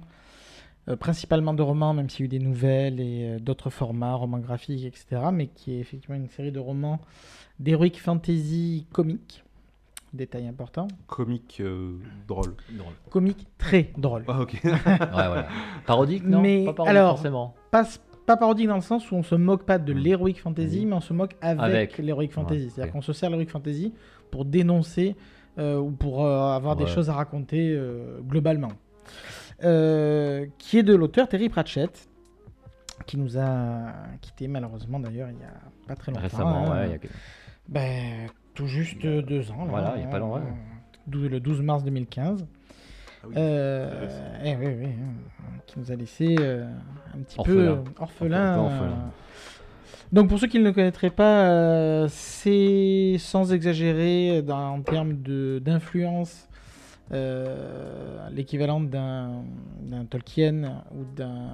euh, 0.90 0.96
principalement 0.96 1.54
de 1.54 1.64
romans, 1.64 1.94
même 1.94 2.10
s'il 2.10 2.22
y 2.22 2.24
a 2.24 2.26
eu 2.26 2.40
des 2.40 2.46
nouvelles 2.46 3.00
et 3.00 3.38
d'autres 3.40 3.70
formats, 3.70 4.14
romans 4.14 4.40
graphiques, 4.40 4.86
etc., 4.86 5.22
mais 5.32 5.48
qui 5.48 5.74
est 5.74 5.80
effectivement 5.80 6.18
une 6.18 6.30
série 6.30 6.52
de 6.52 6.60
romans 6.60 7.00
d'heroic 7.60 7.98
fantasy 7.98 8.86
comique. 8.92 9.44
Détail 10.14 10.48
important. 10.48 10.88
Comique 11.08 11.58
euh, 11.60 11.98
drôle. 12.28 12.56
Drôle. 12.72 12.94
Comique 13.10 13.46
très 13.58 13.92
drôle. 13.98 14.24
Ah 14.28 14.40
ok. 14.42 14.54
Ouais, 14.64 14.70
voilà. 15.12 15.48
Parodique, 15.86 16.24
non 16.26 16.42
Mais 16.42 16.64
Pas 16.66 16.74
parodique, 16.74 16.96
alors- 16.98 17.16
forcément. 17.16 17.56
Pas, 17.72 17.84
pas 18.26 18.38
parodique 18.38 18.68
dans 18.68 18.76
le 18.76 18.82
sens 18.82 19.12
où 19.12 19.16
on 19.16 19.24
se 19.24 19.36
moque 19.36 19.64
pas 19.66 19.78
de 19.78 19.92
l'heroic 19.94 20.36
fantasy, 20.42 20.80
Oui. 20.80 20.86
mais 20.86 20.94
on 20.96 21.02
se 21.02 21.14
moque 21.14 21.36
avec, 21.42 21.62
Avec. 21.64 21.98
l'heroic 22.00 22.30
fantasy. 22.30 22.64
Ouais, 22.66 22.70
C'est-à-dire 22.74 22.94
qu'on 22.94 23.02
se 23.02 23.14
sert 23.14 23.30
l'heroic 23.30 23.48
fantasy 23.50 23.94
pour 24.32 24.46
dénoncer 24.46 25.16
euh, 25.60 25.78
ou 25.78 25.92
pour 25.92 26.26
euh, 26.26 26.52
avoir 26.52 26.76
des 26.76 26.86
choses 26.88 27.10
à 27.10 27.14
raconter 27.14 27.72
euh, 27.76 28.20
globalement. 28.22 28.72
Euh, 29.64 30.46
qui 30.60 30.78
est 30.78 30.84
de 30.84 30.94
l'auteur 30.96 31.28
Terry 31.28 31.50
Pratchett, 31.50 32.08
qui 33.08 33.18
nous 33.18 33.38
a 33.38 33.92
quitté 34.22 34.48
malheureusement 34.48 35.00
d'ailleurs 35.00 35.30
il 35.32 35.40
y 35.40 35.44
a 35.44 35.54
pas 35.88 35.96
très 35.96 36.12
longtemps. 36.12 36.24
Récemment, 36.24 36.72
hein. 36.72 36.82
ouais. 36.82 36.86
il 36.88 36.92
y 36.92 36.96
a- 36.96 37.10
Ben, 37.68 38.28
tout 38.58 38.68
juste 38.68 39.06
euh, 39.06 39.22
deux 39.22 39.52
ans. 39.52 39.66
là, 39.66 39.70
Voilà, 39.70 39.94
il 39.98 40.02
y 40.02 40.06
a 40.06 40.08
pas 40.08 40.20
longtemps, 40.20 40.42
Le 41.12 41.40
12 41.40 41.62
mars 41.62 41.84
2015. 41.84 42.46
Ah 43.24 43.26
oui. 43.28 43.34
Euh, 43.38 44.08
eh 44.44 44.56
oui, 44.56 44.66
oui, 44.80 44.86
hein, 44.86 45.60
qui 45.66 45.80
nous 45.80 45.92
a 45.92 45.96
laissé 45.96 46.36
euh, 46.40 46.66
un 47.16 47.20
petit 47.20 47.38
peu 47.44 47.68
Orphelin. 47.68 47.72
euh, 47.72 48.02
orphelin. 48.02 48.58
Euh. 48.58 48.60
orphelin. 48.62 49.12
Donc 50.12 50.30
pour 50.30 50.40
ceux 50.40 50.48
qui 50.48 50.60
ne 50.60 50.64
le 50.64 50.72
connaîtraient 50.74 51.10
pas, 51.10 51.50
euh, 51.50 52.08
c'est 52.10 53.18
sans 53.20 53.52
exagérer 53.54 54.42
dans- 54.42 54.76
en 54.76 54.82
termes 54.82 55.22
de- 55.22 55.60
d'influence 55.64 56.48
euh, 57.12 58.28
l'équivalent 58.32 58.80
d'un 58.82 59.44
Tolkien 60.10 60.84
ou 60.94 61.04
d'un... 61.16 61.52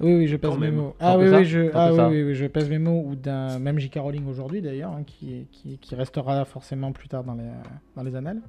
Oui, 0.00 0.14
oui, 0.14 0.26
je 0.28 0.36
pèse 0.36 0.56
mes 0.58 0.70
mots. 0.70 0.94
Ah 1.00 1.16
oui, 1.18 1.26
je, 1.44 1.70
ah, 1.74 1.90
oui, 1.90 1.96
ça. 1.96 2.08
oui, 2.08 2.22
oui, 2.22 2.34
je 2.34 2.46
pèse 2.46 2.68
mes 2.68 2.78
mots. 2.78 3.02
Ou 3.06 3.14
d'un 3.16 3.58
même 3.58 3.78
J.K. 3.78 3.98
Rowling 4.00 4.26
aujourd'hui 4.28 4.60
d'ailleurs, 4.60 4.90
hein, 4.92 5.02
qui, 5.06 5.46
qui, 5.52 5.78
qui 5.78 5.94
restera 5.94 6.44
forcément 6.44 6.92
plus 6.92 7.08
tard 7.08 7.24
dans 7.24 7.34
les, 7.34 7.44
dans 7.96 8.02
les 8.02 8.14
annales. 8.14 8.40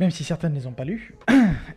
Même 0.00 0.10
si 0.10 0.24
certains 0.24 0.48
ne 0.48 0.54
les 0.54 0.66
ont 0.66 0.72
pas 0.72 0.84
lus. 0.84 1.14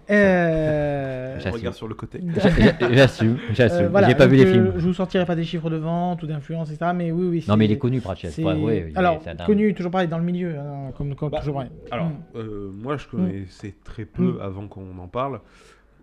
Euh, 0.10 1.36
J'assume. 1.40 1.52
regarde 1.60 1.76
sur 1.76 1.88
le 1.88 1.96
côté. 1.96 2.22
J'a- 2.38 2.50
j'a- 2.50 2.94
J'assume, 2.94 3.34
euh, 3.34 3.54
j'assume. 3.54 3.88
voilà, 3.88 4.08
J'ai 4.08 4.16
pas 4.16 4.28
vu 4.28 4.38
les 4.38 4.46
euh, 4.46 4.52
films. 4.52 4.74
Je 4.78 4.86
vous 4.86 4.94
sortirai 4.94 5.26
pas 5.26 5.36
des 5.36 5.44
chiffres 5.44 5.70
de 5.70 5.78
vente 5.78 6.22
ou 6.24 6.28
d'influence, 6.28 6.72
etc. 6.72 6.92
Mais 6.96 7.12
oui, 7.12 7.28
oui. 7.28 7.46
Non, 7.48 7.58
mais 7.58 7.66
il 7.66 7.72
est 7.72 7.78
connu, 7.78 8.02
Pratchett. 8.02 8.32
c'est- 8.32 8.44
Ouais, 8.44 8.54
ouais, 8.54 8.86
il 8.90 8.94
est- 8.94 8.98
Alors, 8.98 9.20
dame. 9.24 9.38
connu, 9.46 9.74
toujours 9.74 9.92
pareil, 9.92 10.08
dans 10.08 10.18
le 10.20 10.24
milieu, 10.24 10.58
hein, 10.58 10.92
comme, 10.98 11.16
comme 11.16 11.30
Bah, 11.32 11.40
toujours 11.40 11.56
pareil. 11.56 11.72
Alors, 11.92 12.08
Mm. 12.08 12.16
euh, 12.36 12.72
moi 12.72 12.98
je 12.98 13.08
connaissais 13.08 13.74
très 13.84 14.06
peu 14.06 14.38
avant 14.42 14.68
qu'on 14.68 14.98
en 15.00 15.08
parle. 15.08 15.40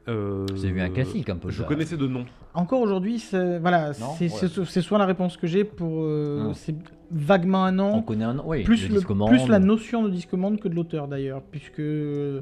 Euh, 0.08 0.46
C'est 0.56 0.68
vu 0.68 0.80
un 0.80 0.88
classique 0.90 1.28
un 1.30 1.36
peu. 1.36 1.50
Je 1.50 1.62
ça. 1.62 1.68
connaissais 1.68 1.96
de 1.96 2.06
nom. 2.08 2.24
Encore 2.54 2.80
aujourd'hui, 2.80 3.18
c'est 3.20 3.58
voilà, 3.60 3.88
Non, 4.00 4.14
c'est 4.18 4.24
ouais. 4.32 4.48
c'est- 4.48 4.64
c'est 4.64 4.80
souvent 4.82 4.98
la 4.98 5.07
réponse 5.07 5.36
que 5.36 5.46
j'ai 5.46 5.62
pour. 5.64 6.03
euh, 6.03 6.48
Mm. 6.50 6.55
C'est 6.55 6.74
vaguement 7.12 7.64
un 7.64 7.72
nom. 7.72 7.94
On 7.96 8.03
connaît 8.03 8.24
un 8.24 8.34
nom, 8.34 8.42
oui. 8.46 8.64
plus, 8.64 8.88
le 8.88 9.00
plus 9.26 9.46
la 9.48 9.59
notion 9.61 10.03
de 10.03 10.11
discommande 10.11 10.59
que 10.61 10.66
de 10.68 10.74
l'auteur 10.74 11.07
d'ailleurs, 11.09 11.42
puisque 11.50 11.78
euh, 11.80 12.40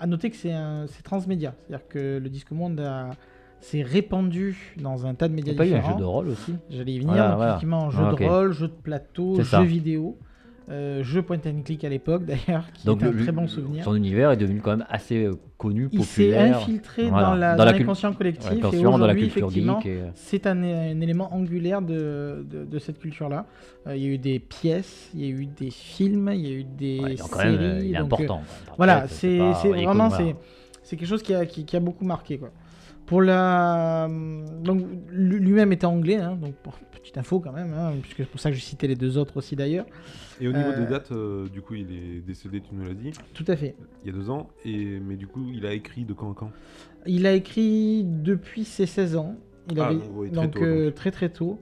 à 0.00 0.06
noter 0.06 0.30
que 0.30 0.36
c'est 0.36 0.52
un- 0.52 0.86
c'est 0.88 1.02
transmédia, 1.02 1.54
c'est-à-dire 1.68 1.86
que 1.88 2.18
le 2.18 2.28
discommande 2.28 2.80
a- 2.80 3.10
s'est 3.60 3.82
répandu 3.82 4.74
dans 4.80 5.06
un 5.06 5.14
tas 5.14 5.28
de 5.28 5.34
médias 5.34 5.52
Il 5.52 5.56
n'y 5.56 5.60
a 5.60 5.64
pas 5.64 5.66
eu 5.66 5.72
un 5.74 5.76
différents. 5.78 5.92
jeu 5.94 6.00
de 6.00 6.04
rôle 6.08 6.28
aussi? 6.28 6.54
J'allais 6.70 6.92
y 6.92 6.98
venir, 6.98 7.12
Voilà, 7.12 7.28
donc 7.28 7.36
voilà. 7.36 7.50
effectivement, 7.52 7.90
jeu 7.90 7.98
Ah, 8.04 8.14
de 8.18 8.24
rôle, 8.24 8.52
jeu 8.52 8.66
de 8.68 8.72
plateau, 8.72 9.34
C'est 9.36 9.42
jeu 9.42 9.48
ça. 9.48 9.62
vidéo, 9.62 10.18
euh, 10.70 11.02
jeu 11.02 11.22
point 11.22 11.38
and 11.46 11.62
click 11.64 11.82
à 11.84 11.88
l'époque 11.88 12.24
d'ailleurs, 12.26 12.70
qui 12.74 12.86
Donc 12.86 13.02
est 13.02 13.06
un 13.06 13.12
très 13.12 13.32
bon 13.32 13.46
souvenir. 13.48 13.84
Son 13.84 13.94
univers 13.94 14.30
est 14.32 14.36
devenu 14.36 14.60
quand 14.60 14.76
même 14.76 14.86
assez 14.90 15.24
euh, 15.24 15.32
connu, 15.56 15.88
Il 15.92 16.04
s'est 16.04 16.24
populaire. 16.24 16.56
infiltré 16.58 17.08
Voilà. 17.08 17.26
dans 17.28 17.34
la- 17.34 17.52
Dans 17.52 17.58
dans 17.58 17.64
la 17.72 17.78
l'inconscient 17.78 18.12
collectif 18.12 18.52
et 18.52 18.56
dans 18.56 18.98
la 18.98 19.14
culture 19.14 19.46
effectivement, 19.48 19.80
et, 19.84 19.98
c'est 20.14 20.46
un, 20.46 20.62
un 20.62 21.00
élément 21.00 21.32
angulaire 21.34 21.80
de, 21.82 22.44
de, 22.50 22.64
de 22.64 22.78
cette 22.78 22.98
culture-là. 22.98 23.46
Euh, 23.86 23.96
il 23.96 24.02
y 24.02 24.06
a 24.06 24.08
eu 24.10 24.18
des 24.18 24.38
pièces, 24.38 25.10
il 25.14 25.20
y 25.20 25.24
a 25.24 25.28
eu 25.28 25.46
des 25.46 25.70
films, 25.70 26.30
il 26.34 26.46
y 26.46 26.52
a 26.52 26.56
eu 26.58 26.64
des 26.64 27.00
ouais, 27.00 27.14
quand 27.18 27.38
séries. 27.38 27.56
même, 27.56 27.60
euh, 27.60 27.80
il 27.84 27.94
est 27.94 27.98
donc, 27.98 28.12
important. 28.12 28.42
voilà, 28.76 29.08
c'est 29.08 29.38
vraiment 29.38 30.10
c'est 30.10 30.36
c'est 30.82 30.96
quelque 30.96 31.08
chose 31.08 31.22
qui 31.22 31.34
a, 31.34 31.44
qui, 31.44 31.64
qui 31.64 31.76
a 31.76 31.80
beaucoup 31.80 32.04
marqué 32.04 32.38
quoi. 32.38 32.50
Pour 33.08 33.22
la 33.22 34.06
donc 34.62 34.82
lui- 35.10 35.38
lui-même 35.38 35.72
était 35.72 35.86
anglais 35.86 36.16
hein, 36.16 36.36
donc 36.36 36.54
pour 36.56 36.74
petite 36.78 37.16
info 37.16 37.40
quand 37.40 37.52
même 37.52 37.72
hein, 37.72 37.92
puisque 38.02 38.18
c'est 38.18 38.26
pour 38.28 38.38
ça 38.40 38.50
que 38.50 38.56
je 38.56 38.60
citais 38.60 38.86
les 38.86 38.96
deux 38.96 39.16
autres 39.16 39.36
aussi 39.38 39.56
d'ailleurs. 39.56 39.86
Et 40.40 40.46
au 40.48 40.52
niveau 40.52 40.68
Euh, 40.70 40.78
des 40.84 40.86
dates, 40.90 41.10
euh, 41.12 41.48
du 41.48 41.62
coup, 41.62 41.74
il 41.74 41.90
est 41.90 42.20
décédé, 42.20 42.60
tu 42.60 42.74
nous 42.74 42.84
l'as 42.84 42.94
dit, 42.94 43.10
Tout 43.34 43.44
à 43.48 43.56
fait. 43.56 43.74
il 44.04 44.08
y 44.08 44.14
a 44.14 44.16
deux 44.16 44.28
ans. 44.30 44.48
Et 44.64 45.00
mais 45.00 45.16
du 45.16 45.26
coup, 45.26 45.40
il 45.52 45.64
a 45.66 45.72
écrit 45.72 46.04
de 46.04 46.12
quand 46.12 46.30
à 46.30 46.34
quand? 46.34 46.50
Il 47.06 47.26
a 47.26 47.32
écrit 47.32 48.04
depuis 48.04 48.64
ses 48.64 48.86
16 48.86 49.16
ans. 49.16 49.34
Il 49.70 49.80
Ah, 49.80 49.86
avait, 49.86 49.94
donc, 49.96 50.04
oui, 50.14 50.30
très 50.30 50.42
donc, 50.42 50.54
tôt, 50.54 50.62
euh, 50.64 50.84
donc. 50.86 50.94
très 50.94 51.10
très 51.10 51.28
tôt. 51.30 51.58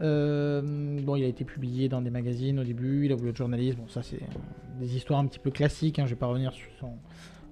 Euh, 0.00 0.62
bon, 1.02 1.16
il 1.16 1.24
a 1.24 1.26
été 1.28 1.44
publié 1.44 1.88
dans 1.88 2.02
des 2.02 2.10
magazines 2.10 2.58
au 2.60 2.64
début. 2.64 3.04
Il 3.06 3.12
a 3.12 3.14
voulu 3.16 3.30
être 3.30 3.36
journaliste. 3.36 3.78
Bon, 3.78 3.88
ça 3.88 4.02
c'est 4.02 4.16
euh, 4.16 4.80
des 4.80 4.96
histoires 4.96 5.20
un 5.20 5.26
petit 5.26 5.38
peu 5.38 5.50
classiques. 5.50 5.98
hein, 5.98 6.04
Je 6.06 6.10
vais 6.10 6.18
pas 6.18 6.26
revenir 6.26 6.52
sur 6.52 6.68
son, 6.80 6.92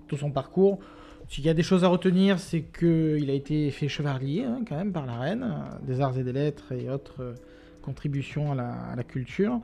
tout 0.09 0.17
son 0.17 0.31
parcours. 0.31 0.79
S'il 1.33 1.47
y 1.47 1.49
a 1.49 1.55
des 1.55 1.63
choses 1.63 1.83
à 1.83 1.89
retenir, 1.89 2.39
c'est 2.39 2.61
que 2.61 3.17
il 3.19 3.31
a 3.31 3.33
été 3.33 3.71
fait 3.71 3.89
chevalier 3.89 4.45
hein, 4.45 4.61
quand 4.69 4.77
même 4.77 4.93
par 4.93 5.07
la 5.07 5.15
reine 5.19 5.43
euh, 5.45 5.79
des 5.87 6.01
arts 6.03 6.19
et 6.19 6.25
des 6.25 6.33
lettres 6.33 6.73
et 6.73 6.91
autres 6.91 7.23
euh, 7.23 7.33
contributions 7.81 8.53
à 8.53 8.55
la, 8.55 8.69
à 8.71 8.97
la 8.97 9.03
culture. 9.03 9.59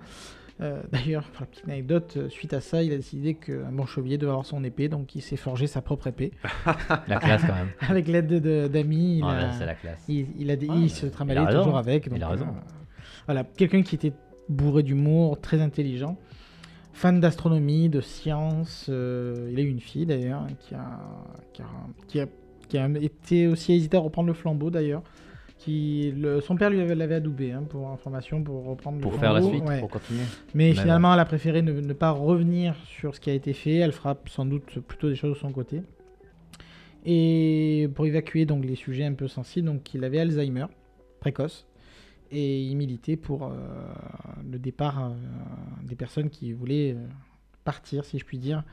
Euh, 0.62 0.80
D'ailleurs, 0.92 1.24
pour 1.24 1.42
la 1.42 1.46
petite 1.46 1.64
anecdote, 1.68 2.18
suite 2.30 2.54
à 2.54 2.62
ça, 2.62 2.82
il 2.82 2.90
a 2.92 2.96
décidé 2.96 3.34
qu'un 3.34 3.70
bon 3.70 3.84
chevalier 3.84 4.16
devait 4.16 4.30
avoir 4.30 4.46
son 4.46 4.64
épée, 4.64 4.88
donc 4.88 5.14
il 5.14 5.20
s'est 5.20 5.36
forgé 5.36 5.66
sa 5.66 5.82
propre 5.82 6.06
épée. 6.06 6.32
La 7.06 7.18
classe 7.18 7.42
quand 7.42 7.54
même. 7.54 7.68
Avec 7.86 8.08
l'aide 8.08 8.26
de- 8.28 8.38
de- 8.38 8.66
d'amis, 8.68 9.18
il, 9.18 9.24
Ouais, 9.24 9.30
a- 9.30 9.52
c'est 9.52 9.66
la 9.66 9.74
classe. 9.74 10.02
il, 10.08 10.26
il 10.38 10.50
a 10.50 10.56
des- 10.56 10.68
Ah, 10.70 10.74
il 10.74 10.80
mais 10.84 10.88
se 10.88 11.04
il 11.06 11.12
trimbalait 11.12 11.54
toujours 11.54 11.76
avec. 11.76 12.06
Il 12.06 12.12
donc, 12.14 12.22
a 12.22 12.28
raison. 12.28 12.46
voilà, 13.26 13.44
quelqu'un 13.44 13.82
qui 13.82 13.94
était 13.94 14.14
bourré 14.48 14.82
d'humour, 14.82 15.38
très 15.40 15.60
intelligent, 15.60 16.16
fan 16.98 17.20
d'astronomie, 17.20 17.88
de 17.88 18.00
science. 18.00 18.86
euh, 18.88 19.48
il 19.52 19.58
a 19.58 19.62
eu 19.62 19.68
une 19.68 19.80
fille 19.80 20.06
d'ailleurs 20.06 20.46
qui 20.60 20.74
a, 20.74 20.98
qui, 21.52 21.62
a, 21.62 21.66
qui, 22.08 22.20
a, 22.20 22.26
qui 22.68 22.78
a 22.78 22.88
été 23.00 23.46
aussi 23.46 23.72
hésité 23.74 23.96
à 23.96 24.00
reprendre 24.00 24.26
le 24.28 24.34
flambeau 24.34 24.70
d'ailleurs. 24.70 25.02
Qui, 25.58 26.12
le- 26.16 26.40
son 26.40 26.54
père 26.56 26.70
lui 26.70 26.80
avait 26.80 26.94
l'avait 26.94 27.16
adoubé 27.16 27.50
hein, 27.52 27.64
pour 27.68 27.88
information 27.90 28.42
pour 28.44 28.64
reprendre 28.64 29.00
Pour 29.00 29.10
le 29.12 29.18
faire 29.18 29.32
la 29.32 29.40
flambeau, 29.40 29.56
suite, 29.56 29.68
ouais. 29.68 29.80
pour 29.80 29.88
continuer. 29.90 30.20
Mais 30.54 30.68
Mais 30.68 30.74
finalement, 30.74 31.12
elle 31.14 31.18
a 31.20 31.24
préféré 31.24 31.62
ne, 31.62 31.72
ne 31.72 31.92
pas 31.92 32.10
revenir 32.12 32.76
sur 32.86 33.14
ce 33.14 33.20
qui 33.20 33.28
a 33.30 33.34
été 33.34 33.52
fait. 33.52 33.74
Elle 33.76 33.90
fera 33.92 34.16
sans 34.28 34.44
doute 34.46 34.78
plutôt 34.80 35.08
des 35.08 35.16
choses 35.16 35.34
de 35.34 35.38
son 35.38 35.50
côté. 35.52 35.82
Et 37.04 37.88
pour 37.94 38.06
évacuer 38.06 38.44
donc 38.44 38.64
les 38.64 38.74
sujets 38.76 39.04
un 39.04 39.14
peu 39.14 39.28
sensibles, 39.28 39.66
donc 39.68 39.94
il 39.94 40.04
avait 40.04 40.18
Alzheimer 40.20 40.66
précoce 41.20 41.66
et 42.30 42.62
il 42.62 42.76
militait 42.76 43.16
pour 43.16 43.44
euh, 43.44 43.52
le 44.50 44.58
départ 44.58 45.04
euh, 45.04 45.14
des 45.82 45.94
personnes 45.94 46.30
qui 46.30 46.52
voulaient 46.52 46.94
euh, 46.94 47.06
partir, 47.64 48.04
si 48.04 48.18
je 48.18 48.24
puis 48.24 48.38
dire, 48.38 48.64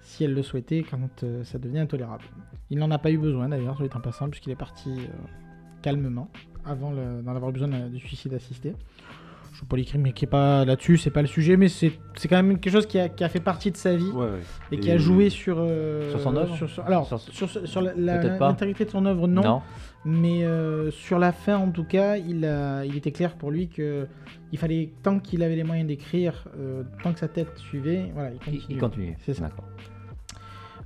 si 0.00 0.24
elles 0.24 0.34
le 0.34 0.42
souhaitaient, 0.42 0.82
quand 0.82 1.24
ça 1.44 1.58
devenait 1.58 1.80
intolérable. 1.80 2.24
Il 2.70 2.78
n'en 2.78 2.90
a 2.90 2.98
pas 2.98 3.10
eu 3.10 3.18
besoin 3.18 3.50
d'ailleurs, 3.50 3.76
soit 3.76 3.94
en 3.94 4.00
passant, 4.00 4.30
puisqu'il 4.30 4.50
est 4.50 4.56
parti 4.56 4.90
calmement 5.82 6.30
avant 6.64 6.92
d'en 6.92 7.36
avoir 7.36 7.52
besoin 7.52 7.68
du 7.68 7.98
suicide 7.98 8.32
assisté. 8.32 8.74
Je 9.52 9.64
ne 9.64 9.68
pas 9.68 9.76
l'écrire, 9.76 10.00
mais 10.00 10.12
qui 10.12 10.24
est 10.24 10.28
pas 10.28 10.64
là-dessus, 10.64 10.96
c'est 10.96 11.10
pas 11.10 11.22
le 11.22 11.28
sujet, 11.28 11.56
mais 11.56 11.68
c'est 11.68 11.92
quand 12.28 12.36
même 12.36 12.58
quelque 12.60 12.72
chose 12.72 12.86
qui 12.86 12.98
a, 12.98 13.08
qui 13.08 13.24
a 13.24 13.28
fait 13.28 13.40
partie 13.40 13.70
de 13.70 13.76
sa 13.76 13.96
vie. 13.96 14.10
Ouais, 14.10 14.26
ouais. 14.26 14.40
et, 14.70 14.78
qui 14.78 14.90
a 14.90 14.96
joué 14.96 15.28
sur 15.28 15.56
euh, 15.58 16.10
Sur 16.10 16.20
son 16.20 16.36
œuvre 16.36 16.54
sur, 16.56 16.84
alors 16.86 17.06
Sur- 17.30 17.48
sur, 17.66 17.82
l'intégrité 17.82 18.84
de 18.84 18.90
son 18.90 19.06
œuvre 19.06 19.26
non, 19.26 19.62
mais 20.04 20.44
euh, 20.44 20.90
sur 20.90 21.18
la 21.18 21.32
fin 21.32 21.56
en 21.56 21.70
tout 21.70 21.84
cas 21.84 22.16
il 22.16 22.44
a, 22.44 22.84
il 22.84 22.96
était 22.96 23.10
clair 23.10 23.34
pour 23.34 23.50
lui 23.50 23.68
que 23.68 24.06
il 24.52 24.58
fallait 24.58 24.90
tant 25.02 25.18
qu'il 25.18 25.42
avait 25.42 25.56
les 25.56 25.64
moyens 25.64 25.86
d'écrire 25.88 26.44
euh, 26.58 26.84
tant 27.02 27.12
que 27.12 27.18
sa 27.18 27.28
tête 27.28 27.56
suivait 27.56 28.10
voilà 28.14 28.30
il 28.46 28.62
Il, 28.68 28.78
continue 28.78 29.16
il. 29.18 29.24
C'est 29.24 29.34
ça. 29.34 29.50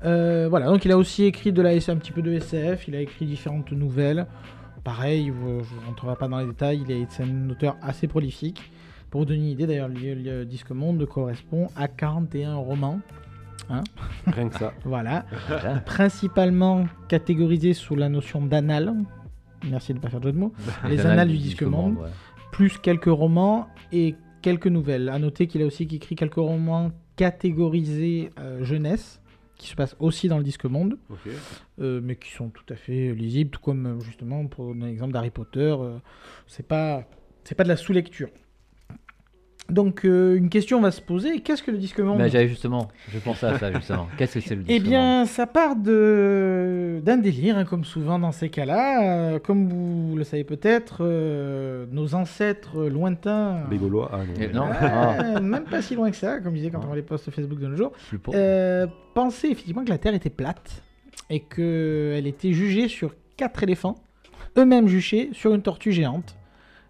Voilà 0.03 0.67
donc 0.67 0.85
il 0.85 0.91
a 0.91 0.99
aussi 0.99 1.25
écrit 1.25 1.53
de 1.53 1.63
la 1.63 1.71
un 1.71 1.97
petit 1.97 2.13
peu 2.13 2.23
de 2.23 2.33
SF 2.33 2.89
il 2.89 2.97
a 2.97 3.01
écrit 3.01 3.27
différentes 3.27 3.73
nouvelles 3.73 4.27
pareil, 4.85 5.31
vous- 5.31 5.65
je 5.65 5.75
ne 5.81 5.87
rentrerai 5.87 6.17
pas 6.17 6.29
dans 6.29 6.39
les 6.39 6.47
détails, 6.47 6.83
il 6.87 6.91
est, 6.93 7.07
c'est 7.11 7.25
un 7.25 7.51
auteur 7.51 7.77
assez 7.83 8.07
prolifique. 8.07 8.71
Pour 9.11 9.21
vous 9.23 9.25
donner 9.27 9.41
une 9.41 9.47
idée, 9.47 9.67
d'ailleurs, 9.67 9.89
le, 9.89 10.15
le 10.15 10.45
Disque 10.45 10.71
Monde 10.73 11.05
correspond 11.07 11.69
à 11.77 11.89
41 11.89 12.57
romans. 12.57 13.01
Rien 14.27 14.49
que 14.49 14.59
ça. 14.59 14.73
Voilà. 14.85 15.25
Principalement 15.87 16.87
catégorisés 17.09 17.73
sous 17.75 17.95
la 17.95 18.09
notion 18.09 18.45
d'annales. 18.45 18.93
Merci 19.71 19.93
de 19.95 19.99
ne 19.99 20.03
pas 20.03 20.11
faire 20.11 20.21
de 20.21 20.27
jeu 20.27 20.33
de 20.33 20.39
mots. 20.39 20.53
Les 20.89 21.07
annales 21.07 21.29
du 21.29 21.39
Disque 21.39 21.63
Monde. 21.63 21.97
ouais. 21.99 22.09
plus 22.53 22.77
quelques 22.79 23.05
romans 23.07 23.69
et 23.93 24.17
quelques 24.43 24.67
nouvelles. 24.67 25.09
À 25.09 25.19
noter 25.19 25.47
qu'il 25.47 25.63
a 25.63 25.67
aussi 25.67 25.85
écrit 25.85 26.17
quelques 26.17 26.35
romans 26.35 26.91
catégorisés 27.17 28.31
euh, 28.39 28.65
jeunesse, 28.65 29.21
qui 29.65 29.71
se 29.71 29.77
passent 29.77 29.97
aussi 29.99 30.29
dans 30.29 30.37
le 30.37 30.45
Disque 30.45 30.67
Monde, 30.67 30.99
euh, 31.81 32.01
mais 32.03 32.17
qui 32.17 32.31
sont 32.31 32.51
tout 32.51 32.67
à 32.69 32.77
fait 32.77 33.15
lisibles, 33.15 33.51
tout 33.51 33.61
comme 33.61 33.87
euh, 33.87 34.01
justement 34.01 34.47
pour 34.47 34.67
donner 34.69 34.89
l'exemple 34.89 35.13
d'Harry 35.15 35.31
Potter, 35.31 35.75
euh, 35.81 35.97
c'est 36.47 36.67
pas 36.69 37.05
c'est 37.45 37.55
pas 37.55 37.65
de 37.65 37.71
la 37.71 37.77
sous-lecture. 37.77 38.29
Donc 39.71 40.05
euh, 40.05 40.37
une 40.37 40.51
question 40.51 40.79
va 40.83 40.91
se 40.91 41.01
poser 41.01 41.41
qu'est-ce 41.41 41.63
que 41.63 41.71
le 41.71 41.79
Disque 41.79 41.99
Monde 42.01 42.19
Mais 42.19 42.29
j'avais 42.29 42.49
justement, 42.49 42.89
je 43.09 43.19
pensais 43.19 43.47
à 43.47 43.59
ça 43.59 43.73
justement. 43.73 44.09
Qu'est-ce 44.19 44.35
que 44.35 44.41
c'est 44.41 44.55
le 44.57 44.63
eh 44.69 44.75
disque 44.79 44.87
bien, 44.87 45.25
ça 45.25 45.47
part 45.47 45.75
de 45.75 47.01
d'un 47.03 47.17
délire, 47.17 47.57
hein, 47.57 47.65
comme 47.65 47.85
souvent 47.85 48.19
dans 48.19 48.31
ces 48.33 48.51
cas-là. 48.51 49.03
Euh, 49.35 49.39
comme 49.39 49.69
vous 49.69 50.17
le 50.17 50.25
savez 50.25 50.45
peut-être, 50.45 50.99
euh, 51.01 51.87
nos 51.91 52.15
ancêtres 52.15 52.85
lointains, 52.85 53.63
Les 53.71 53.79
Gaulois. 53.79 54.11
Ah 54.13 54.19
non. 54.19 54.35
Et 54.43 54.49
non. 54.53 54.67
Ouais, 55.35 55.41
même 55.41 55.65
pas 55.65 55.81
si 55.81 55.95
loin 55.95 56.11
que 56.11 56.17
ça, 56.17 56.41
comme 56.41 56.53
je 56.53 56.59
disais 56.59 56.71
quand 56.71 56.81
Ah. 56.81 56.85
on 56.85 56.89
voit 56.89 56.97
les 56.97 57.03
posts 57.03 57.31
Facebook 57.31 57.59
de 57.59 57.67
nos 57.67 57.77
jours, 57.77 57.93
Plus 58.11 58.19
pauvre. 58.19 58.37
euh, 58.39 58.87
pensaient 59.15 59.51
effectivement 59.51 59.83
que 59.83 59.91
la 59.91 59.99
Terre 59.99 60.15
était 60.15 60.29
plate 60.31 60.83
et 61.31 61.41
qu'elle 61.41 62.27
était 62.27 62.53
jugée 62.53 62.89
sur 62.89 63.15
quatre 63.39 63.63
éléphants, 63.63 63.95
eux-mêmes 64.59 64.89
juchés 64.89 65.31
sur 65.33 65.55
une 65.55 65.63
tortue 65.63 65.93
géante, 65.93 66.37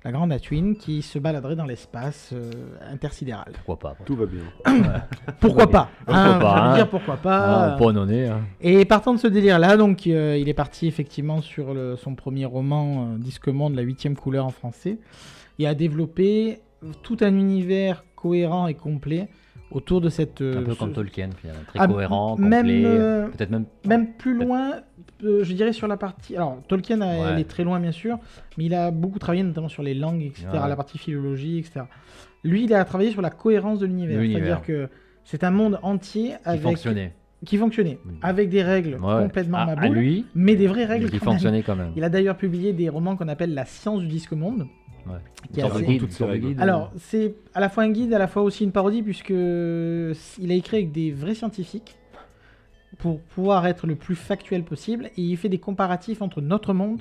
la 0.04 0.12
grande 0.12 0.32
Atwin, 0.32 0.74
qui 0.76 1.00
se 1.02 1.18
baladerait 1.18 1.56
dans 1.56 1.64
l'espace 1.64 2.30
euh, 2.34 2.50
intersidéral. 2.92 3.52
Pourquoi 3.64 3.78
pas 3.78 3.96
Tout 4.04 4.16
va 4.16 4.26
bien. 4.26 4.42
Pourquoi 5.40 5.70
pas 5.70 5.88
Pourquoi 6.04 6.22
hein, 6.22 6.38
pas, 6.38 6.60
hein. 6.60 6.74
dire 6.74 6.88
pourquoi 6.90 7.16
pas. 7.16 7.72
Ah, 7.72 7.76
en. 7.78 8.28
Hein. 8.28 8.40
Et 8.60 8.84
partant 8.84 9.14
de 9.14 9.18
ce 9.18 9.26
délire-là, 9.26 9.76
donc 9.76 10.06
euh, 10.06 10.36
il 10.38 10.48
est 10.48 10.54
parti 10.54 10.86
effectivement 10.86 11.40
sur 11.40 11.72
le- 11.72 11.96
son 11.96 12.14
premier 12.14 12.44
roman, 12.44 13.08
euh, 13.14 13.18
Disque 13.18 13.48
Monde, 13.48 13.74
la 13.74 13.82
huitième 13.82 14.14
couleur 14.16 14.44
en 14.44 14.50
français, 14.50 14.98
et 15.58 15.66
a 15.66 15.74
développé 15.74 16.60
tout 17.02 17.16
un 17.22 17.34
univers 17.34 18.04
cohérent 18.14 18.66
et 18.66 18.74
complet 18.74 19.28
autour 19.74 20.00
de 20.00 20.08
cette. 20.08 20.40
euh, 20.40 20.60
Un 20.60 20.62
peu 20.62 20.72
ce- 20.72 20.78
comme 20.78 20.92
Tolkien. 20.92 21.28
Très 21.30 21.78
Ah, 21.78 21.86
cohérent, 21.86 22.36
même, 22.38 22.62
complet. 22.62 22.82
euh, 22.86 23.28
Peut-être 23.28 23.50
même. 23.50 23.66
Même 23.86 24.12
plus 24.14 24.34
loin, 24.34 24.76
euh, 25.24 25.44
je 25.44 25.52
dirais 25.52 25.72
sur 25.72 25.86
la 25.86 25.96
partie. 25.96 26.36
Alors, 26.36 26.58
Tolkien, 26.68 27.00
a- 27.02 27.06
Ouais. 27.06 27.28
elle 27.32 27.40
est 27.40 27.44
très 27.48 27.64
loin, 27.64 27.78
bien 27.80 27.92
sûr, 27.92 28.18
mais 28.56 28.64
il 28.64 28.74
a 28.74 28.90
beaucoup 28.90 29.18
travaillé 29.18 29.42
notamment 29.42 29.68
sur 29.68 29.82
les 29.82 29.94
langues, 29.94 30.22
etc., 30.22 30.46
Ouais. 30.52 30.68
la 30.68 30.76
partie 30.76 30.96
philologie, 30.98 31.58
etc. 31.58 31.82
Lui, 32.44 32.64
il 32.64 32.74
a 32.74 32.84
travaillé 32.84 33.10
sur 33.10 33.22
la 33.22 33.30
cohérence 33.30 33.78
de 33.80 33.86
l'univers. 33.86 34.20
C'est-à-dire 34.20 34.62
que 34.62 34.88
c'est 35.24 35.44
un 35.44 35.50
monde 35.50 35.78
entier 35.82 36.28
Qui 36.30 36.48
avec. 36.48 36.62
fonctionnait. 36.62 37.12
qui 37.44 37.58
fonctionnait, 37.58 37.98
Oui. 38.06 38.14
avec 38.22 38.48
des 38.48 38.62
règles 38.62 38.94
Ouais, 38.94 39.22
complètement 39.22 39.58
à, 39.58 39.72
à 39.72 39.88
lui, 39.88 40.24
mais 40.34 40.56
des 40.56 40.66
vraies 40.66 40.86
règles 40.86 41.10
qui 41.10 41.18
fonctionnaient 41.18 41.62
quand 41.62 41.76
même. 41.76 41.90
Il 41.94 42.02
a 42.02 42.08
d'ailleurs 42.08 42.38
publié 42.38 42.72
des 42.72 42.88
romans 42.88 43.16
qu'on 43.16 43.28
appelle 43.28 43.52
La 43.52 43.66
science 43.66 44.00
du 44.00 44.06
disque 44.06 44.32
monde. 44.32 44.66
Ouais. 45.06 45.60
sorte 45.60 45.78
de 45.80 45.84
guide, 45.84 46.12
sorte 46.12 46.30
de 46.32 46.36
guide. 46.38 46.60
Alors, 46.60 46.92
c'est 46.98 47.34
à 47.54 47.60
la 47.60 47.68
fois 47.68 47.82
un 47.84 47.90
guide, 47.90 48.12
à 48.14 48.18
la 48.18 48.26
fois 48.26 48.42
aussi 48.42 48.64
une 48.64 48.72
parodie, 48.72 49.02
puisque 49.02 49.30
il 49.30 50.50
a 50.50 50.54
écrit 50.54 50.76
avec 50.78 50.92
des 50.92 51.12
vrais 51.12 51.34
scientifiques 51.34 51.96
pour 52.98 53.20
pouvoir 53.20 53.66
être 53.66 53.86
le 53.86 53.96
plus 53.96 54.14
factuel 54.16 54.62
possible, 54.64 55.06
et 55.16 55.22
il 55.22 55.36
fait 55.36 55.48
des 55.48 55.58
comparatifs 55.58 56.22
entre 56.22 56.40
notre 56.40 56.72
monde 56.72 57.00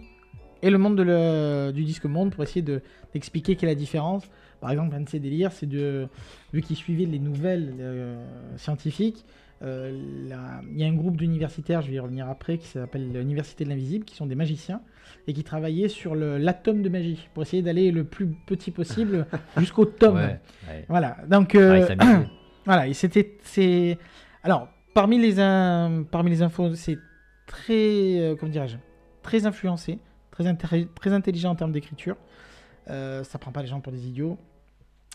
et 0.62 0.70
le 0.70 0.78
monde 0.78 0.98
de 0.98 1.04
le- 1.04 1.72
du 1.74 1.84
disque 1.84 2.06
monde 2.06 2.32
pour 2.34 2.44
essayer 2.44 2.62
de- 2.62 2.82
d'expliquer 3.14 3.56
quelle 3.56 3.70
est 3.70 3.74
la 3.74 3.80
différence. 3.80 4.24
Par 4.62 4.72
exemple, 4.72 4.96
un 4.96 5.02
de 5.02 5.10
ses 5.10 5.20
délires, 5.20 5.52
c'est 5.52 5.68
de, 5.68 6.08
vu 6.54 6.62
qu'il 6.62 6.76
suivait 6.78 7.06
les 7.06 7.20
nouvelles 7.20 7.74
euh, 7.80 8.26
scientifiques, 8.58 9.26
euh, 9.28 9.53
la- 9.64 10.62
il 10.72 10.78
y 10.80 10.84
a 10.84 10.88
un 10.88 10.94
groupe 10.94 11.18
d'universitaires, 11.18 11.82
je 11.82 11.90
vais 11.90 11.96
y 11.96 12.00
revenir 12.00 12.30
après, 12.30 12.58
qui 12.58 12.68
s'appelle 12.68 13.12
l'Université 13.14 13.64
de 13.64 13.70
l'Invisible, 13.70 14.06
qui 14.06 14.16
sont 14.16 14.26
des 14.26 14.36
magiciens, 14.36 14.82
et 15.28 15.34
qui 15.34 15.44
travaillaient 15.44 15.88
sur 15.88 16.16
l'atome 16.16 16.82
de 16.82 16.90
magie, 16.90 17.28
pour 17.34 17.44
essayer 17.44 17.62
d'aller 17.62 17.92
le 17.92 18.04
plus 18.04 18.28
petit 18.46 18.72
possible 18.72 19.26
jusqu'au 19.58 19.86
tome. 19.86 20.16
Ouais, 20.18 20.40
ouais. 20.68 20.86
Voilà, 20.90 21.18
donc 21.28 21.56
Ah, 21.56 21.60
euh, 21.60 21.88
s'amusait. 21.88 22.28
voilà, 22.66 22.88
et 22.88 22.94
c'était 22.94 23.38
c'est 23.44 23.98
alors 24.44 24.68
parmi 24.94 25.18
les 25.20 25.40
in- 25.40 26.04
parmi 26.12 26.30
les 26.30 26.42
infos, 26.42 26.74
c'est 26.76 27.00
très 27.46 28.20
euh, 28.20 28.36
comment 28.36 28.52
dirais-je, 28.52 28.78
très 29.22 29.46
influencé, 29.46 30.00
très 30.32 30.44
intér- 30.46 30.88
très 30.94 31.14
intelligent 31.14 31.52
en 31.52 31.56
termes 31.56 31.72
d'écriture. 31.72 32.18
Euh, 32.90 33.24
ça 33.24 33.40
prend 33.40 33.52
pas 33.54 33.62
les 33.62 33.68
gens 33.68 33.80
pour 33.80 33.94
des 33.94 34.08
idiots. 34.08 34.38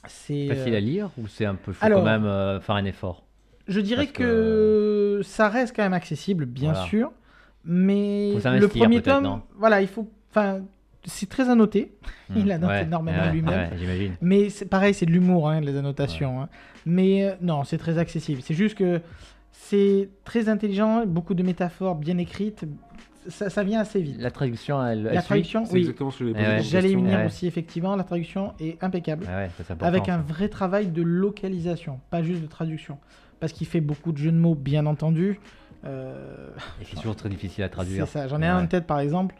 C'est 0.06 0.46
Facile 0.48 0.72
euh, 0.74 0.78
à 0.78 0.80
lire 0.80 1.10
ou 1.18 1.26
c'est 1.26 1.44
un 1.44 1.54
peu 1.54 1.72
faut 1.74 1.84
alors- 1.84 2.00
quand 2.00 2.06
même 2.10 2.24
euh, 2.24 2.60
faire 2.60 2.76
un 2.76 2.84
effort? 2.86 3.24
Je 3.68 3.80
dirais 3.80 4.06
que... 4.06 5.20
ça 5.24 5.48
reste 5.48 5.74
quand 5.76 5.82
même 5.82 5.92
accessible, 5.92 6.46
bien 6.46 6.72
Voilà. 6.72 6.86
sûr, 6.86 7.12
mais 7.64 8.32
Faut 8.40 8.48
le 8.50 8.68
premier 8.68 9.02
tome, 9.02 9.40
voilà, 9.56 9.80
il 9.82 9.88
faut, 9.88 10.10
enfin, 10.30 10.60
c'est 11.04 11.28
très 11.28 11.48
annoté, 11.50 11.92
Il 12.36 12.46
Hmm, 12.46 12.50
a 12.50 12.58
noté 12.58 12.72
ouais, 12.72 12.82
énormément 12.82 13.22
ouais, 13.24 13.32
lui-même. 13.32 13.70
ouais, 13.70 13.78
J'imagine. 13.78 14.14
Mais 14.20 14.50
c'est 14.50 14.66
pareil, 14.66 14.92
c'est 14.94 15.06
de 15.06 15.10
l'humour, 15.12 15.48
hein, 15.48 15.60
les 15.60 15.76
annotations. 15.76 16.42
hein. 16.42 16.48
Mais 16.84 17.24
euh, 17.24 17.32
non, 17.40 17.64
c'est 17.64 17.78
très 17.78 17.96
accessible. 17.98 18.42
C'est 18.42 18.52
juste 18.54 18.76
que 18.76 19.00
c'est 19.52 20.10
très 20.24 20.48
intelligent, 20.50 21.06
beaucoup 21.06 21.34
de 21.34 21.42
métaphores 21.42 21.94
bien 21.96 22.18
écrites. 22.18 22.64
Ça, 23.28 23.50
ça 23.50 23.62
vient 23.64 23.80
assez 23.80 24.00
vite. 24.00 24.16
La 24.20 24.30
traduction, 24.30 24.84
elle, 24.86 25.06
elle 25.06 25.14
La 25.14 25.20
suit 25.20 25.26
traduction, 25.26 25.64
C'est 25.64 25.72
oui. 25.72 25.80
exactement 25.80 26.10
ce 26.10 26.18
que 26.24 26.32
j'allais 26.32 26.58
Eh 26.60 26.62
J'allais 26.62 26.90
y 26.92 26.94
venir 26.94 27.18
ouais. 27.18 27.26
aussi, 27.26 27.46
effectivement. 27.46 27.96
La 27.96 28.04
traduction 28.04 28.52
est 28.60 28.82
impeccable. 28.82 29.24
Ouais, 29.26 29.34
ouais, 29.34 29.48
ça, 29.56 29.64
c'est 29.64 29.72
important, 29.72 29.86
avec 29.88 30.08
un 30.08 30.18
ça. 30.18 30.24
vrai 30.34 30.48
travail 30.48 30.86
de 30.88 31.02
localisation, 31.02 32.00
pas 32.10 32.22
juste 32.22 32.42
de 32.42 32.46
traduction. 32.46 32.98
Parce 33.40 33.52
qu'il 33.52 33.66
fait 33.66 33.80
beaucoup 33.80 34.12
de 34.12 34.18
jeux 34.18 34.32
de 34.32 34.36
mots, 34.36 34.54
bien 34.54 34.86
entendu. 34.86 35.38
Euh, 35.84 36.48
Et 36.80 36.84
c'est 36.84 36.96
toujours 36.96 37.14
très 37.14 37.28
difficile 37.28 37.62
à 37.62 37.66
c'est 37.68 37.72
traduire. 37.72 38.08
ça. 38.08 38.26
J'en 38.26 38.42
ai 38.42 38.46
un 38.46 38.64
en 38.64 38.66
tête, 38.66 38.86
par 38.86 38.98
exemple. 38.98 39.36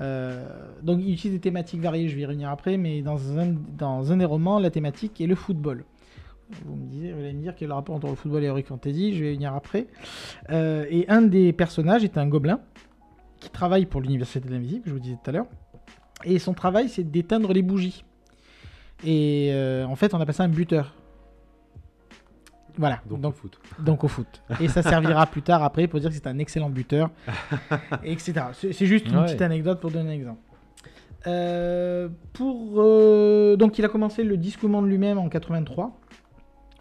Euh, 0.00 0.42
donc, 0.82 1.00
il 1.02 1.12
utilise 1.12 1.36
des 1.36 1.40
thématiques 1.40 1.80
variées, 1.82 2.08
je 2.08 2.14
vais 2.16 2.22
y 2.22 2.26
revenir 2.26 2.48
après. 2.48 2.78
Mais 2.78 3.02
dans 3.02 3.38
un, 3.38 3.54
dans 3.76 4.10
un 4.10 4.16
des 4.16 4.24
romans, 4.24 4.58
la 4.58 4.70
thématique 4.70 5.20
est 5.20 5.26
le 5.26 5.34
football. 5.34 5.84
Vous 6.64 6.76
me 6.76 6.86
disiez, 6.86 7.12
vous 7.12 7.20
allez 7.20 7.32
me 7.34 7.42
dire 7.42 7.54
quel 7.54 7.66
est 7.66 7.68
le 7.68 7.74
rapport 7.74 7.94
entre 7.94 8.08
le 8.08 8.14
football 8.14 8.42
et 8.42 8.46
Heroic 8.46 8.64
Fantasy, 8.66 9.14
je 9.14 9.22
vais 9.24 9.32
y 9.32 9.34
venir 9.34 9.54
après. 9.54 9.86
Euh, 10.50 10.86
et 10.90 11.08
un 11.08 11.22
des 11.22 11.52
personnages 11.52 12.04
est 12.04 12.16
un 12.18 12.26
gobelin 12.26 12.60
qui 13.40 13.50
travaille 13.50 13.86
pour 13.86 14.00
l'Université 14.00 14.40
de 14.40 14.52
l'Invisible, 14.52 14.82
que 14.82 14.88
je 14.90 14.94
vous 14.94 15.00
disais 15.00 15.18
tout 15.22 15.30
à 15.30 15.32
l'heure. 15.32 15.46
Et 16.24 16.38
son 16.38 16.54
travail, 16.54 16.88
c'est 16.88 17.04
d'éteindre 17.04 17.52
les 17.52 17.62
bougies. 17.62 18.04
Et 19.04 19.52
en 19.88 19.96
fait, 19.96 20.14
on 20.14 20.20
appelle 20.20 20.34
ça 20.34 20.44
un 20.44 20.48
buteur. 20.48 20.94
Voilà, 22.78 23.00
Donc, 23.08 23.20
donc 23.20 23.34
au 23.34 23.36
foot. 23.36 23.58
donc 23.78 24.04
au 24.04 24.08
foot. 24.08 24.42
Et 24.60 24.68
ça 24.68 24.82
servira 24.82 25.26
plus 25.26 25.42
tard 25.42 25.62
après 25.62 25.86
pour 25.86 26.00
dire 26.00 26.08
que 26.08 26.14
c'est 26.14 26.26
un 26.26 26.38
excellent 26.38 26.70
buteur, 26.70 27.10
etc. 28.04 28.32
C'est 28.54 28.72
c'est 28.72 28.86
juste 28.86 29.06
une 29.08 29.16
Ouais. 29.18 29.24
petite 29.26 29.42
anecdote 29.42 29.80
pour 29.80 29.90
donner 29.90 30.10
un 30.10 30.14
exemple. 30.14 30.40
Euh, 31.26 32.08
pour, 32.32 32.72
euh, 32.80 33.56
donc 33.56 33.78
il 33.78 33.84
a 33.84 33.88
commencé 33.88 34.24
le 34.24 34.36
disque 34.36 34.62
monde 34.64 34.88
lui-même 34.88 35.18
en 35.18 35.28
83 35.28 35.96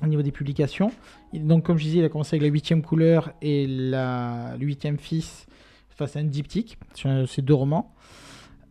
au 0.02 0.08
niveau 0.08 0.22
des 0.24 0.32
publications. 0.32 0.92
Il- 1.34 1.46
donc 1.46 1.64
comme 1.64 1.78
je 1.78 1.84
disais, 1.84 2.00
il 2.00 2.06
a 2.06 2.10
commencé 2.10 2.36
avec 2.36 2.42
la 2.44 2.48
huitième 2.52 2.82
couleur 2.82 3.32
et 3.42 3.68
la, 3.68 4.56
le 4.60 4.66
huitième 4.66 4.98
fils. 4.98 5.46
Enfin, 5.94 6.08
c'est 6.08 6.20
un 6.20 6.24
diptyque 6.24 6.78
sur 6.96 7.28
ces 7.30 7.42
deux 7.44 7.54
romans. 7.54 7.94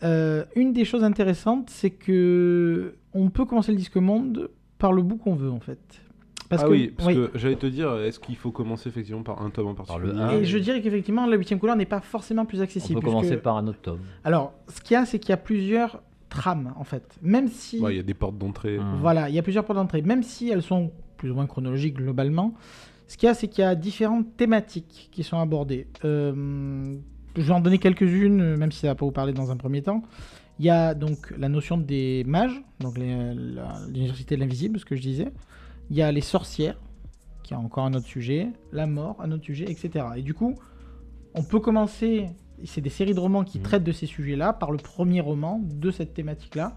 Euh, 0.03 0.45
une 0.57 0.73
des 0.73 0.85
choses 0.85 1.05
intéressantes, 1.05 1.71
c'est 1.71 1.91
que 1.91 2.97
on 3.13 3.29
peut 3.31 3.45
commencer 3.45 3.71
le 3.71 3.79
disque 3.79 3.97
monde 3.97 4.51
par 4.79 4.93
le 4.93 5.03
bout 5.03 5.19
qu'on 5.19 5.35
veut 5.37 5.51
en 5.51 5.61
fait. 5.61 5.79
Parce 6.51 6.65
ah 6.65 6.67
que, 6.67 6.71
oui, 6.73 6.93
parce 6.95 7.09
oui. 7.09 7.15
que 7.15 7.31
j'allais 7.37 7.55
te 7.55 7.67
dire, 7.67 7.95
est-ce 8.01 8.19
qu'il 8.19 8.35
faut 8.35 8.51
commencer 8.51 8.89
effectivement 8.89 9.23
par 9.23 9.41
un 9.41 9.51
tome 9.51 9.69
en 9.69 9.75
particulier. 9.75 10.13
Et 10.35 10.45
je 10.45 10.59
dirais 10.59 10.83
qu'effectivement, 10.83 11.25
la 11.27 11.37
huitième 11.37 11.61
couleur 11.61 11.77
n'est 11.77 11.87
pas 11.87 12.01
forcément 12.01 12.45
plus 12.45 12.59
On 12.59 12.63
accessible. 12.63 13.01
peut 13.01 13.07
commencer 13.07 13.37
par 13.37 13.57
un 13.57 13.69
autre 13.69 13.79
tome. 13.81 14.01
Alors, 14.25 14.53
ce 14.67 14.81
qu'il 14.81 14.95
y 14.95 14.97
a, 14.97 15.07
c'est 15.07 15.21
qu'il 15.21 15.31
y 15.31 15.33
a 15.33 15.37
plusieurs 15.37 16.03
trames, 16.29 16.75
en 16.77 16.83
fait. 16.83 17.19
Même 17.23 17.47
si... 17.47 17.79
Ouais, 17.79 17.95
il 17.95 17.97
y 17.99 18.01
a 18.01 18.03
des 18.03 18.15
portes 18.15 18.37
d'entrée. 18.37 18.79
Hmm. 18.79 18.99
Voilà, 19.01 19.29
il 19.29 19.35
y 19.37 19.39
a 19.39 19.43
plusieurs 19.43 19.65
portes 19.65 19.79
d'entrée. 19.79 20.03
Même 20.03 20.25
si 20.25 20.51
elles 20.51 20.63
sont 20.63 20.91
plus 21.19 21.31
ou 21.31 21.35
moins 21.35 21.47
chronologiques 21.47 21.95
globalement, 21.95 22.55
ce 23.07 23.17
qu'il 23.17 23.29
y 23.29 23.31
a, 23.31 23.35
c'est 23.35 23.47
qu'il 23.47 23.63
y 23.63 23.67
a 23.67 23.77
différentes 23.77 24.37
thématiques 24.37 25.09
qui 25.13 25.23
sont 25.23 25.39
abordées. 25.39 25.87
Euh, 26.05 26.97
je 27.37 27.43
vais 27.43 27.53
en 27.53 27.61
donner 27.61 27.79
quelques-unes, 27.79 28.57
même 28.57 28.73
si 28.73 28.81
ça 28.81 28.89
va 28.89 28.97
pas 28.97 29.05
vous 29.05 29.13
parler 29.13 29.33
dans 29.33 29.53
un 29.53 29.57
premier 29.57 29.83
temps. 29.83 30.03
Il 30.59 30.65
y 30.65 30.71
a 30.71 30.95
donc 30.95 31.33
la 31.39 31.49
notion 31.49 31.79
des 31.79 32.25
mages, 32.27 32.61
donc 32.81 32.99
l'université 32.99 34.35
de 34.35 34.41
l'invisible, 34.41 34.81
ce 34.81 34.85
que 34.85 34.97
je 34.97 35.01
disais. 35.01 35.29
Il 35.91 35.97
y 35.97 36.03
a 36.03 36.11
les 36.13 36.21
sorcières, 36.21 36.77
qui 37.43 37.53
est 37.53 37.57
encore 37.57 37.85
un 37.85 37.95
autre 37.95 38.07
sujet. 38.07 38.49
La 38.73 38.87
mort, 38.87 39.17
un 39.21 39.33
autre 39.33 39.45
sujet, 39.45 39.65
etc. 39.69 40.05
Et 40.17 40.23
du 40.23 40.35
coup, 40.35 40.55
on 41.35 41.43
peut 41.43 41.61
commencer. 41.61 42.27
C'est 42.65 42.81
des 42.81 42.91
séries 42.91 43.15
de 43.15 43.21
romans 43.21 43.43
qui 43.45 43.59
Mhm. 43.59 43.65
traitent 43.65 43.85
de 43.85 43.93
ces 43.93 44.07
sujets-là 44.07 44.53
par 44.53 44.71
le 44.71 44.77
premier 44.77 45.21
roman 45.21 45.61
de 45.63 45.91
cette 45.91 46.13
thématique-là, 46.15 46.77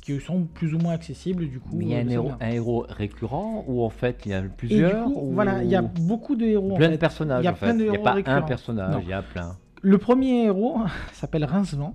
qui 0.00 0.18
sont 0.20 0.44
plus 0.44 0.74
ou 0.74 0.78
moins 0.78 0.92
accessibles 0.92 1.48
du 1.48 1.58
coup. 1.58 1.70
Mais 1.74 1.84
il 1.86 1.90
y 1.90 1.94
a 1.94 1.98
euh, 1.98 2.02
un 2.02 2.08
héros, 2.08 2.32
un 2.40 2.48
héros 2.50 2.86
récurrent 2.88 3.64
ou 3.66 3.82
en 3.82 3.90
fait 3.90 4.20
il 4.24 4.30
y 4.30 4.34
a 4.34 4.38
Et 4.38 4.42
du 4.42 4.48
plusieurs 4.50 5.04
coup, 5.06 5.14
ou- 5.16 5.32
voilà, 5.34 5.64
il 5.64 5.68
y 5.70 5.74
a 5.74 5.82
beaucoup 5.82 6.36
de 6.36 6.44
héros. 6.46 6.72
en 6.74 6.76
plein 6.76 6.86
fait. 6.86 6.92
de 6.92 6.96
personnages 6.98 7.42
Il 7.42 7.46
y 7.46 7.48
a 7.48 7.52
en 7.52 7.54
fait. 7.56 7.66
plein 7.66 7.74
de 7.74 7.80
Il 7.80 7.84
n'y 7.84 7.90
a 7.90 7.94
héros 7.94 8.04
pas 8.04 8.32
un 8.32 8.42
personnage, 8.42 8.94
Non. 8.94 9.00
il 9.02 9.08
y 9.08 9.12
a 9.12 9.22
plein. 9.22 9.56
Le 9.82 9.98
premier 9.98 10.44
héros 10.44 10.78
s'appelle 11.12 11.44
Rincevent. 11.44 11.94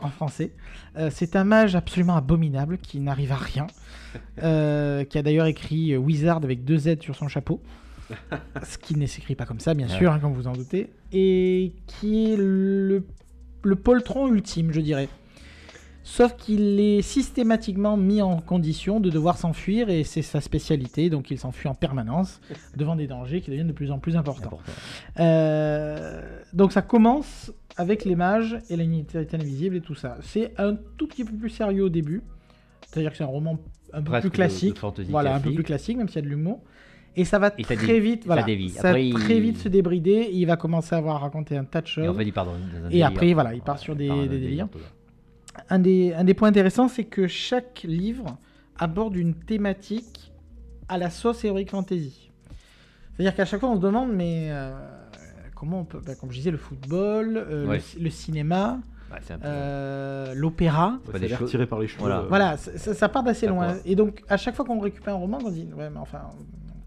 en 0.00 0.08
français. 0.08 0.52
Euh, 0.98 1.08
c'est 1.10 1.34
un 1.36 1.44
mage 1.44 1.76
absolument 1.76 2.16
abominable 2.16 2.76
qui 2.78 2.98
n'arrive 3.00 3.32
à 3.32 3.36
rien, 3.36 3.66
euh, 4.42 5.04
qui 5.04 5.18
a 5.18 5.22
d'ailleurs 5.22 5.46
écrit 5.46 5.92
euh, 5.92 5.98
Wizard 5.98 6.38
avec 6.44 6.64
deux 6.64 6.78
Z 6.78 7.00
sur 7.00 7.14
son 7.16 7.28
chapeau, 7.28 7.60
ce 8.62 8.78
qui 8.78 8.96
ne 8.96 9.06
s'écrit 9.06 9.34
pas 9.34 9.46
comme 9.46 9.60
ça, 9.60 9.74
bien 9.74 9.86
Ouais. 9.88 9.96
sûr, 9.96 10.12
hein, 10.12 10.18
comme 10.20 10.34
vous 10.34 10.46
en 10.46 10.52
doutez, 10.52 10.90
et 11.12 11.72
qui 11.86 12.32
est 12.32 12.36
le, 12.36 13.04
le 13.62 13.76
poltron 13.76 14.28
ultime, 14.32 14.72
je 14.72 14.80
dirais. 14.80 15.08
Sauf 16.06 16.36
qu'il 16.36 16.80
est 16.80 17.00
systématiquement 17.00 17.96
mis 17.96 18.20
en 18.20 18.38
condition 18.38 19.00
de 19.00 19.08
devoir 19.08 19.38
s'enfuir 19.38 19.88
et 19.88 20.04
c'est 20.04 20.20
sa 20.20 20.42
spécialité, 20.42 21.08
donc 21.08 21.30
il 21.30 21.38
s'enfuit 21.38 21.66
en 21.66 21.74
permanence 21.74 22.42
devant 22.76 22.94
des 22.94 23.06
dangers 23.06 23.40
qui 23.40 23.48
deviennent 23.50 23.68
de 23.68 23.72
plus 23.72 23.90
en 23.90 23.98
plus 23.98 24.14
importants. 24.14 24.48
Important. 24.48 24.72
Euh, 25.20 26.20
donc 26.52 26.72
ça 26.72 26.82
commence 26.82 27.52
avec 27.76 28.04
les 28.04 28.16
mages 28.16 28.58
et 28.68 28.76
l'unité 28.76 29.26
invisible 29.32 29.76
et 29.76 29.80
tout 29.80 29.94
ça. 29.94 30.18
C'est 30.20 30.52
un 30.58 30.76
tout 30.98 31.06
petit 31.06 31.24
peu 31.24 31.32
plus 31.34 31.48
sérieux 31.48 31.84
au 31.84 31.88
début, 31.88 32.22
c'est-à-dire 32.86 33.10
que 33.10 33.16
c'est 33.16 33.24
un 33.24 33.28
roman 33.28 33.58
un 33.94 34.02
peu 34.02 34.20
plus 34.20 34.30
classique, 34.30 34.74
de 34.74 35.02
voilà, 35.04 35.34
un 35.36 35.40
peu 35.40 35.52
plus 35.52 35.62
classique, 35.64 35.96
même 35.96 36.08
s'il 36.08 36.16
y 36.16 36.18
a 36.18 36.22
de 36.22 36.28
l'humour. 36.28 36.60
Et 37.16 37.24
ça 37.24 37.38
va 37.38 37.52
Et 37.58 37.62
ça 37.62 37.76
très 37.76 37.86
dévie, 37.86 38.10
vite, 38.12 38.22
voilà, 38.26 38.42
ça 38.42 38.48
Après, 38.88 39.10
va 39.12 39.18
très 39.20 39.36
il- 39.36 39.42
vite 39.42 39.58
se 39.58 39.68
débrider. 39.68 40.10
et 40.10 40.34
il 40.34 40.46
va 40.46 40.56
commencer 40.56 40.94
à 40.94 40.98
avoir 40.98 41.20
raconté 41.20 41.56
un 41.56 41.64
tas 41.64 41.80
de 41.80 41.86
Et 41.86 41.90
choses. 41.90 42.08
en 42.08 42.14
fait, 42.14 42.24
il 42.24 42.32
part 42.32 42.44
dans, 42.46 42.52
dans 42.52 42.86
un 42.86 42.90
Et 42.90 43.02
après, 43.04 43.32
voilà, 43.34 43.54
il 43.54 43.60
part 43.62 43.78
sur 43.78 43.94
des- 43.94 44.08
délires. 44.28 44.66
un 45.70 45.78
des, 45.78 46.12
un 46.12 46.24
des 46.24 46.34
points 46.34 46.48
intéressants, 46.48 46.88
c'est 46.88 47.04
que 47.04 47.28
chaque 47.28 47.84
livre 47.88 48.36
aborde 48.78 49.14
une 49.14 49.34
thématique 49.34 50.32
à 50.88 50.98
la 50.98 51.08
sauce 51.10 51.44
Heroic 51.44 51.66
Fantasy. 51.70 52.30
C'est-à-dire 53.16 53.36
qu'à 53.36 53.44
chaque 53.44 53.60
fois, 53.60 53.70
on 53.70 53.76
se 53.76 53.80
demande, 53.80 54.12
mais 54.12 54.48
euh, 54.50 54.72
comment 55.54 55.80
on 55.80 55.84
peut. 55.84 56.00
bah, 56.04 56.16
comme 56.16 56.32
je 56.32 56.36
disais, 56.38 56.50
le 56.50 56.56
football, 56.58 57.36
euh, 57.36 57.66
Ouais. 57.68 57.76
le, 57.76 57.80
ci- 57.80 58.00
le 58.00 58.10
cinéma, 58.10 58.80
Ouais, 59.14 59.36
euh, 59.44 60.34
l'opéra. 60.34 60.98
choses- 61.38 61.50
tiré 61.50 61.66
par 61.66 61.78
les 61.78 61.86
cheveux. 61.88 62.00
Voilà. 62.00 62.20
euh, 62.20 62.26
Voilà, 62.28 62.56
ça, 62.56 63.08
part 63.08 63.22
d'assez 63.22 63.46
loin. 63.46 63.76
Et 63.84 63.94
donc, 63.94 64.22
à 64.28 64.36
chaque 64.36 64.54
fois 64.54 64.64
qu'on 64.64 64.80
récupère 64.80 65.14
un 65.14 65.18
roman, 65.18 65.38
on 65.42 65.48
se 65.48 65.54
dit, 65.54 65.68
ouais, 65.76 65.90
mais 65.90 65.98
enfin, 65.98 66.22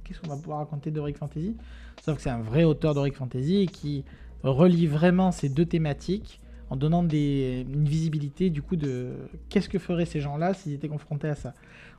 qu'est-ce 0.04 0.20
qu'on 0.20 0.30
va 0.30 0.36
pouvoir 0.38 0.60
raconter 0.60 0.92
d'Heroic 0.92 1.14
Fantasy? 1.14 1.56
Sauf 2.04 2.18
que 2.18 2.22
c'est 2.22 2.30
un 2.30 2.42
vrai 2.42 2.64
auteur 2.64 2.94
d'Heroic 2.94 3.14
Fantasy 3.14 3.68
qui 3.72 4.04
relie 4.44 4.88
vraiment 4.88 5.32
ces 5.32 5.50
deux 5.50 5.66
thématiques 5.66 6.40
en 6.70 6.76
donnant 6.76 7.02
des, 7.04 7.66
une 7.74 7.88
visibilité 7.88 8.50
du 8.50 8.62
coup 8.62 8.76
de 8.76 9.14
qu'est-ce 9.50 9.70
que 9.70 9.80
feraient 9.80 10.06
ces 10.06 10.20
gens-là 10.20 10.54
s'ils 10.54 10.74
étaient 10.74 10.90
confrontés 10.90 11.30
à 11.30 11.36
ça. 11.36 11.54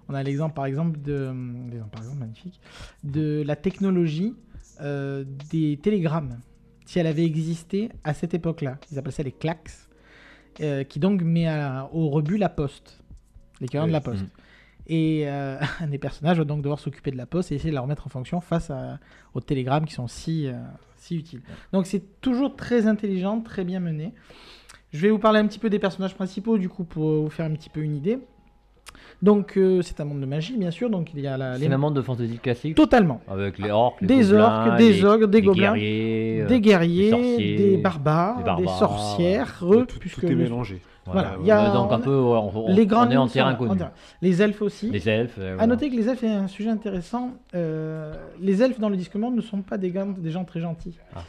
On 0.09 0.15
a 0.15 0.23
l'exemple 0.23 0.55
par 0.55 0.67
exemple 0.67 1.01
de, 1.01 1.33
par 1.91 2.03
exemple 2.03 2.19
magnifique, 2.19 2.61
de 3.05 3.43
la 3.47 3.57
technologie 3.57 4.35
euh, 4.81 5.25
des 5.51 5.79
télégrammes. 5.83 6.39
Si 6.87 6.99
elle 6.99 7.07
avait 7.07 7.25
existé 7.25 7.91
à 8.05 8.15
cette 8.15 8.33
époque-là, 8.35 8.79
ils 8.91 8.99
appellent 8.99 9.13
ça 9.13 9.23
les 9.23 9.33
claques, 9.33 9.71
euh, 10.61 10.85
qui 10.85 10.99
donc 10.99 11.23
met 11.23 11.47
à- 11.47 11.89
au 11.93 12.09
rebut 12.11 12.37
la 12.37 12.49
poste, 12.49 13.01
l'équivalent 13.61 13.87
de 13.87 13.91
Oui. 13.91 13.93
la 13.95 14.01
poste. 14.01 14.23
Mhm. 14.23 14.29
Et 14.91 15.23
euh, 15.29 15.59
un 15.81 15.87
des 15.89 15.99
personnages 15.99 16.39
va 16.39 16.45
donc 16.45 16.63
devoir 16.63 16.79
s'occuper 16.79 17.11
de 17.11 17.17
la 17.17 17.27
poste 17.27 17.53
et 17.53 17.55
essayer 17.57 17.71
de 17.71 17.75
la 17.75 17.81
remettre 17.83 18.07
en 18.07 18.11
fonction 18.11 18.41
face 18.41 18.71
à- 18.71 18.99
aux 19.35 19.41
télégrammes 19.41 19.85
qui 19.85 19.95
sont 19.95 20.09
si, 20.09 20.47
euh, 20.47 20.53
si 20.97 21.17
utiles. 21.17 21.43
Donc 21.73 21.87
c'est 21.87 22.21
toujours 22.21 22.57
très 22.57 22.87
intelligent, 22.87 23.41
très 23.41 23.65
bien 23.65 23.81
mené. 23.81 24.15
Je 24.93 25.01
vais 25.01 25.11
vous 25.11 25.19
parler 25.19 25.39
un 25.41 25.47
petit 25.47 25.59
peu 25.59 25.69
des 25.69 25.79
personnages 25.79 26.15
principaux 26.15 26.57
du 26.57 26.69
coup 26.71 26.85
pour 26.85 27.23
vous 27.23 27.29
faire 27.31 27.45
un 27.47 27.53
petit 27.55 27.69
peu 27.69 27.81
une 27.83 27.95
idée. 27.95 28.19
Donc 29.21 29.57
euh, 29.57 29.83
c'est 29.83 30.01
un 30.01 30.05
monde 30.05 30.21
de 30.21 30.27
magie 30.27 30.57
bien 30.57 30.71
sûr, 30.71 30.91
donc 30.91 31.11
il 31.13 31.21
y 31.21 31.27
a 31.27 31.37
la, 31.37 31.57
C'est 31.59 31.67
un 31.73 31.77
monde 31.77 31.97
de 31.97 32.03
fantasy 32.03 32.39
classique 32.39 32.77
totalement 32.77 33.21
avec 33.27 33.59
les 33.59 33.69
orques, 33.71 34.01
les 34.01 34.07
Des 34.07 34.21
gobelins, 34.23 34.45
orques, 34.69 34.79
des 34.79 34.93
les- 34.93 35.05
ogres, 35.05 35.27
des 35.27 35.41
les 35.41 35.47
gobelins, 35.47 35.73
guerriers, 35.75 36.41
euh, 36.43 36.47
des 36.47 36.61
guerriers, 36.61 37.11
sorciers, 37.11 37.57
des 37.57 37.77
barbares, 37.79 38.37
des 38.37 38.43
des, 38.43 38.47
barbares, 38.47 38.79
sorcières, 38.79 39.57
tout, 39.59 39.73
eux, 39.73 39.87
tout 39.87 39.99
puisque 39.99 40.23
est 40.23 40.29
le- 40.29 40.37
mélangé. 40.37 40.81
Voilà, 41.05 41.21
voilà. 41.23 41.39
il 41.43 41.47
y 41.49 41.51
a- 41.51 41.73
donc 41.73 41.91
un 41.91 41.99
peu, 41.99 42.15
on, 42.15 42.51
on- 42.69 42.73
les 42.73 42.87
on 42.93 43.11
est 43.11 43.17
en 43.17 43.27
terrain 43.27 43.55
connu. 43.55 43.81
Les 44.23 44.41
elfes 44.41 44.63
aussi. 44.63 44.91
Les 44.91 45.09
elfes. 45.09 45.35
euh, 45.39 45.53
À 45.53 45.57
voilà. 45.57 45.67
noter 45.69 45.91
que 45.91 45.97
les 45.97 46.09
elfes 46.09 46.23
est 46.23 46.29
un 46.29 46.47
sujet 46.47 46.71
intéressant. 46.71 47.33
euh, 47.57 48.13
les 48.41 48.63
elfes 48.63 48.79
dans 48.79 48.89
le 48.91 48.97
Disque 48.97 49.17
Monde 49.17 49.35
ne 49.35 49.41
sont 49.41 49.63
pas 49.63 49.79
des, 49.79 49.91
gars- 49.91 50.07
des 50.17 50.31
gens 50.31 50.45
très 50.45 50.61
gentils. 50.61 50.97
Ah. 51.17 51.23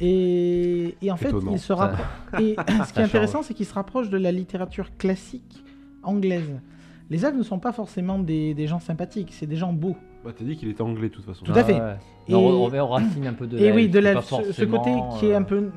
Et, 0.00 0.96
et 1.00 1.10
en 1.12 1.16
fait, 1.16 1.28
Étonnant. 1.28 1.52
ils 1.52 1.58
se 1.58 1.72
rappro- 1.72 2.02
Et 2.40 2.56
ce 2.88 2.92
qui 2.92 2.98
est 3.00 3.04
intéressant, 3.04 3.42
c'est 3.42 3.54
qu'ils 3.54 3.66
se 3.66 3.74
rapprochent 3.74 4.10
de 4.10 4.18
la 4.18 4.32
littérature 4.32 4.88
classique 4.98 5.62
anglaise. 6.02 6.60
Les 7.08 7.24
elfes 7.24 7.36
ne 7.36 7.42
sont 7.42 7.58
pas 7.58 7.72
forcément 7.72 8.18
des, 8.18 8.54
des 8.54 8.66
gens 8.66 8.80
sympathiques, 8.80 9.28
c'est 9.32 9.46
des 9.46 9.56
gens 9.56 9.72
beaux. 9.72 9.96
Bah, 10.24 10.32
t'as 10.36 10.44
dit 10.44 10.56
qu'il 10.56 10.68
était 10.68 10.82
anglais 10.82 11.08
de 11.08 11.14
toute 11.14 11.24
façon. 11.24 11.44
Tout 11.44 11.52
à 11.52 11.62
fait. 11.62 11.74
ouais. 11.74 11.96
Et- 12.28 12.32
Non, 12.32 12.40
on 12.40 12.78
aux 12.80 12.86
racines 12.86 13.26
un 13.26 13.32
peu 13.32 13.46
de 13.46 13.58
et 13.58 13.70
oui, 13.72 13.88
de 13.88 13.98
l'elfe, 14.00 14.24
ce, 14.24 14.52
ce 14.52 14.64
côté 14.64 14.90
qui 15.18 15.26
est 15.26 15.34
un 15.34 15.42
euh, 15.42 15.44
peu, 15.44 15.70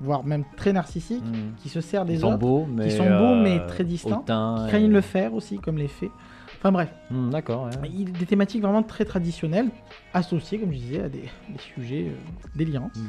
voire 0.00 0.24
même 0.24 0.44
très 0.56 0.72
narcissique, 0.74 1.24
hmm. 1.24 1.54
qui 1.62 1.70
se 1.70 1.80
sert 1.80 2.04
des 2.04 2.22
autres, 2.22 2.36
beaux, 2.38 2.66
mais. 2.66 2.90
sont 2.90 3.04
beaux, 3.04 3.34
mais 3.34 3.60
euh, 3.60 3.66
très 3.66 3.84
distants, 3.84 4.24
qui 4.26 4.32
et- 4.32 4.68
craignent 4.68 4.90
le 4.92 5.00
fer 5.00 5.32
aussi, 5.32 5.58
comme 5.58 5.78
les 5.78 5.88
fées. 5.88 6.10
Enfin 6.58 6.72
bref. 6.72 6.94
Hmm, 7.10 7.30
D'accord. 7.30 7.64
ouais. 7.64 7.90
Il- 7.90 8.12
Des 8.12 8.26
thématiques 8.26 8.62
vraiment 8.62 8.82
très 8.82 9.04
traditionnelles, 9.06 9.68
associées, 10.12 10.58
comme 10.58 10.72
je 10.72 10.78
disais, 10.78 11.00
à 11.02 11.08
des, 11.08 11.20
des 11.48 11.58
sujets 11.74 12.08
euh, 12.08 12.48
délirants. 12.56 12.90
Mm. 12.94 13.00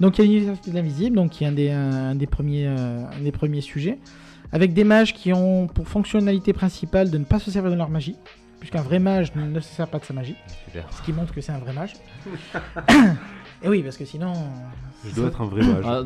Donc 0.00 0.18
il 0.18 0.24
y 0.24 0.28
a 0.28 0.30
l'Université 0.30 0.70
de 0.70 0.76
l'invisible, 0.76 1.16
donc 1.16 1.30
qui 1.30 1.44
est 1.44 1.46
un 1.46 1.52
des, 1.52 1.70
un 1.70 2.14
des, 2.14 2.26
premiers, 2.26 2.66
euh, 2.66 3.04
un 3.06 3.22
des 3.22 3.32
premiers 3.32 3.60
sujets, 3.62 3.98
avec 4.54 4.72
des 4.72 4.84
mages 4.84 5.12
qui 5.12 5.32
ont 5.32 5.66
pour 5.66 5.88
fonctionnalité 5.88 6.52
principale 6.52 7.10
de 7.10 7.18
ne 7.18 7.24
pas 7.24 7.40
se 7.40 7.50
servir 7.50 7.72
de 7.72 7.76
leur 7.76 7.90
magie, 7.90 8.14
puisqu'un 8.60 8.82
vrai 8.82 9.00
mage 9.00 9.34
ne 9.34 9.58
se 9.58 9.68
sert 9.74 9.88
pas 9.88 9.98
de 9.98 10.04
sa 10.04 10.14
magie, 10.14 10.36
Super. 10.66 10.86
ce 10.92 11.02
qui 11.02 11.12
montre 11.12 11.34
que 11.34 11.40
c'est 11.40 11.50
un 11.52 11.58
vrai 11.58 11.72
mage. 11.72 11.94
Et 13.62 13.68
oui, 13.68 13.82
parce 13.82 13.96
que 13.96 14.04
sinon... 14.04 14.32
Je 15.04 15.14
dois 15.14 15.26
être 15.28 15.40
un 15.40 15.46
vrai 15.46 15.62
mage. 15.62 15.84
Ah. 15.86 16.00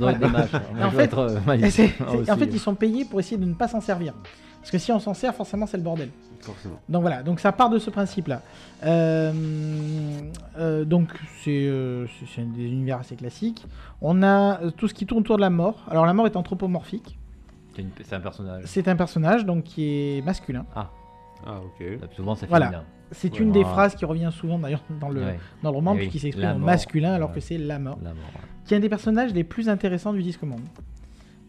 Et 0.80 0.82
en 0.84 0.90
fait- 0.90 1.02
être, 1.04 1.18
euh, 1.18 1.38
Ah, 2.28 2.32
en 2.32 2.36
fait, 2.38 2.46
ils 2.46 2.58
sont 2.58 2.74
payés 2.74 3.04
pour 3.04 3.20
essayer 3.20 3.36
de 3.36 3.44
ne 3.44 3.52
pas 3.54 3.68
s'en 3.68 3.80
servir. 3.82 4.14
Parce 4.60 4.70
que 4.70 4.78
si 4.78 4.92
on 4.92 4.98
s'en 4.98 5.12
sert, 5.12 5.34
forcément, 5.34 5.66
c'est 5.66 5.76
le 5.76 5.82
bordel. 5.82 6.08
Forcément. 6.40 6.80
Donc 6.88 7.02
voilà, 7.02 7.22
donc 7.22 7.40
ça 7.40 7.52
part 7.52 7.68
de 7.68 7.78
ce 7.78 7.90
principe-là. 7.90 8.42
Euh, 8.84 9.32
euh, 10.58 10.84
donc 10.84 11.08
c'est 11.42 11.66
euh, 11.68 12.06
c'est- 12.06 12.26
c'est 12.34 12.52
des 12.52 12.64
univers 12.64 12.98
assez 13.00 13.16
classiques. 13.16 13.66
On 14.00 14.22
a 14.22 14.60
tout 14.76 14.86
ce 14.88 14.94
qui 14.94 15.04
tourne 15.04 15.20
autour 15.20 15.36
de 15.36 15.40
la 15.42 15.50
mort. 15.50 15.84
Alors 15.90 16.06
la 16.06 16.14
mort 16.14 16.26
est 16.26 16.36
anthropomorphique. 16.36 17.18
C'est 17.78 17.82
une- 17.82 17.90
C'est 18.04 18.14
un 18.16 18.20
personnage. 18.20 18.62
C'est 18.66 18.88
un 18.88 18.96
personnage 18.96 19.46
donc 19.46 19.64
qui 19.64 19.84
est 20.18 20.22
masculin. 20.24 20.66
Ah, 20.74 20.90
ok. 21.46 21.86
Souvent, 22.16 22.34
c'est 22.34 22.46
Voilà. 22.48 22.66
féminin. 22.66 22.84
C'est 23.12 23.32
Ouais. 23.32 23.38
une 23.38 23.52
des 23.52 23.62
Ah. 23.64 23.68
phrases 23.68 23.94
qui 23.94 24.04
revient 24.04 24.30
souvent 24.32 24.58
d'ailleurs 24.58 24.82
dans 25.00 25.08
le, 25.08 25.20
Ouais, 25.22 25.38
dans 25.62 25.70
le 25.70 25.76
roman 25.76 25.92
Eh 25.94 25.96
oui, 25.96 26.00
puisqu'il 26.02 26.20
s'exprime 26.20 26.44
la 26.48 26.54
en 26.54 26.58
mort. 26.58 26.66
masculin 26.66 27.12
alors 27.14 27.28
Ouais. 27.30 27.36
que 27.36 27.40
c'est 27.40 27.56
la 27.56 27.78
mort. 27.78 27.98
la 28.02 28.10
mort, 28.10 28.16
ouais. 28.34 28.40
Qui 28.66 28.74
est 28.74 28.76
un 28.76 28.80
des 28.80 28.88
personnages 28.88 29.32
les 29.32 29.44
plus 29.44 29.68
intéressants 29.68 30.12
du 30.12 30.22
disque 30.22 30.42
monde. 30.42 30.60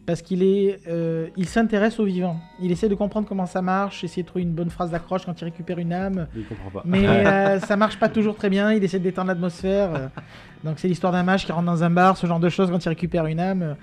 Parce 0.06 0.22
qu'il 0.22 0.42
est, 0.42 0.80
euh, 0.88 1.28
il 1.36 1.46
s'intéresse 1.46 2.00
aux 2.00 2.04
vivants. 2.04 2.38
Il 2.62 2.72
essaie 2.72 2.88
de 2.88 2.94
comprendre 2.94 3.28
comment 3.28 3.44
ça 3.46 3.60
marche, 3.62 4.02
essayer 4.02 4.22
de 4.22 4.28
trouver 4.28 4.42
une 4.44 4.54
bonne 4.54 4.70
phrase 4.70 4.90
d'accroche 4.90 5.26
quand 5.26 5.38
il 5.40 5.44
récupère 5.44 5.78
une 5.78 5.92
âme. 5.92 6.26
Il 6.34 6.44
comprend 6.46 6.70
pas. 6.70 6.82
Mais 6.86 7.06
euh, 7.06 7.60
ça 7.60 7.76
marche 7.76 7.98
pas 7.98 8.08
toujours 8.08 8.36
très 8.36 8.48
bien, 8.48 8.72
il 8.72 8.82
essaie 8.82 8.98
de 8.98 9.04
détendre 9.04 9.28
l'atmosphère. 9.28 9.94
euh. 9.94 10.08
donc 10.64 10.78
c'est 10.78 10.88
l'histoire 10.88 11.12
d'un 11.12 11.22
mage 11.24 11.44
qui 11.44 11.52
rentre 11.52 11.66
dans 11.66 11.84
un 11.84 11.90
bar, 11.90 12.16
ce 12.16 12.26
genre 12.26 12.40
de 12.40 12.48
choses 12.48 12.70
quand 12.70 12.84
il 12.84 12.88
récupère 12.88 13.26
une 13.26 13.40
âme. 13.40 13.62
euh. 13.62 13.74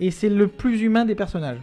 Et 0.00 0.10
c'est 0.10 0.28
le 0.28 0.48
plus 0.48 0.82
humain 0.82 1.04
des 1.04 1.14
personnages. 1.14 1.58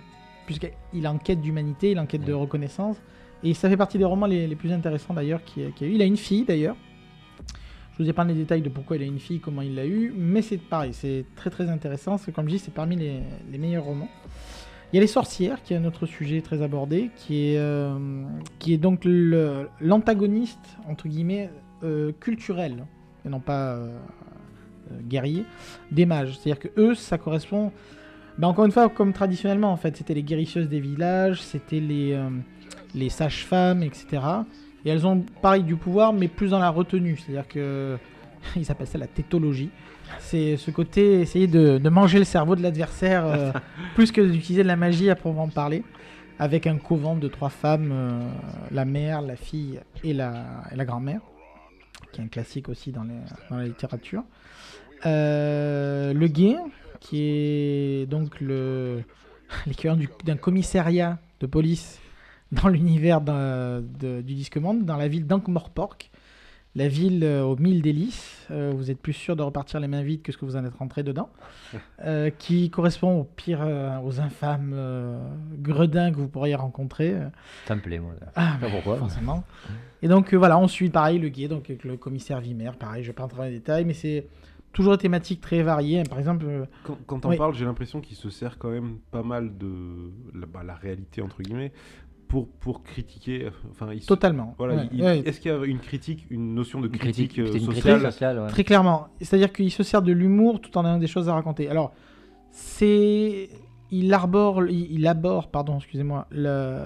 Puisqu'il 0.50 1.06
est 1.06 1.08
en 1.08 1.20
quête 1.20 1.42
d'humanité, 1.42 1.92
il 1.92 1.98
est 1.98 2.00
en 2.00 2.08
quête 2.08 2.26
de 2.26 2.34
reconnaissance. 2.34 2.98
Et 3.44 3.54
ça 3.54 3.70
fait 3.70 3.78
partie 3.78 4.00
des 4.00 4.04
romans 4.04 4.26
les, 4.26 4.48
les 4.48 4.56
plus 4.56 4.72
intéressants 4.72 5.14
d'ailleurs 5.14 5.44
qu'il 5.44 5.62
y 5.62 5.66
a- 5.68 5.70
qu'il 5.70 5.86
y 5.86 5.90
a 5.92 5.94
eu. 5.94 5.96
Il 5.98 6.02
a 6.02 6.06
une 6.06 6.18
fille 6.18 6.44
d'ailleurs. 6.44 6.76
Je 7.94 8.04
vous 8.04 8.10
ai 8.10 8.14
pas 8.14 8.24
les 8.24 8.34
détails 8.34 8.64
de 8.64 8.70
pourquoi 8.70 8.96
il 8.98 9.04
a 9.04 9.06
une 9.06 9.20
fille, 9.20 9.40
comment 9.40 9.62
il 9.62 9.76
l'a 9.76 9.86
eu. 9.86 10.12
Mais 10.18 10.42
c'est 10.42 10.58
pareil, 10.58 10.92
c'est 10.94 11.24
très 11.36 11.52
très 11.52 11.70
intéressant. 11.70 12.16
Comme 12.34 12.48
je 12.48 12.54
dis, 12.56 12.60
c'est 12.60 12.74
parmi 12.74 12.96
les, 12.96 13.20
les 13.52 13.58
meilleurs 13.60 13.84
romans. 13.84 14.10
Il 14.92 14.96
y 14.96 14.98
a 14.98 15.02
les 15.02 15.08
sorcières, 15.08 15.62
qui 15.62 15.76
est 15.76 15.78
un 15.78 15.86
autre 15.86 16.08
sujet 16.08 16.42
très 16.42 16.64
abordé, 16.64 17.12
qui 17.16 17.52
est, 17.54 17.60
euh, 17.60 18.24
qui 18.58 18.74
est 18.74 18.78
donc 18.80 19.02
l'antagoniste, 19.06 20.78
entre 20.88 21.08
guillemets, 21.08 21.52
euh, 21.84 22.12
culturel, 22.20 22.86
et 23.24 23.30
non 23.30 23.40
pas 23.40 23.74
euh, 23.76 23.96
guerrier, 25.04 25.46
des 25.92 26.08
mages. 26.08 26.40
C'est-à-dire 26.40 26.60
que 26.60 26.70
eux, 26.82 26.96
ça 26.96 27.20
correspond, 27.20 27.72
bah, 28.40 28.48
encore 28.48 28.66
une 28.66 28.72
fois, 28.72 28.90
comme 28.90 29.14
traditionnellement, 29.14 29.72
en 29.72 29.78
fait, 29.78 29.96
c'était 29.98 30.14
les 30.14 30.24
guérisseuses 30.24 30.68
des 30.70 30.80
villages, 30.80 31.42
c'était 31.42 31.80
les, 31.80 32.14
euh, 32.14 32.30
les 32.96 33.10
sages-femmes, 33.10 33.84
etc. 33.84 34.08
Et 34.86 34.90
elles 34.90 35.06
ont, 35.06 35.24
pareil, 35.42 35.64
du 35.64 35.76
pouvoir, 35.76 36.14
mais 36.14 36.28
plus 36.28 36.50
dans 36.52 36.60
la 36.60 36.70
retenue. 36.70 37.18
C'est-à-dire 37.18 37.48
que, 37.48 37.98
ils 38.56 38.72
appellent 38.72 38.88
ça 38.88 38.98
la 38.98 39.08
tétologie. 39.08 39.70
C'est 40.20 40.58
ce 40.58 40.72
côté, 40.72 41.22
essayer 41.22 41.46
de, 41.48 41.78
de 41.78 41.90
manger 41.90 42.18
le 42.18 42.26
cerveau 42.26 42.56
de 42.56 42.64
l'adversaire, 42.64 43.26
euh, 43.26 43.52
plus 43.96 44.12
que 44.12 44.22
d'utiliser 44.22 44.64
de 44.64 44.68
la 44.68 44.76
magie 44.78 45.10
à 45.10 45.16
proprement 45.16 45.50
parler, 45.50 45.84
avec 46.40 46.66
un 46.66 46.78
couvent 46.78 47.16
de 47.16 47.28
trois 47.28 47.50
femmes, 47.50 47.90
euh, 47.92 48.28
la 48.72 48.86
mère, 48.86 49.22
la 49.22 49.36
fille 49.36 49.80
et 50.04 50.14
la, 50.14 50.46
et 50.72 50.76
la 50.78 50.86
grand-mère, 50.86 51.20
qui 52.14 52.22
est 52.22 52.24
un 52.24 52.28
classique 52.28 52.70
aussi 52.70 52.92
dans, 52.92 53.04
les- 53.04 53.14
dans 53.52 53.58
la 53.58 53.66
littérature. 53.66 54.24
Le 55.06 56.28
guet, 56.28 56.56
qui 57.00 57.22
est 57.24 58.06
donc 58.10 58.40
le 58.42 59.04
l'équivalent 59.68 59.98
du- 60.00 60.10
d'un 60.26 60.38
commissariat 60.38 61.20
de 61.40 61.48
police 61.48 62.00
dans 62.52 62.68
l'univers 62.68 63.22
du 63.22 64.34
Disque 64.36 64.58
Monde, 64.58 64.86
dans 64.86 64.98
la 64.98 65.08
ville 65.08 65.28
d'Ankh-Morpork, 65.28 66.10
la 66.76 66.88
ville 66.88 67.24
euh, 67.24 67.44
aux 67.44 67.56
mille 67.58 67.82
délices. 67.82 68.48
Euh, 68.52 68.72
vous 68.76 68.90
êtes 68.92 69.00
plus 69.00 69.14
sûr 69.14 69.36
de 69.36 69.42
repartir 69.44 69.80
les 69.80 69.88
mains 69.88 70.02
vides 70.04 70.22
que 70.22 70.32
ce 70.32 70.38
que 70.38 70.46
vous 70.46 70.56
en 70.56 70.64
êtes 70.66 70.74
rentré 70.76 71.04
dedans. 71.04 71.30
Euh, 72.06 72.30
qui 72.32 72.70
correspond 72.72 73.20
au 73.20 73.24
pire, 73.26 73.60
euh, 73.62 74.00
aux 74.04 74.20
infâmes 74.22 74.74
gredins 75.60 76.12
que 76.12 76.16
vous 76.18 76.28
pourriez 76.30 76.56
rencontrer. 76.56 77.14
Ça 77.68 77.76
me 77.76 77.82
plaît, 77.82 78.00
moi. 78.00 78.14
Ah, 78.36 78.54
Je 78.60 78.66
sais 78.66 78.72
pas 78.72 78.76
pourquoi. 78.78 78.98
forcément. 79.06 79.44
Et 80.02 80.08
donc 80.08 80.34
voilà, 80.34 80.58
on 80.58 80.68
suit 80.68 80.90
pareil 80.90 81.20
le 81.20 81.30
guide, 81.30 81.50
donc 81.52 81.70
avec 81.70 81.84
le 81.84 81.98
commissaire 81.98 82.40
Vimer, 82.40 82.72
pareil, 82.80 83.04
je 83.04 83.10
vais 83.10 83.14
pas 83.14 83.24
entrer 83.26 83.38
dans 83.38 83.44
les 83.44 83.52
détails, 83.52 83.86
mais 83.86 83.94
c'est 83.94 84.26
toujours 84.74 84.94
des 84.94 85.02
thématiques 85.02 85.42
très 85.42 85.62
variées. 85.64 86.04
Par 86.04 86.20
exemple, 86.20 86.46
euh, 86.48 86.66
Quand, 86.84 86.98
quand 87.08 87.26
on 87.26 87.30
Oui. 87.30 87.38
parle, 87.38 87.54
j'ai 87.56 87.66
l'impression 87.66 88.02
qu'il 88.02 88.16
se 88.16 88.30
sert 88.30 88.58
quand 88.58 88.70
même 88.70 88.98
pas 89.12 89.24
mal 89.24 89.58
de 89.58 90.12
la, 90.34 90.46
bah, 90.46 90.62
la 90.66 90.76
réalité, 90.76 91.22
entre 91.22 91.42
guillemets, 91.42 91.72
pour, 92.28 92.48
pour 92.48 92.84
critiquer. 92.84 93.46
euh, 93.46 93.50
Enfin, 93.72 93.92
il 93.94 94.02
se- 94.02 94.08
totalement. 94.08 94.54
Voilà, 94.58 94.76
Ouais, 94.76 94.90
il- 94.92 95.02
ouais, 95.04 95.20
Est-ce 95.26 95.40
qu'il 95.42 95.52
y 95.52 95.54
a 95.54 95.66
une 95.66 95.80
critique, 95.80 96.28
une 96.30 96.54
notion 96.54 96.80
de 96.80 96.86
Une 96.88 96.92
critique, 96.94 97.32
critique, 97.34 97.40
euh, 97.40 97.50
critique 97.50 97.74
sociale 97.76 98.02
sociale, 98.02 98.40
ouais. 98.40 98.48
Très 98.50 98.64
clairement. 98.64 99.08
C'est-à-dire 99.20 99.52
qu'il 99.52 99.72
se 99.72 99.82
sert 99.84 100.02
de 100.04 100.12
l'humour 100.12 100.62
tout 100.62 100.78
en 100.78 100.86
ayant 100.86 100.98
des 101.00 101.08
choses 101.08 101.28
à 101.30 101.34
raconter. 101.34 101.70
Alors, 101.70 101.94
c'est. 102.52 103.50
Il 103.92 104.14
arbore, 104.14 104.66
il, 104.68 104.92
il 104.92 105.08
aborde, 105.08 105.50
pardon, 105.50 105.78
excusez-moi, 105.78 106.28
le- 106.30 106.84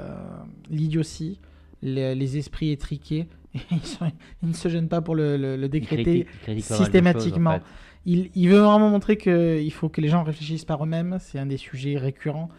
l'idiotie, 0.70 1.38
les, 1.82 2.16
les 2.16 2.38
esprits 2.38 2.72
étriqués. 2.72 3.28
Ils 3.72 4.49
ne 4.49 4.54
se 4.54 4.68
gênent 4.70 4.88
pas 4.89 5.01
pour 5.01 5.16
le, 5.16 5.38
le- 5.38 5.56
le 5.58 5.66
Il 5.66 5.70
décréter. 5.70 6.04
critique- 6.04 6.28
il 6.34 6.39
critique 6.41 6.70
de 6.70 6.74
en 6.74 6.78
systématiquement. 6.78 7.54
fait. 7.60 7.64
Il, 8.06 8.30
il 8.36 8.49
veut 8.49 8.60
vraiment 8.60 8.89
montrer 8.89 9.16
qu'il 9.18 9.72
faut 9.72 9.89
que 9.89 10.01
les 10.01 10.10
gens 10.10 10.24
réfléchissent 10.24 10.66
par 10.66 10.84
eux-mêmes. 10.84 11.18
C'est 11.20 11.39
un 11.39 11.45
des 11.45 11.58
sujets 11.58 11.97
récurrents. 11.97 12.49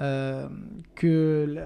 Euh, 0.00 0.48
que 0.94 1.58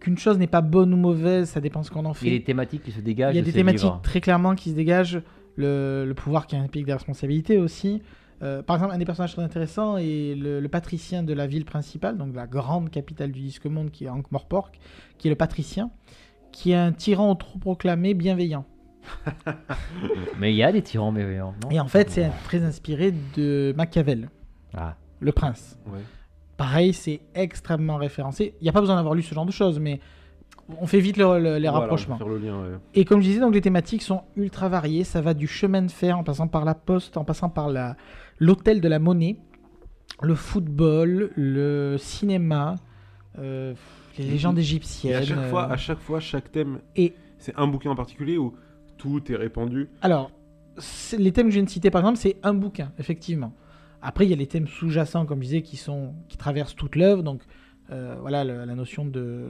qu'une 0.00 0.18
chose 0.18 0.38
n'est 0.38 0.46
pas 0.46 0.60
bonne 0.60 0.92
ou 0.92 0.98
mauvaise, 0.98 1.48
ça 1.48 1.60
dépend 1.60 1.82
ce 1.82 1.90
qu'on 1.90 2.04
en 2.04 2.12
Il 2.12 2.26
y 2.26 2.28
a 2.28 2.32
fait. 2.32 2.38
des 2.38 2.44
thématiques 2.44 2.82
qui 2.82 2.92
se 2.92 3.00
dégagent. 3.00 3.32
Il 3.34 3.36
y 3.36 3.38
a 3.38 3.42
de 3.42 3.46
des 3.46 3.52
thématiques 3.52 3.82
livres. 3.84 4.00
très 4.02 4.20
clairement 4.20 4.54
qui 4.54 4.70
se 4.70 4.74
dégagent. 4.74 5.22
Le, 5.56 6.04
le 6.06 6.14
pouvoir 6.14 6.46
qui 6.48 6.56
implique 6.56 6.84
des 6.84 6.92
responsabilités 6.92 7.58
aussi. 7.58 8.02
Euh, 8.42 8.60
par 8.62 8.76
exemple, 8.76 8.92
un 8.92 8.98
des 8.98 9.04
personnages 9.04 9.32
très 9.32 9.42
intéressants 9.42 9.96
est 9.96 10.34
le, 10.36 10.60
le 10.60 10.68
patricien 10.68 11.22
de 11.22 11.32
la 11.32 11.46
ville 11.46 11.64
principale, 11.64 12.18
donc 12.18 12.34
la 12.34 12.46
grande 12.48 12.90
capitale 12.90 13.30
du 13.30 13.40
disque 13.40 13.64
monde 13.66 13.90
qui 13.92 14.04
est 14.04 14.08
Ankh-Morpork, 14.08 14.78
qui 15.16 15.28
est 15.28 15.30
le 15.30 15.36
patricien, 15.36 15.90
qui 16.54 16.70
est 16.70 16.76
un 16.76 16.92
tyran 16.92 17.32
autoproclamé 17.32 18.14
bienveillant. 18.14 18.64
Mais 20.38 20.52
il 20.52 20.56
y 20.56 20.62
a 20.62 20.72
des 20.72 20.82
tyrans 20.82 21.12
bienveillants. 21.12 21.54
non 21.62 21.70
Et 21.70 21.80
en 21.80 21.88
fait, 21.88 22.10
c'est 22.10 22.30
très 22.44 22.62
inspiré 22.64 23.12
de 23.36 23.74
Machiavel, 23.76 24.30
Ah. 24.76 24.94
le 25.20 25.32
prince. 25.32 25.78
Ouais. 25.86 25.98
Pareil, 26.56 26.92
c'est 26.92 27.20
extrêmement 27.34 27.96
référencé. 27.96 28.54
Il 28.60 28.64
n'y 28.64 28.68
a 28.68 28.72
pas 28.72 28.80
besoin 28.80 28.96
d'avoir 28.96 29.14
lu 29.14 29.22
ce 29.22 29.34
genre 29.34 29.44
de 29.46 29.50
choses, 29.52 29.78
mais 29.80 30.00
on 30.80 30.86
fait 30.86 31.00
vite 31.00 31.16
le- 31.16 31.38
le- 31.38 31.56
les 31.58 31.68
Voilà, 31.68 31.80
rapprochements. 31.80 32.16
Faire 32.16 32.28
le 32.28 32.38
lien, 32.38 32.56
ouais. 32.62 32.78
Et 32.94 33.04
comme 33.04 33.20
je 33.20 33.26
disais, 33.26 33.40
donc 33.40 33.54
les 33.54 33.60
thématiques 33.60 34.02
sont 34.02 34.22
ultra 34.36 34.68
variées. 34.68 35.04
Ça 35.04 35.20
va 35.20 35.34
du 35.34 35.46
chemin 35.48 35.82
de 35.82 35.90
fer 35.90 36.16
en 36.16 36.22
passant 36.24 36.46
par 36.48 36.64
la 36.64 36.74
poste, 36.74 37.16
en 37.16 37.24
passant 37.24 37.48
par 37.50 37.68
l'hôtel 38.38 38.80
de 38.80 38.88
la 38.88 38.98
monnaie, 39.00 39.36
le 40.22 40.34
football, 40.36 41.30
le 41.36 41.96
cinéma, 41.98 42.76
euh, 43.38 43.74
les 44.18 44.26
Et- 44.26 44.30
légendes 44.30 44.58
Et 44.58 44.62
égyptiennes. 44.62 45.14
à 45.16 45.22
chaque 45.24 45.44
fois, 45.50 45.64
euh, 45.68 45.72
à 45.72 45.76
chaque 45.76 45.98
fois, 46.00 46.20
chaque 46.20 46.50
thème. 46.52 46.80
Et- 46.96 47.14
c'est 47.38 47.54
un 47.56 47.66
bouquin 47.66 47.90
en 47.90 47.94
particulier 47.96 48.38
où 48.38 48.54
tout 48.96 49.20
est 49.30 49.36
répandu? 49.36 49.88
Alors, 50.02 50.30
les 51.18 51.32
thèmes 51.32 51.46
que 51.46 51.50
je 51.52 51.56
viens 51.58 51.64
de 51.64 51.68
citer, 51.70 51.90
par 51.90 52.00
exemple, 52.00 52.18
c'est 52.18 52.36
un 52.42 52.54
bouquin, 52.54 52.92
effectivement. 52.98 53.52
Après, 54.02 54.26
il 54.26 54.30
y 54.30 54.32
a 54.32 54.36
les 54.36 54.46
thèmes 54.46 54.66
sous-jacents, 54.66 55.24
comme 55.26 55.38
je 55.38 55.44
disais, 55.46 55.62
qui, 55.62 55.76
sont, 55.76 56.14
qui 56.28 56.36
traversent 56.36 56.74
toute 56.76 56.96
l'œuvre. 56.96 57.22
Donc, 57.22 57.42
euh, 57.90 58.16
voilà, 58.20 58.44
le- 58.44 58.64
la 58.64 58.74
notion 58.74 59.04
de, 59.04 59.46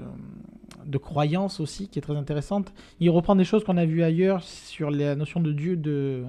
de 0.86 0.98
croyance 0.98 1.60
aussi, 1.60 1.88
qui 1.88 1.98
est 1.98 2.02
très 2.02 2.16
intéressante. 2.16 2.72
Il 3.00 3.10
reprend 3.10 3.36
des 3.36 3.44
choses 3.44 3.64
qu'on 3.64 3.76
a 3.76 3.84
vues 3.84 4.02
ailleurs 4.02 4.42
sur 4.42 4.90
la 4.90 5.14
notion 5.16 5.40
de 5.40 5.52
Dieu, 5.52 5.76
de, 5.76 6.24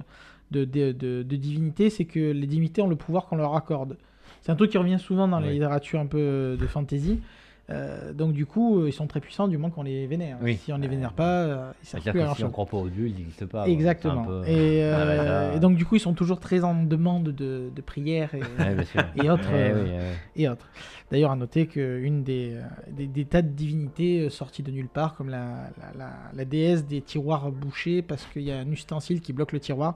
de, 0.50 0.64
de, 0.64 0.92
de- 0.92 1.22
de 1.22 1.36
divinité. 1.36 1.90
C'est 1.90 2.04
que 2.04 2.18
les 2.32 2.46
divinités 2.46 2.82
ont 2.82 2.88
le 2.88 2.96
pouvoir 2.96 3.26
qu'on 3.26 3.36
leur 3.36 3.54
accorde. 3.54 3.96
C'est 4.40 4.52
un 4.52 4.56
truc 4.56 4.70
qui 4.70 4.78
revient 4.78 4.98
souvent 4.98 5.26
dans 5.28 5.42
Oui. 5.42 5.52
littératures 5.52 6.00
un 6.00 6.06
peu 6.06 6.56
de 6.60 6.66
fantasy. 6.66 7.20
Euh, 7.68 8.12
donc, 8.12 8.32
du 8.32 8.46
coup, 8.46 8.80
euh, 8.80 8.88
ils 8.88 8.92
sont 8.92 9.06
très 9.08 9.18
puissants 9.20 9.48
du 9.48 9.56
moment 9.58 9.70
qu'on 9.70 9.82
les 9.82 10.06
vénère. 10.06 10.38
Oui. 10.40 10.56
Si 10.62 10.72
on 10.72 10.76
les 10.78 10.86
vénère 10.86 11.12
pas, 11.12 11.42
euh, 11.42 11.72
ils 11.82 11.86
servent 11.88 12.10
plus 12.10 12.20
à 12.20 12.34
si 12.34 12.44
on 12.44 12.50
croit 12.50 12.66
pas 12.66 12.76
au 12.76 12.88
Dieu, 12.88 13.08
il 13.08 13.14
n'existe 13.16 13.46
pas. 13.46 13.66
Exactement. 13.68 14.24
Peu- 14.24 14.44
Et, 14.46 14.84
euh, 14.84 14.94
Ah, 14.96 15.50
bah, 15.50 15.56
et 15.56 15.60
donc, 15.60 15.76
du 15.76 15.84
coup, 15.84 15.96
ils 15.96 16.00
sont 16.00 16.14
toujours 16.14 16.38
très 16.38 16.62
en 16.62 16.84
demande 16.84 17.24
de, 17.30 17.70
de 17.74 17.80
prières 17.82 18.30
et, 19.16 19.28
autres. 19.30 19.48
Eh 19.52 19.56
euh, 19.56 19.84
eh 19.86 19.90
oui. 20.38 20.42
et 20.44 20.48
autres. 20.48 20.68
D'ailleurs, 21.10 21.30
à 21.30 21.36
noter 21.36 21.66
qu'une 21.66 22.24
des, 22.24 22.54
euh, 22.54 22.62
des, 22.90 23.06
des 23.06 23.24
tas 23.26 23.40
de 23.42 23.48
divinités 23.48 24.22
euh, 24.22 24.28
sorties 24.30 24.64
de 24.64 24.72
nulle 24.72 24.88
part, 24.88 25.14
comme 25.14 25.28
la, 25.28 25.38
la, 25.78 25.98
la- 25.98 26.12
la 26.34 26.44
déesse 26.44 26.84
des 26.84 27.00
tiroirs 27.00 27.52
bouchés, 27.52 28.02
parce 28.02 28.26
qu'il 28.26 28.42
y 28.42 28.50
a 28.50 28.58
un 28.58 28.68
ustensile 28.72 29.20
qui 29.20 29.32
bloque 29.32 29.52
le 29.52 29.60
tiroir. 29.60 29.94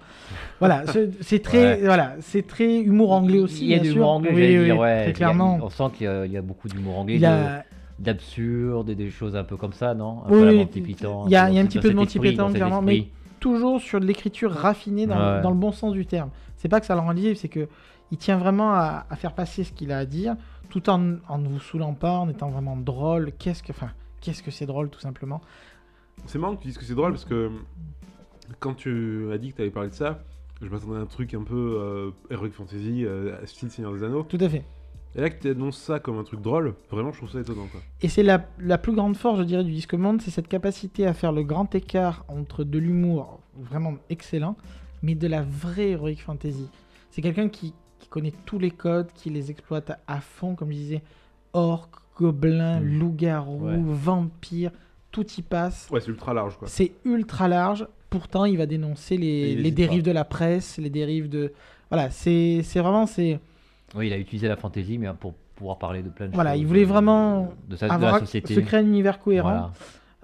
Voilà, 0.61 0.85
c'est 1.21 1.43
très, 1.43 1.79
Ouais. 1.81 1.81
voilà, 1.85 2.15
c'est 2.21 2.47
très 2.47 2.79
humour 2.81 3.11
anglais 3.13 3.41
aussi. 3.41 3.65
Il 3.65 3.71
y 3.71 3.75
a 3.75 3.83
sûr. 3.83 3.95
l'humour 3.95 4.11
anglais, 4.11 4.59
Oui, 4.59 4.65
dire, 4.67 4.79
ouais. 4.79 4.95
Très 4.97 5.05
Il 5.05 5.07
y 5.07 5.11
a- 5.11 5.13
clairement. 5.15 5.59
on 5.61 5.69
sent 5.69 5.83
qu'il 5.97 6.05
y, 6.07 6.09
a- 6.09 6.27
y 6.27 6.39
beaucoup 6.41 6.69
d'humour 6.69 6.99
anglais, 6.99 7.17
Il 7.17 7.21
de- 7.23 7.27
a, 7.27 7.65
d'absurde 7.99 8.91
et 8.91 8.95
des 8.95 9.11
choses 9.11 9.37
un 9.37 9.45
peu 9.45 9.57
comme 9.57 9.73
ça, 9.73 9.95
non? 9.95 10.23
Un 10.27 10.31
Oui, 10.31 10.39
peu 10.39 10.45
la 10.45 10.53
oui, 10.53 10.59
Monty 10.59 10.81
Python. 10.81 11.25
il 11.27 11.33
y 11.33 11.37
a- 11.37 11.51
y 11.51 11.59
un 11.59 11.67
petit 11.67 11.79
peu 11.81 11.91
de 11.91 11.95
Monty 11.95 12.19
Python, 12.21 12.53
clairement, 12.53 12.83
mais 12.83 13.07
toujours 13.41 13.81
sur 13.81 14.01
de 14.01 14.07
l'écriture 14.07 14.53
raffinée 14.53 15.07
dans, 15.07 15.17
Ouais. 15.37 15.43
dans 15.43 15.51
le 15.51 15.57
bon 15.57 15.73
sens 15.73 15.93
du 15.93 16.07
terme. 16.07 16.31
C'est 16.57 16.69
pas 16.69 16.79
que 16.81 16.87
ça 16.87 16.95
le 16.95 17.01
rend 17.01 17.13
lisible, 17.13 17.37
c'est 17.37 17.49
que 17.49 17.69
il 18.13 18.19
tient 18.19 18.37
vraiment 18.37 18.73
à, 18.75 19.07
à 19.09 19.17
faire 19.17 19.33
passer 19.35 19.65
ce 19.65 19.73
qu'il 19.73 19.93
a 19.93 19.99
à 19.99 20.05
dire, 20.05 20.37
tout 20.71 20.89
en, 20.89 21.16
en 21.29 21.39
ne 21.39 21.49
vous 21.49 21.61
saoulant 21.61 21.95
pas, 21.95 22.18
en 22.18 22.29
étant 22.31 22.49
vraiment 22.49 22.77
drôle. 22.77 23.33
Qu'est-ce 23.39 23.62
que, 23.62 23.73
enfin, 23.73 23.91
qu'est-ce 24.23 24.43
que 24.43 24.51
c'est 24.51 24.66
drôle, 24.66 24.89
tout 24.89 25.01
simplement? 25.01 25.43
C'est 26.27 26.39
marrant 26.39 26.57
que 26.57 26.62
tu 26.62 26.68
dises 26.68 26.79
que 26.79 26.85
c'est 26.85 26.95
drôle 26.95 27.12
parce 27.12 27.27
que 27.27 27.51
quand 28.59 28.75
tu 28.75 29.31
as 29.33 29.39
dit 29.39 29.51
que 29.51 29.57
tu 29.57 29.62
avais 29.62 29.71
parlé 29.71 29.91
de 29.91 29.95
ça, 29.95 30.23
je 30.62 30.68
m'attendais 30.68 30.99
à 30.99 31.01
un 31.01 31.07
truc 31.07 31.35
un 31.35 31.43
peu 31.43 31.79
euh, 31.79 32.11
Heroic 32.31 32.51
Fantasy, 32.51 33.05
euh, 33.05 33.45
style 33.47 33.71
Seigneur 33.71 33.93
des 33.95 34.03
Anneaux. 34.03 34.23
Tout 34.25 34.39
à 34.41 34.49
fait. 34.49 34.64
Et 35.14 35.21
là 35.21 35.31
que 35.31 35.41
tu 35.41 35.49
annonces 35.49 35.79
ça 35.79 35.99
comme 35.99 36.18
un 36.18 36.23
truc 36.23 36.41
drôle, 36.41 36.75
vraiment 36.91 37.11
je 37.11 37.16
trouve 37.16 37.31
ça 37.31 37.41
étonnant. 37.41 37.66
Quoi. 37.73 37.81
Et 38.01 38.09
c'est 38.09 38.23
la, 38.23 38.47
la 38.61 38.79
plus 38.79 38.93
grande 38.93 39.16
force, 39.16 39.39
je 39.39 39.45
dirais, 39.45 39.64
du 39.64 39.73
disque 39.73 39.95
monde, 39.95 40.21
c'est 40.23 40.31
cette 40.31 40.47
capacité 40.47 41.07
à 41.07 41.14
faire 41.14 41.33
le 41.33 41.43
grand 41.43 41.75
écart 41.75 42.25
entre 42.29 42.62
de 42.62 42.79
l'humour 42.79 43.41
vraiment 43.57 43.95
excellent, 44.09 44.57
mais 45.03 45.14
de 45.14 45.27
la 45.27 45.43
vraie 45.43 45.91
heroic 45.91 46.16
fantasy. 46.16 46.68
C'est 47.11 47.23
quelqu'un 47.23 47.49
qui, 47.49 47.73
qui 47.73 47.75
connaît 48.11 48.33
tous 48.45 48.59
les 48.59 48.71
codes, 48.71 49.09
qui 49.15 49.31
les 49.31 49.51
exploite 49.51 49.93
à, 50.07 50.21
fond, 50.21 50.55
comme 50.55 50.69
je 50.71 50.77
disais, 50.77 51.03
orques, 51.53 51.95
gobelins, 52.19 52.81
Mm. 52.81 52.99
loups-garous, 52.99 53.67
Ouais. 53.67 53.79
vampires, 53.79 54.73
tout 55.11 55.27
y 55.39 55.43
passe. 55.43 55.89
Ouais, 55.91 56.01
c'est 56.01 56.09
ultra 56.11 56.35
large 56.35 56.57
quoi. 56.59 56.69
C'est 56.69 56.93
ultra 57.05 57.49
large. 57.49 57.87
Pourtant, 58.11 58.45
il 58.45 58.59
va 58.59 58.67
dénoncer 58.67 59.17
les, 59.17 59.55
les 59.55 59.71
dérives 59.71 60.03
pas. 60.03 60.11
de 60.11 60.15
la 60.15 60.25
presse, 60.25 60.79
les 60.79 60.91
dérives 60.91 61.29
de. 61.29 61.53
Voilà, 61.91 62.11
c'est 62.11 62.63
c'est 62.65 62.81
vraiment. 62.81 63.07
c'est 63.07 63.41
Oui, 63.95 64.09
il 64.09 64.13
a 64.13 64.19
utilisé 64.19 64.49
la 64.49 64.57
fantaisie, 64.57 64.99
mais 64.99 65.09
pour 65.19 65.35
pouvoir 65.57 65.79
parler 65.79 66.03
de 66.03 66.09
plein 66.09 66.29
de 66.29 66.35
Voilà, 66.35 66.53
choses. 66.53 66.61
il 66.61 66.67
voulait 66.67 66.85
vraiment 66.85 67.53
de, 67.69 67.77
sa, 67.77 67.87
de 67.89 67.93
avoir- 67.93 68.15
la 68.15 68.21
société. 68.21 68.55
se 68.55 68.61
créer 68.61 68.81
un 68.81 68.85
univers 68.87 69.19
cohérent. 69.21 69.49
Voilà. 69.51 69.73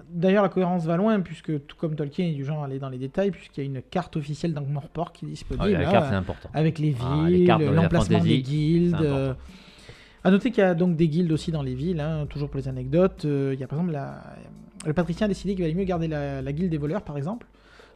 D'ailleurs, 0.09 0.43
la 0.43 0.49
cohérence 0.49 0.85
va 0.85 0.95
loin, 0.97 1.19
puisque 1.19 1.65
tout 1.67 1.75
comme 1.77 1.95
Tolkien 1.95 2.27
est 2.27 2.33
du 2.33 2.45
genre 2.45 2.61
à 2.63 2.65
aller 2.65 2.79
dans 2.79 2.89
les 2.89 2.97
détails, 2.97 3.31
puisqu'il 3.31 3.61
y 3.61 3.63
a 3.63 3.69
une 3.69 3.81
carte 3.81 4.15
officielle 4.15 4.53
d'Ankh-Morpork 4.53 5.15
qui 5.15 5.25
est 5.25 5.27
Ah, 5.27 5.31
disponible. 5.31 5.71
la 5.71 5.81
là, 5.83 5.91
carte, 5.91 6.05
c'est 6.09 6.15
important. 6.15 6.49
avec 6.53 6.79
les 6.79 6.95
Ah, 7.01 7.25
les 7.27 7.37
villes, 7.39 7.71
l'emplacement 7.73 8.19
des 8.23 8.41
guildes. 8.41 8.95
euh. 9.01 9.33
À 10.23 10.31
noter 10.31 10.51
qu'il 10.51 10.61
y 10.63 10.67
a 10.67 10.73
donc 10.75 10.95
des 10.95 11.07
guildes 11.07 11.31
aussi 11.31 11.51
dans 11.51 11.61
les 11.61 11.75
villes, 11.75 11.99
hein, 11.99 12.25
toujours 12.29 12.49
pour 12.49 12.57
les 12.59 12.67
anecdotes. 12.67 13.25
Euh, 13.25 13.51
il 13.53 13.59
y 13.59 13.63
a 13.63 13.67
par 13.67 13.79
exemple 13.79 13.93
la... 13.93 14.21
le 14.85 14.93
patricien 14.93 15.25
a 15.25 15.27
décidé 15.27 15.55
qu'il 15.55 15.63
valait 15.63 15.75
mieux 15.75 15.83
garder 15.85 16.07
la, 16.07 16.41
la 16.41 16.51
guilde 16.53 16.69
des 16.71 16.77
voleurs, 16.77 17.01
par 17.03 17.17
exemple. 17.17 17.45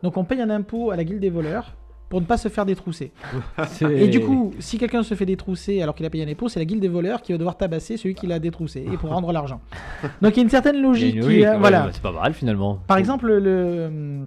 Donc 0.03 0.17
on 0.17 0.23
paye 0.23 0.41
un 0.41 0.49
impôt 0.49 0.91
à 0.91 0.95
la 0.95 1.03
guilde 1.03 1.19
des 1.19 1.29
voleurs 1.29 1.75
pour 2.11 2.21
ne 2.21 2.25
pas 2.27 2.37
se 2.37 2.47
faire 2.49 2.65
détrousser. 2.65 3.11
Et 3.89 4.07
du 4.09 4.19
coup, 4.19 4.53
si 4.59 4.77
quelqu'un 4.77 5.01
se 5.01 5.15
fait 5.15 5.25
détrousser 5.25 5.81
alors 5.81 5.95
qu'il 5.95 6.05
a 6.05 6.09
payé 6.11 6.23
un 6.23 6.27
impôt, 6.27 6.47
c'est 6.49 6.59
la 6.59 6.65
guilde 6.65 6.81
des 6.81 6.87
voleurs 6.89 7.21
qui 7.23 7.31
va 7.31 7.37
devoir 7.39 7.57
tabasser 7.57 7.97
celui 7.97 8.13
qui 8.13 8.27
l'a 8.27 8.37
détroussé 8.37 8.85
et 8.91 8.97
pour 8.97 9.09
rendre 9.09 9.31
l'argent. 9.31 9.61
Donc 10.21 10.33
il 10.33 10.37
y 10.37 10.39
a 10.41 10.43
une 10.43 10.49
certaine 10.49 10.81
logique. 10.81 11.15
une 11.15 11.21
qui 11.21 11.25
logique, 11.27 11.43
est- 11.43 11.49
ouais, 11.49 11.57
voilà. 11.57 11.89
c'est 11.91 12.01
pas 12.01 12.11
mal 12.11 12.33
finalement. 12.33 12.79
Par 12.85 12.97
exemple, 12.97 13.31
le, 13.31 14.25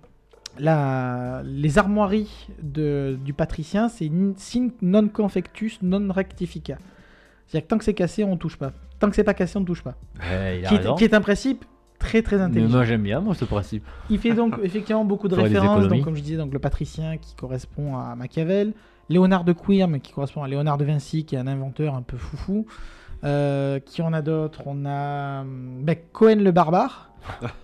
la, 0.59 1.43
les 1.45 1.79
armoiries 1.79 2.49
de, 2.63 3.19
du 3.25 3.33
patricien, 3.35 3.89
c'est 3.89 4.11
sin 4.37 4.69
non 4.83 5.09
confectus 5.09 5.79
non 5.83 6.11
rectifica. 6.13 6.79
C'est-à-dire 7.47 7.67
que 7.67 7.71
tant 7.71 7.79
que 7.79 7.85
c'est 7.85 7.95
cassé, 7.95 8.25
on 8.25 8.37
touche 8.37 8.57
pas. 8.57 8.73
Tant 8.99 9.11
que 9.11 9.17
c'est 9.17 9.25
pas 9.25 9.35
cassé, 9.35 9.57
on 9.59 9.61
ne 9.61 9.67
touche 9.67 9.83
pas. 9.83 9.95
Ouais, 10.21 10.61
il 10.61 10.65
a 10.65 10.69
Qui 10.71 10.77
raison. 10.77 10.95
est, 10.95 10.99
qui 10.99 11.05
est 11.05 11.13
un 11.15 11.21
principe 11.21 11.65
très 12.05 12.23
très 12.23 12.37
Mais 12.37 12.43
intelligent. 12.45 12.69
moi 12.77 12.85
j'aime 12.85 13.03
bien 13.03 13.21
moi 13.21 13.35
ce 13.35 13.45
principe. 13.45 13.85
Il 14.11 14.19
fait 14.19 14.33
donc 14.33 14.55
effectivement 14.63 15.05
beaucoup 15.05 15.29
de 15.29 15.35
références, 15.35 15.89
donc, 15.89 16.03
comme 16.05 16.15
je 16.17 16.23
disais, 16.23 16.37
donc 16.37 16.53
le 16.53 16.59
patricien 16.59 17.17
qui 17.19 17.35
correspond 17.35 17.97
à 17.97 18.15
Machiavel, 18.15 18.73
Léonard 19.09 19.45
de 19.45 19.53
Quirm 19.53 20.01
qui 20.01 20.13
correspond 20.13 20.43
à 20.43 20.49
Léonard 20.49 20.79
de 20.79 20.85
Vinci, 20.85 21.25
qui 21.25 21.35
est 21.35 21.39
un 21.39 21.47
inventeur 21.47 21.95
un 21.95 22.03
peu 22.03 22.17
foufou. 22.17 22.67
Euh, 23.25 23.79
qui 23.81 24.03
on 24.03 24.13
a 24.13 24.21
d'autres 24.21 24.61
On 24.67 24.85
a 24.85 25.41
hum, 25.41 25.81
ben, 25.83 25.97
Cohen 26.13 26.37
le 26.43 26.51
barbare, 26.51 27.11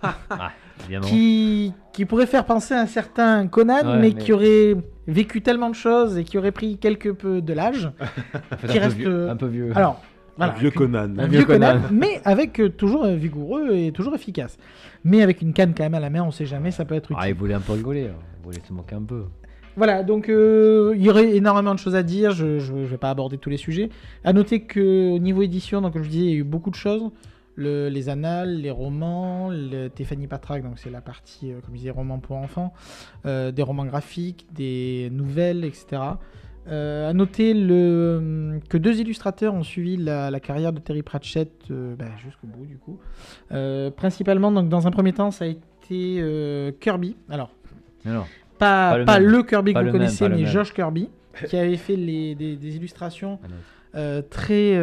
Évidemment. 0.85 1.05
qui, 1.07 1.71
qui 1.93 2.05
pourrait 2.05 2.25
faire 2.25 2.45
penser 2.45 2.73
à 2.73 2.79
un 2.81 2.87
certain 2.87 3.45
Conan, 3.47 3.75
Ouais, 3.75 3.83
mais, 3.83 3.99
mais- 3.99 4.13
qui 4.15 4.33
aurait 4.33 4.75
vécu 5.07 5.41
tellement 5.43 5.69
de 5.69 5.75
choses 5.75 6.17
et 6.17 6.23
qui 6.23 6.39
aurait 6.39 6.51
pris 6.51 6.77
quelque 6.79 7.09
peu 7.09 7.41
de 7.43 7.53
l'âge. 7.53 7.91
Qui 8.69 8.79
un, 8.79 8.81
reste, 8.81 8.97
peu 8.97 9.03
vieux, 9.03 9.09
euh, 9.11 9.31
un 9.31 9.35
peu 9.35 9.45
vieux. 9.47 9.71
Alors, 9.75 10.01
Voilà, 10.45 10.53
un 10.55 10.59
vieux 10.59 10.71
Conan. 10.71 10.99
un 10.99 11.19
Un 11.19 11.27
vieux 11.27 11.37
vieux 11.39 11.45
Conan, 11.45 11.73
Conan. 11.73 11.87
mais 11.91 12.21
avec 12.25 12.59
euh, 12.59 12.69
toujours 12.69 13.05
euh, 13.05 13.15
vigoureux 13.15 13.71
et 13.73 13.91
toujours 13.91 14.15
efficace. 14.15 14.57
Mais 15.03 15.21
avec 15.21 15.41
une 15.41 15.53
canne 15.53 15.73
quand 15.75 15.83
même 15.83 15.93
à 15.95 15.99
la 15.99 16.09
main, 16.09 16.23
on 16.23 16.31
sait 16.31 16.45
jamais, 16.45 16.71
ça 16.71 16.85
peut 16.85 16.95
être 16.95 17.11
utile. 17.11 17.17
Ah, 17.19 17.29
il 17.29 17.35
voulait 17.35 17.53
un 17.53 17.59
peu 17.59 17.73
rigoler, 17.73 18.07
hein. 18.07 18.15
il 18.39 18.43
voulait 18.45 18.59
se 18.67 18.73
moquer 18.73 18.95
un 18.95 19.03
peu. 19.03 19.23
Voilà, 19.77 20.03
donc 20.03 20.27
euh, 20.29 20.93
il 20.97 21.01
y 21.03 21.09
aurait 21.09 21.35
énormément 21.35 21.73
de 21.73 21.79
choses 21.79 21.95
à 21.95 22.03
dire, 22.03 22.31
je 22.31 22.45
ne 22.73 22.85
vais 22.85 22.97
pas 22.97 23.09
aborder 23.09 23.37
tous 23.37 23.49
les 23.49 23.57
sujets. 23.57 23.89
À 24.23 24.33
noter 24.33 24.61
qu'au 24.67 25.17
niveau 25.17 25.41
édition, 25.43 25.81
donc, 25.81 25.93
comme 25.93 26.03
je 26.03 26.09
disais, 26.09 26.25
il 26.25 26.31
y 26.31 26.33
a 26.33 26.37
eu 26.39 26.43
beaucoup 26.43 26.69
de 26.71 26.75
choses. 26.75 27.09
Le- 27.55 27.89
les 27.89 28.07
annales, 28.09 28.57
les 28.61 28.71
romans, 28.71 29.49
le 29.49 29.87
Tiffany 29.89 30.27
Patrack, 30.27 30.63
donc 30.63 30.73
c'est 30.77 30.89
la 30.89 31.01
partie, 31.01 31.51
euh, 31.51 31.59
comme 31.61 31.73
je 31.73 31.79
disais, 31.79 31.89
romans 31.89 32.19
pour 32.19 32.37
enfants, 32.37 32.73
euh, 33.25 33.51
des 33.51 33.61
romans 33.61 33.85
graphiques, 33.85 34.45
des 34.53 35.09
nouvelles, 35.11 35.63
etc. 35.65 36.01
Euh, 36.67 37.09
à 37.09 37.13
noter 37.13 37.55
le, 37.55 38.59
que 38.69 38.77
deux 38.77 38.99
illustrateurs 38.99 39.55
ont 39.55 39.63
suivi 39.63 39.97
la, 39.97 40.29
la 40.29 40.39
carrière 40.39 40.71
de 40.71 40.79
Terry 40.79 41.01
Pratchett 41.01 41.51
euh, 41.71 41.95
bah, 41.95 42.05
jusqu'au 42.23 42.45
bout, 42.45 42.65
du 42.67 42.77
coup. 42.77 42.99
Euh, 43.51 43.89
principalement, 43.89 44.51
donc, 44.51 44.69
dans 44.69 44.85
un 44.85 44.91
premier 44.91 45.11
temps, 45.11 45.31
ça 45.31 45.45
a 45.45 45.47
été 45.47 46.17
euh, 46.19 46.71
Kirby. 46.79 47.15
Alors, 47.29 47.51
pas, 48.03 48.91
Pas 48.91 48.97
le 48.99 49.05
pas 49.05 49.19
même. 49.19 49.29
le 49.29 49.43
Kirby 49.43 49.73
Pas 49.73 49.79
que 49.79 49.85
le 49.85 49.91
vous 49.91 49.97
même, 49.97 50.05
connaissez, 50.07 50.29
mais. 50.29 50.45
Josh 50.45 50.71
Kirby, 50.73 51.09
qui 51.47 51.57
avait 51.57 51.77
fait 51.77 51.95
les, 51.95 52.35
des, 52.35 52.55
des 52.55 52.75
illustrations 52.75 53.39
très, 54.29 54.79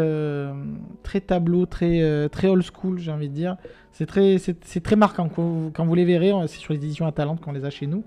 très 1.05 1.21
tableau, 1.21 1.65
très, 1.67 2.29
très 2.29 2.49
old 2.49 2.65
school, 2.65 2.99
j'ai 2.99 3.13
envie 3.13 3.29
de 3.29 3.35
dire. 3.35 3.57
C'est 3.93 4.07
très, 4.07 4.39
c'est, 4.39 4.81
très 4.81 4.97
marquant. 4.97 5.29
Quand 5.29 5.43
vous, 5.43 5.71
quand 5.73 5.85
vous 5.85 5.95
les 5.95 6.05
verrez, 6.05 6.33
c'est 6.47 6.59
sur 6.59 6.73
les 6.73 6.79
éditions 6.79 7.07
Atalante 7.07 7.41
qu'on 7.41 7.53
les 7.53 7.65
a 7.65 7.71
chez 7.71 7.87
nous. 7.87 8.05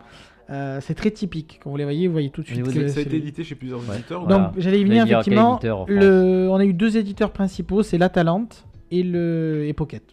Euh, 0.49 0.79
c'est 0.81 0.95
très 0.95 1.11
typique. 1.11 1.59
Quand 1.63 1.69
vous 1.69 1.77
les 1.77 1.83
voyez, 1.83 2.07
vous 2.07 2.13
voyez 2.13 2.29
tout 2.29 2.41
de 2.41 2.47
suite 2.47 2.63
que 2.63 2.71
Ça 2.71 2.79
a 2.79 2.87
c'est 2.89 3.01
été 3.03 3.17
édité 3.17 3.43
chez 3.43 3.55
plusieurs 3.55 3.79
Ouais. 3.87 3.95
éditeurs. 3.95 4.25
Voilà. 4.25 4.37
Donc 4.45 4.53
j'allais 4.57 4.81
y 4.81 4.83
venir 4.83 5.05
effectivement. 5.05 5.59
Le, 5.87 6.47
on 6.49 6.55
a 6.55 6.65
eu 6.65 6.73
deux 6.73 6.97
éditeurs 6.97 7.31
principaux, 7.31 7.83
c'est 7.83 7.97
l'Atalante 7.97 8.65
et 8.89 9.03
le 9.03 9.65
et 9.67 9.73
Pocket. 9.73 10.03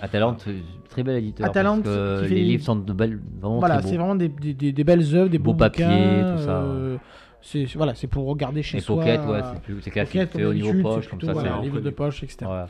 Atalante, 0.00 0.44
euh, 0.48 0.60
très 0.88 1.02
bel 1.02 1.16
éditeur. 1.16 1.46
Atalante, 1.46 1.82
parce 1.82 1.96
que 1.96 2.22
qui 2.22 2.28
fait 2.28 2.34
les 2.36 2.40
des- 2.42 2.46
livres 2.46 2.64
sont 2.64 2.76
de 2.76 2.92
belles, 2.92 3.18
vraiment 3.40 3.58
Voilà, 3.58 3.82
c'est 3.82 3.96
vraiment 3.96 4.14
des, 4.14 4.28
des- 4.28 4.54
des- 4.54 4.72
des 4.72 4.84
belles 4.84 5.04
œuvres, 5.16 5.28
des 5.28 5.38
beaux, 5.38 5.52
Beaux 5.52 5.58
papiers, 5.58 5.84
bouquins, 5.84 6.36
tout 6.36 6.42
ça, 6.44 6.62
euh, 6.62 6.96
c'est 7.42 7.64
voilà, 7.74 7.94
c'est 7.96 8.06
pour 8.06 8.24
regarder 8.26 8.62
chez 8.62 8.76
Les 8.76 8.82
soi. 8.82 8.96
pockets, 8.96 9.20
ouais, 9.26 9.40
c'est 9.80 9.90
classique, 9.90 10.30
Pocket, 10.30 10.46
au 10.46 10.54
niveau 10.54 10.72
poche, 10.80 11.08
comme 11.08 11.20
ça. 11.20 11.32
voilà, 11.32 11.56
c'est 11.58 11.64
livre 11.64 11.80
de 11.80 11.90
poche, 11.90 12.22
etc. 12.22 12.36
Voilà. 12.44 12.68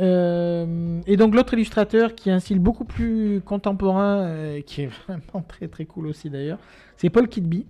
Euh, 0.00 1.00
et 1.06 1.16
donc 1.16 1.34
l'autre 1.34 1.54
illustrateur 1.54 2.14
qui 2.14 2.30
a 2.30 2.34
un 2.34 2.40
style 2.40 2.58
beaucoup 2.58 2.84
plus 2.84 3.40
contemporain, 3.44 4.18
euh, 4.22 4.60
qui 4.60 4.82
est 4.82 4.86
vraiment 5.08 5.44
très 5.46 5.68
très 5.68 5.84
cool 5.84 6.06
aussi 6.08 6.30
d'ailleurs, 6.30 6.58
c'est 6.96 7.10
Paul 7.10 7.28
Kidby, 7.28 7.64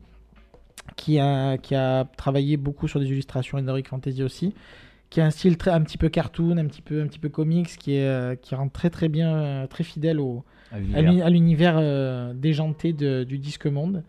qui 0.97 1.19
a, 1.19 1.59
qui 1.59 1.75
a 1.75 2.07
travaillé 2.17 2.57
beaucoup 2.57 2.89
sur 2.89 3.01
des 3.01 3.07
illustrations 3.07 3.59
Heroic 3.59 3.85
Fantasy 3.89 4.23
aussi, 4.23 4.55
qui 5.11 5.21
a 5.21 5.27
un 5.27 5.31
style 5.31 5.57
très, 5.57 5.71
un 5.71 5.83
petit 5.83 5.99
peu 5.99 6.09
cartoon, 6.09 6.57
un 6.57 6.67
petit 6.67 6.83
peu, 6.83 7.03
un 7.03 7.07
petit 7.07 7.19
peu 7.19 7.29
comics, 7.29 7.69
qui, 7.79 7.97
est, 7.97 8.07
euh, 8.09 8.35
qui 8.37 8.55
rend 8.55 8.69
très 8.69 8.91
très 8.91 9.09
bien, 9.09 9.35
euh, 9.37 9.67
très 9.67 9.85
fidèle 9.85 10.19
au, 10.19 10.45
À 10.73 11.31
l'univers. 11.31 12.35
déjanté 12.35 12.93
de- 12.93 13.25
du 13.25 13.39
disque 13.39 13.67
monde. 13.67 14.03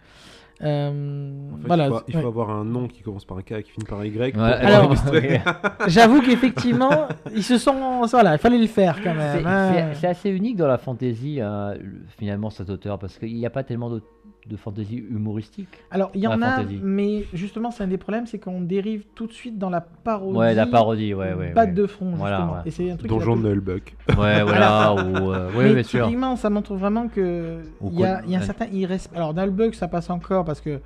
Euh, 0.62 1.52
En 1.54 1.58
fait, 1.58 1.68
voilà. 1.68 1.86
il, 1.88 1.90
faut, 1.92 2.02
il 2.08 2.14
faut 2.14 2.20
ouais. 2.20 2.26
avoir 2.28 2.50
un 2.50 2.64
nom 2.64 2.88
qui 2.88 3.02
commence 3.02 3.26
par 3.26 3.38
un 3.38 3.42
K 3.42 3.52
et 3.54 3.64
qui 3.64 3.72
finit 3.72 3.86
par 3.86 4.00
un 4.00 4.06
Y. 4.06 4.36
Ouais, 4.38 4.42
alors-. 4.42 4.96
J'avoue 5.88 6.22
qu'effectivement, 6.22 7.08
ils 7.36 7.44
se 7.44 7.58
sont. 7.58 8.02
Voilà, 8.10 8.34
il 8.36 8.40
fallait 8.40 8.58
le 8.60 8.68
faire 8.68 9.02
quand 9.04 9.14
même. 9.14 9.40
C'est- 9.42 9.46
hein. 9.46 9.90
C'est 9.94 10.00
c'est 10.00 10.08
assez 10.08 10.30
unique 10.30 10.56
dans 10.56 10.68
la 10.68 10.78
fantasy, 10.78 11.42
hein, 11.42 11.74
le- 11.80 12.04
finalement, 12.18 12.50
cet 12.50 12.70
auteur, 12.70 12.98
parce 13.00 13.18
qu'il 13.18 13.34
n'y 13.36 13.46
a 13.46 13.50
pas 13.50 13.64
tellement 13.64 13.90
de, 13.90 14.02
de 14.48 14.56
fantasy 14.58 14.96
humoristique. 14.98 15.68
Alors, 15.92 16.12
il 16.14 16.20
y 16.22 16.24
dans 16.24 16.32
en 16.34 16.42
a, 16.42 16.58
fantasy. 16.58 16.80
mais 16.84 17.26
justement, 17.34 17.72
c'est 17.72 17.84
un 17.84 17.88
des 17.88 17.98
problèmes, 17.98 18.26
c'est 18.28 18.40
qu'on 18.40 18.62
dérive 18.62 19.04
tout 19.16 19.28
de 19.28 19.34
suite 19.34 19.58
dans 19.58 19.70
la 19.70 19.82
parodie. 19.82 20.38
Ouais, 20.38 20.54
la 20.54 20.66
parodie, 20.68 21.14
ouais, 21.14 21.34
ouais. 21.34 21.52
Batte 21.54 21.70
ouais. 21.70 21.76
de 21.76 21.86
front, 21.88 22.12
Voilà, 22.16 22.38
justement. 22.38 22.54
ouais. 22.54 22.60
Et 22.66 22.72
c'est 22.72 22.92
un 22.92 22.96
truc 22.98 23.10
Donjon 23.10 23.38
de 23.38 23.48
Nullbuck. 23.50 23.96
Ouais, 24.18 24.44
voilà, 24.44 24.94
ou. 24.94 25.32
euh, 25.32 25.52
ouais, 25.56 25.66
mais 25.70 25.74
bien 25.76 25.84
sûr. 25.84 26.06
typiquement, 26.06 26.36
ça 26.36 26.50
montre 26.50 26.76
vraiment 26.76 27.08
que 27.08 27.60
il 27.92 28.00
y 28.00 28.04
a, 28.06 28.24
y 28.26 28.36
un 28.36 28.42
certain 28.42 28.68
irrespect. 28.68 29.16
Alors, 29.16 29.34
Nullbug, 29.34 29.74
ça 29.74 29.88
passe 29.88 30.10
encore 30.10 30.46
parce 30.46 30.62
que 30.62 30.80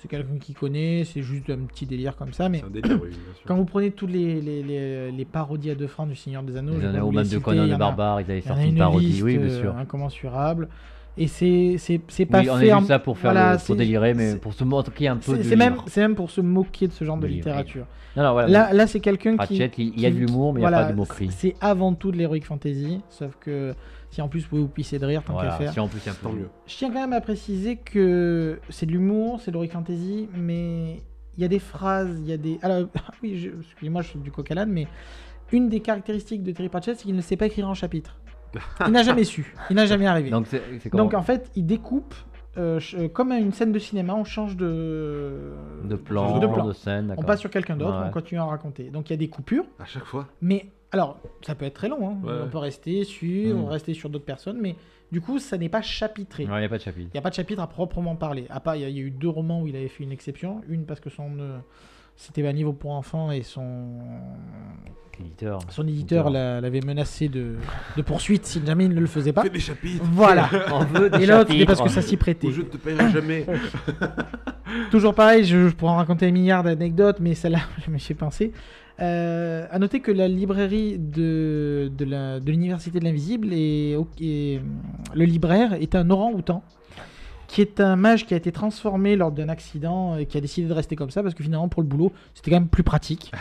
c'est 0.00 0.06
quelqu'un 0.06 0.38
qui 0.38 0.54
connaît, 0.54 1.02
c'est 1.04 1.22
juste 1.22 1.50
un 1.50 1.58
petit 1.66 1.84
délire 1.84 2.14
comme 2.14 2.32
ça, 2.32 2.48
mais 2.48 2.58
C'est 2.58 2.66
un 2.66 2.70
délire, 2.70 3.00
oui, 3.02 3.08
bien 3.08 3.18
sûr. 3.34 3.42
quand 3.46 3.56
vous 3.56 3.64
prenez 3.64 3.90
toutes 3.90 4.10
les, 4.12 4.40
les, 4.40 4.62
les, 4.62 5.10
les 5.10 5.24
parodies 5.24 5.70
à 5.70 5.74
deux 5.74 5.88
francs 5.88 6.08
du 6.08 6.14
Seigneur 6.14 6.44
des 6.44 6.56
Anneaux, 6.56 6.74
Il 6.76 6.84
y 6.84 6.86
en 6.86 6.94
a 6.94 6.98
pas 6.98 7.04
au 7.04 7.10
même 7.10 7.26
de 7.26 7.38
Conan 7.38 7.66
le 7.66 7.76
Barbare, 7.76 8.20
ils 8.20 8.30
avaient 8.30 8.38
il 8.38 8.44
y 8.46 8.48
en 8.48 8.52
a 8.52 8.54
sorti 8.54 8.62
une 8.68 8.74
une 8.74 8.78
parodie, 8.78 9.06
liste, 9.06 9.22
oui, 9.22 9.38
bien 9.38 9.48
euh, 9.48 9.60
sûr. 9.60 9.76
incommensurable. 9.76 10.68
Et 11.20 11.26
c'est 11.26 11.74
c'est 11.78 12.00
c'est 12.08 12.26
pas 12.26 12.40
Oui, 12.40 12.50
on 12.50 12.56
fait 12.58 12.70
a 12.70 12.76
en- 12.76 12.80
vu 12.80 12.86
ça 12.86 12.98
pour 12.98 13.18
faire 13.18 13.32
voilà, 13.32 13.52
le- 13.52 13.58
pour 13.58 13.66
c'est- 13.66 13.74
délirer, 13.76 14.14
mais 14.14 14.36
pour 14.36 14.54
se 14.54 14.62
montrer 14.64 15.08
un 15.08 15.16
peu 15.16 15.42
C'est 15.42 15.56
même, 15.56 15.76
c'est 15.86 16.00
même 16.00 16.14
pour 16.14 16.30
se 16.30 16.40
moquer 16.40 16.86
de 16.86 16.92
ce 16.92 17.04
genre 17.04 17.16
de 17.18 17.26
littérature. 17.26 17.86
Non, 18.16 18.22
non, 18.24 18.32
voilà. 18.32 18.48
Là, 18.48 18.72
là 18.72 18.86
c'est 18.86 19.00
quelqu'un 19.00 19.36
qui. 19.36 19.56
Il 19.78 20.00
y 20.00 20.06
a 20.06 20.10
de 20.10 20.16
l'humour, 20.16 20.52
mais 20.52 20.58
il 20.60 20.62
n'y 20.62 20.68
voilà, 20.68 20.78
a 20.78 20.84
pas 20.86 20.92
de 20.92 20.96
moquerie. 20.96 21.28
C'est 21.30 21.54
avant 21.60 21.92
tout 21.94 22.10
de 22.12 22.16
l'heroic 22.16 22.40
fantasy, 22.42 23.00
sauf 23.10 23.36
que 23.40 23.74
si 24.10 24.22
en 24.22 24.28
plus 24.28 24.40
vous 24.44 24.48
pouvez 24.48 24.62
vous 24.62 24.68
pisser 24.68 24.98
de 24.98 25.04
rire, 25.06 25.22
tant 25.24 25.34
Voilà, 25.34 25.50
qu'à 25.50 25.56
faire. 25.56 25.72
si 25.72 25.80
en 25.80 25.88
plus 25.88 26.00
il 26.04 26.06
y 26.06 26.08
a 26.08 26.12
un 26.12 26.14
peu 26.14 26.36
mieux. 26.36 26.48
Je 26.66 26.76
tiens 26.76 26.88
quand 26.90 27.00
même 27.00 27.12
à 27.12 27.20
préciser 27.20 27.76
que 27.76 28.58
c'est 28.70 28.86
de 28.86 28.92
l'humour, 28.92 29.40
c'est 29.40 29.50
de 29.50 29.54
l'heroic 29.54 29.68
fantasy, 29.72 30.28
mais 30.36 31.02
il 31.36 31.42
y 31.42 31.44
a 31.44 31.48
des 31.48 31.58
phrases, 31.58 32.16
il 32.20 32.28
y 32.28 32.32
a 32.32 32.36
des. 32.36 32.58
Alors, 32.62 32.88
oui, 33.22 33.50
excusez-moi, 33.60 34.02
je 34.02 34.08
suis 34.08 34.18
du 34.18 34.30
coq 34.30 34.50
à 34.50 34.66
mais 34.66 34.86
une 35.52 35.68
des 35.68 35.80
caractéristiques 35.80 36.42
de 36.42 36.52
Terry 36.52 36.68
Pratchett, 36.68 36.96
c'est 36.96 37.04
qu'il 37.04 37.16
ne 37.16 37.20
sait 37.22 37.36
pas 37.36 37.46
écrire 37.46 37.68
en 37.68 37.74
chapitre. 37.74 38.16
Il 38.86 38.92
n'a 38.92 39.02
jamais 39.02 39.24
su, 39.24 39.54
il 39.70 39.76
n'a 39.76 39.86
jamais 39.86 40.06
arrivé. 40.06 40.30
Donc 40.30 40.46
c'est 40.46 40.62
c'est 40.80 40.90
comment 40.90 41.04
Donc 41.04 41.14
en 41.14 41.22
fait, 41.22 41.50
il 41.56 41.66
découpe 41.66 42.14
euh, 42.56 42.80
euh, 42.94 43.08
comme 43.08 43.30
une 43.32 43.52
scène 43.52 43.70
de 43.72 43.78
cinéma, 43.78 44.14
on 44.14 44.24
change 44.24 44.56
de 44.56 45.52
De 45.84 45.96
plan, 45.96 46.38
de 46.66 46.72
scène, 46.72 47.14
On 47.16 47.22
passe 47.22 47.40
sur 47.40 47.50
quelqu'un 47.50 47.76
d'autre, 47.76 48.00
Ouais. 48.00 48.06
on 48.08 48.10
continue 48.10 48.40
à 48.40 48.44
raconter. 48.44 48.90
Donc 48.90 49.10
il 49.10 49.12
y 49.12 49.14
a 49.14 49.18
des 49.18 49.28
coupures, 49.28 49.64
À 49.78 49.84
chaque 49.84 50.04
fois. 50.04 50.26
mais 50.40 50.66
alors 50.90 51.18
ça 51.42 51.54
peut 51.54 51.66
être 51.66 51.74
très 51.74 51.88
long. 51.88 52.08
hein. 52.08 52.16
Ouais, 52.26 52.32
on 52.44 52.48
peut 52.48 52.58
rester 52.58 53.04
sur, 53.04 53.56
Mm. 53.56 53.64
rester 53.66 53.94
sur 53.94 54.08
d'autres 54.10 54.24
personnes, 54.24 54.58
mais 54.60 54.74
du 55.12 55.20
coup 55.20 55.38
ça 55.38 55.56
n'est 55.58 55.68
pas 55.68 55.82
chapitré. 55.82 56.44
Ouais, 56.46 56.50
Il 56.54 56.58
n'y 56.58 56.64
a 56.64 56.68
pas 56.68 56.78
de 56.78 56.82
chapitre. 56.82 57.10
Il 57.12 57.14
n'y 57.16 57.18
a 57.18 57.22
pas 57.22 57.30
de 57.30 57.34
chapitre 57.34 57.62
à 57.62 57.66
proprement 57.68 58.16
parler. 58.16 58.46
À 58.50 58.58
part, 58.60 58.74
il 58.76 58.82
y, 58.82 58.84
a- 58.84 58.88
il 58.88 58.96
y 58.96 59.00
a 59.00 59.02
eu 59.04 59.10
deux 59.10 59.28
romans 59.28 59.62
où 59.62 59.66
il 59.68 59.76
avait 59.76 59.88
fait 59.88 60.02
une 60.02 60.12
exception. 60.12 60.62
Une 60.68 60.84
parce 60.84 61.00
que 61.00 61.10
son 61.10 61.30
euh, 61.38 61.58
c'était 62.20 62.46
un 62.46 62.52
livre 62.52 62.72
pour 62.72 62.90
enfants 62.90 63.30
et 63.30 63.42
son 63.42 63.86
Éditeur. 65.20 65.58
son 65.70 65.86
éditeur 65.88 66.30
l'a- 66.30 66.60
l'avait 66.60 66.80
menacé 66.80 67.28
de, 67.28 67.56
de 67.96 68.02
poursuite 68.02 68.44
si 68.46 68.60
jamais 68.64 68.84
il 68.84 68.94
ne 68.94 69.00
le 69.00 69.06
faisait 69.06 69.32
pas. 69.32 69.42
Fais 69.42 69.50
des 69.50 69.58
chapitres. 69.58 70.04
Voilà. 70.12 70.48
On 70.72 70.84
veut 70.84 71.10
des 71.10 71.22
Et 71.22 71.26
l'autre, 71.26 71.48
c'était 71.50 71.54
chapitres. 71.54 71.66
parce 71.66 71.80
que 71.82 71.88
ça 71.88 72.02
s'y 72.02 72.16
prêtait. 72.16 72.52
Je 72.52 72.60
ne 72.60 72.66
te 72.66 72.76
paierai 72.76 73.10
jamais. 73.10 73.44
Toujours 74.90 75.14
pareil, 75.14 75.44
je, 75.44 75.68
je 75.68 75.74
pourrais 75.74 75.92
en 75.92 75.96
raconter 75.96 76.26
un 76.26 76.30
milliard 76.30 76.62
d'anecdotes, 76.62 77.18
mais 77.20 77.34
celle-là, 77.34 77.60
je 77.84 77.90
me 77.90 77.98
suis 77.98 78.14
pensé. 78.14 78.52
Euh, 79.00 79.66
à 79.70 79.78
noter 79.78 80.00
que 80.00 80.10
la 80.12 80.26
librairie 80.28 80.98
de, 80.98 81.90
de 81.96 82.04
la- 82.04 82.40
de 82.40 82.50
l'Université 82.50 82.98
de 82.98 83.04
l'Invisible 83.04 83.48
et, 83.52 83.96
et, 84.20 84.60
le 85.14 85.24
libraire 85.24 85.74
est 85.74 85.94
un 85.94 86.10
orang-outan, 86.10 86.62
qui 87.48 87.62
est 87.62 87.80
un 87.80 87.96
mage 87.96 88.26
qui 88.26 88.34
a 88.34 88.36
été 88.36 88.52
transformé 88.52 89.16
lors 89.16 89.32
d'un 89.32 89.48
accident 89.48 90.16
et 90.16 90.26
qui 90.26 90.36
a 90.36 90.40
décidé 90.40 90.68
de 90.68 90.72
rester 90.74 90.94
comme 90.96 91.10
ça 91.10 91.22
parce 91.22 91.34
que 91.34 91.42
finalement, 91.42 91.68
pour 91.68 91.82
le 91.82 91.88
boulot, 91.88 92.12
c'était 92.34 92.50
quand 92.50 92.58
même 92.60 92.68
plus 92.68 92.82
pratique. 92.84 93.32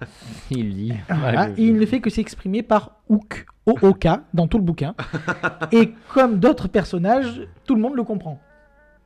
Il 0.50 0.74
dit. 0.74 0.92
Voilà. 1.08 1.48
Et 1.56 1.62
il 1.66 1.76
ne 1.76 1.86
fait 1.86 2.00
que 2.00 2.10
s'exprimer 2.10 2.62
par 2.62 2.96
Ook, 3.08 3.46
O-O-K, 3.66 4.08
dans 4.34 4.48
tout 4.48 4.58
le 4.58 4.64
bouquin. 4.64 4.94
et 5.72 5.92
comme 6.12 6.38
d'autres 6.40 6.66
personnages, 6.68 7.46
tout 7.64 7.74
le 7.76 7.80
monde 7.80 7.94
le 7.94 8.02
comprend. 8.02 8.40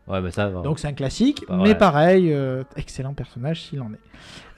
Ouais, 0.09 0.23
bah 0.23 0.31
ça 0.31 0.49
va. 0.49 0.63
Donc 0.63 0.79
c'est 0.79 0.87
un 0.89 0.93
classique, 0.93 1.43
Bah 1.49 1.57
mais 1.63 1.71
ouais. 1.71 1.75
pareil, 1.75 2.33
euh, 2.33 2.63
excellent 2.77 3.13
personnage 3.13 3.63
s'il 3.63 3.81
en 3.81 3.93
est. 3.93 4.01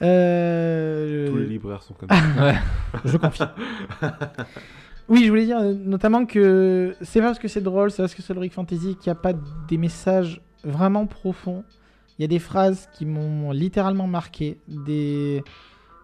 Euh, 0.05 1.27
Tous 1.27 1.37
les 1.37 1.47
libraires 1.47 1.81
sont 1.83 1.95
comme 1.95 2.07
ça. 2.09 2.15
Ouais. 2.45 2.55
Je 3.03 3.17
confirme. 3.17 3.49
Oui, 5.09 5.23
je 5.25 5.29
voulais 5.29 5.45
dire 5.45 5.59
euh, 5.59 5.73
notamment 5.73 6.25
que 6.25 6.95
c'est 7.01 7.21
parce 7.21 7.39
que 7.39 7.47
c'est 7.47 7.61
drôle, 7.61 7.91
c'est 7.91 8.01
parce 8.03 8.15
que 8.15 8.21
c'est 8.21 8.33
le 8.33 8.39
Rick 8.39 8.53
Fantasy 8.53 8.95
qu'il 8.95 9.11
n'y 9.11 9.17
a 9.17 9.21
pas 9.21 9.33
des 9.67 9.77
messages 9.77 10.41
vraiment 10.63 11.05
profonds. 11.05 11.63
Il 12.17 12.23
y 12.23 12.25
a 12.25 12.27
des 12.27 12.39
phrases 12.39 12.89
qui 12.93 13.05
m'ont 13.05 13.51
littéralement 13.51 14.07
marqué, 14.07 14.57
des, 14.67 15.41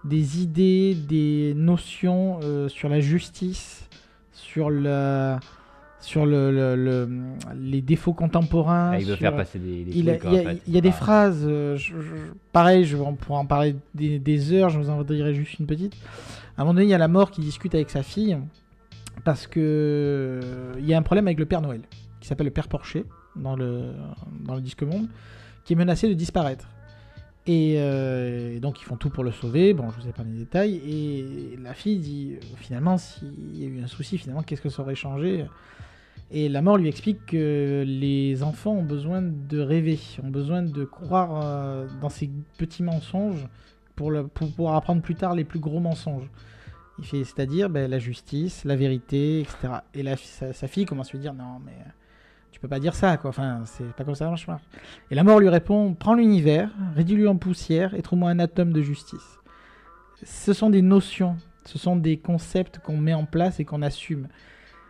des 0.06 0.42
idées, 0.42 0.96
des 0.96 1.54
notions 1.56 2.40
euh, 2.44 2.70
sur 2.70 2.88
la 2.90 3.00
justice, 3.02 3.90
sur 4.32 4.70
la 4.70 5.40
sur 6.02 6.26
le, 6.28 6.52
le- 6.52 6.76
le- 6.76 7.10
les 7.60 7.82
défauts 7.82 8.14
contemporains. 8.14 8.92
Ah, 8.94 9.00
il 9.00 9.06
veut 9.08 9.14
sur- 9.14 9.22
faire 9.22 9.36
passer 9.36 9.58
des, 9.58 9.84
des 9.86 9.92
il, 9.98 10.08
a- 10.10 10.18
trucs, 10.18 10.32
il 10.32 10.36
y 10.36 10.38
a, 10.38 10.42
en 10.42 10.46
fait. 10.54 10.62
il 10.68 10.74
y 10.76 10.78
a 10.78 10.82
des 10.82 10.92
phrases, 10.92 11.44
euh, 11.48 11.76
je- 11.78 12.00
je- 12.00 12.16
pareil, 12.54 12.86
je, 12.86 12.96
on 12.96 13.16
pourra 13.16 13.40
en 13.40 13.46
parler 13.48 13.76
des, 13.96 14.20
des 14.20 14.54
heures, 14.54 14.70
je 14.70 14.78
vous 14.78 14.92
en 14.92 15.02
dirai 15.04 15.34
juste 15.34 15.58
une 15.60 15.66
petite. 15.66 15.94
À 16.58 16.62
un 16.62 16.66
moment 16.66 16.76
donné, 16.76 16.86
il 16.86 16.90
y 16.90 16.94
a 16.94 17.00
la 17.00 17.08
mort 17.08 17.32
qui 17.32 17.42
discute 17.42 17.74
avec 17.74 17.90
sa 17.90 18.04
fille, 18.04 18.38
parce 19.24 19.48
que 19.48 19.60
euh, 19.60 20.74
il 20.80 20.86
y 20.86 20.94
a 20.94 20.98
un 20.98 21.02
problème 21.02 21.28
avec 21.28 21.40
le 21.40 21.46
Père 21.46 21.62
Noël, 21.62 21.82
qui 22.20 22.28
s'appelle 22.28 22.48
le 22.48 22.54
Père 22.54 22.68
Porcher, 22.68 23.06
dans 23.36 23.56
le, 23.56 23.94
disque 24.62 24.84
monde, 24.84 25.08
qui 25.64 25.74
est 25.74 25.76
menacé 25.76 26.08
de 26.08 26.14
disparaître. 26.14 26.68
Et, 27.48 27.76
euh, 27.78 28.56
et 28.56 28.60
donc 28.60 28.82
ils 28.82 28.86
font 28.86 28.98
tout 28.98 29.12
pour 29.12 29.24
le 29.24 29.32
sauver, 29.32 29.74
bon 29.76 29.92
je 29.92 30.02
vous 30.02 30.08
ai 30.08 30.12
pas 30.12 30.24
les 30.24 30.38
détails, 30.40 30.76
et 30.78 31.58
la 31.62 31.76
fille 31.76 32.00
dit, 32.00 32.34
euh, 32.36 32.46
finalement 32.58 32.98
s'il 32.98 33.56
y 33.56 33.66
a 33.66 33.68
eu 33.68 33.84
un 33.84 33.88
souci, 33.88 34.18
finalement 34.18 34.42
qu'est-ce 34.42 34.62
que 34.62 34.70
ça 34.70 34.82
aurait 34.82 34.96
changé? 34.96 35.46
Et 36.32 36.50
la 36.50 36.64
mort 36.64 36.78
lui 36.78 36.90
explique 36.90 37.24
que 37.28 37.84
les 37.86 38.42
enfants 38.42 38.72
ont 38.72 38.84
besoin 38.84 39.22
de 39.22 39.60
rêver, 39.60 40.00
ont 40.24 40.30
besoin 40.30 40.64
de 40.64 40.84
croire 40.84 41.86
dans 42.02 42.10
ces 42.10 42.32
petits 42.58 42.82
mensonges 42.82 43.48
pour 43.96 44.12
pouvoir 44.34 44.76
apprendre 44.76 45.04
plus 45.04 45.14
tard 45.14 45.36
les 45.36 45.44
plus 45.44 45.60
gros 45.60 45.80
mensonges. 45.80 46.28
Il 47.00 47.06
fait, 47.06 47.24
c'est-à-dire 47.24 47.70
ben, 47.70 47.90
la 47.90 48.00
justice, 48.00 48.64
la 48.64 48.76
vérité, 48.76 49.42
etc. 49.42 49.58
Et 49.94 50.04
la, 50.04 50.16
sa, 50.18 50.68
fille 50.68 50.86
commence 50.86 51.10
à 51.10 51.12
lui 51.14 51.20
dire 51.20 51.34
non, 51.34 51.60
mais 51.66 51.74
euh, 51.74 51.90
tu 52.52 52.60
peux 52.60 52.68
pas 52.68 52.80
dire 52.80 52.96
ça, 52.96 53.18
quoi. 53.18 53.32
Enfin, 53.32 53.64
c'est 53.66 53.92
pas 53.94 54.04
comme 54.04 54.16
ça 54.16 54.30
marche. 54.30 54.48
marche. 54.48 54.64
Et 55.12 55.16
la 55.16 55.24
mort 55.24 55.40
lui 55.40 55.50
répond 55.50 55.94
prends 55.94 56.14
l'univers, 56.14 56.72
réduis-le 56.96 57.28
en 57.28 57.36
poussière 57.36 57.94
et 57.96 58.02
trouve-moi 58.02 58.30
un 58.30 58.40
atome 58.40 58.72
de 58.72 58.82
justice. 58.82 59.40
Ce 60.24 60.54
sont 60.54 60.70
des 60.70 60.82
notions, 60.82 61.36
ce 61.66 61.78
sont 61.78 61.98
des 61.98 62.18
concepts 62.18 62.80
qu'on 62.80 62.98
met 62.98 63.14
en 63.14 63.26
place 63.26 63.60
et 63.60 63.66
qu'on 63.66 63.82
assume. 63.82 64.28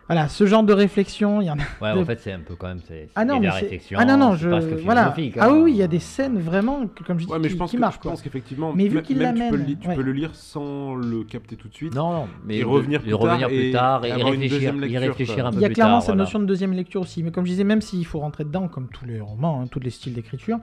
Voilà, 0.08 0.28
ce 0.28 0.46
genre 0.46 0.62
de 0.62 0.72
réflexion, 0.72 1.40
il 1.40 1.46
y 1.46 1.50
en 1.50 1.56
a. 1.58 1.62
Ouais, 1.82 1.92
de- 1.94 1.98
en 2.00 2.04
fait, 2.04 2.20
c'est 2.20 2.30
un 2.32 2.38
peu 2.38 2.54
quand 2.54 2.68
même. 2.68 2.78
C'est 2.86 3.08
Ah 3.16 3.24
non, 3.24 3.40
mais 3.40 3.50
réflexion. 3.50 3.98
ah 4.00 4.04
non, 4.04 4.16
non, 4.16 4.36
je. 4.36 4.48
Voilà. 4.84 5.12
philosophique, 5.12 5.34
Ah 5.40 5.46
hein. 5.46 5.52
oui, 5.54 5.60
oui, 5.64 5.70
il 5.72 5.76
y 5.78 5.82
a 5.82 5.88
des 5.88 5.98
scènes 5.98 6.38
vraiment, 6.38 6.86
comme 7.04 7.18
je 7.18 7.26
dis, 7.26 7.32
Ouais, 7.32 7.38
mais 7.40 7.48
qui, 7.48 7.54
je 7.54 7.56
pense, 7.58 7.70
qui 7.70 7.76
que, 7.76 7.80
marquent. 7.80 8.04
je 8.04 8.08
pense 8.08 8.22
qu'effectivement, 8.22 8.72
Mais 8.72 8.86
vu 8.86 9.02
qu'il 9.02 9.18
même 9.18 9.34
tu, 9.34 9.40
peux, 9.40 9.44
l'amène, 9.46 9.60
le, 9.60 9.66
li- 9.66 9.76
tu 9.76 9.88
ouais. 9.88 9.94
peux 9.96 10.02
le 10.02 10.12
lire 10.12 10.30
sans 10.34 10.94
le 10.94 11.24
capter 11.24 11.56
tout 11.56 11.66
de 11.66 11.74
suite. 11.74 11.92
Non, 11.94 12.12
non, 12.12 12.28
mais 12.44 12.58
Et 12.58 12.62
revenir 12.62 13.00
plus 13.02 13.10
tard 13.10 13.20
revenir 13.20 13.48
et 13.48 13.56
plus 13.56 13.72
tard 13.72 14.04
et, 14.04 14.12
avoir 14.12 14.32
une 14.32 14.40
réfléchir, 14.42 14.74
lecture, 14.74 15.00
réfléchir 15.00 15.34
quoi. 15.36 15.44
un 15.46 15.50
peu 15.50 15.56
Il 15.58 15.62
y 15.62 15.64
a 15.64 15.68
plus 15.68 15.74
clairement 15.74 15.92
tard, 15.94 16.02
cette 16.02 16.06
voilà. 16.10 16.22
notion 16.22 16.38
de 16.38 16.44
deuxième 16.46 16.72
lecture 16.72 17.00
aussi. 17.00 17.24
Mais 17.24 17.32
comme 17.32 17.44
je 17.44 17.50
disais, 17.50 17.64
même 17.64 17.80
s'il 17.80 18.06
faut 18.06 18.20
rentrer 18.20 18.44
dedans, 18.44 18.68
comme 18.68 18.86
tous 18.88 19.06
les 19.06 19.20
romans, 19.20 19.60
hein, 19.62 19.66
tous 19.68 19.80
les 19.80 19.90
styles 19.90 20.12
d'écriture, 20.14 20.58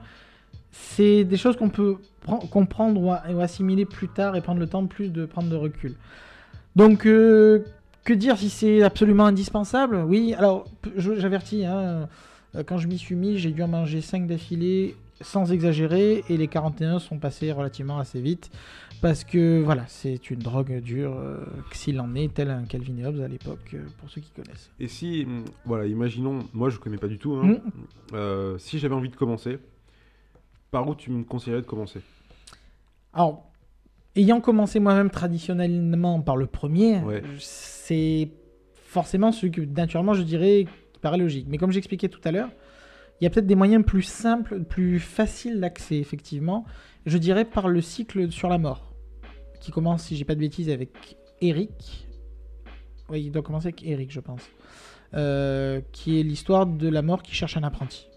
c'est 0.72 1.24
des 1.24 1.36
choses 1.36 1.56
qu'on 1.56 1.68
peut 1.68 1.96
pren- 2.26 2.48
comprendre 2.48 2.98
ou, 3.00 3.12
assimiler 3.42 3.84
plus 3.84 4.08
tard 4.08 4.36
et 4.36 4.40
prendre 4.40 4.58
le 4.60 4.66
temps 4.68 4.86
plus 4.86 5.10
de 5.12 5.26
prendre 5.26 5.50
de 5.50 5.56
recul. 5.56 5.94
Donc, 6.76 7.06
euh, 7.06 7.64
que 8.04 8.12
dire 8.12 8.36
si 8.38 8.50
c'est 8.50 8.82
absolument 8.82 9.26
indispensable? 9.26 9.96
Oui, 10.06 10.34
alors, 10.34 10.66
j'avertis, 10.96 11.64
hein, 11.64 12.08
euh, 12.54 12.62
quand 12.64 12.78
je 12.78 12.86
m'y 12.86 12.98
suis 12.98 13.14
mis, 13.14 13.38
j'ai 13.38 13.50
dû 13.50 13.62
en 13.62 13.68
manger 13.68 14.00
5 14.00 14.26
d'affilée 14.26 14.94
sans 15.20 15.52
exagérer, 15.52 16.24
et 16.28 16.36
les 16.36 16.48
41 16.48 16.98
sont 16.98 17.18
passés 17.18 17.52
relativement 17.52 17.98
assez 17.98 18.20
vite. 18.20 18.50
Parce 19.00 19.22
que 19.24 19.62
voilà, 19.62 19.84
c'est 19.86 20.30
une 20.30 20.38
drogue 20.40 20.80
dure, 20.80 21.14
euh, 21.16 21.38
s'il 21.72 22.00
en 22.00 22.14
est, 22.14 22.32
tel 22.34 22.50
un 22.50 22.64
Calvin 22.64 22.96
et 22.98 23.06
Hobbes 23.06 23.20
à 23.20 23.28
l'époque, 23.28 23.70
euh, 23.74 23.82
pour 23.98 24.10
ceux 24.10 24.20
qui 24.20 24.30
connaissent. 24.30 24.70
Et 24.80 24.88
si, 24.88 25.24
hum, 25.24 25.44
voilà, 25.64 25.86
imaginons, 25.86 26.40
moi 26.52 26.68
je 26.70 26.78
connais 26.78 26.96
pas 26.96 27.06
du 27.08 27.18
tout, 27.18 27.34
hein, 27.34 27.46
Mm. 27.46 27.58
euh, 28.14 28.58
si 28.58 28.78
j'avais 28.78 28.94
envie 28.94 29.08
de 29.08 29.16
commencer, 29.16 29.58
par 30.70 30.88
où 30.88 30.94
tu 30.94 31.10
me 31.10 31.22
conseillerais 31.22 31.62
de 31.62 31.66
commencer? 31.66 32.00
Alors, 33.12 33.44
ayant 34.16 34.40
commencé 34.40 34.80
moi-même 34.80 35.10
traditionnellement 35.10 36.20
par 36.20 36.36
le 36.36 36.46
premier, 36.46 37.00
Ouais. 37.00 37.22
c'est 37.38 38.30
forcément 38.74 39.32
ce 39.32 39.46
que 39.46 39.60
naturellement 39.62 40.14
je 40.14 40.22
dirais 40.22 40.66
qui 40.92 41.00
paraît 41.00 41.18
logique. 41.18 41.46
Mais 41.48 41.58
comme 41.58 41.72
j'expliquais 41.72 42.08
tout 42.08 42.20
à 42.24 42.30
l'heure, 42.30 42.50
il 43.20 43.24
y 43.24 43.26
a 43.26 43.30
peut-être 43.30 43.46
des 43.46 43.54
moyens 43.54 43.84
plus 43.84 44.02
simples, 44.02 44.62
plus 44.64 44.98
faciles 45.00 45.60
d'accès, 45.60 45.96
effectivement. 45.96 46.64
Je 47.06 47.18
dirais 47.18 47.44
par 47.44 47.68
le 47.68 47.80
cycle 47.80 48.30
sur 48.30 48.48
la 48.48 48.58
mort, 48.58 48.92
qui 49.60 49.70
commence, 49.70 50.04
si 50.04 50.16
j'ai 50.16 50.24
pas 50.24 50.34
de 50.34 50.40
bêtises, 50.40 50.68
avec 50.70 51.16
Eric. 51.40 52.08
Oui, 53.08 53.24
il 53.24 53.30
doit 53.30 53.42
commencer 53.42 53.66
avec 53.68 53.84
Eric, 53.84 54.10
je 54.10 54.20
pense. 54.20 54.42
Euh, 55.14 55.80
qui 55.92 56.18
est 56.18 56.22
l'histoire 56.24 56.66
de 56.66 56.88
la 56.88 57.02
mort 57.02 57.22
qui 57.22 57.34
cherche 57.34 57.56
un 57.56 57.62
apprenti. 57.62 58.08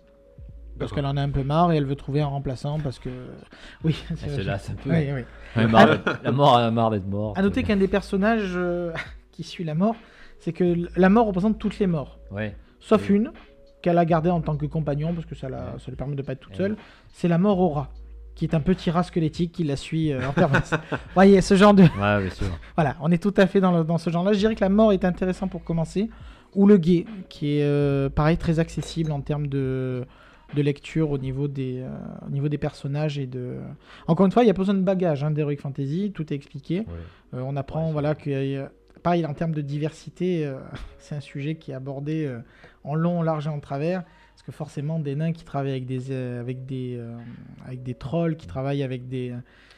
Parce 0.79 0.91
qu'elle 0.93 1.05
en 1.05 1.17
a 1.17 1.21
un 1.21 1.29
peu 1.29 1.43
marre 1.43 1.71
et 1.71 1.77
elle 1.77 1.85
veut 1.85 1.95
trouver 1.95 2.21
un 2.21 2.27
remplaçant 2.27 2.79
parce 2.79 2.99
que. 2.99 3.09
Oui, 3.83 3.95
Elle 4.09 4.17
c'est 4.17 4.29
se 4.29 4.41
lasse 4.41 4.69
un 4.69 4.75
peu. 4.75 4.89
oui, 4.89 5.07
oui. 5.13 5.21
D'être- 5.55 6.19
La 6.23 6.31
mort 6.31 6.57
a 6.57 6.71
marre 6.71 6.91
d'être 6.91 7.07
morte. 7.07 7.37
À 7.37 7.41
noter 7.41 7.63
qu'un 7.63 7.77
des 7.77 7.87
personnages 7.87 8.53
euh, 8.55 8.91
qui 9.31 9.43
suit 9.43 9.63
la 9.63 9.75
mort, 9.75 9.95
c'est 10.39 10.53
que 10.53 10.75
la 10.95 11.09
mort 11.09 11.27
représente 11.27 11.57
toutes 11.59 11.79
les 11.79 11.87
morts, 11.87 12.19
Ouais. 12.31 12.55
sauf 12.79 13.09
Oui. 13.09 13.15
une 13.15 13.31
qu'elle 13.81 13.97
a 13.97 14.05
gardée 14.05 14.29
en 14.29 14.41
tant 14.41 14.55
que 14.57 14.65
compagnon 14.65 15.13
parce 15.13 15.25
que 15.25 15.35
ça, 15.35 15.49
la, 15.49 15.57
Ouais. 15.57 15.63
ça 15.79 15.85
lui 15.89 15.95
permet 15.95 16.15
de 16.15 16.21
pas 16.21 16.33
être 16.33 16.39
toute 16.41 16.51
Ouais. 16.53 16.57
seule. 16.57 16.77
C'est 17.13 17.27
la 17.27 17.37
mort 17.37 17.59
au 17.59 17.69
rat, 17.69 17.89
qui 18.35 18.45
est 18.45 18.53
un 18.55 18.59
petit 18.59 18.89
rat 18.91 19.03
squelettique 19.03 19.51
qui 19.51 19.63
la 19.63 19.75
suit 19.75 20.11
euh, 20.11 20.27
en 20.27 20.33
permanence. 20.33 20.71
Voyez, 21.13 21.41
ce 21.41 21.55
genre 21.55 21.73
de 21.73 21.83
Ouais, 21.83 22.21
bien 22.21 22.29
sûr. 22.29 22.47
voilà, 22.75 22.95
on 23.01 23.11
est 23.11 23.21
tout 23.21 23.33
à 23.37 23.47
fait 23.47 23.59
dans, 23.61 23.71
le- 23.77 23.83
dans 23.83 23.97
ce 23.97 24.09
genre-là. 24.09 24.33
Je 24.33 24.39
dirais 24.39 24.55
que 24.55 24.61
la 24.63 24.69
mort 24.69 24.93
est 24.93 25.05
intéressant 25.05 25.47
pour 25.47 25.63
commencer, 25.63 26.09
ou 26.55 26.65
le 26.67 26.77
guet, 26.77 27.05
qui 27.29 27.57
est 27.59 27.63
euh, 27.63 28.09
pareil 28.09 28.37
très 28.37 28.59
accessible 28.59 29.11
en 29.11 29.21
termes 29.21 29.47
de 29.47 30.05
de 30.55 30.61
lecture 30.61 31.11
au 31.11 31.17
niveau 31.17 31.47
des 31.47 31.79
euh, 31.81 31.89
au 32.25 32.29
niveau 32.29 32.47
des 32.49 32.57
personnages 32.57 33.17
et 33.19 33.27
de 33.27 33.57
encore 34.07 34.25
une 34.25 34.31
fois 34.31 34.43
il 34.43 34.47
y 34.47 34.49
a 34.49 34.53
pas 34.53 34.61
besoin 34.61 34.75
de 34.75 34.81
bagage 34.81 35.23
hein, 35.23 35.31
d'Heroic 35.31 35.57
Fantasy 35.57 36.11
tout 36.13 36.31
est 36.31 36.35
expliqué 36.35 36.79
Ouais. 36.79 36.85
euh, 37.33 37.41
on 37.45 37.55
apprend 37.57 37.87
Ouais, 37.87 37.91
voilà 37.91 38.15
que 38.15 38.29
euh, 38.29 38.65
pareil 39.03 39.25
en 39.25 39.33
termes 39.33 39.53
de 39.53 39.61
diversité, 39.61 40.45
euh, 40.45 40.55
c'est 40.99 41.15
un 41.15 41.19
sujet 41.21 41.55
qui 41.55 41.71
est 41.71 41.75
abordé 41.75 42.25
euh, 42.25 42.39
en 42.83 42.95
long, 42.95 43.19
en 43.19 43.23
large 43.23 43.47
et 43.47 43.49
en 43.49 43.59
travers. 43.59 44.03
Parce 44.33 44.45
que 44.45 44.51
forcément, 44.51 44.99
des 44.99 45.15
nains 45.15 45.31
qui 45.33 45.43
travaillent 45.43 45.71
avec 45.71 45.85
des, 45.87 46.11
euh, 46.11 46.39
avec 46.39 46.65
des, 46.67 46.95
euh, 46.97 47.17
avec 47.65 47.81
des 47.83 47.95
trolls, 47.95 48.35
qui 48.37 48.45
travaillent 48.45 48.83
avec 48.83 49.07
des, 49.07 49.33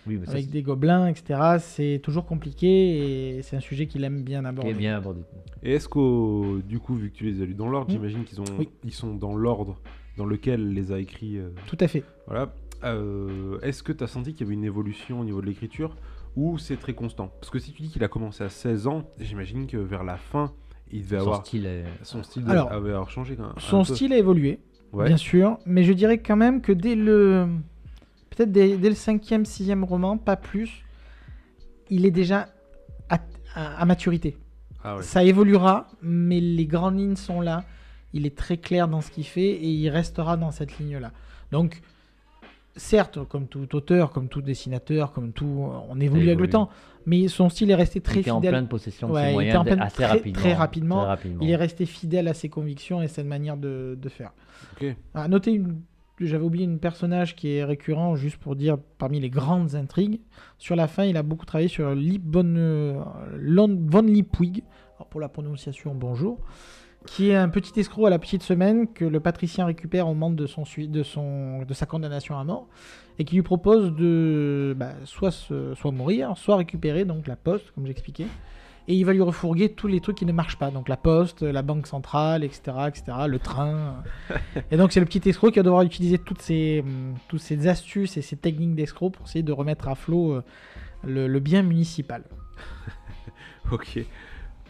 Oui, 0.06 0.18
mais 0.20 0.26
ça, 0.26 0.34
avec 0.34 0.50
des 0.50 0.62
gobelins, 0.64 1.08
etc., 1.08 1.58
c'est 1.60 2.00
toujours 2.04 2.26
compliqué 2.26 3.38
et 3.38 3.42
c'est 3.42 3.56
un 3.56 3.62
sujet 3.62 3.88
qu'il 3.88 4.04
aime 4.04 4.22
bien 4.22 4.44
aborder. 4.46 4.74
bien 4.74 4.98
abordé. 4.98 5.22
Et 5.64 5.74
est-ce 5.76 5.88
qu'au 5.88 6.60
du 6.68 6.80
coup, 6.80 6.96
vu 6.96 7.10
que 7.10 7.16
tu 7.16 7.24
les 7.26 7.42
as 7.42 7.46
lus 7.46 7.54
dans 7.56 7.70
l'ordre, 7.70 7.88
Mm. 7.90 7.94
j'imagine 7.94 8.24
qu'ils 8.26 8.42
ont, 8.42 8.46
Oui. 8.60 8.68
ils 8.84 8.94
sont 8.94 9.16
dans 9.16 9.34
l'ordre 9.36 9.80
dans 10.20 10.26
lequel 10.26 10.74
les 10.74 10.92
a 10.92 11.00
écrits. 11.00 11.38
euh, 11.38 11.50
Tout 11.66 11.78
à 11.80 11.88
fait. 11.88 12.04
voilà. 12.28 12.54
Euh, 12.84 13.58
est-ce 13.62 13.82
que 13.84 13.92
tu 13.94 14.04
as 14.04 14.08
senti 14.08 14.34
qu'il 14.34 14.42
y 14.42 14.48
avait 14.48 14.54
une 14.54 14.64
évolution 14.66 15.20
au 15.22 15.24
niveau 15.24 15.40
de 15.42 15.46
l'écriture 15.48 15.96
ou 16.36 16.58
c'est 16.58 16.76
très 16.78 16.94
constant? 16.94 17.32
Parce 17.40 17.50
que 17.50 17.58
si 17.58 17.72
tu 17.72 17.82
dis 17.82 17.90
qu'il 17.90 18.04
a 18.04 18.08
commencé 18.10 18.44
à 18.44 18.50
16 18.50 18.88
ans, 18.88 19.04
j'imagine 19.20 19.66
que 19.66 19.78
vers 19.78 20.04
la 20.04 20.18
fin, 20.18 20.52
il 20.92 21.02
devait 21.04 21.18
Son 21.20 21.22
avoir 21.24 21.46
style 21.46 21.66
est... 21.66 21.86
son 22.04 22.22
style 22.24 22.44
Alors, 22.50 22.70
avait 22.72 22.90
avoir 22.92 23.10
changé 23.10 23.36
quand 23.38 23.44
même. 23.44 23.54
un 23.56 23.60
Son 23.62 23.84
peu. 23.84 23.96
style 23.96 24.12
a 24.14 24.18
évolué, 24.18 24.60
Ouais. 24.92 25.08
bien 25.08 25.18
sûr, 25.18 25.58
mais 25.66 25.84
je 25.84 25.94
dirais 25.94 26.18
quand 26.18 26.36
même 26.36 26.62
que 26.62 26.72
dès 26.74 26.96
le. 26.96 27.48
Peut-être 28.30 28.52
dès, 28.52 28.78
dès 28.78 28.90
le 28.90 28.96
cinquième, 28.96 29.46
sixième 29.46 29.84
roman, 29.84 30.18
pas 30.18 30.36
plus, 30.36 30.84
il 31.90 32.06
est 32.06 32.12
déjà 32.12 32.48
à, 33.10 33.20
à- 33.56 33.82
à 33.82 33.86
maturité. 33.86 34.38
Ah 34.84 34.98
ouais. 34.98 35.04
Ça 35.04 35.24
évoluera, 35.24 35.88
mais 36.02 36.40
les 36.40 36.66
grandes 36.66 36.98
lignes 37.00 37.16
sont 37.18 37.40
là. 37.42 37.64
Il 38.14 38.26
est 38.26 38.36
très 38.36 38.58
clair 38.58 38.88
dans 38.88 39.02
ce 39.02 39.12
qu'il 39.12 39.26
fait 39.26 39.50
et 39.52 39.68
il 39.70 39.90
restera 39.90 40.36
dans 40.38 40.52
cette 40.52 40.78
ligne-là. 40.80 41.12
Donc, 41.52 41.82
certes, 42.76 43.20
comme 43.28 43.48
tout 43.48 43.76
auteur, 43.76 44.12
comme 44.12 44.28
tout 44.30 44.42
dessinateur, 44.42 45.12
comme 45.12 45.32
tout, 45.32 45.70
on 45.90 46.00
évolue 46.00 46.28
avec 46.28 46.40
le 46.40 46.50
temps, 46.50 46.70
mais 47.06 47.28
son 47.28 47.50
style 47.50 47.72
est 47.72 47.76
resté 47.76 48.02
très 48.02 48.16
il 48.18 48.20
était 48.22 48.32
en 48.32 48.38
fidèle. 48.40 48.52
pleine 48.52 48.68
possession 48.68 49.08
de 49.10 49.14
Ouais, 49.14 49.20
il 49.22 49.24
ses 49.24 49.28
était 49.30 49.34
moyens 49.34 49.58
en 49.60 49.64
pleine- 49.64 49.80
assez 49.82 49.96
très- 49.96 50.06
rapidement. 50.06 50.40
très 50.42 50.54
rapidement. 50.54 50.96
Très 51.02 51.08
rapidement. 51.08 51.40
Il 51.44 51.50
est 51.50 51.56
resté 51.56 51.86
fidèle 51.86 52.28
à 52.28 52.34
ses 52.34 52.50
convictions 52.50 53.02
et 53.02 53.08
cette 53.08 53.26
manière 53.28 53.58
de, 53.58 53.98
de 54.02 54.10
faire. 54.10 54.32
À 55.14 55.28
une- 55.28 55.82
j'avais 56.22 56.44
oublié 56.44 56.66
un 56.68 56.78
personnage 56.78 57.36
qui 57.36 57.54
est 57.54 57.64
récurrent, 57.64 58.16
juste 58.16 58.38
pour 58.38 58.56
dire 58.56 58.78
parmi 58.98 59.20
les 59.20 59.30
grandes 59.30 59.76
intrigues. 59.76 60.20
Sur 60.58 60.76
la 60.76 60.88
fin, 60.88 61.06
il 61.06 61.16
a 61.16 61.24
beaucoup 61.24 61.46
travaillé 61.46 61.70
sur 61.70 61.94
Lip 61.96 62.24
von, 62.26 62.44
euh, 62.46 63.02
von 63.38 64.02
Lipwig, 64.02 64.64
alors 64.98 65.08
pour 65.08 65.22
la 65.22 65.30
prononciation, 65.30 65.96
bonjour, 65.96 66.40
qui 67.08 67.30
est 67.30 67.36
un 67.36 67.50
petit 67.50 67.80
escroc 67.80 68.06
à 68.08 68.10
la 68.10 68.20
petite 68.20 68.44
semaine 68.44 68.88
que 68.92 69.06
le 69.06 69.20
patricien 69.20 69.66
récupère 69.66 70.08
au 70.08 70.14
moment 70.14 70.30
de, 70.30 70.46
son, 70.48 70.64
de, 70.78 71.04
son, 71.04 71.64
de 71.64 71.74
sa 71.74 71.86
condamnation 71.86 72.38
à 72.38 72.44
mort 72.44 72.68
et 73.18 73.24
qui 73.26 73.36
lui 73.36 73.42
propose 73.42 73.96
de 73.96 74.76
bah, 74.78 74.92
soit, 75.06 75.32
se- 75.32 75.74
soit 75.76 75.92
mourir, 75.92 76.34
soit 76.38 76.58
récupérer 76.58 77.06
donc 77.06 77.28
la 77.28 77.36
poste, 77.36 77.72
comme 77.72 77.88
j'expliquais. 77.88 78.28
Et 78.88 78.96
il 78.96 79.06
va 79.06 79.14
lui 79.14 79.22
refourguer 79.22 79.70
tous 79.74 79.88
les 79.88 80.02
trucs 80.02 80.18
qui 80.18 80.26
ne 80.26 80.32
marchent 80.32 80.58
pas. 80.58 80.72
Donc 80.72 80.90
la 80.90 80.98
poste, 80.98 81.42
la 81.44 81.62
banque 81.62 81.86
centrale, 81.88 82.44
etc. 82.44 82.62
etc. 82.88 83.04
le 83.28 83.38
train. 83.40 84.04
et 84.72 84.78
donc 84.78 84.92
c'est 84.92 85.00
le 85.00 85.06
petit 85.06 85.28
escroc 85.30 85.52
qui 85.52 85.60
va 85.60 85.64
devoir 85.64 85.84
utiliser 85.84 86.18
toutes 86.18 86.42
ces, 86.42 86.82
hum, 86.86 87.16
toutes 87.28 87.42
ces 87.42 87.68
astuces 87.68 88.18
et 88.18 88.22
ces 88.22 88.36
techniques 88.36 88.76
d'escroc 88.76 89.12
pour 89.14 89.26
essayer 89.28 89.44
de 89.44 89.52
remettre 89.52 89.88
à 89.88 89.96
flot 89.96 90.34
euh, 90.34 90.44
le, 91.04 91.28
le 91.28 91.40
bien 91.40 91.62
municipal. 91.64 92.24
Ok. 93.72 94.00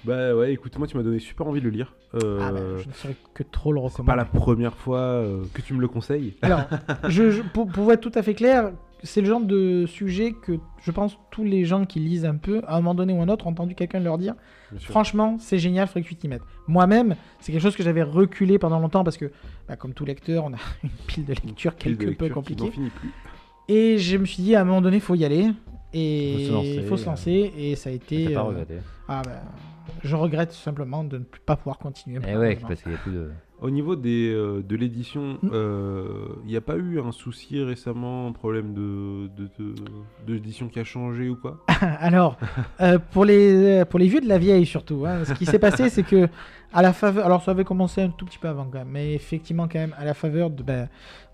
Bah 0.05 0.35
ouais, 0.35 0.53
écoute, 0.53 0.77
moi 0.77 0.87
tu 0.87 0.95
m'as 0.97 1.03
donné 1.03 1.19
super 1.19 1.47
envie 1.47 1.59
de 1.59 1.65
le 1.65 1.71
lire. 1.71 1.93
Euh, 2.15 2.39
Ah 2.41 2.51
bah, 2.51 2.59
je 2.81 2.87
ne 2.87 2.93
saurais 2.93 3.15
que 3.33 3.43
trop 3.43 3.71
le 3.73 3.79
c'est 3.79 3.85
recommander. 3.85 4.07
pas 4.07 4.15
la 4.15 4.25
première 4.25 4.75
fois 4.75 4.99
euh, 4.99 5.43
que 5.53 5.61
tu 5.61 5.73
me 5.73 5.81
le 5.81 5.87
conseilles. 5.87 6.35
Alors, 6.41 6.61
je, 7.09 7.29
je- 7.31 7.41
pour, 7.41 7.67
pour 7.67 7.91
être 7.91 8.01
tout 8.01 8.11
à 8.15 8.23
fait 8.23 8.33
clair, 8.33 8.71
c'est 9.03 9.21
le 9.21 9.27
genre 9.27 9.41
de 9.41 9.85
sujet 9.85 10.33
que 10.33 10.53
je 10.81 10.91
pense 10.91 11.17
tous 11.31 11.43
les 11.43 11.65
gens 11.65 11.85
qui 11.85 11.99
lisent 11.99 12.25
un 12.25 12.35
peu, 12.35 12.61
à 12.67 12.73
un 12.75 12.77
moment 12.77 12.95
donné 12.95 13.13
ou 13.13 13.21
un 13.21 13.29
autre, 13.29 13.45
ont 13.47 13.51
entendu 13.51 13.75
quelqu'un 13.75 13.99
leur 13.99 14.17
dire. 14.17 14.35
Franchement, 14.79 15.37
c'est 15.39 15.57
génial, 15.59 15.87
faudrait 15.87 16.03
que 16.03 16.07
tu 16.07 16.15
t'y 16.15 16.27
mettes. 16.27 16.41
Moi-même, 16.67 17.15
c'est 17.39 17.51
quelque 17.51 17.61
chose 17.61 17.75
que 17.75 17.83
j'avais 17.83 18.03
reculé 18.03 18.57
pendant 18.59 18.79
longtemps 18.79 19.03
parce 19.03 19.17
que, 19.17 19.31
bah, 19.67 19.75
comme 19.75 19.93
tout 19.93 20.05
lecteur, 20.05 20.45
on 20.45 20.53
a 20.53 20.57
une 20.83 20.89
pile 21.07 21.25
de 21.25 21.33
lecture 21.33 21.73
Pile 21.75 21.97
de 21.97 22.03
quelque 22.05 22.17
peu 22.17 22.25
lecture 22.25 22.43
qui 22.43 22.55
compliquée. 22.55 22.65
n'en 22.65 22.71
finit 22.71 22.89
plus. 22.89 23.09
Et 23.67 23.97
je 23.97 24.17
me 24.17 24.25
suis 24.25 24.41
dit, 24.43 24.55
à 24.55 24.61
un 24.61 24.63
moment 24.63 24.81
donné, 24.81 24.97
il 24.97 25.01
faut 25.01 25.15
y 25.15 25.25
aller. 25.25 25.49
Et 25.93 26.33
Faut 26.37 26.45
se 26.47 26.51
lancer, 26.53 26.75
il 26.75 26.83
faut 26.85 26.97
se 26.97 27.03
euh, 27.03 27.09
lancer. 27.09 27.53
Et 27.57 27.75
ça 27.75 27.89
a 27.89 27.93
été. 27.93 28.25
Pas 28.33 28.39
euh, 28.41 28.43
regretté. 28.43 28.75
ah, 29.07 29.21
bah, 29.25 29.41
je 30.03 30.15
regrette 30.15 30.51
simplement 30.51 31.03
de 31.03 31.17
ne 31.19 31.23
plus- 31.23 31.41
pas 31.41 31.55
pouvoir 31.55 31.77
continuer. 31.77 32.19
Eh 32.27 32.35
ouais, 32.37 32.55
parce 32.55 32.81
qu'il 32.81 32.91
y 32.91 32.95
a 32.95 32.97
plus 32.99 33.11
de. 33.13 33.29
Au 33.61 33.69
niveau 33.69 33.97
des, 33.97 34.29
euh, 34.31 34.61
de 34.63 34.75
l'édition, 34.77 35.37
Mm. 35.41 35.49
il 36.45 36.47
n'y 36.49 36.55
a 36.55 36.61
pas 36.61 36.77
eu 36.77 37.01
un 37.01 37.11
souci 37.11 37.61
récemment, 37.61 38.27
un 38.27 38.31
problème 38.31 38.73
de, 38.73 39.27
de, 39.37 39.49
de, 39.59 39.75
d'édition 40.33 40.69
qui 40.69 40.79
a 40.79 40.85
changé 40.85 41.27
ou 41.27 41.35
quoi? 41.35 41.57
Alors, 41.99 42.37
euh, 42.79 42.97
pour, 43.11 43.25
les, 43.25 43.83
pour 43.89 43.99
les 43.99 44.07
vieux 44.07 44.21
de 44.21 44.29
la 44.29 44.37
vieille 44.37 44.65
surtout, 44.65 45.03
hein, 45.05 45.25
ce 45.25 45.33
qui 45.33 45.45
s'est 45.45 45.59
passé, 45.59 45.89
c'est 45.89 46.03
que 46.03 46.29
à 46.71 46.81
la 46.81 46.93
faveur, 46.93 47.25
alors 47.25 47.43
ça 47.43 47.51
avait 47.51 47.65
commencé 47.65 48.01
un 48.01 48.09
tout 48.11 48.25
petit 48.25 48.37
peu 48.37 48.47
avant 48.47 48.63
quand 48.65 48.77
même, 48.77 48.89
mais 48.91 49.13
effectivement 49.13 49.67
quand 49.67 49.79
même 49.79 49.95
à 49.97 50.05
la 50.05 50.13
faveur 50.13 50.49
de, 50.51 50.63
bah, 50.63 50.85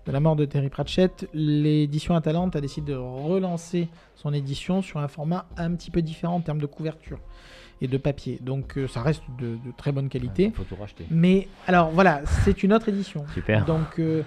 de 0.06 0.10
la 0.12 0.18
mort 0.18 0.34
de 0.34 0.46
Terry 0.46 0.68
Pratchett, 0.70 1.28
l'édition 1.32 2.16
Atalante 2.16 2.56
a 2.56 2.60
décidé 2.60 2.92
de 2.92 2.96
relancer 2.96 3.88
son 4.16 4.32
édition 4.32 4.82
sur 4.82 4.98
un 4.98 5.08
format 5.08 5.46
un 5.58 5.74
petit 5.76 5.90
peu 5.92 6.02
différent 6.02 6.34
en 6.36 6.40
termes 6.40 6.60
de 6.60 6.66
couverture 6.66 7.18
et 7.80 7.88
de 7.88 7.96
papier. 7.98 8.38
Donc 8.42 8.78
euh, 8.78 8.86
ça 8.88 9.02
reste 9.02 9.22
de, 9.38 9.56
de 9.56 9.72
très 9.76 9.92
bonne 9.92 10.08
qualité. 10.08 10.50
Faut 10.54 10.64
tout 10.64 10.76
racheter. 10.76 11.04
Mais 11.10 11.48
alors 11.66 11.90
voilà, 11.90 12.22
c'est 12.44 12.62
une 12.62 12.72
autre 12.72 12.88
édition. 12.88 13.24
Super. 13.34 13.64
Donc 13.64 13.98
euh, 13.98 14.22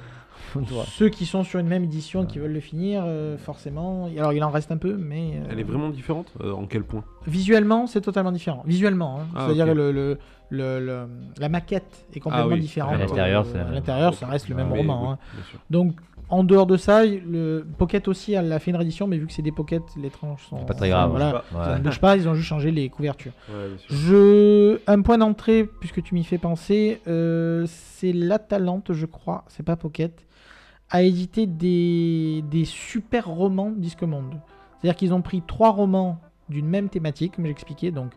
ceux 0.87 1.09
qui 1.09 1.25
sont 1.25 1.43
sur 1.43 1.59
une 1.59 1.67
même 1.67 1.83
édition, 1.83 2.25
qui 2.25 2.39
veulent 2.39 2.53
le 2.53 2.59
finir, 2.59 3.03
euh, 3.05 3.37
forcément. 3.37 4.09
Alors 4.17 4.33
il 4.33 4.43
en 4.43 4.49
reste 4.49 4.71
un 4.71 4.77
peu, 4.77 4.95
mais 4.97 5.33
euh, 5.35 5.47
Elle 5.51 5.59
est 5.59 5.63
vraiment 5.63 5.89
différente 5.89 6.31
Euh, 6.41 6.53
En 6.53 6.65
quel 6.65 6.83
point? 6.83 7.03
visuellement 7.27 7.87
c'est 7.87 8.01
totalement 8.01 8.31
différent. 8.31 8.63
Visuellement, 8.65 9.19
hein. 9.21 9.27
Ah, 9.35 9.43
c'est-à-dire 9.45 9.65
ok. 9.65 9.71
que 9.73 9.77
le, 9.77 9.91
le- 9.91 10.17
le- 10.51 10.79
le- 10.79 11.07
la 11.39 11.49
maquette 11.49 12.05
est 12.13 12.19
complètement 12.19 12.53
oui. 12.53 12.59
différente. 12.59 12.93
À 12.93 12.97
l'intérieur, 12.97 13.45
c'est- 13.45 13.59
à 13.59 13.69
l'intérieur, 13.71 14.13
ça 14.15 14.25
reste 14.27 14.49
le 14.49 14.55
même 14.55 14.69
Ah, 14.71 14.75
roman. 14.77 15.01
oui, 15.01 15.07
hein. 15.11 15.17
bien 15.35 15.43
sûr. 15.43 15.59
Donc 15.69 15.93
en 16.29 16.43
dehors 16.43 16.65
de 16.67 16.77
ça, 16.77 17.05
le 17.05 17.65
Pocket 17.77 18.07
aussi, 18.07 18.33
elle 18.33 18.51
a 18.53 18.59
fait 18.59 18.71
une 18.71 18.77
réédition, 18.77 19.07
mais 19.07 19.17
vu 19.17 19.25
que 19.27 19.33
c'est 19.33 19.41
des 19.41 19.51
Pocket, 19.51 19.81
les 19.97 20.09
tranches 20.09 20.47
sont 20.47 20.59
C'est 20.59 20.65
pas 20.67 20.73
très 20.75 20.89
grave. 20.89 21.09
Voilà, 21.11 21.43
ça 21.51 21.77
ne 21.79 21.83
bouge 21.83 21.99
pas. 21.99 22.17
Ils 22.17 22.27
ont 22.29 22.33
juste 22.35 22.47
changé 22.47 22.71
les 22.71 22.89
couvertures. 22.89 23.31
ouais. 23.49 23.69
Je... 23.89 24.79
Un 24.87 25.01
point 25.01 25.17
d'entrée, 25.17 25.65
puisque 25.79 26.01
tu 26.03 26.13
m'y 26.13 26.23
fais 26.23 26.37
penser, 26.37 27.01
euh, 27.07 27.65
c'est 27.67 28.13
l'Atalante, 28.13 28.93
je 28.93 29.05
crois, 29.05 29.43
c'est 29.47 29.63
pas 29.63 29.75
Pocket, 29.75 30.25
a 30.91 31.01
édité 31.03 31.45
des, 31.47 32.43
des 32.49 32.65
super 32.65 33.27
romans 33.27 33.71
Disque 33.75 34.03
Monde. 34.03 34.35
C'est-à-dire 34.81 34.97
qu'ils 34.97 35.13
ont 35.13 35.21
pris 35.21 35.41
trois 35.45 35.69
romans 35.71 36.19
d'une 36.49 36.67
même 36.67 36.89
thématique, 36.89 37.35
comme 37.35 37.45
j'expliquais, 37.45 37.91
donc 37.91 38.11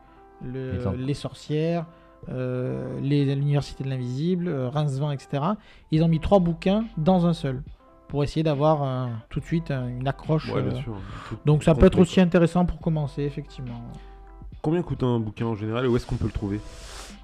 le- 0.45 0.73
les 0.97 1.15
sorcières, 1.15 1.87
euh, 2.31 2.99
l'université 3.01 3.85
de 3.85 3.89
l'invisible, 3.91 4.49
euh, 4.49 4.69
Rincevent, 4.69 5.11
etc. 5.13 5.43
Ils 5.91 6.03
ont 6.03 6.09
mis 6.09 6.21
trois 6.21 6.39
bouquins 6.39 6.85
dans 6.97 7.27
un 7.27 7.33
seul, 7.33 7.63
pour 8.13 8.23
essayer 8.23 8.43
d'avoir 8.43 8.83
un- 8.83 9.23
tout 9.31 9.41
de 9.41 9.45
suite 9.47 9.71
un- 9.71 9.89
une 9.89 10.07
accroche. 10.07 10.53
Ouais, 10.53 10.61
bien 10.61 10.77
euh, 10.77 10.83
sûr. 10.83 10.93
Tout- 11.31 11.39
donc 11.47 11.65
ça 11.65 11.75
peut 11.75 11.87
être 11.87 11.99
aussi 11.99 12.21
intéressant 12.21 12.67
pour 12.67 12.79
commencer, 12.79 13.23
effectivement. 13.23 13.81
Combien 14.61 14.83
coûte 14.83 15.03
un 15.03 15.19
bouquin 15.19 15.47
en 15.47 15.55
général 15.55 15.87
et 15.87 15.89
où 15.89 15.97
est-ce 15.97 16.05
qu'on 16.07 16.17
peut 16.17 16.27
le 16.27 16.31
trouver? 16.31 16.61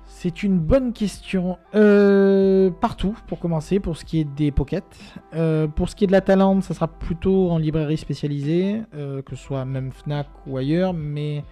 C'est 0.06 0.42
une 0.42 0.58
bonne 0.58 0.94
question. 0.94 1.58
Euh, 1.74 2.70
partout, 2.70 3.14
pour 3.26 3.38
commencer, 3.38 3.80
pour 3.80 3.98
ce 3.98 4.04
qui 4.06 4.18
est 4.20 4.24
des 4.24 4.50
pockets. 4.50 4.98
Euh, 5.34 5.68
pour 5.68 5.90
ce 5.90 5.94
qui 5.94 6.04
est 6.04 6.06
de 6.06 6.12
la 6.12 6.22
Talente, 6.22 6.62
ça 6.62 6.72
sera 6.72 6.88
plutôt 6.88 7.50
en 7.50 7.58
librairie 7.58 7.98
spécialisée, 7.98 8.80
euh, 8.94 9.20
que 9.20 9.36
ce 9.36 9.44
soit 9.44 9.66
même 9.66 9.92
Fnac 9.92 10.26
ou 10.46 10.56
ailleurs, 10.56 10.94
mais 10.94 11.44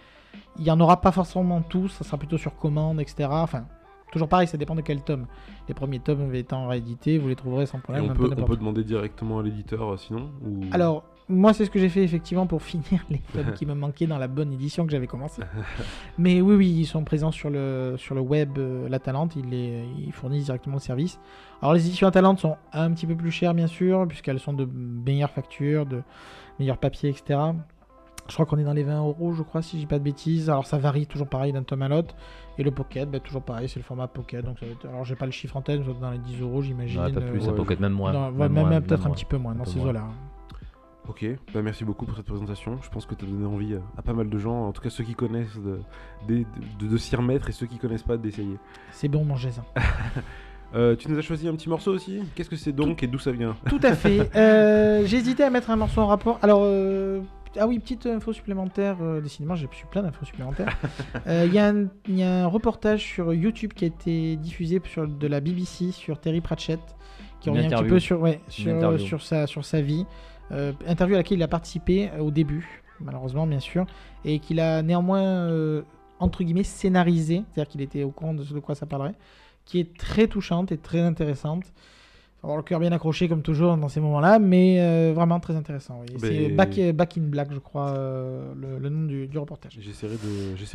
il 0.56 0.62
n'y 0.64 0.70
en 0.70 0.80
aura 0.80 1.02
pas 1.02 1.12
forcément 1.12 1.60
tous, 1.60 1.90
ça 1.90 2.04
sera 2.04 2.16
plutôt 2.16 2.38
sur 2.38 2.56
commande, 2.56 3.02
etc. 3.02 3.28
Enfin, 3.30 3.66
toujours 4.12 4.28
pareil, 4.28 4.46
ça 4.46 4.56
dépend 4.56 4.74
de 4.74 4.80
quel 4.80 5.02
tome. 5.02 5.26
Les 5.68 5.74
premiers 5.74 6.00
tomes 6.00 6.34
étant 6.34 6.68
réédités, 6.68 7.18
vous 7.18 7.28
les 7.28 7.36
trouverez 7.36 7.66
sans 7.66 7.78
Et 7.78 7.82
problème. 7.82 8.04
on 8.10 8.14
peut, 8.14 8.30
on 8.36 8.54
demander 8.54 8.84
directement 8.84 9.38
à 9.40 9.42
l'éditeur 9.42 9.94
euh, 9.94 9.96
sinon 9.96 10.30
ou... 10.44 10.60
Alors, 10.72 11.04
moi, 11.28 11.52
c'est 11.52 11.64
ce 11.64 11.70
que 11.70 11.80
j'ai 11.80 11.88
fait 11.88 12.04
effectivement 12.04 12.46
pour 12.46 12.62
finir 12.62 13.04
les 13.10 13.18
tomes 13.32 13.52
qui 13.54 13.66
me 13.66 13.74
manquaient 13.74 14.06
dans 14.06 14.18
la 14.18 14.28
bonne 14.28 14.52
édition 14.52 14.84
que 14.86 14.92
j'avais 14.92 15.08
commencé. 15.08 15.42
Mais 16.18 16.40
oui, 16.40 16.54
oui, 16.54 16.68
ils 16.70 16.86
sont 16.86 17.02
présents 17.02 17.32
sur 17.32 17.50
le, 17.50 17.96
sur 17.98 18.14
le 18.14 18.20
web, 18.20 18.58
euh, 18.58 18.88
La 18.88 19.00
Talente, 19.00 19.34
ils, 19.36 19.48
les, 19.48 19.84
ils 19.98 20.12
fournissent 20.12 20.44
directement 20.44 20.76
le 20.76 20.80
service. 20.80 21.18
Alors, 21.60 21.74
les 21.74 21.84
éditions 21.86 22.06
La 22.06 22.12
Talente 22.12 22.38
sont 22.38 22.56
un 22.72 22.92
petit 22.92 23.06
peu 23.06 23.16
plus 23.16 23.32
chères, 23.32 23.54
bien 23.54 23.66
sûr, 23.66 24.06
puisqu'elles 24.06 24.40
sont 24.40 24.52
de 24.52 24.68
meilleures 24.72 25.30
factures, 25.30 25.84
de 25.84 26.02
meilleurs 26.60 26.78
papiers, 26.78 27.10
etc. 27.10 27.40
Je 28.28 28.34
crois 28.34 28.46
qu'on 28.46 28.58
est 28.58 28.64
dans 28.64 28.72
les 28.72 28.82
20 28.82 28.98
euros, 28.98 29.32
je 29.34 29.42
crois, 29.42 29.62
si 29.62 29.76
je 29.76 29.80
dis 29.82 29.86
pas 29.86 29.98
de 29.98 30.04
bêtises. 30.04 30.48
Alors, 30.50 30.66
ça 30.66 30.78
varie 30.78 31.06
toujours 31.06 31.28
pareil 31.28 31.52
d'un 31.52 31.62
tome 31.62 31.82
à 31.82 31.88
l'autre. 31.88 32.14
Et 32.58 32.62
le 32.62 32.70
Pocket, 32.70 33.10
bah, 33.10 33.20
toujours 33.20 33.42
pareil, 33.42 33.68
c'est 33.68 33.78
le 33.78 33.84
format 33.84 34.06
Pocket. 34.08 34.44
Donc, 34.44 34.58
ça 34.58 34.66
va 34.66 34.72
être... 34.72 34.86
Alors, 34.86 35.04
j'ai 35.04 35.14
pas 35.16 35.26
le 35.26 35.32
chiffre 35.32 35.56
en 35.56 35.62
tête, 35.62 35.80
être 35.80 36.00
dans 36.00 36.10
les 36.10 36.18
10 36.18 36.40
euros, 36.40 36.62
j'imagine. 36.62 37.00
Ouais, 37.00 37.12
pas 37.12 37.20
plus, 37.20 37.42
euh, 37.42 37.46
ça 37.46 37.52
être 37.72 37.80
même 37.80 37.92
moins. 37.92 38.12
non, 38.12 38.30
ouais, 38.30 38.48
même, 38.48 38.82
peut-être 38.82 39.02
un 39.02 39.08
moins. 39.08 39.14
petit 39.14 39.24
peu 39.26 39.36
moins, 39.36 39.52
Un 39.52 39.56
dans 39.56 39.64
peu 39.64 39.70
ces 39.70 39.80
eaux-là. 39.80 40.04
Ok, 41.08 41.24
bah 41.54 41.62
merci 41.62 41.84
beaucoup 41.84 42.04
pour 42.04 42.16
cette 42.16 42.26
présentation. 42.26 42.78
Je 42.82 42.88
pense 42.90 43.06
que 43.06 43.14
tu 43.14 43.24
as 43.24 43.28
donné 43.28 43.46
envie 43.46 43.76
à 43.96 44.02
pas 44.02 44.12
mal 44.12 44.28
de 44.28 44.38
gens, 44.38 44.66
en 44.66 44.72
tout 44.72 44.82
cas 44.82 44.90
ceux 44.90 45.04
qui 45.04 45.14
connaissent, 45.14 45.56
de, 45.56 45.78
de, 46.26 46.44
de- 46.80 46.88
de 46.88 46.96
s'y 46.96 47.14
remettre 47.14 47.48
et 47.48 47.52
ceux 47.52 47.66
qui 47.66 47.78
connaissent 47.78 48.02
pas 48.02 48.16
d'essayer. 48.16 48.56
C'est 48.90 49.06
bon, 49.06 49.24
mangez 49.24 49.52
ça. 49.52 49.64
Euh, 50.74 50.96
tu 50.96 51.08
nous 51.08 51.16
as 51.16 51.22
choisi 51.22 51.46
un 51.46 51.52
petit 51.54 51.68
morceau 51.68 51.92
aussi? 51.92 52.20
Qu'est-ce 52.34 52.50
que 52.50 52.56
c'est 52.56 52.72
donc 52.72 53.00
et 53.02 53.06
d'où 53.06 53.20
ça 53.20 53.30
vient? 53.30 53.54
Tout 53.68 53.78
à 53.84 53.94
fait. 53.94 54.28
Euh, 54.36 55.04
j'ai 55.06 55.18
hésité 55.18 55.44
à 55.44 55.48
mettre 55.48 55.70
un 55.70 55.76
morceau 55.76 56.00
en 56.00 56.08
rapport. 56.08 56.40
Alors, 56.42 56.62
euh, 56.64 57.20
ah 57.58 57.66
oui, 57.66 57.78
petite 57.78 58.06
info 58.06 58.32
supplémentaire. 58.32 58.96
euh, 59.00 59.20
décidément, 59.20 59.54
j'ai 59.54 59.66
reçu 59.66 59.86
plein 59.86 60.02
d'infos 60.02 60.24
supplémentaires. 60.24 60.76
Euh, 61.26 61.44
Il 61.46 61.54
y, 61.54 61.58
a 61.58 61.68
un- 61.68 61.86
il 62.08 62.18
y 62.18 62.22
a 62.22 62.44
un 62.44 62.46
reportage 62.46 63.02
sur 63.02 63.32
YouTube 63.34 63.72
qui 63.74 63.84
a 63.84 63.88
été 63.88 64.36
diffusé 64.36 64.80
sur 64.84 65.06
de 65.08 65.26
la 65.26 65.40
BBC 65.40 65.92
sur 65.92 66.20
Terry 66.20 66.40
Pratchett, 66.40 66.80
qui 67.40 67.48
Une 67.48 67.56
revient 67.56 67.74
un 67.74 67.78
petit 67.78 67.88
peu 67.88 67.98
sur, 67.98 68.20
ouais, 68.20 68.40
sur, 68.48 68.74
interview. 68.74 68.98
sur, 68.98 69.22
sa, 69.22 69.46
sur 69.46 69.64
sa 69.64 69.80
vie. 69.80 70.06
Euh, 70.52 70.72
interview 70.86 71.14
à 71.16 71.18
laquelle 71.18 71.38
il 71.38 71.42
a 71.42 71.48
participé 71.48 72.10
au 72.20 72.30
début, 72.30 72.82
malheureusement, 73.00 73.46
bien 73.46 73.60
sûr, 73.60 73.86
et 74.24 74.38
qu'il 74.38 74.60
a 74.60 74.82
néanmoins, 74.82 75.48
entre 76.20 76.44
guillemets, 76.44 76.62
scénarisé, 76.62 77.42
c'est-à-dire 77.52 77.68
qu'il 77.70 77.80
était 77.80 78.02
au 78.04 78.10
courant 78.10 78.34
de 78.34 78.44
ce 78.44 78.54
de 78.54 78.60
quoi 78.60 78.74
ça 78.74 78.86
parlerait, 78.86 79.14
qui 79.64 79.80
est 79.80 79.96
très 79.96 80.28
touchante 80.28 80.70
et 80.72 80.78
très 80.78 81.00
intéressante. 81.00 81.64
Avoir 82.42 82.58
le 82.58 82.62
cœur 82.62 82.78
bien 82.78 82.92
accroché 82.92 83.28
comme 83.28 83.42
toujours 83.42 83.76
dans 83.76 83.88
ces 83.88 83.98
moments-là, 84.00 84.38
mais 84.38 84.76
euh, 84.80 85.12
vraiment 85.14 85.40
très 85.40 85.56
intéressant. 85.56 86.00
oui. 86.02 86.16
Ben- 86.20 86.20
C'est 86.20 86.48
Back, 86.50 86.78
Back 86.94 87.18
in 87.18 87.22
Black, 87.22 87.52
je 87.52 87.58
crois, 87.58 87.88
euh, 87.90 88.52
le, 88.54 88.78
le 88.78 88.88
nom 88.88 89.06
du, 89.06 89.26
du 89.26 89.38
reportage. 89.38 89.76
J'essaierai 89.80 90.14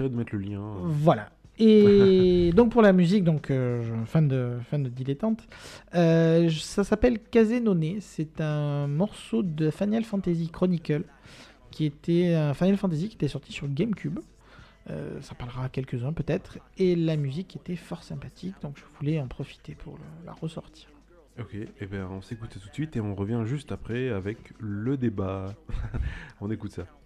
de, 0.10 0.16
mettre 0.16 0.36
le 0.36 0.42
lien. 0.42 0.60
euh. 0.60 0.80
Voilà. 0.84 1.30
Et 1.60 2.52
donc 2.56 2.72
pour 2.72 2.82
la 2.82 2.92
musique, 2.92 3.24
donc 3.24 3.52
euh, 3.52 3.84
fan 4.06 4.28
de 4.28 4.58
fan 4.70 4.84
de 4.84 4.90
dilettante, 4.90 5.48
euh, 5.96 6.50
ça 6.50 6.84
s'appelle 6.84 7.20
Kazenone. 7.20 7.98
C'est 8.02 8.42
un 8.42 8.88
morceau 8.88 9.44
de 9.44 9.70
Final 9.70 10.04
Fantasy 10.04 10.50
Chronicle 10.50 11.04
qui 11.70 11.86
était 11.86 12.34
un 12.34 12.54
Final 12.54 12.76
Fantasy 12.78 13.08
qui 13.10 13.16
était 13.16 13.28
sorti 13.30 13.54
sur 13.54 13.68
GameCube. 13.70 14.20
Euh, 14.90 15.22
ça 15.22 15.36
parlera 15.36 15.66
à 15.66 15.70
quelques-uns 15.70 16.12
peut-être. 16.12 16.58
Et 16.78 16.96
la 16.96 17.16
musique 17.16 17.56
était 17.56 17.76
fort 17.76 18.04
sympathique, 18.04 18.56
donc 18.64 18.74
je 18.78 18.84
voulais 18.98 19.22
en 19.22 19.28
profiter 19.28 19.76
pour 19.76 19.94
le- 19.94 20.26
la 20.26 20.34
ressortir. 20.34 20.88
Ok, 21.40 21.56
et 21.56 21.86
ben 21.86 22.08
on 22.12 22.22
s'écoute 22.22 22.58
tout 22.62 22.68
de 22.68 22.74
suite 22.74 22.96
et 22.98 23.02
on 23.02 23.16
revient 23.16 23.44
juste 23.46 23.72
après 23.72 24.10
avec 24.10 24.38
le 24.60 24.98
débat. 24.98 25.54
on 26.42 26.52
écoute 26.52 26.72
ça.「 26.72 27.01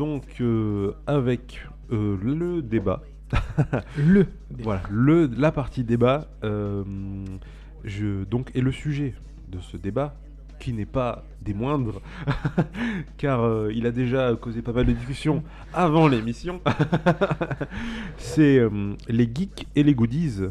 donc 0.00 0.24
euh, 0.40 0.92
avec 1.06 1.60
euh, 1.92 2.16
le 2.22 2.62
débat. 2.62 3.02
Le. 3.98 4.24
Voilà, 4.58 4.80
le, 4.90 5.26
la 5.36 5.52
partie 5.52 5.84
débat. 5.84 6.26
euh, 6.42 6.82
je, 7.84 8.24
donc, 8.24 8.50
et 8.54 8.62
le 8.62 8.72
sujet 8.72 9.12
de 9.50 9.60
ce 9.60 9.76
débat, 9.76 10.14
qui 10.58 10.72
n'est 10.72 10.86
pas 10.86 11.22
des 11.42 11.52
moindres, 11.52 12.00
car 13.18 13.42
euh, 13.42 13.70
il 13.74 13.86
a 13.86 13.90
déjà 13.90 14.34
causé 14.36 14.62
pas 14.62 14.72
mal 14.72 14.86
de 14.86 14.92
discussions 14.92 15.42
avant 15.74 16.08
l'émission, 16.08 16.62
c'est 18.16 18.58
euh, 18.58 18.94
les 19.06 19.24
geeks 19.24 19.66
et 19.76 19.82
les 19.82 19.94
goodies. 19.94 20.44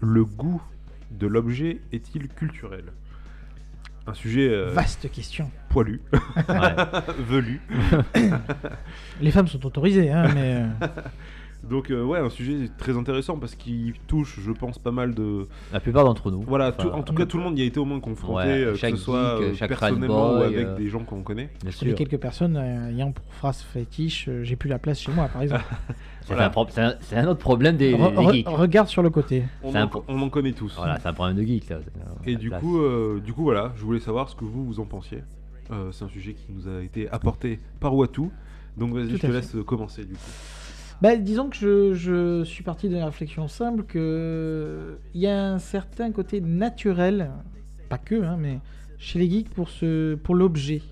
Le 0.00 0.24
goût 0.24 0.62
de 1.10 1.26
l'objet 1.26 1.82
est-il 1.92 2.28
culturel? 2.28 2.92
Un 4.08 4.14
sujet 4.14 4.48
euh, 4.48 4.70
Vaste 4.72 5.10
question. 5.10 5.50
poilu, 5.68 6.00
Ouais. 6.12 6.74
velu. 7.28 7.60
Les 9.20 9.30
femmes 9.30 9.48
sont 9.48 9.64
autorisées, 9.66 10.10
hein, 10.10 10.28
mais. 10.34 10.64
euh, 10.82 10.86
Donc 11.68 11.90
euh, 11.90 12.04
ouais, 12.04 12.18
un 12.20 12.28
sujet 12.30 12.68
très 12.78 12.96
intéressant 12.96 13.38
parce 13.38 13.56
qu'il 13.56 13.94
touche, 14.06 14.38
je 14.44 14.52
pense, 14.52 14.78
pas 14.78 14.92
mal 14.92 15.14
de... 15.14 15.48
La 15.72 15.80
plupart 15.80 16.04
d'entre 16.04 16.30
nous. 16.30 16.42
Voilà, 16.42 16.68
Enfin, 16.68 16.84
tout- 16.84 16.90
en 16.94 17.02
tout 17.02 17.14
cas, 17.14 17.26
tout 17.26 17.38
le 17.38 17.42
monde 17.42 17.58
y 17.58 17.62
a 17.62 17.64
été 17.64 17.80
au 17.80 17.84
moins 17.84 17.98
confronté, 17.98 18.34
Ouais, 18.46 18.62
euh, 18.62 18.72
que 18.72 18.78
chaque 18.78 18.90
ce 18.92 18.96
soit 18.98 19.38
geek, 19.38 19.42
euh, 19.48 19.54
chaque 19.54 19.68
personnellement 19.70 20.34
ou 20.34 20.38
fanboy, 20.38 20.54
avec 20.54 20.66
euh, 20.68 20.76
des 20.76 20.88
gens 20.88 21.00
qu'on 21.00 21.22
connaît. 21.22 21.50
Bien 21.62 21.72
Je 21.72 21.78
connais 21.78 21.90
sûr. 21.90 21.98
quelques 21.98 22.20
personnes 22.20 22.56
euh, 22.56 22.90
ayant 22.90 23.10
pour 23.10 23.24
phrase 23.34 23.62
fétiche, 23.62 24.28
euh, 24.28 24.44
j'ai 24.44 24.54
plus 24.54 24.68
la 24.68 24.78
place 24.78 25.00
chez 25.00 25.10
moi, 25.10 25.26
par 25.28 25.42
exemple. 25.42 25.64
C'est 26.26 26.32
Voilà. 26.34 26.46
un, 26.48 26.50
pro- 26.50 26.66
c'est 26.68 26.80
un- 26.80 26.94
c'est 27.02 27.16
un 27.16 27.28
autre 27.28 27.38
problème 27.38 27.76
des, 27.76 27.94
Re- 27.94 28.10
des 28.10 28.16
re- 28.16 28.32
geeks. 28.32 28.48
regarde 28.48 28.88
sur 28.88 29.00
le 29.02 29.10
côté. 29.10 29.44
On, 29.62 29.70
C'est 29.70 29.78
en, 29.78 29.82
un 29.82 29.86
pro- 29.86 30.04
on 30.08 30.20
en 30.20 30.28
connaît 30.28 30.50
tous. 30.52 30.74
Voilà, 30.76 30.98
c'est 30.98 31.06
un 31.08 31.12
problème 31.12 31.36
de 31.36 31.42
geek. 31.42 31.68
Là. 31.68 31.78
Et 32.24 32.32
La 32.32 32.38
du 32.38 32.48
place. 32.48 32.60
coup, 32.60 32.78
euh, 32.80 33.20
du 33.24 33.32
coup, 33.32 33.44
voilà, 33.44 33.72
je 33.76 33.82
voulais 33.84 34.00
savoir 34.00 34.28
ce 34.28 34.34
que 34.34 34.44
vous, 34.44 34.64
vous 34.66 34.80
en 34.80 34.86
pensiez. 34.86 35.22
Euh, 35.70 35.92
c'est 35.92 36.04
un 36.04 36.08
sujet 36.08 36.34
qui 36.34 36.52
nous 36.52 36.66
a 36.68 36.82
été 36.82 37.08
apporté 37.10 37.60
par 37.78 37.94
Watu. 37.94 38.22
Donc 38.76 38.92
vas-y, 38.92 39.04
Tout 39.06 39.10
je 39.12 39.20
te 39.22 39.26
fait. 39.28 39.32
laisse 39.32 39.54
euh, 39.54 39.62
commencer 39.62 40.04
du 40.04 40.14
coup. 40.14 40.20
Bah, 41.00 41.14
disons 41.16 41.48
que 41.48 41.56
je, 41.56 41.94
je 41.94 42.42
suis 42.44 42.64
parti 42.64 42.88
d'une 42.88 43.02
réflexion 43.04 43.46
simple 43.48 43.84
que 43.84 44.98
il 45.14 45.20
y 45.20 45.26
a 45.28 45.52
un 45.52 45.58
certain 45.58 46.10
côté 46.10 46.40
naturel, 46.40 47.30
pas 47.88 47.98
que, 47.98 48.20
hein, 48.22 48.36
mais 48.38 48.58
chez 48.98 49.18
les 49.20 49.30
geeks 49.30 49.50
pour 49.50 49.68
ce, 49.68 50.14
pour 50.16 50.34
l'objet, 50.34 50.82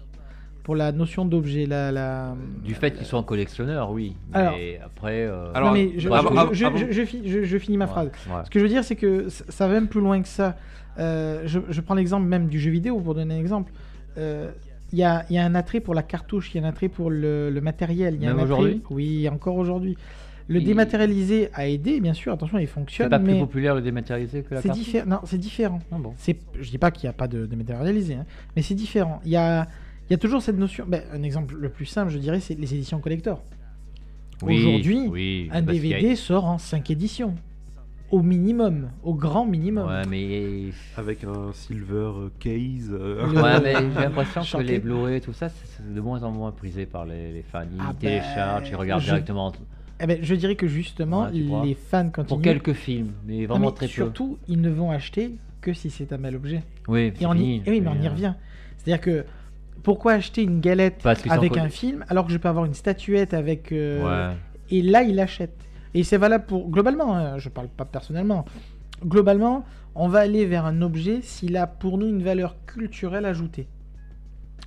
pour 0.65 0.75
la 0.75 0.91
notion 0.93 1.25
d'objet, 1.25 1.67
la, 1.67 1.93
la. 1.93 2.35
Du 2.65 2.75
fait 2.75 2.91
qu'ils 2.91 3.07
soient 3.07 3.23
collectionneurs, 3.23 3.91
oui. 3.93 4.17
Alors- 4.33 4.55
Mais 4.57 4.81
après. 4.85 5.23
euh, 5.27 5.53
Alors, 5.55 5.69
non, 5.69 5.75
mais 5.75 5.93
je, 5.99 6.09
avant- 6.09 6.31
je- 6.33 6.37
avant- 6.39 6.53
je- 6.53 6.65
avant- 6.65 6.77
je- 6.79 6.91
je 6.91 7.05
fi- 7.05 7.23
je- 7.27 7.45
je 7.45 7.59
finis 7.59 7.77
ma 7.77 7.85
ouais, 7.85 7.91
phrase. 7.91 8.07
ouais. 8.09 8.33
Ce 8.45 8.51
que 8.51 8.59
je 8.59 8.65
veux 8.65 8.71
dire, 8.71 8.83
c'est 8.83 8.97
que 8.97 9.29
ça 9.29 9.69
va 9.69 9.75
même 9.75 9.89
plus 9.89 10.01
loin 10.01 10.21
que 10.21 10.29
ça. 10.29 10.57
Euh, 10.99 11.43
je, 11.47 11.61
je 11.69 11.81
prends 11.81 11.95
l'exemple 11.95 12.27
même 12.27 12.49
du 12.49 12.59
jeu 12.59 12.71
vidéo 12.71 12.99
pour 12.99 13.15
donner 13.15 13.35
un 13.35 13.39
exemple. 13.39 13.73
Euh, 14.19 14.51
Il 14.93 14.99
y, 14.99 15.03
a, 15.05 15.25
il 15.29 15.35
y 15.35 15.39
a 15.39 15.45
un 15.45 15.57
attrait 15.57 15.81
pour 15.81 15.93
la 15.95 16.05
cartouche, 16.05 16.55
il 16.55 16.61
y 16.61 16.65
a 16.65 16.67
un 16.67 16.69
attrait 16.71 16.89
pour 16.89 17.11
le, 17.11 17.51
le 17.51 17.61
matériel. 17.61 18.15
y 18.23 18.27
a 18.27 18.29
Même 18.29 18.39
un 18.39 18.43
attrait- 18.45 18.53
aujourd'hui 18.55 18.83
Oui, 18.91 19.29
encore 19.29 19.57
aujourd'hui. 19.57 19.97
Le 20.47 20.61
Il- 20.61 20.65
dématérialisé 20.67 21.49
a 21.53 21.67
aidé, 21.69 22.01
bien 22.01 22.13
sûr, 22.15 22.33
attention, 22.33 22.59
il 22.59 22.67
C'est 22.67 22.73
fonctionne, 22.73 23.09
pas 23.09 23.19
plus 23.19 23.37
populaire 23.39 23.75
le 23.75 23.81
dématérialisé 23.83 24.43
que 24.43 24.55
la 24.55 24.61
c'est 24.63 24.69
différent. 24.71 25.07
Non, 25.09 25.21
c'est 25.25 25.39
différent. 25.39 25.81
Ah 25.91 25.97
bon. 25.99 26.13
C'est, 26.17 26.37
je 26.61 26.71
dis 26.71 26.79
pas 26.79 26.91
qu'il 26.93 27.09
n'y 27.09 27.11
a 27.11 27.13
pas 27.15 27.27
de 27.29 27.45
dématérialisé, 27.47 28.15
hein, 28.15 28.25
mais 28.55 28.63
c'est 28.63 28.75
différent. 28.75 29.21
Il 29.25 29.33
y 29.33 29.37
a, 29.37 29.67
il 30.09 30.13
y 30.13 30.15
a 30.15 30.19
toujours 30.19 30.43
cette 30.43 30.59
notion. 30.59 30.85
ben, 30.89 31.03
un 31.13 31.23
exemple 31.23 31.55
le 31.57 31.69
plus 31.69 31.87
simple, 31.87 32.11
je 32.11 32.19
dirais, 32.19 32.41
c'est 32.41 32.55
les 32.55 32.75
éditions 32.75 32.99
collector. 33.01 33.43
Oui, 34.43 34.59
Aujourd'hui, 34.59 35.09
oui, 35.09 35.49
Un 35.53 35.63
parce 35.63 35.79
qu'il 35.79 35.87
y 35.89 35.95
a- 35.95 35.97
DVD 35.99 36.17
sort 36.17 36.45
en 36.45 36.59
5 36.59 36.91
éditions. 36.91 37.35
Au 38.11 38.21
minimum, 38.23 38.91
au 39.03 39.15
grand 39.15 39.47
minimum. 39.47 39.89
Ouais, 39.89 40.03
mais. 40.09 40.71
Avec 40.97 41.25
un 41.25 41.53
silver 41.53 41.95
euh, 41.97 42.29
case. 42.39 42.91
euh, 42.93 43.27
Ouais, 43.33 43.61
mais 43.63 43.73
j'ai 43.75 44.01
l'impression 44.03 44.41
que 44.43 44.47
Chanter. 44.47 44.65
les 44.65 44.79
Blu-ray, 44.79 45.21
tout 45.21 45.33
ça, 45.33 45.49
c'est 45.49 45.67
c'est 45.67 45.95
de 45.95 46.01
moins 46.01 46.23
en 46.23 46.31
moins 46.31 46.53
prisé 46.53 46.87
par 46.87 47.07
les, 47.07 47.33
les 47.33 47.43
fans. 47.43 47.63
Ils 47.73 47.79
Ah 47.81 47.87
ben, 47.93 47.95
téléchargent, 47.99 48.69
ils 48.71 48.77
regardent 48.77 49.01
je- 49.01 49.07
directement. 49.07 49.53
Eh 50.01 50.07
ben, 50.07 50.19
je 50.23 50.35
dirais 50.35 50.55
que 50.55 50.67
justement, 50.69 51.25
Ouais, 51.25 51.33
tu 51.33 51.43
vois. 51.45 51.65
les 51.65 51.75
fans 51.75 52.05
continuent. 52.11 52.27
Pour 52.29 52.43
quelques 52.43 52.73
films, 52.75 53.13
mais 53.27 53.43
Non, 53.43 53.47
vraiment 53.55 53.67
mais 53.71 53.73
très 53.77 53.87
peu. 53.87 53.93
surtout, 53.93 54.39
ils 54.49 54.61
ne 54.61 54.71
vont 54.71 54.91
acheter 54.91 55.35
que 55.61 55.73
si 55.73 55.91
c'est 55.91 56.13
un 56.13 56.19
bel 56.19 56.37
objet. 56.37 56.63
Oui, 56.89 57.13
Et 57.21 57.27
on 57.27 57.35
y, 57.35 57.39
fini, 57.39 57.63
eh 57.65 57.71
oui, 57.71 57.81
mais 57.81 57.89
on 57.89 58.01
y 58.03 58.07
euh, 58.07 58.11
revient. 58.11 58.35
C'est-à-dire 58.77 59.01
que 59.01 59.25
pourquoi 59.83 60.13
acheter 60.13 60.43
une 60.43 60.61
galette 60.61 61.05
avec 61.29 61.57
un 61.57 61.69
film 61.69 62.05
alors 62.09 62.27
que 62.27 62.33
je 62.33 62.39
peux 62.39 62.49
avoir 62.49 62.65
une 62.65 62.75
statuette 62.75 63.35
avec. 63.35 63.73
euh, 63.73 64.31
Ouais. 64.31 64.37
Et 64.71 64.81
là, 64.83 65.03
il 65.03 65.17
l'achète. 65.17 65.57
Et 65.93 66.03
c'est 66.05 66.17
valable 66.17 66.47
pour. 66.47 66.71
Globalement, 66.71 67.15
hein, 67.17 67.39
je 67.39 67.49
parle 67.49 67.69
pas 67.69 67.85
personnellement. 67.85 68.45
Globalement, 69.05 69.65
on 69.95 70.09
va 70.09 70.21
aller 70.21 70.47
vers 70.47 70.65
un 70.65 70.81
objet 70.83 71.21
s'il 71.23 71.57
a 71.57 71.67
pour 71.67 71.99
nous 71.99 72.07
une 72.09 72.23
valeur 72.23 72.57
culturelle 72.67 73.27
ajoutée. 73.27 73.69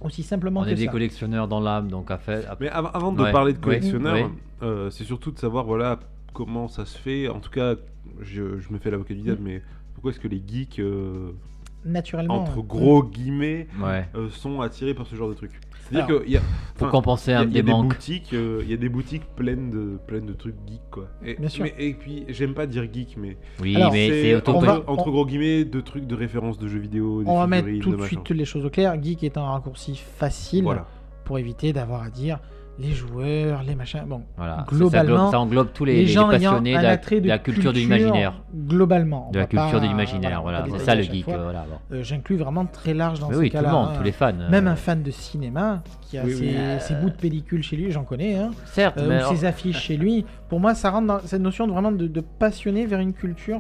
Aussi 0.02 0.22
simplement 0.22 0.60
On 0.60 0.64
que 0.64 0.70
est 0.70 0.76
des 0.76 0.86
ça. 0.86 0.92
collectionneurs 0.92 1.48
dans 1.48 1.60
l'âme, 1.60 1.90
donc 1.90 2.12
à 2.12 2.18
fait. 2.20 2.46
Mais 2.60 2.70
av- 2.70 2.92
avant 2.94 3.12
de 3.12 3.22
Ouais, 3.24 3.32
parler 3.32 3.54
de 3.54 3.58
ouais, 3.58 3.64
collectionneur, 3.64 4.14
ouais. 4.14 4.30
euh, 4.62 4.90
c'est 4.92 5.04
surtout 5.04 5.32
de 5.32 5.40
savoir 5.40 5.66
voilà 5.66 6.00
comment 6.34 6.68
ça 6.68 6.86
se 6.86 6.96
fait. 6.98 7.28
En 7.28 7.40
tout 7.40 7.50
cas, 7.50 7.74
je, 8.22 8.60
je 8.60 8.72
me 8.72 8.78
fais 8.78 8.92
l'avocat 8.92 9.16
du 9.16 9.22
diable, 9.22 9.42
mais 9.44 9.64
pourquoi 9.96 10.12
est-ce 10.12 10.20
que 10.20 10.28
les 10.28 10.42
geeks, 10.46 10.78
euh, 10.80 11.32
Naturellement. 11.86 12.42
entre 12.42 12.60
euh, 12.60 12.64
gros 12.64 13.04
guillemets, 13.04 13.68
Ouais. 13.82 14.08
euh, 14.16 14.30
sont 14.30 14.62
attirés 14.62 14.94
par 14.94 15.06
ce 15.08 15.16
genre 15.16 15.30
de 15.30 15.34
truc 15.36 15.52
C'est-à-dire 15.90 16.06
Alors, 16.10 16.24
qu'il 16.24 16.32
y 16.34 16.38
a, 16.38 16.42
Pour 16.76 16.88
enfin, 16.88 16.92
compenser 16.92 17.32
il 17.32 17.34
y 17.34 17.38
a- 17.38 17.40
un 17.40 17.44
il 17.46 17.56
y 17.56 17.60
a 17.60 17.62
des 17.62 17.72
boutiques, 17.72 18.34
euh, 18.34 18.60
il 18.64 18.70
y 18.70 18.74
a 18.74 18.78
des 18.78 18.90
boutiques 18.90 19.24
pleines 19.38 19.70
de 19.70 19.98
pleines 20.06 20.26
de 20.26 20.34
trucs 20.34 20.56
geeks 20.68 20.82
quoi. 20.92 21.08
Et, 21.24 21.36
Bien 21.36 21.48
sûr. 21.48 21.64
mais- 21.64 21.74
et 21.78 21.94
puis 21.94 22.26
j'aime 22.28 22.54
pas 22.54 22.66
dire 22.66 22.84
geek, 22.92 23.16
mais 23.18 23.38
Oui, 23.62 23.76
Alors, 23.78 23.94
mais 23.94 24.10
c'est 24.10 24.36
entre, 24.36 24.66
va- 24.66 24.84
entre 24.88 25.08
on- 25.08 25.12
gros 25.12 25.26
guillemets 25.26 25.64
de 25.64 25.80
trucs 25.80 26.06
de 26.06 26.16
référence 26.16 26.58
de 26.58 26.68
jeux 26.68 26.80
vidéo. 26.80 27.24
des 27.24 27.30
On 27.30 27.38
va 27.40 27.48
mettre 27.48 27.68
figurines, 27.68 27.84
tout 27.84 27.92
de 27.92 27.96
machin. 27.96 28.08
suite 28.22 28.30
les 28.32 28.44
choses 28.46 28.66
au 28.66 28.70
clair. 28.70 29.02
Geek 29.02 29.24
est 29.24 29.38
un 29.38 29.44
raccourci 29.46 29.96
facile 29.96 30.64
Voilà. 30.66 30.88
pour 31.24 31.40
éviter 31.40 31.72
d'avoir 31.72 32.04
à 32.04 32.10
dire 32.10 32.40
les 32.80 32.92
joueurs, 32.92 33.64
les 33.64 33.76
machins. 33.76 34.04
Bon, 34.08 34.22
Voilà. 34.38 34.66
Globalement, 34.68 35.16
ça, 35.16 35.16
englobe, 35.18 35.32
ça 35.32 35.40
englobe 35.40 35.68
tous 35.74 35.86
les, 35.86 35.94
les, 35.94 36.00
les 36.02 36.08
gens 36.08 36.30
ayant 36.32 36.52
passionnés 36.52 36.78
de 36.78 36.84
la, 36.84 36.90
attrait 36.92 37.16
de, 37.18 37.22
de 37.22 37.28
la 37.28 37.40
culture 37.40 37.74
de 37.74 37.80
l'imaginaire. 37.80 38.34
Globalement. 38.56 39.30
De 39.34 39.40
la 39.40 39.46
culture 39.48 39.82
de 39.82 39.88
l'imaginaire, 39.88 40.42
voilà. 40.42 40.66
C'est 40.72 40.80
ça 40.86 40.96
le 40.96 41.02
geek. 41.04 41.28
euh, 41.28 41.44
Voilà, 41.44 41.66
bon. 41.70 41.96
Euh, 41.96 42.04
J'inclus 42.04 42.36
vraiment 42.38 42.66
très 42.66 42.94
large 42.94 43.20
dans 43.20 43.30
Mais 43.30 43.34
ce 43.36 43.40
oui, 43.40 43.50
tout 43.50 43.54
cas-là. 43.58 43.70
le 43.70 43.74
monde, 43.74 43.88
hein. 43.92 43.96
tous 43.98 44.04
les 44.04 44.12
fans. 44.12 44.32
euh, 44.40 44.50
Même 44.50 44.68
un 44.68 44.76
fan 44.76 45.02
de 45.02 45.12
cinéma 45.12 45.82
qui 46.02 46.18
a 46.18 46.24
Oui, 46.24 46.34
ses, 46.36 46.46
oui. 46.46 46.56
ses 46.80 46.94
bouts 46.96 47.10
de 47.10 47.16
pellicule 47.16 47.64
chez 47.64 47.76
lui, 47.78 47.92
j'en 47.92 48.04
connais, 48.04 48.36
hein, 48.36 48.52
Certes, 48.66 48.98
euh, 49.00 49.08
mais 49.10 49.16
ou 49.16 49.18
alors- 49.20 49.32
ses 49.36 49.46
affiches 49.46 49.80
chez 49.82 49.98
lui. 49.98 50.26
Pour 50.50 50.60
moi, 50.60 50.76
ça 50.76 50.92
rentre 50.92 51.08
dans 51.08 51.20
cette 51.20 51.42
notion 51.42 51.66
de 51.68 51.72
vraiment 51.72 51.92
de, 51.92 52.08
de 52.08 52.22
passionner 52.22 52.86
vers 52.86 53.00
une 53.00 53.14
culture 53.14 53.60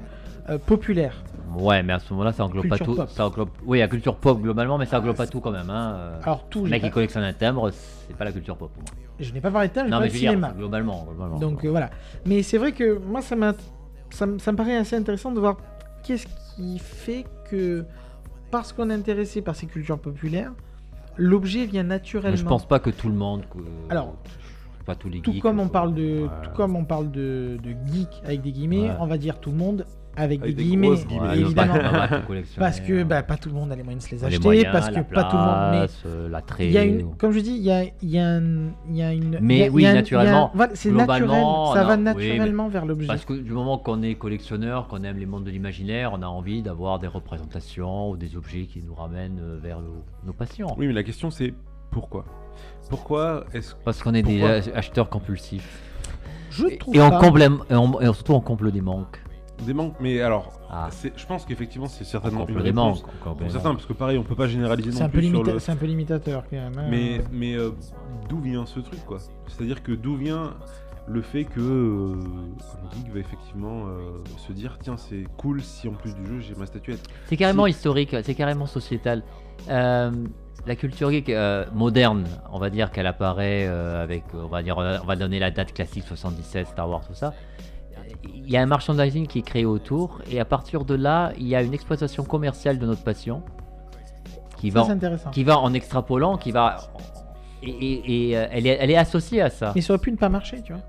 populaire. 0.65 1.13
Ouais, 1.57 1.83
mais 1.83 1.93
à 1.93 1.99
ce 1.99 2.13
moment-là, 2.13 2.31
ça 2.31 2.45
englobe 2.45 2.67
pas 2.69 2.77
tout. 2.77 2.95
pop. 2.95 3.09
Ça 3.09 3.25
englobe... 3.27 3.49
Oui, 3.65 3.79
la 3.79 3.87
culture 3.89 4.15
pop 4.15 4.41
globalement, 4.41 4.77
mais 4.77 4.85
ça 4.85 4.99
englobe 4.99 5.17
pas 5.17 5.27
tout 5.27 5.41
quand 5.41 5.51
même. 5.51 5.69
Hein. 5.69 5.97
Alors 6.23 6.45
tout, 6.49 6.63
Le 6.63 6.69
mec 6.69 6.83
qui 6.83 6.89
collectionne 6.91 7.23
un 7.23 7.33
timbre, 7.33 7.69
c'est 7.71 8.15
pas 8.15 8.23
la 8.25 8.31
culture 8.31 8.55
pop 8.55 8.71
pour 8.73 8.81
moi. 8.83 8.91
Je 9.19 9.33
n'ai 9.33 9.41
pas 9.41 9.51
parlé 9.51 9.67
de 9.69 9.79
Non, 9.89 9.99
mais 9.99 10.07
de 10.07 10.13
je 10.13 10.17
cinéma. 10.17 10.47
dire, 10.49 10.57
globalement. 10.57 11.03
globalement. 11.05 11.37
Donc 11.39 11.65
euh, 11.65 11.69
voilà. 11.69 11.89
Mais 12.25 12.43
c'est 12.43 12.57
vrai 12.57 12.71
que 12.71 12.97
moi, 12.99 13.21
ça, 13.21 13.35
ça, 14.11 14.25
me- 14.25 14.39
ça 14.39 14.51
me 14.51 14.57
paraît 14.57 14.77
assez 14.77 14.95
intéressant 14.95 15.31
de 15.31 15.39
voir 15.39 15.57
qu'est-ce 16.03 16.27
qui 16.55 16.79
fait 16.79 17.25
que, 17.49 17.85
parce 18.51 18.73
qu'on 18.73 18.89
est 18.89 18.93
intéressé 18.93 19.41
par 19.41 19.55
ces 19.55 19.65
cultures 19.67 19.99
populaires, 19.99 20.51
l'objet 21.17 21.65
vient 21.65 21.83
Mais 21.83 21.89
naturellement. 21.89 22.35
je 22.37 22.45
pense 22.45 22.67
pas 22.67 22.79
que 22.79 22.89
tout 22.89 23.07
le 23.09 23.15
monde. 23.15 23.43
que- 23.51 23.59
Alors, 23.91 24.15
pas 24.85 24.95
tous 24.95 25.09
les 25.09 25.19
tout 25.21 25.31
geeks, 25.33 25.41
comme 25.41 25.59
on 25.59 25.67
parle 25.67 25.93
de, 25.93 26.23
Ouais. 26.23 26.29
tout 26.43 26.49
comme 26.55 26.75
on 26.75 26.85
parle 26.85 27.11
de, 27.11 27.57
de 27.61 27.71
geek 27.91 28.07
avec 28.25 28.41
des 28.41 28.51
guillemets, 28.51 28.89
Ouais. 28.89 28.95
on 28.99 29.05
va 29.07 29.17
dire 29.17 29.39
tout 29.39 29.51
le 29.51 29.57
monde 29.57 29.85
avec, 30.17 30.41
Avec 30.41 30.55
des, 30.55 30.63
des 30.63 30.69
guillemets, 30.69 30.87
grosses 30.87 31.05
guillemets. 31.07 31.27
Ouais, 31.29 31.39
évidemment. 31.39 31.73
parce 32.57 32.79
que 32.81 33.03
bah, 33.03 33.23
pas 33.23 33.37
tout 33.37 33.49
le 33.49 33.55
monde 33.55 33.71
a 33.71 33.75
les 33.75 33.83
moyens 33.83 34.03
de 34.03 34.09
se 34.09 34.15
les 34.15 34.21
les 34.21 34.25
acheter, 34.27 34.43
moyens, 34.43 34.67
parce 34.71 34.89
que 34.89 34.95
la 34.95 35.03
pas 35.03 35.23
tout 35.25 35.35
le 35.37 35.41
monde. 35.43 35.71
Mais 35.71 36.09
euh, 36.09 36.29
l'attrait. 36.29 36.65
il 36.65 36.71
y 36.71 36.77
a 36.77 36.83
une, 36.83 37.15
comme 37.15 37.31
je 37.31 37.39
dis, 37.39 37.51
il 37.51 37.63
y 37.63 37.71
a, 37.71 37.83
il 37.83 38.09
y 38.09 38.19
a, 38.19 38.39
y 38.89 39.01
a 39.03 39.13
une. 39.13 39.37
Mais 39.41 39.55
il 39.55 39.59
y 39.59 39.63
a- 39.67 39.69
oui, 39.71 39.83
y 39.83 39.93
naturellement, 39.93 40.51
voilà, 40.53 40.71
c'est 40.75 40.91
naturel, 40.91 41.19
globalement, 41.23 41.73
ça 41.73 41.83
va 41.83 41.95
oui, 41.95 42.01
naturellement 42.01 42.67
vers 42.67 42.85
l'objet. 42.85 43.07
Parce 43.07 43.25
que 43.25 43.33
du 43.33 43.51
moment 43.51 43.77
qu'on 43.77 44.01
est 44.01 44.15
collectionneur, 44.15 44.87
qu'on 44.87 45.03
aime 45.03 45.17
les 45.17 45.25
mondes 45.25 45.43
de 45.43 45.51
l'imaginaire, 45.51 46.11
on 46.13 46.21
a 46.21 46.27
envie 46.27 46.61
d'avoir 46.61 46.99
des 46.99 47.07
représentations 47.07 48.09
ou 48.09 48.17
des 48.17 48.35
objets 48.35 48.65
qui 48.65 48.81
nous 48.83 48.95
ramènent 48.95 49.39
euh, 49.41 49.57
vers 49.61 49.79
nos, 49.81 50.03
nos 50.25 50.33
passions. 50.33 50.73
Oui, 50.77 50.87
mais 50.87 50.93
la 50.93 51.03
question 51.03 51.29
c'est 51.29 51.53
pourquoi? 51.91 52.25
Pourquoi 52.89 53.45
est-ce 53.53 53.75
Parce 53.83 54.01
qu'on 54.01 54.13
est 54.13 54.23
des 54.23 54.39
Pourquoi 54.39 54.55
ach- 54.57 54.69
acheteurs 54.73 55.09
compulsifs. 55.09 55.81
Je 56.49 56.65
Et, 56.67 56.77
trouve 56.77 56.95
et 56.95 57.01
on 57.01 57.11
comble, 57.11 57.41
et, 57.43 57.75
on- 57.75 57.99
et 58.01 58.05
surtout 58.05 58.33
on 58.33 58.39
comble 58.41 58.71
des 58.71 58.81
manques. 58.81 59.21
Des 59.65 59.73
manques 59.73 59.95
Mais 59.99 60.21
alors, 60.21 60.59
Ah, 60.69 60.89
je 61.15 61.25
pense 61.25 61.45
qu'effectivement 61.45 61.87
c'est 61.87 62.03
on 62.03 62.07
certainement 62.07 62.41
une 62.41 62.47
comble 62.47 62.59
des 62.63 62.69
réponse 62.69 63.03
manques. 63.03 63.37
pour 63.37 63.51
certains, 63.51 63.73
parce 63.73 63.85
que 63.85 63.93
pareil, 63.93 64.17
on 64.17 64.23
peut 64.23 64.35
pas 64.35 64.47
généraliser 64.47 64.91
C'est 64.91 64.99
non 64.99 65.05
un, 65.05 65.09
peu 65.09 65.17
plus 65.19 65.29
sur 65.29 65.43
limita- 65.43 65.53
le. 65.53 65.59
c'est 65.59 65.71
un 65.71 65.75
peu 65.75 65.85
limitateur 65.85 66.43
quand 66.49 66.55
même. 66.57 66.77
hein. 66.77 66.87
Mais, 66.89 67.21
mais 67.31 67.55
euh, 67.55 67.71
d'où 68.29 68.39
vient 68.39 68.65
ce 68.65 68.79
truc 68.79 69.03
quoi? 69.05 69.17
C'est-à-dire 69.47 69.81
que 69.83 69.91
d'où 69.91 70.15
vient 70.15 70.53
le 71.09 71.21
fait 71.21 71.45
que 71.45 71.59
euh, 71.61 72.15
un 72.19 72.95
geek 72.95 73.13
va 73.13 73.19
effectivement 73.19 73.85
euh, 73.87 74.11
se 74.45 74.51
dire 74.51 74.77
tiens 74.81 74.97
c'est 74.97 75.23
cool 75.37 75.61
si 75.61 75.87
en 75.87 75.93
plus 75.93 76.13
du 76.15 76.25
jeu 76.25 76.39
j'ai 76.41 76.55
ma 76.55 76.65
statuette? 76.65 77.01
C'est 77.27 77.37
carrément 77.37 77.63
Si- 77.65 77.71
historique, 77.71 78.15
c'est 78.23 78.35
carrément 78.35 78.65
sociétal. 78.65 79.23
Euh, 79.69 80.11
la 80.65 80.75
culture 80.75 81.09
geek 81.11 81.29
euh, 81.29 81.63
moderne, 81.73 82.25
on 82.51 82.59
va 82.59 82.69
dire 82.69 82.91
qu'elle 82.91 83.07
apparaît 83.07 83.65
euh, 83.67 84.03
avec, 84.03 84.25
on 84.33 84.47
va 84.47 84.61
dire, 84.63 84.77
on 84.77 85.05
va 85.05 85.15
donner 85.15 85.39
la 85.39 85.49
date 85.49 85.71
classique 85.73 86.03
77, 86.05 86.67
Star 86.67 86.89
Wars, 86.89 87.07
tout 87.07 87.13
ça. 87.13 87.33
Il 88.35 88.49
y 88.49 88.57
a 88.57 88.61
un 88.61 88.65
merchandising 88.65 89.27
qui 89.27 89.39
est 89.39 89.43
créé 89.43 89.65
autour, 89.65 90.21
et 90.31 90.39
à 90.39 90.45
partir 90.45 90.85
de 90.85 90.95
là, 90.95 91.31
il 91.37 91.47
y 91.47 91.55
a 91.55 91.61
une 91.61 91.73
exploitation 91.73 92.23
commerciale 92.23 92.79
de 92.79 92.85
notre 92.85 93.03
passion 93.03 93.41
qui 94.57 94.71
Ça, 94.71 94.83
va, 94.83 94.91
intéressant. 94.91 95.29
qui 95.31 95.43
va 95.43 95.59
en 95.59 95.73
extrapolant, 95.73 96.37
qui 96.37 96.51
va 96.51 96.77
Et, 97.63 97.69
et- 97.69 98.29
et, 98.29 98.37
euh, 98.37 98.45
elle, 98.51 98.67
est, 98.67 98.77
elle 98.79 98.91
est 98.91 98.97
associée 98.97 99.41
à 99.41 99.49
ça. 99.49 99.71
Mais 99.75 99.81
ça 99.81 99.93
aurait 99.93 100.01
pu 100.01 100.11
ne 100.11 100.17
pas 100.17 100.29
marcher, 100.29 100.61
tu 100.61 100.73
vois. 100.73 100.81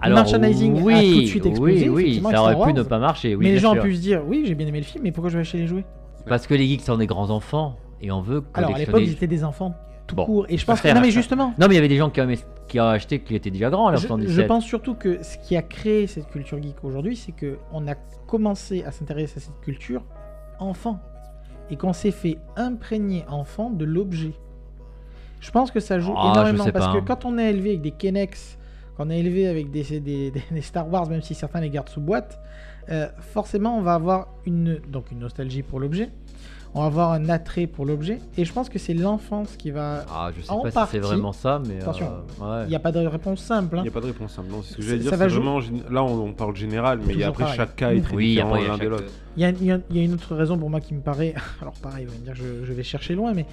Alors, 0.00 0.18
merchandising 0.18 0.78
a 0.78 0.82
oui, 0.82 1.12
tout 1.14 1.20
de 1.20 1.26
suite 1.26 1.46
explosé, 1.46 1.88
Oui, 1.88 2.20
ça 2.28 2.42
aurait 2.42 2.56
pu 2.66 2.72
ne 2.74 2.82
pas 2.82 2.98
marcher. 2.98 3.36
Oui, 3.36 3.44
mais 3.46 3.52
les 3.52 3.58
gens 3.60 3.72
sûr. 3.72 3.82
ont 3.82 3.84
pu 3.84 3.94
se 3.94 4.00
dire, 4.00 4.22
oui, 4.26 4.42
j'ai 4.46 4.54
bien 4.56 4.66
aimé 4.66 4.78
le 4.80 4.84
film, 4.84 5.04
mais 5.04 5.12
pourquoi 5.12 5.30
je 5.30 5.36
vais 5.36 5.42
acheter 5.42 5.58
les 5.58 5.66
jouets? 5.68 5.84
Parce 6.26 6.46
que 6.48 6.54
les 6.54 6.66
geeks 6.66 6.80
sont 6.82 6.96
des 6.96 7.06
grands 7.06 7.30
enfants 7.30 7.76
et 8.00 8.10
on 8.10 8.20
veut 8.20 8.42
Alors 8.54 8.74
à 8.74 8.78
l'époque, 8.78 9.00
ils 9.04 9.12
étaient 9.12 9.26
des 9.28 9.44
enfants 9.44 9.74
tout 10.12 10.16
Bon. 10.16 10.24
court. 10.26 10.46
Et 10.48 10.58
je 10.58 10.64
pense 10.66 10.80
que. 10.80 10.88
Non, 10.88 11.00
mais 11.00 11.10
justement, 11.10 11.54
Non, 11.58 11.66
mais 11.68 11.74
il 11.74 11.74
y 11.74 11.78
avait 11.78 11.88
des 11.88 11.96
gens 11.96 12.10
qui 12.10 12.20
ont, 12.20 12.28
qui 12.68 12.78
ont 12.80 12.84
acheté 12.88 13.20
qui 13.20 13.34
étaient 13.34 13.50
déjà 13.50 13.70
grands 13.70 13.88
à 13.88 13.96
je, 13.96 14.06
je 14.06 14.14
17. 14.14 14.46
pense 14.46 14.64
surtout 14.64 14.94
que 14.94 15.22
ce 15.22 15.36
qui 15.38 15.56
a 15.56 15.62
créé 15.62 16.06
cette 16.06 16.28
culture 16.28 16.62
geek 16.62 16.76
aujourd'hui, 16.84 17.16
c'est 17.16 17.32
que 17.32 17.58
on 17.72 17.86
a 17.88 17.94
commencé 18.26 18.84
à 18.84 18.90
s'intéresser 18.92 19.38
à 19.38 19.40
cette 19.40 19.60
culture 19.60 20.02
enfant. 20.58 21.00
Et 21.70 21.76
qu'on 21.76 21.92
s'est 21.94 22.10
fait 22.10 22.36
imprégner 22.56 23.24
enfant 23.28 23.70
de 23.70 23.84
l'objet. 23.84 24.32
Je 25.40 25.50
pense 25.50 25.70
que 25.70 25.80
ça 25.80 25.98
joue 25.98 26.12
Ah, 26.16 26.32
énormément 26.32 26.64
parce 26.70 26.86
pas, 26.86 26.92
que 26.92 26.98
hein. 26.98 27.04
quand 27.06 27.24
on 27.24 27.38
est 27.38 27.50
élevé 27.50 27.70
avec 27.70 27.80
des 27.82 27.90
Kennex, 27.92 28.58
quand 28.96 29.06
on 29.06 29.10
est 29.10 29.18
élevé 29.18 29.48
avec 29.48 29.70
des, 29.70 29.82
des, 29.82 30.30
des- 30.30 30.42
des 30.50 30.60
Star 30.60 30.88
Wars, 30.92 31.08
même 31.08 31.22
si 31.22 31.34
certains 31.34 31.60
les 31.60 31.70
gardent 31.70 31.88
sous 31.88 32.00
boîte, 32.00 32.38
euh, 32.90 33.08
forcément 33.20 33.76
on 33.78 33.80
va 33.82 33.94
avoir 33.94 34.28
une, 34.44 34.80
donc 34.88 35.10
une 35.12 35.20
nostalgie 35.20 35.62
pour 35.62 35.80
l'objet, 35.80 36.10
on 36.74 36.80
va 36.80 36.86
avoir 36.86 37.12
un 37.12 37.28
attrait 37.28 37.66
pour 37.66 37.84
l'objet, 37.84 38.18
et 38.38 38.44
je 38.44 38.52
pense 38.52 38.68
que 38.70 38.78
c'est 38.78 38.94
l'enfance 38.94 39.56
qui 39.56 39.70
va. 39.70 40.04
Ah, 40.10 40.30
je 40.34 40.42
sais 40.42 40.50
En 40.50 40.62
pas 40.62 40.70
si 40.70 40.74
partie. 40.74 40.92
c'est 40.92 40.98
vraiment 41.00 41.32
ça, 41.32 41.60
mais. 41.66 41.80
Attention. 41.82 42.06
euh, 42.40 42.60
ouais. 42.60 42.64
Il 42.66 42.70
n'y 42.70 42.74
a 42.76 42.80
pas 42.80 42.92
de 42.92 43.06
réponse 43.06 43.40
simple. 43.42 43.76
Il 43.76 43.78
hein. 43.80 43.82
n'y 43.82 43.88
a 43.88 43.92
pas 43.92 44.00
de 44.00 44.06
réponse 44.06 44.32
simple. 44.32 44.48
Non, 44.50 44.62
c'est 44.62 44.72
ce 44.72 44.76
que 44.78 44.82
j'allais 44.82 44.98
dire. 45.00 45.10
va 45.14 45.26
vraiment 45.26 45.60
Là, 45.90 46.02
on, 46.02 46.28
on 46.28 46.32
parle 46.32 46.56
général, 46.56 47.00
mais 47.06 47.12
il 47.12 47.20
y 47.20 47.24
a 47.24 47.28
après 47.28 47.44
pareil. 47.44 47.56
chaque 47.58 47.76
cas 47.76 47.92
est 47.92 48.00
très 48.00 48.16
Oui, 48.16 48.30
différent 48.30 48.56
l'un 48.56 48.78
de 48.78 48.88
l'autre. 48.88 49.04
Il 49.36 49.42
y, 49.42 49.70
a, 49.70 50.04
une 50.04 50.14
autre 50.14 50.34
raison 50.34 50.58
pour 50.58 50.70
moi 50.70 50.80
qui 50.80 50.94
me 50.94 51.00
paraît. 51.00 51.34
Alors 51.60 51.74
pareil, 51.74 52.06
vous 52.06 52.12
allez 52.12 52.20
me 52.20 52.24
dire 52.24 52.34
que 52.34 52.40
je, 52.40 52.64
je 52.66 52.72
vais 52.72 52.82
chercher 52.82 53.14
loin, 53.14 53.34
mais 53.34 53.46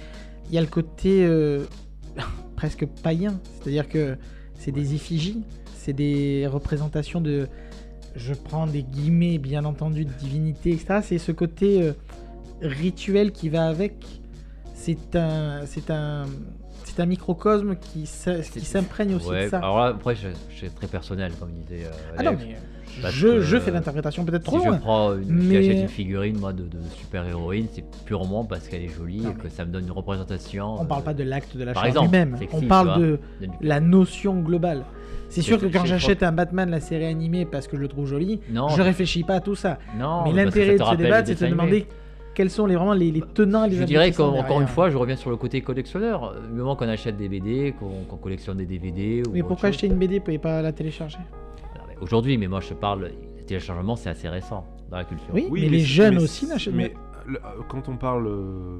il 0.48 0.54
y 0.54 0.58
a 0.58 0.60
le 0.62 0.66
côté 0.66 1.24
euh, 1.26 1.64
presque 2.56 2.86
païen. 3.02 3.38
C'est-à-dire 3.60 3.88
que 3.88 4.16
c'est 4.58 4.72
des 4.72 4.94
effigies, 4.94 5.42
c'est 5.74 5.92
des 5.92 6.46
représentations 6.46 7.20
de. 7.20 7.48
Je 8.16 8.34
prends 8.34 8.66
des 8.66 8.82
guillemets, 8.82 9.38
bien 9.38 9.64
entendu, 9.64 10.04
de 10.04 10.10
divinité, 10.12 10.70
etc. 10.72 11.00
C'est 11.02 11.18
ce 11.18 11.30
côté 11.32 11.82
euh, 11.82 11.92
rituel 12.62 13.32
qui 13.32 13.48
va 13.48 13.66
avec. 13.68 13.94
C'est 14.74 15.14
un, 15.14 15.60
c'est 15.66 15.90
un, 15.90 16.24
c'est 16.84 17.00
un 17.00 17.06
microcosme 17.06 17.76
qui, 17.76 18.06
s'imprègne 18.06 19.14
aussi 19.14 19.28
Ouais, 19.28 19.44
de 19.44 19.50
ça. 19.50 19.58
Alors 19.58 19.78
là, 19.78 19.86
après, 19.88 20.14
je- 20.14 20.28
c'est 20.58 20.74
très 20.74 20.86
personnel, 20.86 21.32
comme 21.38 21.50
disait. 21.52 21.84
euh, 21.84 21.90
ah 22.16 22.22
non, 22.22 22.32
mais 22.38 22.56
je, 23.10 23.58
fais 23.60 23.70
l'interprétation 23.70 24.24
peut-être 24.24 24.44
trop 24.44 24.58
si 24.58 24.66
loin. 24.66 24.76
je 24.76 24.80
prends 24.80 25.12
une, 25.14 25.28
Mais- 25.28 25.82
une 25.82 25.88
figurine 25.88 26.38
moi 26.38 26.52
de, 26.52 26.62
de 26.64 26.78
super 26.96 27.26
héroïne, 27.26 27.66
c'est 27.72 27.84
purement 28.04 28.44
parce 28.44 28.68
qu'elle 28.68 28.82
est 28.82 28.88
jolie 28.88 29.20
Non, 29.20 29.30
et 29.30 29.34
que 29.34 29.48
ça 29.48 29.64
me 29.64 29.70
donne 29.70 29.84
une 29.84 29.92
représentation. 29.92 30.80
On 30.80 30.86
parle 30.86 31.02
euh, 31.02 31.04
pas 31.04 31.14
de 31.14 31.22
l'acte 31.24 31.56
de 31.56 31.64
l'achat 31.64 31.88
lui-même. 31.88 32.36
On 32.52 32.62
parle 32.62 33.00
de 33.00 33.18
la 33.60 33.80
notion 33.80 34.40
globale. 34.40 34.84
C'est 35.28 35.42
sûr 35.42 35.60
que 35.60 35.66
quand 35.66 35.84
j'achète 35.84 36.22
un 36.22 36.32
Batman, 36.32 36.70
la 36.70 36.80
série 36.80 37.04
animée, 37.06 37.44
parce 37.44 37.68
que 37.68 37.76
je 37.76 37.82
le 37.82 37.88
trouve 37.88 38.06
joli, 38.06 38.40
Non, 38.50 38.68
je 38.70 38.82
réfléchis 38.82 39.22
pas 39.22 39.34
à 39.36 39.40
tout 39.40 39.54
ça. 39.54 39.78
non, 39.98 40.24
Mais 40.24 40.32
l'intérêt 40.32 40.76
de 40.78 40.82
ce 40.84 40.94
débat, 40.96 41.24
c'est 41.24 41.34
de 41.34 41.38
se 41.38 41.44
demander. 41.44 41.86
Quels 42.34 42.50
sont 42.50 42.66
les, 42.66 42.76
vraiment 42.76 42.92
les, 42.94 43.10
les 43.10 43.20
tenants 43.22 43.66
les 43.66 43.76
Je 43.76 43.84
dirais 43.84 44.12
qu'encore 44.12 44.60
une 44.60 44.66
fois, 44.68 44.90
je 44.90 44.96
reviens 44.96 45.16
sur 45.16 45.30
le 45.30 45.36
côté 45.36 45.60
collectionneur. 45.62 46.34
Du 46.48 46.58
moment 46.58 46.76
qu'on 46.76 46.88
achète 46.88 47.16
des 47.16 47.28
BD, 47.28 47.74
qu'on 47.78 48.16
collectionne 48.16 48.56
des 48.58 48.66
DVD. 48.66 49.22
Ou 49.28 49.32
Mais 49.32 49.40
pourquoi 49.42 49.68
chose. 49.70 49.76
acheter 49.76 49.86
une 49.88 49.98
BD 49.98 50.22
et 50.26 50.38
pas 50.38 50.62
la 50.62 50.72
télécharger? 50.72 51.18
Aujourd'hui, 52.00 52.38
mais 52.38 52.48
moi 52.48 52.60
je 52.60 52.72
parle, 52.72 53.10
le 53.38 53.44
téléchargement 53.44 53.94
c'est 53.96 54.08
assez 54.08 54.28
récent 54.28 54.64
dans 54.90 54.96
la 54.96 55.04
culture. 55.04 55.28
Oui. 55.34 55.48
mais 55.52 55.68
les 55.68 55.80
jeunes 55.80 56.14
mais 56.14 56.22
aussi 56.22 56.46
n'achètent- 56.46 56.74
Mais 56.74 56.94
le- 57.26 57.36
euh, 57.36 57.62
quand 57.68 57.88
on 57.90 57.96
parle, 57.98 58.26
euh, 58.26 58.78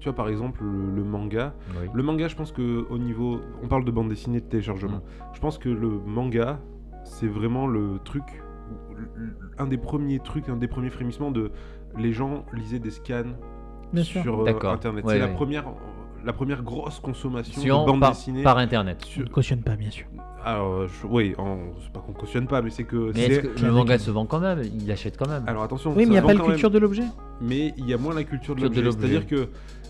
tu 0.00 0.04
vois 0.08 0.16
par 0.16 0.28
exemple 0.28 0.64
le, 0.64 0.96
le 0.96 1.04
manga, 1.04 1.54
Oui. 1.80 1.88
le 1.94 2.02
manga, 2.02 2.26
je 2.26 2.34
pense 2.34 2.50
que 2.50 2.84
au 2.90 2.98
niveau, 2.98 3.40
on 3.62 3.68
parle 3.68 3.84
de 3.84 3.90
bande 3.92 4.08
dessinée 4.08 4.40
de 4.40 4.46
téléchargement. 4.46 4.96
Mm. 4.96 5.34
Je 5.34 5.40
pense 5.40 5.56
que 5.58 5.68
le 5.68 5.88
manga, 5.88 6.58
c'est 7.04 7.28
vraiment 7.28 7.68
le 7.68 8.00
truc, 8.04 8.24
un 9.58 9.66
des 9.66 9.78
premiers 9.78 10.18
trucs, 10.18 10.48
un 10.48 10.56
des 10.56 10.68
premiers 10.68 10.90
frémissements 10.90 11.30
de 11.30 11.52
les 11.96 12.12
gens 12.12 12.44
lisaient 12.52 12.78
des 12.78 12.90
scans 12.90 13.22
Bien 13.92 14.04
sûr. 14.04 14.22
sur 14.22 14.40
euh, 14.46 14.70
internet. 14.72 15.04
Ouais, 15.04 15.14
c'est 15.14 15.18
la 15.18 15.28
première, 15.28 15.64
la 16.24 16.32
première 16.32 16.62
grosse 16.62 16.98
consommation 17.00 17.62
de 17.62 17.68
bande 17.86 18.00
par, 18.00 18.10
dessinée. 18.10 18.42
par 18.42 18.58
internet. 18.58 18.98
On 19.02 19.06
sur- 19.08 19.24
ne 19.24 19.28
cautionne 19.28 19.62
pas, 19.62 19.76
bien 19.76 19.90
sûr. 19.90 20.06
Alors, 20.44 20.86
je- 20.86 21.06
oui, 21.06 21.34
en- 21.38 21.58
c'est 21.82 21.92
pas 21.92 22.00
qu'on 22.00 22.12
cautionne 22.12 22.46
pas, 22.46 22.62
mais 22.62 22.70
c'est 22.70 22.84
que. 22.84 23.12
Mais 23.14 23.26
c'est- 23.26 23.32
est-ce 23.32 23.40
que 23.40 23.64
le 23.66 23.72
manga 23.72 23.98
se 23.98 24.10
vend 24.10 24.26
quand 24.26 24.40
même? 24.40 24.62
Il 24.62 24.86
l'achète 24.86 25.16
quand 25.16 25.28
même. 25.28 25.44
Alors 25.46 25.62
attention. 25.62 25.90
Oui, 25.90 25.96
mais 25.98 26.02
il 26.04 26.10
n'y 26.10 26.18
a 26.18 26.22
pas 26.22 26.32
la 26.34 26.40
quand 26.40 26.46
culture 26.46 26.70
de 26.70 26.78
l'objet. 26.78 27.02
même, 27.02 27.10
mais 27.40 27.74
il 27.76 27.88
y 27.88 27.94
a 27.94 27.98
moins 27.98 28.14
la 28.14 28.24
culture 28.24 28.54
de 28.54 28.62
l'objet. 28.62 28.82
C'est-à-dire 28.90 29.26
que 29.26 29.48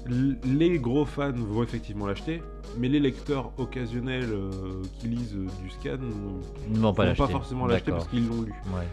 les 0.08 0.78
gros 0.78 1.04
fans 1.04 1.32
vont 1.32 1.62
effectivement 1.62 2.06
l'acheter, 2.06 2.42
mais 2.78 2.88
les 2.88 3.00
lecteurs 3.00 3.52
occasionnels 3.58 4.28
euh, 4.32 4.50
qui 4.98 5.08
lisent 5.08 5.34
euh, 5.36 5.46
du 5.62 5.70
scan 5.70 5.98
Ils 6.66 6.72
ne 6.72 6.78
vont 6.78 6.88
vont 6.88 6.94
pas 6.94 7.12
pas, 7.14 7.26
forcément 7.26 7.66
l'acheter 7.66 7.90
parce 7.90 8.08
qu'ils 8.08 8.26
l'ont 8.28 8.42
lu. 8.42 8.52
Ouais. 8.74 8.86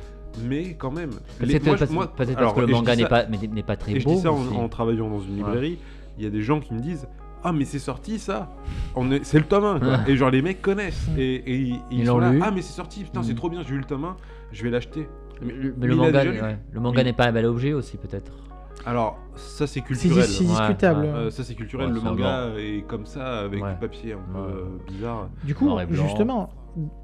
Mais 0.43 0.73
quand 0.75 0.91
même. 0.91 1.11
Peut-être 1.39 1.63
moi, 1.65 2.07
parce, 2.15 2.29
je- 2.29 2.35
que 2.55 2.61
le 2.61 2.67
je 2.67 2.71
manga 2.73 2.95
n'est 2.95 3.07
pas, 3.07 3.25
mais 3.27 3.63
pas 3.63 3.75
très 3.77 3.93
Et 3.93 3.99
je 3.99 4.05
beau. 4.05 4.15
dis 4.15 4.21
ça 4.21 4.31
en, 4.31 4.67
travaillant 4.69 5.09
dans 5.09 5.19
une 5.21 5.35
librairie. 5.37 5.77
Il 6.17 6.23
y 6.23 6.27
a 6.27 6.29
des 6.29 6.41
gens 6.41 6.59
qui 6.59 6.73
me 6.73 6.79
disent 6.79 7.07
Ah, 7.43 7.51
mais 7.51 7.65
c'est 7.65 7.79
sorti 7.79 8.17
ça 8.19 8.51
C'est 9.23 9.37
le 9.39 9.45
tome 9.45 9.65
1 9.65 9.79
quoi. 9.79 9.99
Et 10.07 10.17
genre, 10.17 10.29
les 10.31 10.41
mecs 10.41 10.61
connaissent. 10.61 11.07
Mm. 11.09 11.19
Et, 11.19 11.35
et 11.35 11.55
ils, 11.57 11.79
ils 11.91 12.07
sont 12.07 12.17
là 12.19 12.31
lu. 12.31 12.39
Ah, 12.43 12.51
mais 12.51 12.61
c'est 12.61 12.73
sorti, 12.73 13.03
putain, 13.03 13.21
c'est 13.23 13.33
Mm. 13.33 13.35
trop 13.35 13.49
bien, 13.49 13.61
j'ai 13.63 13.75
eu 13.75 13.77
le 13.77 13.83
tome 13.83 14.05
1, 14.05 14.15
je 14.51 14.63
vais 14.63 14.69
l'acheter. 14.71 15.07
Mais, 15.41 15.53
le- 15.53 15.69
mais 15.69 15.73
Mais 15.77 15.87
le 15.87 15.93
il 15.93 15.99
a 15.99 16.03
manga, 16.05 16.23
ouais. 16.23 16.57
le 16.71 16.79
n'est 17.03 17.13
pas 17.13 17.25
un 17.25 17.31
bel 17.31 17.45
objet 17.45 17.73
aussi 17.73 17.97
peut-être. 17.97 18.31
Alors, 18.85 19.19
ça 19.35 19.67
c'est 19.67 19.81
culturel. 19.81 20.23
c'est 20.23 20.43
discutable. 20.43 21.01
ouais. 21.01 21.07
Euh, 21.09 21.29
ça 21.31 21.43
c'est 21.43 21.55
culturel, 21.55 21.87
Ouais, 21.89 21.93
le 21.93 22.01
manga 22.01 22.49
est 22.57 22.83
comme 22.87 23.05
ça 23.05 23.39
avec 23.41 23.61
Ouais. 23.63 23.71
du 23.73 23.79
papier 23.79 24.13
un 24.13 24.17
peu 24.33 24.39
Ouais. 24.39 24.63
bizarre. 24.87 25.29
Du 25.43 25.53
coup, 25.55 25.69
justement, 25.91 26.49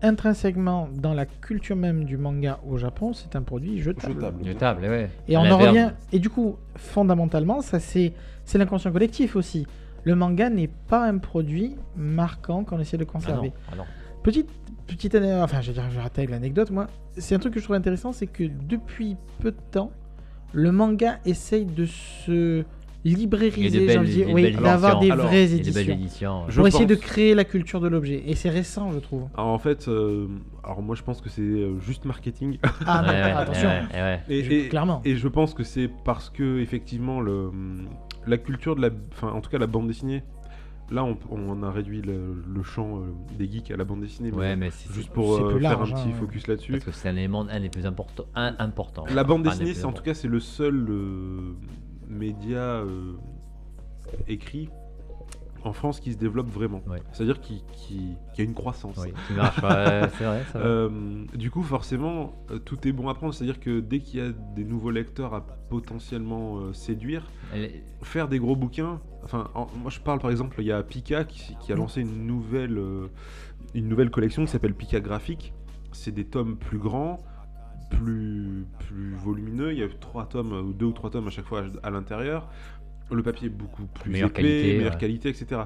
intrinsèquement, 0.02 0.90
dans 0.94 1.14
la 1.14 1.26
culture 1.26 1.76
même 1.76 2.04
du 2.06 2.18
manga 2.18 2.60
au 2.68 2.78
Japon, 2.78 3.14
c'est 3.14 3.36
un 3.36 3.42
produit 3.42 3.80
jetable. 3.82 4.14
Jetable. 4.14 4.46
Jetable, 4.46 4.82
ouais. 4.84 5.10
Et 5.28 5.38
on 5.38 5.42
en 5.42 5.58
revient. 5.58 5.92
Et 6.12 6.20
du 6.20 6.30
coup, 6.30 6.58
fondamentalement, 6.76 7.62
ça 7.62 7.80
c'est 7.80 8.14
c'est 8.46 8.58
l'inconscient 8.58 8.92
collectif 8.92 9.36
aussi. 9.36 9.66
Le 10.04 10.16
manga 10.16 10.50
n'est 10.50 10.68
pas 10.88 11.06
un 11.06 11.18
produit 11.20 11.76
marquant 11.96 12.64
qu'on 12.64 12.80
essaie 12.80 12.98
de 12.98 13.04
Ah 13.04 13.06
non, 13.08 13.12
conserver. 13.14 13.54
ah 13.72 13.76
non. 13.76 13.84
Petite 14.24 14.50
petite 14.88 15.16
enfin, 15.16 15.62
je 15.62 15.68
vais 15.68 15.74
dire, 15.74 15.90
je 15.90 15.96
vais 16.00 16.02
avec 16.02 16.30
l'anecdote. 16.30 16.72
Moi, 16.72 16.88
c'est 17.18 17.36
un 17.36 17.40
truc 17.40 17.54
que 17.54 17.60
je 17.60 17.66
trouve 17.66 17.76
intéressant, 17.76 18.12
c'est 18.12 18.28
que 18.28 18.44
depuis 18.44 19.16
peu 19.40 19.52
de 19.52 19.58
temps, 19.72 19.92
le 20.54 20.72
manga 20.72 21.20
essaye 21.26 21.66
de 21.66 21.86
se 21.86 22.66
librairiser, 23.04 23.88
j'ai 23.90 23.98
envie 23.98 24.08
de 24.10 24.14
dire, 24.26 24.30
oui, 24.34 24.52
d'avoir 24.56 25.00
des. 25.00 25.10
Alors, 25.12 25.28
vraies 25.28 25.54
éditions. 25.54 25.94
éditions. 25.94 26.40
ouais. 26.42 26.46
Je 26.50 26.56
Pour 26.58 26.68
essayer 26.68 26.86
de 26.86 26.96
créer 26.96 27.34
la 27.34 27.44
culture 27.44 27.80
de 27.80 27.88
l'objet. 27.88 28.24
Et 28.28 28.36
c'est 28.36 28.50
récent, 28.50 28.92
je 28.92 29.00
trouve. 29.00 29.24
Alors 29.36 29.50
en 29.50 29.58
fait, 29.58 29.88
euh, 29.88 30.28
alors 30.64 30.82
moi 30.82 30.96
je 30.96 31.04
pense 31.04 31.22
que 31.22 31.30
c'est 31.30 31.42
euh, 31.42 31.80
juste 31.80 32.06
marketing. 32.06 32.58
Ah, 32.86 33.02
Ouais, 33.02 33.08
mais 33.08 33.14
ouais, 33.24 33.32
attention. 33.32 33.68
ouais, 33.70 33.82
ouais, 33.94 34.02
ouais. 34.02 34.22
et, 34.30 34.68
clairement. 34.70 35.02
et 35.06 35.16
je 35.16 35.28
pense 35.28 35.54
que 35.54 35.64
c'est 35.64 35.90
parce 36.06 36.30
que 36.30 36.60
effectivement 36.60 37.22
le, 37.22 37.50
la 38.28 38.38
culture 38.38 38.76
de 38.76 38.82
la, 38.82 38.90
enfin 39.14 39.30
en 39.30 39.42
tout 39.42 39.50
cas 39.50 39.58
la 39.58 39.68
bande 39.68 39.88
dessinée. 39.88 40.24
Là 40.92 41.06
on, 41.06 41.18
on 41.32 41.64
a 41.64 41.72
réduit 41.72 42.02
le, 42.02 42.44
le 42.54 42.64
champ 42.64 42.98
euh, 42.98 43.14
des 43.40 43.50
geeks 43.50 43.72
à 43.72 43.78
la 43.78 43.86
bande 43.86 44.02
dessinée. 44.02 44.30
mais 44.32 44.38
Ouais, 44.38 44.56
mais 44.58 44.72
c'est 44.72 44.94
juste 44.94 45.10
pour 45.12 45.36
euh, 45.36 45.52
faire 45.52 45.60
large, 45.60 45.94
un 45.94 45.96
petit 45.96 46.10
hein. 46.10 46.20
focus 46.20 46.48
là-dessus. 46.48 46.74
parce 46.74 46.84
que 46.84 46.92
c'est 46.92 47.08
un 47.08 47.16
élément 47.16 47.48
un 47.50 47.60
des 47.62 47.70
plus 47.70 47.86
importants. 47.86 48.26
Important. 48.36 49.06
La 49.14 49.24
bande 49.24 49.44
dessinée, 49.44 49.74
c'est 49.74 49.86
en 49.86 49.94
tout 49.94 50.04
cas 50.04 50.14
c'est 50.14 50.28
le 50.28 50.42
seul 50.42 50.86
euh, 52.12 52.18
média 52.18 52.60
euh, 52.60 53.14
écrit 54.28 54.70
en 55.64 55.74
France 55.74 56.00
qui 56.00 56.12
se 56.12 56.18
développe 56.18 56.50
vraiment. 56.50 56.82
Ouais. 56.88 57.04
C'est-à-dire 57.12 57.40
qui, 57.40 57.64
qui, 57.72 58.16
qui 58.34 58.42
a 58.42 58.44
une 58.44 58.56
croissance. 58.56 58.98
Oui, 58.98 59.14
qui 59.28 59.34
marche, 59.34 59.62
ouais, 59.62 60.10
c'est 60.18 60.24
vrai, 60.24 60.44
ça 60.52 60.58
va. 60.60 60.66
Euh, 60.66 60.90
du 61.36 61.52
coup, 61.52 61.62
forcément, 61.62 62.34
euh, 62.50 62.58
tout 62.58 62.88
est 62.88 62.92
bon 62.92 63.10
à 63.10 63.14
prendre. 63.14 63.32
C'est-à-dire 63.32 63.60
que 63.60 63.80
dès 63.80 64.00
qu'il 64.00 64.20
y 64.20 64.24
a 64.24 64.32
des 64.56 64.64
nouveaux 64.66 64.90
lecteurs 64.90 65.36
à 65.36 65.42
potentiellement 65.70 66.58
euh, 66.58 66.74
séduire, 66.74 67.30
est- 67.54 67.84
faire 68.02 68.28
des 68.28 68.40
gros 68.40 68.56
bouquins. 68.56 69.00
Enfin, 69.24 69.52
en- 69.54 69.68
moi 69.80 69.92
je 69.92 70.00
parle 70.00 70.18
par 70.20 70.32
exemple, 70.32 70.56
il 70.60 70.66
y 70.66 70.72
a 70.72 70.82
Pika 70.82 71.26
qui, 71.26 71.56
qui 71.62 71.72
a 71.72 71.76
lancé 71.76 72.02
une 72.02 72.26
nouvelle, 72.26 72.80
euh, 72.80 73.08
une 73.76 73.88
nouvelle 73.88 74.10
collection 74.10 74.44
qui 74.44 74.50
s'appelle 74.52 74.74
Pika 74.74 75.00
Graphique. 75.00 75.54
C'est 75.92 76.12
des 76.12 76.26
tomes 76.26 76.58
plus 76.58 76.80
grands, 76.80 77.20
plus, 77.92 78.66
plus 78.80 79.14
volumineux. 79.16 79.72
Il 79.74 79.80
y 79.80 79.84
a 79.84 79.88
trois 80.00 80.26
tomes, 80.26 80.52
ou 80.54 80.74
deux 80.74 80.86
ou 80.88 80.92
trois 80.94 81.10
tomes 81.10 81.28
à 81.28 81.32
chaque 81.32 81.46
fois 81.46 81.64
à, 81.84 81.88
à 81.88 81.90
l'intérieur. 81.92 82.48
Le 83.12 83.22
papier 83.24 83.48
est 83.48 83.52
beaucoup 83.52 83.86
plus 83.86 84.10
Meilleure 84.12 84.30
épais, 84.30 84.42
qualité, 84.42 84.78
meilleure 84.78 84.94
ouais. 84.94 84.98
qualité, 85.00 85.30
etc. 85.30 85.62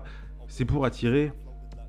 C'est 0.47 0.65
pour 0.65 0.83
attirer 0.85 1.31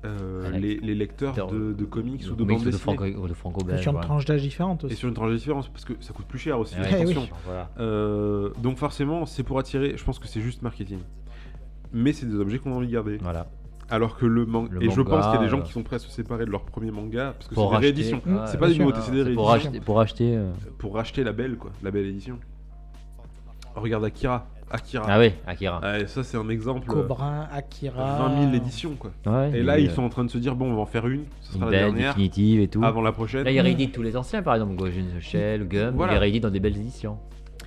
euh, 0.05 0.51
les, 0.51 0.77
les 0.77 0.93
lecteurs 0.93 1.47
de, 1.47 1.73
de 1.73 1.85
comics 1.85 2.23
ou 2.31 2.35
de 2.35 2.43
bandes 2.43 2.57
ou 2.61 2.65
de 2.65 2.65
dessinées. 2.71 2.95
franco, 3.35 3.63
de 3.67 3.77
sur 3.77 3.91
une 3.91 3.97
ouais. 3.97 4.03
tranche 4.03 4.25
d'âge 4.25 4.41
différente 4.43 4.83
Et 4.83 4.87
aussi. 4.87 4.95
sur 4.95 5.07
une 5.09 5.15
tranche 5.15 5.33
différence, 5.33 5.67
parce 5.69 5.85
que 5.85 5.93
ça 5.99 6.13
coûte 6.13 6.27
plus 6.27 6.37
cher 6.39 6.59
aussi, 6.59 6.75
Ouais, 6.79 6.93
attention. 6.93 7.21
oui. 7.21 7.29
Voilà. 7.45 7.69
Euh, 7.79 8.51
donc 8.61 8.77
forcément, 8.77 9.25
c'est 9.25 9.41
pour 9.43 9.57
attirer, 9.57 9.97
je 9.97 10.03
pense 10.03 10.19
que 10.19 10.27
c'est 10.27 10.41
juste 10.41 10.61
marketing. 10.61 10.99
Mais 11.91 12.13
c'est 12.13 12.27
des 12.27 12.35
objets 12.35 12.59
qu'on 12.59 12.73
a 12.73 12.75
envie 12.75 12.87
de 12.87 12.93
garder. 12.93 13.17
Voilà. 13.17 13.47
Alors 13.89 14.17
que 14.17 14.25
le, 14.25 14.45
man- 14.45 14.67
Le 14.69 14.83
Et 14.83 14.89
je 14.89 14.97
manga, 14.99 15.09
pense 15.11 15.25
qu'il 15.27 15.35
y 15.35 15.37
a 15.37 15.43
des 15.43 15.49
gens 15.49 15.59
euh, 15.59 15.63
qui 15.63 15.71
sont 15.71 15.83
prêts 15.83 15.95
à 15.95 15.99
se 15.99 16.09
séparer 16.09 16.45
de 16.45 16.51
leur 16.51 16.61
premier 16.63 16.91
manga, 16.91 17.33
parce 17.37 17.47
que 17.47 17.55
c'est 17.55 17.55
Pour 17.55 17.69
des 17.69 17.75
racheter. 17.75 17.87
rééditions. 17.87 18.21
Ouais, 18.25 18.33
c'est 18.47 18.57
pas 18.59 18.67
des 18.67 18.77
nouveautés, 18.77 18.99
c'est 19.01 19.11
des 19.11 19.33
pour 19.33 19.47
rééditions. 19.49 19.69
acheter, 19.71 19.79
pour 19.85 19.99
acheter 20.01 20.35
euh, 20.35 20.51
Pour 20.77 20.95
racheter 20.95 21.23
la 21.23 21.31
belle, 21.31 21.55
quoi, 21.57 21.71
la 21.83 21.91
belle 21.91 22.05
édition. 22.07 22.37
Regarde 23.75 24.05
Akira. 24.05 24.47
Akira. 24.69 25.05
Ah 25.07 25.17
oui, 25.19 25.31
Akira. 25.45 25.79
Ouais, 25.79 26.07
ça, 26.07 26.23
c'est 26.25 26.35
un 26.35 26.49
exemple. 26.49 26.85
Cobra, 26.87 27.47
Akira. 27.53 28.27
20 28.27 28.41
000 28.51 28.53
éditions, 28.55 28.95
quoi. 28.99 29.11
Ouais, 29.25 29.59
Et 29.59 29.63
là, 29.63 29.79
ils 29.79 29.89
sont 29.91 30.03
en 30.03 30.09
train 30.09 30.25
de 30.25 30.29
se 30.29 30.37
dire 30.37 30.55
bon, 30.55 30.71
on 30.71 30.75
va 30.75 30.81
en 30.81 30.85
faire 30.85 31.07
une, 31.07 31.23
ce 31.41 31.53
une 31.53 31.59
sera 31.61 31.65
la 31.65 31.71
belle, 31.71 31.79
dernière, 31.93 32.09
définitive 32.13 32.59
et 32.59 32.67
tout. 32.67 32.83
avant 32.83 33.01
la 33.01 33.13
prochaine. 33.13 33.43
Là, 33.45 33.51
il 33.51 33.61
réédite 33.61 33.93
tous 33.93 34.01
les 34.01 34.17
anciens, 34.17 34.43
par 34.43 34.55
exemple, 34.55 34.75
Ghost 34.75 34.93
in 34.97 35.17
the 35.17 35.21
Shell, 35.21 35.65
Gum, 35.69 35.95
Voilà. 35.95 36.11
il 36.11 36.15
les 36.15 36.19
réédite 36.19 36.43
dans 36.43 36.49
des 36.49 36.59
belles 36.59 36.75
éditions. 36.75 37.17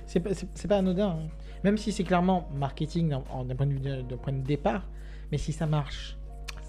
C'est 0.05 0.19
pas, 0.19 0.75
anodin. 0.77 1.07
hein. 1.07 1.15
Même 1.63 1.77
si 1.77 1.91
c'est 1.91 2.03
clairement 2.03 2.47
marketing 2.59 3.09
d'un 3.09 3.23
en- 3.33 3.45
d'un 3.45 3.55
point, 3.55 3.65
de 3.65 3.71
vue 3.73 3.79
de- 3.79 4.01
d'un 4.01 4.17
point 4.17 4.33
de 4.33 4.41
départ, 4.45 4.83
mais 5.31 5.37
si 5.37 5.51
ça 5.53 5.65
marche, 5.65 6.17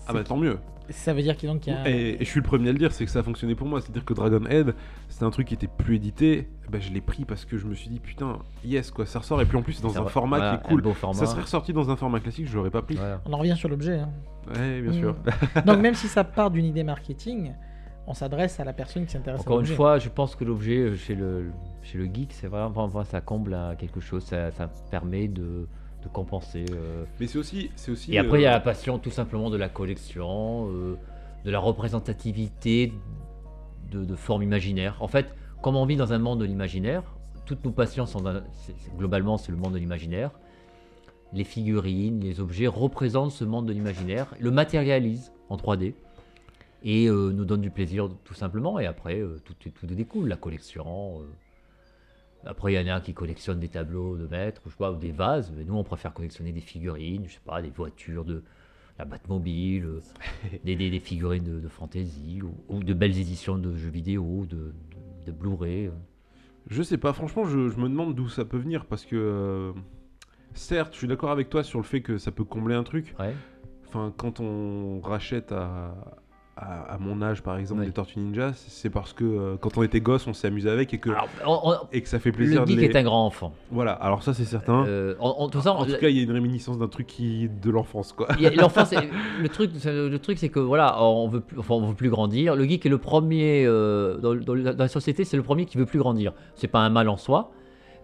Ah 0.09 0.13
bah 0.13 0.25
tant 0.25 0.37
mieux. 0.37 0.59
ça 0.91 1.13
veut 1.15 1.23
dire 1.23 1.37
qu'il 1.37 1.49
y 1.49 1.71
a. 1.71 1.89
Et, 1.89 2.17
et 2.21 2.25
je 2.25 2.25
suis 2.31 2.41
le 2.41 2.47
premier 2.47 2.69
à 2.69 2.73
le 2.73 2.79
dire, 2.79 2.93
c'est 2.93 3.05
que 3.05 3.11
ça 3.11 3.21
a 3.21 3.23
fonctionné 3.23 3.55
pour 3.55 3.67
moi. 3.67 3.81
C'est-à-dire 3.81 4.05
que 4.05 4.15
Dragon 4.15 4.45
Head, 4.47 4.75
c'était 5.09 5.25
un 5.25 5.31
truc 5.31 5.49
qui 5.49 5.55
était 5.55 5.69
plus 5.69 5.97
édité. 5.97 6.49
Bah, 6.71 6.79
je 6.81 6.91
l'ai 6.93 7.01
pris 7.01 7.25
parce 7.25 7.45
que 7.45 7.57
je 7.59 7.67
me 7.67 7.75
suis 7.75 7.89
dit 7.89 8.01
putain, 8.01 8.39
yes 8.65 8.91
quoi, 8.91 9.07
ça 9.07 9.19
ressort. 9.21 9.41
Et 9.43 9.47
puis 9.47 9.57
en 9.57 9.63
plus, 9.63 9.75
c'est 9.75 9.83
dans 9.83 9.91
Ça 9.91 10.01
un 10.01 10.05
va- 10.05 10.11
format 10.11 10.37
voilà, 10.39 10.57
qui 10.59 10.67
est 10.67 10.69
cool. 10.81 10.93
format. 10.95 11.19
Ça 11.19 11.27
serait 11.27 11.43
ressorti 11.43 11.73
dans 11.73 11.91
un 11.91 11.97
format 11.97 12.21
classique, 12.21 12.47
je 12.49 12.57
l'aurais 12.57 12.71
pas 12.71 12.83
pris. 12.83 12.97
Voilà. 12.97 13.21
On 13.27 13.33
en 13.33 13.39
revient 13.39 13.57
sur 13.57 13.69
l'objet. 13.69 13.99
hein. 14.01 14.11
Ouais, 14.55 14.81
bien 14.83 14.91
Mm. 14.93 14.95
sûr. 15.01 15.17
Donc 15.67 15.79
même 15.79 15.95
si 15.95 16.09
ça 16.09 16.25
part 16.25 16.51
d'une 16.51 16.65
idée 16.65 16.83
marketing, 16.85 17.53
on 18.09 18.15
s'adresse 18.15 18.59
à 18.59 18.65
la 18.65 18.73
personne 18.73 19.07
qui 19.07 19.13
s'intéresse 19.13 19.41
à 19.41 19.43
Encore 19.45 19.61
une 19.61 19.67
fois, 19.67 19.99
je 19.99 20.09
pense 20.09 20.35
que 20.35 20.43
l'objet 20.45 20.79
euh, 20.79 20.97
chez 20.97 21.15
le, 21.15 21.53
chez 21.83 21.99
le 21.99 22.07
geek, 22.07 22.33
c'est 22.33 22.49
vraiment, 22.49 22.69
vraiment, 22.89 23.05
ça 23.05 23.21
comble 23.21 23.55
à 23.55 23.77
quelque 23.77 24.01
chose, 24.01 24.25
ça, 24.25 24.51
ça 24.51 24.69
permet 24.91 25.29
de, 25.29 25.69
de 26.03 26.09
compenser. 26.09 26.65
euh. 26.73 27.05
Mais 27.21 27.27
c'est 27.27 27.39
aussi, 27.39 27.71
c'est 27.77 27.91
aussi. 27.93 28.13
Et 28.15 28.19
après, 28.19 28.41
il 28.41 28.43
y 28.43 28.47
a 28.47 28.51
euh, 28.51 28.55
la 28.55 28.61
passion 28.61 28.99
tout 28.99 29.11
simplement 29.11 29.51
de 29.51 29.57
la 29.57 29.69
collection, 29.69 30.69
euh, 30.71 30.97
de 31.45 31.51
la 31.51 31.59
représentativité 31.59 32.93
de, 33.91 34.05
de 34.05 34.17
formes 34.17 34.43
imaginaires. 34.43 34.97
En 35.01 35.09
fait, 35.09 35.35
comme 35.63 35.77
on 35.77 35.87
vit 35.87 35.97
dans 35.97 36.13
un 36.13 36.19
monde 36.19 36.41
de 36.41 36.45
l'imaginaire, 36.45 37.03
toutes 37.47 37.65
nos 37.65 37.73
passions 37.73 38.07
sont 38.07 38.21
dans- 38.21 38.43
globalement 38.99 39.37
c'est 39.39 39.53
le 39.53 39.59
monde 39.59 39.75
de 39.75 39.79
l'imaginaire. 39.79 40.31
Les 41.33 41.45
figurines, 41.45 42.21
les 42.21 42.41
objets 42.41 42.67
représentent 42.67 43.33
ce 43.33 43.45
monde 43.45 43.67
de 43.67 43.73
l'imaginaire, 43.73 44.35
le 44.39 44.51
matérialisent 44.51 45.33
en 45.49 45.57
3D 45.57 45.95
et 46.85 47.07
euh, 47.09 47.31
nous 47.33 47.45
donnent 47.45 47.61
du 47.63 47.71
plaisir 47.71 48.09
tout 48.25 48.35
simplement. 48.35 48.79
Et 48.79 48.87
après, 48.87 49.19
euh, 49.21 49.41
tout, 49.45 49.55
tout, 49.55 49.71
tout 49.71 49.87
découle, 49.87 50.29
la 50.29 50.37
collection. 50.37 51.21
euh. 51.21 51.25
Après, 52.45 52.73
il 52.73 52.87
y 52.87 52.91
en 52.91 52.95
a 52.95 53.01
qui 53.01 53.15
collectionnent 53.15 53.61
des 53.61 53.69
tableaux 53.69 54.17
de 54.17 54.27
maîtres, 54.27 54.63
je 54.67 54.71
sais 54.71 54.77
pas, 54.77 54.93
ou 54.93 54.97
des 54.97 55.13
vases. 55.13 55.53
Mais 55.57 55.65
nous, 55.65 55.75
on 55.77 55.85
préfère 55.85 56.13
collectionner 56.13 56.53
des 56.53 56.61
figurines, 56.61 57.25
je 57.27 57.35
sais 57.35 57.41
pas, 57.45 57.63
des 57.63 57.71
voitures 57.71 58.25
de 58.25 58.43
la 58.99 59.05
Batmobile, 59.05 59.85
euh, 59.85 60.01
des, 60.65 60.77
des, 60.77 60.91
des 60.91 61.01
figurines 61.01 61.45
de, 61.45 61.61
de 61.61 61.69
fantasy, 61.69 62.41
ou, 62.43 62.53
ou 62.69 62.83
de 62.83 62.95
belles 62.95 63.19
éditions 63.19 63.59
de 63.59 63.75
jeux 63.77 63.91
vidéo, 63.91 64.45
de, 64.49 64.57
de, 64.57 64.73
de 65.27 65.33
Blu-ray. 65.33 65.91
Je 66.69 66.83
sais 66.83 66.99
pas, 66.99 67.13
franchement, 67.13 67.45
je, 67.45 67.69
je 67.69 67.77
me 67.79 67.89
demande 67.89 68.15
d'où 68.15 68.29
ça 68.29 68.45
peut 68.45 68.59
venir 68.59 68.87
parce 68.87 69.05
que. 69.05 69.17
euh, 69.17 69.73
certes, 70.55 70.93
je 70.93 70.99
suis 70.99 71.09
d'accord 71.09 71.31
avec 71.31 71.49
toi 71.49 71.63
sur 71.63 71.79
le 71.79 71.85
fait 71.85 72.03
que 72.03 72.19
ça 72.19 72.31
peut 72.31 72.45
combler 72.45 72.75
un 72.75 72.85
truc. 72.85 73.15
Ouais. 73.19 73.35
Enfin, 73.89 74.13
quand 74.17 74.41
on 74.41 75.01
rachète 75.01 75.53
à, 75.53 75.95
à, 76.57 76.95
à 76.95 76.99
mon 76.99 77.23
âge, 77.23 77.43
par 77.43 77.57
exemple, 77.57 77.81
Ouais. 77.81 77.87
des 77.87 77.93
Tortues 77.93 78.19
Ninja, 78.19 78.53
c'est 78.55 78.91
parce 78.91 79.15
que 79.15 79.25
euh, 79.25 79.57
quand 79.59 79.79
on 79.79 79.83
était 79.83 80.01
gosse, 80.03 80.27
on 80.27 80.35
s'est 80.35 80.49
amusé 80.49 80.69
avec 80.69 80.93
et 80.93 80.99
que, 80.99 81.09
Alors, 81.09 81.29
on- 81.47 81.71
on- 81.71 81.75
et 81.93 82.03
que 82.03 82.09
ça 82.09 82.19
fait 82.19 82.31
plaisir 82.31 82.61
le 82.61 82.67
de 82.67 82.71
geek 82.73 82.81
les... 82.81 82.87
est 82.89 82.97
un 82.97 83.03
grand 83.05 83.25
enfant. 83.27 83.55
Voilà, 83.71 83.93
alors 83.93 84.23
ça 84.23 84.35
c'est 84.35 84.45
certain. 84.45 84.85
Euh, 84.87 85.15
en, 85.19 85.31
en- 85.31 85.49
tout 85.49 85.63
ça, 85.63 85.73
en 85.73 85.85
tout 85.87 85.93
la- 85.93 85.99
cas, 85.99 86.09
il 86.11 86.17
y 86.19 86.21
a 86.21 86.23
une 86.25 86.31
réminiscence 86.31 86.77
d'un 86.79 86.89
truc 86.89 87.07
qui 87.07 87.49
de 87.49 87.71
l'enfance, 87.71 88.13
quoi. 88.13 88.29
c'est- 88.37 89.09
le 89.41 89.49
truc, 89.49 89.71
c'est- 89.79 90.09
le 90.09 90.19
truc, 90.19 90.37
c'est 90.39 90.51
que 90.51 90.61
voilà, 90.61 91.03
on 91.03 91.27
veut, 91.29 91.41
plus, 91.41 91.59
enfin, 91.59 91.75
on 91.75 91.89
veut 91.89 91.95
plus 91.95 92.11
grandir. 92.11 92.55
Le 92.55 92.65
geek 92.65 92.85
est 92.85 92.91
le 92.91 92.99
premier 92.99 93.65
euh, 93.67 94.19
dans, 94.19 94.35
dans 94.35 94.55
la- 94.55 94.75
dans 94.75 94.85
la 94.85 94.89
société, 94.89 95.25
c'est 95.25 95.39
le 95.39 95.43
premier 95.43 95.65
qui 95.65 95.79
veut 95.79 95.87
plus 95.87 95.99
grandir. 96.01 96.35
C'est 96.55 96.69
pas 96.69 96.81
un 96.81 96.91
mal 96.91 97.09
en 97.09 97.17
soi. 97.17 97.51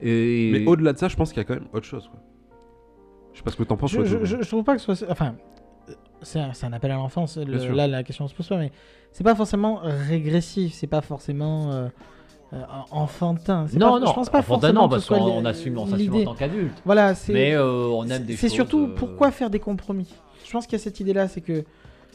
Et 0.01 0.51
Mais 0.53 0.67
au-delà 0.67 0.95
de 0.95 0.99
ça, 0.99 1.09
je 1.09 1.17
pense 1.17 1.31
qu'il 1.33 1.39
y 1.39 1.41
a 1.41 1.45
quand 1.45 1.55
même 1.55 1.69
autre 1.75 1.85
chose, 1.87 2.09
quoi. 2.09 2.21
Je 3.35 3.39
sais 3.39 3.45
pas 3.45 3.51
ce 3.51 3.57
que 3.57 3.63
t'en 3.65 3.77
penses, 3.77 3.93
Je, 3.93 4.05
je, 4.05 4.25
je- 4.25 4.43
je 4.43 4.49
trouve 4.49 4.65
pas 4.65 4.75
que 4.75 4.81
ce 4.81 4.95
soit. 4.95 5.11
Enfin, 5.11 5.35
c'est 6.23 6.41
un, 6.41 6.73
appel 6.73 6.91
à 6.91 6.95
l'enfance. 6.97 7.37
le-. 7.37 7.73
Là, 7.73 7.87
la 7.87 8.03
question 8.03 8.27
se 8.29 8.35
pose 8.35 8.49
pas, 8.49 8.57
mais 8.57 8.73
c'est 9.13 9.25
pas 9.25 9.35
forcément 9.35 9.81
régressif, 9.83 10.73
c'est 10.75 10.87
pas 10.87 11.01
forcément 11.01 11.73
euh, 11.73 11.89
euh, 12.53 12.63
enfantin. 12.91 13.67
non, 13.75 13.93
pas- 13.93 14.01
non, 14.01 14.07
je 14.07 14.13
pense 14.13 14.31
pas 14.31 14.39
enfantin, 14.39 14.61
forcément 14.61 14.83
non, 14.83 14.89
parce 14.89 15.07
qu'on 15.07 15.45
assume, 15.45 15.79
on 15.79 15.87
s'assume 15.87 15.99
l'idée. 16.13 16.27
en 16.27 16.33
tant 16.33 16.35
qu'adulte. 16.35 16.75
Voilà, 16.85 17.15
c'est. 17.15 17.33
Mais 17.33 17.55
euh, 17.55 17.87
on 17.89 18.09
aime 18.09 18.25
des 18.25 18.37
C'est 18.37 18.49
surtout 18.49 18.89
pourquoi 18.97 19.31
faire 19.31 19.51
des 19.51 19.61
compromis? 19.61 20.13
Je 20.45 20.51
pense 20.53 20.67
qu'il 20.67 20.79
y 20.79 20.81
a 20.81 20.85
cette 20.85 21.01
idée-là, 21.01 21.29
c'est 21.29 21.41
que 21.43 21.65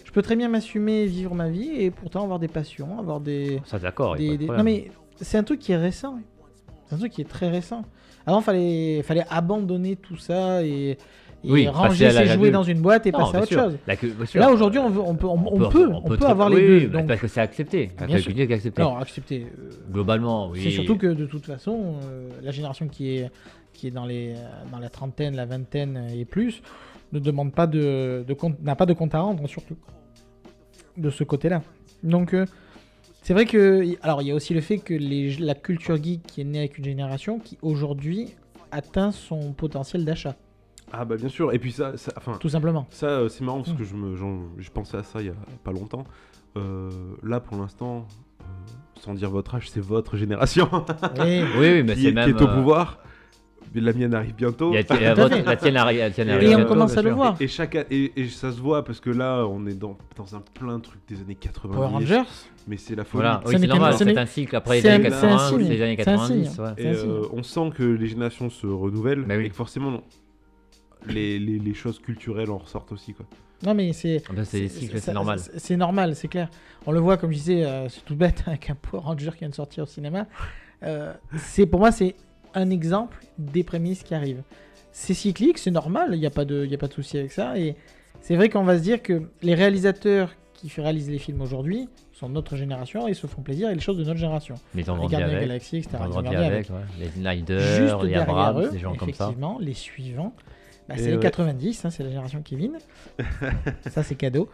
je 0.03 0.11
peux 0.11 0.21
très 0.21 0.35
bien 0.35 0.49
m'assumer, 0.49 1.05
vivre 1.05 1.35
ma 1.35 1.49
vie 1.49 1.69
et 1.71 1.91
pourtant 1.91 2.23
avoir 2.23 2.39
des 2.39 2.47
passions, 2.47 2.99
avoir 2.99 3.19
des. 3.19 3.61
Ça, 3.65 3.79
d'accord. 3.79 4.15
des- 4.15 4.37
Non 4.37 4.63
mais 4.63 4.91
c'est 5.21 5.37
un 5.37 5.43
truc 5.43 5.59
qui 5.59 5.71
est 5.71 5.77
récent. 5.77 6.17
C'est 6.87 6.95
un 6.95 6.97
truc 6.97 7.11
qui 7.11 7.21
est 7.21 7.29
très 7.29 7.49
récent. 7.49 7.83
Avant, 8.25 8.41
fallait 8.41 9.01
fallait 9.03 9.25
abandonner 9.29 9.95
tout 9.97 10.17
ça 10.17 10.63
et, 10.63 10.97
et 11.43 11.51
Oui, 11.51 11.65
passer 11.65 11.77
ranger 11.77 12.11
ses 12.11 12.27
jouets 12.27 12.51
dans 12.51 12.63
une 12.63 12.79
boîte 12.81 13.05
et 13.05 13.11
Non, 13.11 13.19
passer 13.19 13.35
à 13.37 13.39
autre 13.41 13.47
sûr. 13.47 13.63
chose. 13.63 13.77
Là, 14.35 14.51
aujourd'hui, 14.51 14.79
on, 14.79 14.91
peut, 14.91 14.99
on, 15.27 15.31
on 15.31 15.69
peut, 15.69 15.87
on 15.93 16.01
peut 16.01 16.17
très- 16.17 16.29
avoir 16.31 16.49
oui, 16.49 16.61
les 16.61 16.81
deux. 16.81 16.87
donc- 16.87 17.07
Parce 17.07 17.19
que 17.19 17.27
c'est 17.27 17.41
accepté. 17.41 17.91
Bien. 18.07 18.17
Alors 18.77 18.97
accepter. 18.99 19.47
euh, 19.59 19.69
Globalement, 19.91 20.49
oui. 20.49 20.61
C'est 20.63 20.71
surtout 20.71 20.97
que 20.97 21.07
de 21.07 21.25
toute 21.25 21.45
façon, 21.45 21.95
euh, 22.05 22.29
la 22.41 22.51
génération 22.51 22.87
qui 22.87 23.17
est, 23.17 23.29
qui 23.73 23.87
est 23.87 23.91
dans, 23.91 24.05
les, 24.05 24.33
euh, 24.33 24.37
dans 24.71 24.79
la 24.79 24.89
trentaine, 24.89 25.35
la 25.35 25.45
vingtaine 25.45 26.07
et 26.15 26.25
plus 26.25 26.61
ne 27.11 27.19
demande 27.19 27.51
pas 27.53 27.67
de, 27.67 28.23
de 28.27 28.33
compte, 28.33 28.61
n'a 28.63 28.75
pas 28.75 28.85
de 28.85 28.93
compte 28.93 29.13
à 29.13 29.19
rendre, 29.19 29.45
surtout 29.47 29.75
de 30.97 31.09
ce 31.09 31.23
côté-là. 31.23 31.61
Donc, 32.03 32.33
euh, 32.33 32.45
c'est 33.21 33.33
vrai 33.33 33.45
que. 33.45 33.83
Alors, 34.01 34.21
il 34.21 34.27
y 34.27 34.31
a 34.31 34.35
aussi 34.35 34.53
le 34.53 34.61
fait 34.61 34.77
que 34.79 34.93
les, 34.93 35.35
la 35.37 35.55
culture 35.55 36.01
geek 36.01 36.23
qui 36.23 36.41
est 36.41 36.43
née 36.45 36.59
avec 36.59 36.77
une 36.77 36.85
génération 36.85 37.39
qui 37.39 37.57
aujourd'hui 37.61 38.35
atteint 38.71 39.11
son 39.11 39.53
potentiel 39.53 40.03
d'achat, 40.05 40.35
Ah 40.95 41.05
bah 41.05 41.15
bien 41.17 41.27
sûr, 41.29 41.51
et 41.53 41.59
puis 41.59 41.71
ça, 41.71 41.97
ça- 41.97 42.13
enfin, 42.17 42.33
tout 42.39 42.49
simplement. 42.49 42.85
ça 42.91 43.07
euh, 43.07 43.27
c'est 43.29 43.43
marrant 43.43 43.61
parce 43.61 43.73
Mm. 43.73 43.77
que 43.77 43.83
je 43.83 43.95
me, 43.95 44.15
j'en- 44.15 44.43
je 44.59 44.69
pensais 44.69 44.97
à 44.97 45.03
ça 45.03 45.19
il 45.21 45.25
y 45.25 45.29
a 45.29 45.33
pas 45.63 45.71
longtemps. 45.71 46.03
Euh, 46.55 46.89
là 47.23 47.39
pour 47.39 47.57
l'instant, 47.57 48.05
euh, 48.41 48.43
sans 49.01 49.15
dire 49.15 49.31
votre 49.31 49.55
âge, 49.55 49.69
c'est 49.71 49.79
votre 49.81 50.17
génération 50.17 50.69
Et- 51.25 51.41
Oui, 51.43 51.47
oui, 51.57 51.83
mais 51.83 51.95
qui, 51.95 52.03
c'est 52.03 52.07
est, 52.09 52.11
même. 52.11 52.25
qui 52.25 52.37
est 52.39 52.45
au 52.45 52.47
euh, 52.47 52.55
pouvoir. 52.55 52.99
Mais 53.73 53.81
La 53.81 53.91
mienne 53.91 54.13
arrive 54.13 54.35
bientôt. 54.35 54.69
il 54.71 54.75
y 54.75 54.77
a- 54.77 54.93
à 54.93 54.99
la, 54.99 55.13
votre- 55.15 55.35
la 55.43 55.55
tienne 55.55 55.77
arrive. 55.77 55.97
la 55.99 56.11
tienne 56.11 56.29
Et, 56.29 56.31
arrive 56.33 56.43
Et 56.49 56.53
on 56.53 56.57
bientôt, 56.59 56.73
commence 56.75 56.91
bien 56.91 56.99
à 56.99 57.03
le 57.05 57.09
voir. 57.11 57.35
Et, 57.39 57.47
chaque, 57.47 57.73
a- 57.75 57.85
et, 57.89 58.11
et 58.15 58.27
ça 58.27 58.51
se 58.51 58.61
voit 58.61 58.83
parce 58.85 58.99
que 58.99 59.09
là, 59.09 59.47
on 59.47 59.65
est 59.65 59.73
dans, 59.73 59.97
dans 60.15 60.35
un 60.35 60.41
plein 60.53 60.77
de 60.77 60.83
trucs 60.83 61.01
des 61.07 61.19
années 61.21 61.33
80. 61.33 61.73
Power 61.73 61.87
Rangers, 61.87 62.21
Mais 62.67 62.77
c'est 62.77 62.93
la 62.93 63.03
folie. 63.03 63.23
Voilà, 63.23 63.41
Ce 63.43 63.47
oui, 63.49 63.55
n'est 63.55 63.61
c'est 63.61 63.67
normal, 63.67 63.93
ce 63.97 64.03
c'est 64.03 64.15
un 64.15 64.25
cycle. 64.27 64.55
Après 64.55 64.75
les 64.75 64.81
c'est 64.83 64.89
années 64.91 65.07
un- 65.07 65.09
c'est 65.09 65.25
un 65.25 65.37
80, 65.37 65.49
signe. 65.49 65.63
c'est 65.63 65.73
les 65.73 65.81
années 65.81 65.95
C'est 65.97 66.07
un 66.07 66.17
90. 66.17 66.49
signe. 66.51 66.63
ouais. 66.63 66.69
Et 66.77 66.81
C'est 66.83 66.87
un 66.89 66.93
signe. 66.93 67.09
euh, 67.09 67.21
on 67.33 67.41
sent 67.41 67.71
que 67.75 67.83
les 67.83 68.05
générations 68.07 68.49
se 68.51 68.67
renouvellent. 68.67 69.23
Mais 69.25 69.37
oui. 69.37 69.45
Et 69.45 69.49
que 69.49 69.55
forcément, 69.55 69.89
non, 69.89 70.03
les, 71.07 71.39
les, 71.39 71.59
les 71.59 71.73
choses 71.73 71.99
culturelles 71.99 72.49
en 72.51 72.57
ressortent 72.57 72.91
aussi. 72.91 73.13
Quoi. 73.13 73.25
non 73.63 73.73
mais 73.73 73.93
c'est. 73.93 74.23
Ah 74.29 74.33
ben, 74.33 74.43
C'est 74.45 75.13
normal. 75.13 75.39
C'est 75.57 75.77
normal, 75.77 76.15
c'est 76.15 76.27
clair. 76.27 76.49
On 76.85 76.91
le 76.91 76.99
voit, 76.99 77.17
comme 77.17 77.31
je 77.31 77.37
disais, 77.37 77.65
euh, 77.65 77.87
c'est 77.89 78.03
tout 78.05 78.15
bête 78.15 78.43
avec 78.47 78.69
un 78.69 78.75
Power 78.75 79.03
Ranger 79.03 79.31
qui 79.31 79.39
vient 79.39 79.49
de 79.49 79.55
sortir 79.55 79.83
au 79.83 79.87
cinéma. 79.87 80.25
Euh, 80.83 81.13
c'est 81.37 81.65
pour 81.65 81.79
moi, 81.79 81.91
c'est 81.91 82.15
un 82.53 82.69
exemple 82.69 83.17
des 83.37 83.63
prémices 83.63 84.03
qui 84.03 84.13
arrivent. 84.13 84.43
C'est 84.91 85.13
cyclique, 85.13 85.57
c'est 85.57 85.71
normal, 85.71 86.09
il 86.13 86.19
n'y 86.19 86.25
a 86.27 86.29
pas 86.29 86.45
de, 86.45 86.65
il 86.65 86.71
y 86.71 86.75
a 86.75 86.77
pas 86.77 86.87
de 86.87 86.93
souci 86.93 87.17
avec 87.17 87.31
ça. 87.31 87.57
Et 87.57 87.75
c'est 88.21 88.35
vrai 88.35 88.49
qu'on 88.49 88.63
va 88.63 88.77
se 88.77 88.83
dire 88.83 89.01
que 89.01 89.23
les 89.41 89.55
réalisateurs 89.55 90.35
qui 90.53 90.69
réalisent 90.79 91.09
les 91.09 91.17
films 91.17 91.41
aujourd'hui 91.41 91.89
sont 92.11 92.29
de 92.29 92.33
notre 92.33 92.55
génération 92.55 93.07
et 93.07 93.13
se 93.15 93.25
font 93.27 93.41
plaisir 93.41 93.69
et 93.69 93.73
les 93.73 93.79
choses 93.81 93.97
de 93.97 94.03
notre 94.03 94.19
génération. 94.19 94.55
Mais 94.75 94.83
ils 94.83 94.91
ont 94.91 94.93
Les 94.95 94.99
grandi 94.99 95.11
Gardiens 95.13 95.27
de 95.27 95.31
la 95.33 95.37
avec. 95.37 95.47
Galaxie, 95.49 95.77
etc. 95.77 95.97
Ils 95.99 96.03
ont 96.03 96.05
Ils 96.05 96.09
ont 96.09 96.11
grandi 96.21 96.29
grandi 96.35 96.45
avec. 96.45 96.69
ouais. 96.69 96.75
Les 96.99 97.07
Snyder, 97.09 97.59
Juste 97.59 98.03
les 98.03 98.13
Abrams, 98.13 98.61
eux, 98.61 98.69
des 98.71 98.79
gens 98.79 98.95
comme 98.95 99.11
ça. 99.13 99.23
effectivement, 99.25 99.57
les 99.59 99.73
suivants, 99.73 100.33
bah, 100.89 100.95
c'est 100.97 101.07
les 101.11 101.13
ouais. 101.15 101.19
90, 101.21 101.85
hein, 101.85 101.89
c'est 101.89 102.03
la 102.03 102.09
génération 102.09 102.41
Kevin. 102.43 102.77
ça, 103.89 104.03
c'est 104.03 104.15
cadeau. 104.15 104.49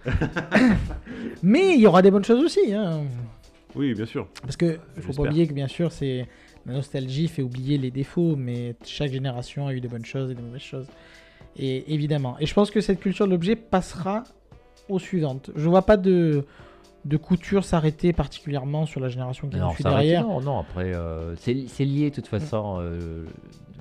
Mais 1.44 1.74
il 1.76 1.80
y 1.82 1.88
aura 1.88 2.02
des 2.02 2.12
bonnes 2.12 2.24
choses 2.26 2.44
aussi. 2.44 2.74
hein. 2.74 3.02
Oui, 3.76 3.94
bien 3.94 4.06
sûr. 4.06 4.28
Parce 4.42 4.58
que 4.58 4.80
faut 5.00 5.14
pas 5.14 5.24
oublier 5.30 5.48
que, 5.48 5.54
bien 5.54 5.68
sûr, 5.68 5.92
c'est 5.92 6.28
la 6.66 6.74
nostalgie 6.74 7.28
fait 7.28 7.42
oublier 7.42 7.78
les 7.78 7.92
défauts, 7.92 8.36
mais 8.36 8.76
chaque 8.86 9.12
génération 9.12 9.68
a 9.68 9.74
eu 9.74 9.80
des 9.82 9.88
bonnes 9.88 10.06
choses 10.06 10.32
et 10.32 10.36
des 10.36 10.42
mauvaises 10.42 10.62
choses. 10.62 10.88
Et 11.58 11.94
évidemment. 11.94 12.36
Et 12.40 12.46
je 12.46 12.54
pense 12.54 12.72
que 12.72 12.82
cette 12.82 13.00
culture 13.00 13.26
de 13.26 13.32
l'objet 13.32 13.56
passera 13.56 14.24
aux 14.88 15.00
suivantes. 15.00 15.52
Je 15.56 15.68
vois 15.70 15.84
pas 15.84 15.98
de, 15.98 16.46
de 17.06 17.18
couture 17.18 17.64
s'arrêter 17.64 18.12
particulièrement 18.14 18.86
sur 18.86 19.00
la 19.00 19.10
génération 19.10 19.48
qui 19.50 19.58
Non, 19.58 19.72
être- 19.72 19.84
derrière. 19.84 20.24
non, 20.28 20.42
non, 20.42 20.60
après, 20.60 20.94
euh, 20.94 21.36
c'est 21.36 21.66
c'est 21.68 21.86
lié 21.86 22.10
de 22.10 22.16
toute 22.16 22.28
façon. 22.28 22.78
euh, 22.80 23.26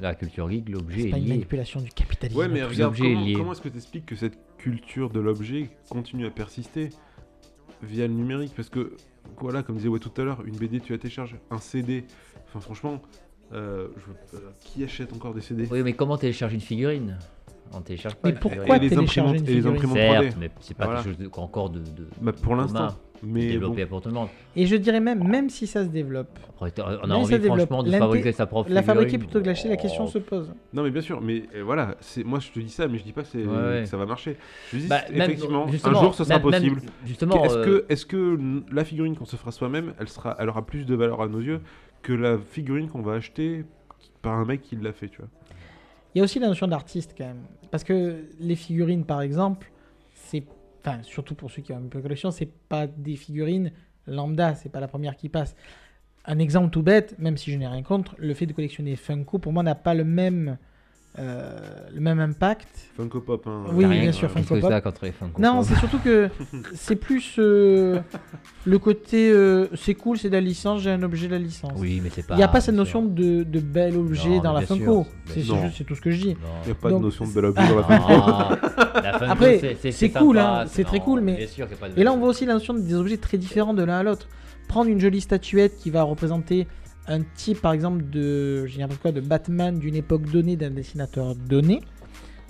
la 0.01 0.15
culture 0.15 0.51
geek, 0.51 0.69
l'objet 0.69 1.09
est 1.09 1.11
pas 1.11 1.19
une 1.19 1.29
manipulation 1.29 1.81
du 1.81 1.91
capitalisme. 1.91 2.39
Ouais, 2.39 2.49
mais 2.49 2.63
regarde, 2.63 2.93
objets 2.93 3.13
comment, 3.13 3.25
liés. 3.25 3.33
comment 3.35 3.53
est-ce 3.53 3.61
que 3.61 3.69
tu 3.69 3.77
expliques 3.77 4.07
que 4.07 4.17
cette 4.17 4.39
culture 4.59 5.11
de 5.11 5.21
l'objet 5.21 5.71
continue 5.89 6.27
à 6.27 6.31
persister 6.31 6.91
via 7.83 8.07
le 8.07 8.15
numérique? 8.15 8.53
Parce 8.55 8.69
que, 8.69 8.97
voilà, 9.41 9.63
comme 9.63 9.77
disait 9.77 9.89
ouais, 9.89 9.99
tout 9.99 10.13
à 10.21 10.25
l'heure, 10.25 10.45
une 10.45 10.57
BD, 10.57 10.81
tu 10.81 10.93
la 10.93 10.99
télécharges, 10.99 11.37
un 11.51 11.59
CD. 11.59 12.05
Enfin, 12.47 12.61
franchement, 12.61 13.03
euh, 13.53 13.89
je 13.97 14.37
euh, 14.37 14.41
qui 14.61 14.85
achète 14.85 15.13
encore 15.13 15.35
des 15.35 15.41
CD 15.41 15.67
Oui, 15.71 15.83
mais 15.83 15.95
comment 15.95 16.17
télécharger 16.17 16.55
une 16.55 16.61
figurine? 16.61 17.19
On 17.75 17.81
télécharge 17.81 18.15
pas. 18.17 18.29
Mais 18.31 18.35
pourquoi 18.39 18.79
les 18.79 18.89
télécharger 18.89 19.21
imprimantes, 19.21 19.39
une 19.41 19.47
les 19.47 19.53
figurine 19.55 19.75
imprimantes 19.77 19.97
Certes, 19.97 20.25
3D. 20.25 20.35
mais 20.41 20.51
c'est 20.61 20.77
pas 20.77 20.85
Voilà. 20.87 21.03
quelque 21.03 21.17
chose 21.17 21.19
de- 21.27 21.41
encore 21.41 21.71
de, 21.71 21.79
de, 21.81 22.09
Bah, 22.21 22.33
pour 22.33 22.57
l'instant. 22.57 22.89
Mais 23.21 23.41
bon. 23.41 23.49
développé 23.49 23.85
pour 23.87 24.01
tout 24.01 24.11
le 24.11 24.15
monde. 24.15 24.29
Et 24.55 24.65
je 24.67 24.77
dirais 24.77 25.01
même, 25.01 25.27
même 25.27 25.51
si 25.51 25.67
ça 25.67 25.83
se 25.85 25.89
développe, 25.89 26.29
Après, 26.55 26.73
on 26.81 26.91
a 26.93 27.07
Mais 27.09 27.15
envie 27.15 27.25
ça 27.33 27.39
développe. 27.39 27.57
franchement 27.69 27.83
de 27.83 27.91
fabriquer 27.91 28.31
sa 28.31 28.47
propre 28.47 28.71
la 28.71 28.81
fabriquer 28.83 29.19
plutôt 29.19 29.41
que 29.41 29.47
l'acheter, 29.47 29.69
la 29.69 29.77
question 29.77 30.05
Oh. 30.05 30.09
se 30.09 30.19
pose. 30.19 30.53
Non 30.73 30.85
mais 30.85 30.91
bien 30.93 31.03
sûr, 31.03 31.21
mais 31.21 31.43
euh, 31.57 31.65
voilà, 31.65 31.97
c'est 32.01 32.23
moi 32.23 32.39
je 32.39 32.51
te 32.53 32.61
dis 32.61 32.69
ça, 32.71 32.87
mais 32.87 32.97
je 32.99 33.03
dis 33.03 33.13
pas 33.13 33.23
que, 33.25 33.39
Ouais, 33.81 33.87
ça 33.87 33.97
va 33.97 34.07
marcher. 34.07 34.37
Je 34.73 34.79
dis 34.79 34.87
Bah, 34.87 35.01
même- 35.11 35.23
effectivement, 35.23 35.67
un 35.67 35.95
jour 35.95 36.15
ce 36.15 36.23
sera 36.23 36.37
même- 36.39 36.43
possible. 36.43 36.81
justement, 37.05 37.45
Est-ce 37.45 37.57
euh, 37.59 37.65
que, 37.65 37.85
est-ce 37.93 38.07
que 38.07 38.39
la 38.71 38.85
figurine 38.85 39.17
qu'on 39.17 39.25
se 39.25 39.35
fera 39.35 39.51
soi-même, 39.51 39.95
elle 39.99 40.09
sera, 40.09 40.37
elle 40.39 40.49
aura 40.49 40.65
plus 40.65 40.87
de 40.87 40.95
valeur 40.95 41.21
à 41.21 41.27
nos 41.27 41.41
yeux 41.41 41.61
que 42.03 42.13
la 42.13 42.39
figurine 42.39 42.89
qu'on 42.89 43.03
va 43.03 43.15
acheter 43.15 43.65
par 44.23 44.35
un 44.35 44.45
mec 44.45 44.63
qui 44.63 44.77
l'a 44.77 44.93
fait, 44.93 45.09
tu 45.09 45.19
vois? 45.19 45.29
Il 46.15 46.19
y 46.19 46.21
a 46.21 46.25
aussi 46.25 46.39
la 46.39 46.49
notion 46.49 46.67
d'artiste 46.67 47.15
quand 47.17 47.27
même. 47.27 47.45
Parce 47.71 47.85
que 47.85 48.25
les 48.41 48.57
figurines, 48.57 49.05
par 49.05 49.21
exemple, 49.21 49.71
c'est. 50.15 50.45
Enfin, 50.81 51.03
surtout 51.03 51.35
pour 51.35 51.51
ceux 51.51 51.61
qui 51.61 51.73
ont 51.73 51.77
un 51.77 51.89
peu 51.89 51.99
de 51.99 52.03
collection, 52.03 52.31
c'est 52.31 52.51
pas 52.69 52.87
des 52.87 53.17
figurines 53.17 53.73
lambda, 54.09 54.55
c'est 54.55 54.69
pas 54.69 54.81
la 54.81 54.89
première 54.89 55.17
qui 55.17 55.29
passe. 55.29 55.55
Un 56.25 56.39
exemple 56.39 56.71
tout 56.71 56.83
bête, 56.83 57.19
même 57.19 57.37
si 57.37 57.53
je 57.53 57.59
n'ai 57.59 57.67
rien 57.67 57.83
contre, 57.83 58.15
le 58.19 58.35
fait 58.35 58.47
de 58.47 58.53
collectionner 58.53 58.97
Funko, 58.97 59.39
pour 59.39 59.53
moi, 59.53 59.63
n'a 59.63 59.75
pas 59.75 59.95
le 59.95 60.05
même, 60.05 60.59
le 61.19 62.01
même 62.01 62.21
impact. 62.21 62.69
Funko 62.97 63.21
Pop. 63.21 63.45
Hein, 63.47 63.65
Oui, 63.73 63.85
rien 63.87 64.03
bien 64.03 64.13
sûr, 64.13 64.31
Funko 64.31 64.57
Pop. 64.61 64.71
ça 64.71 64.81
contre 64.81 65.05
les 65.05 65.13
Funko 65.13 65.41
Non, 65.41 65.63
c'est 65.63 65.75
surtout 65.77 65.99
que 65.99 66.29
c'est 66.75 66.97
plus 66.97 67.37
euh, 67.39 68.01
le 68.65 68.79
côté 68.79 69.31
euh, 69.31 69.67
c'est 69.75 69.95
cool, 69.95 70.19
c'est 70.19 70.29
de 70.29 70.35
la 70.35 70.41
licence, 70.41 70.81
j'ai 70.83 70.91
un 70.91 71.03
objet 71.03 71.27
de 71.27 71.33
la 71.33 71.39
licence. 71.39 71.73
Oui, 71.77 72.01
mais 72.03 72.11
c'est 72.15 72.27
pas. 72.27 72.35
Il 72.35 72.39
n'y 72.39 72.43
a 72.43 72.49
pas 72.49 72.61
cette 72.61 72.75
notion 72.75 73.03
de, 73.05 73.43
de 73.43 73.61
bel 73.61 73.97
objet 73.97 74.29
Non, 74.37 74.41
dans 74.43 74.53
la 74.53 74.61
Funko. 74.63 75.07
C'est 75.27 75.85
tout 75.85 75.95
ce 75.95 76.01
que 76.01 76.11
je 76.11 76.21
dis. 76.21 76.37
Il 76.65 76.67
n'y 76.67 76.73
a 76.73 76.75
pas 76.75 76.91
Donc, 76.91 77.01
de 77.01 77.05
notion 77.07 77.27
de 77.27 77.33
bel 77.33 77.45
objet 77.47 77.69
dans 77.69 77.77
la 77.77 77.83
Funko. 77.85 78.13
Ah, 78.13 78.59
la 79.03 79.13
Funko, 79.19 79.25
Après, 79.33 79.77
c'est- 79.91 80.11
cool, 80.11 80.39
hein, 80.39 80.65
c'est 80.67 80.85
très 80.85 81.01
cool, 81.01 81.21
mais- 81.21 81.37
bien 81.37 81.47
sûr 81.47 81.67
qu'il 81.67 81.75
y 81.75 81.79
a 81.79 81.81
pas 81.81 81.89
de 81.89 81.99
Et 82.01 82.05
là, 82.05 82.13
on 82.13 82.19
voit 82.19 82.29
aussi 82.29 82.47
la 82.47 82.55
notion 82.55 82.75
des 82.75 82.95
objets 82.95 83.17
très 83.17 83.39
différents 83.39 83.75
de 83.75 83.83
l'un 83.83 83.99
à 83.99 84.03
l'autre. 84.03 84.29
Prendre 84.69 84.91
une 84.91 85.01
jolie 85.01 85.21
statuette 85.21 85.77
qui 85.77 85.91
va 85.91 86.03
représenter 86.03 86.67
un 87.09 87.23
type, 87.23 87.61
par 87.61 87.73
exemple, 87.73 88.09
de, 88.09 88.67
quoi, 89.01 89.13
de 89.13 89.21
Batman 89.21 89.79
d'une 89.79 89.97
époque 89.97 90.31
donnée, 90.31 90.57
d'un 90.57 90.71
dessinateur 90.71 91.35
donné, 91.35 91.81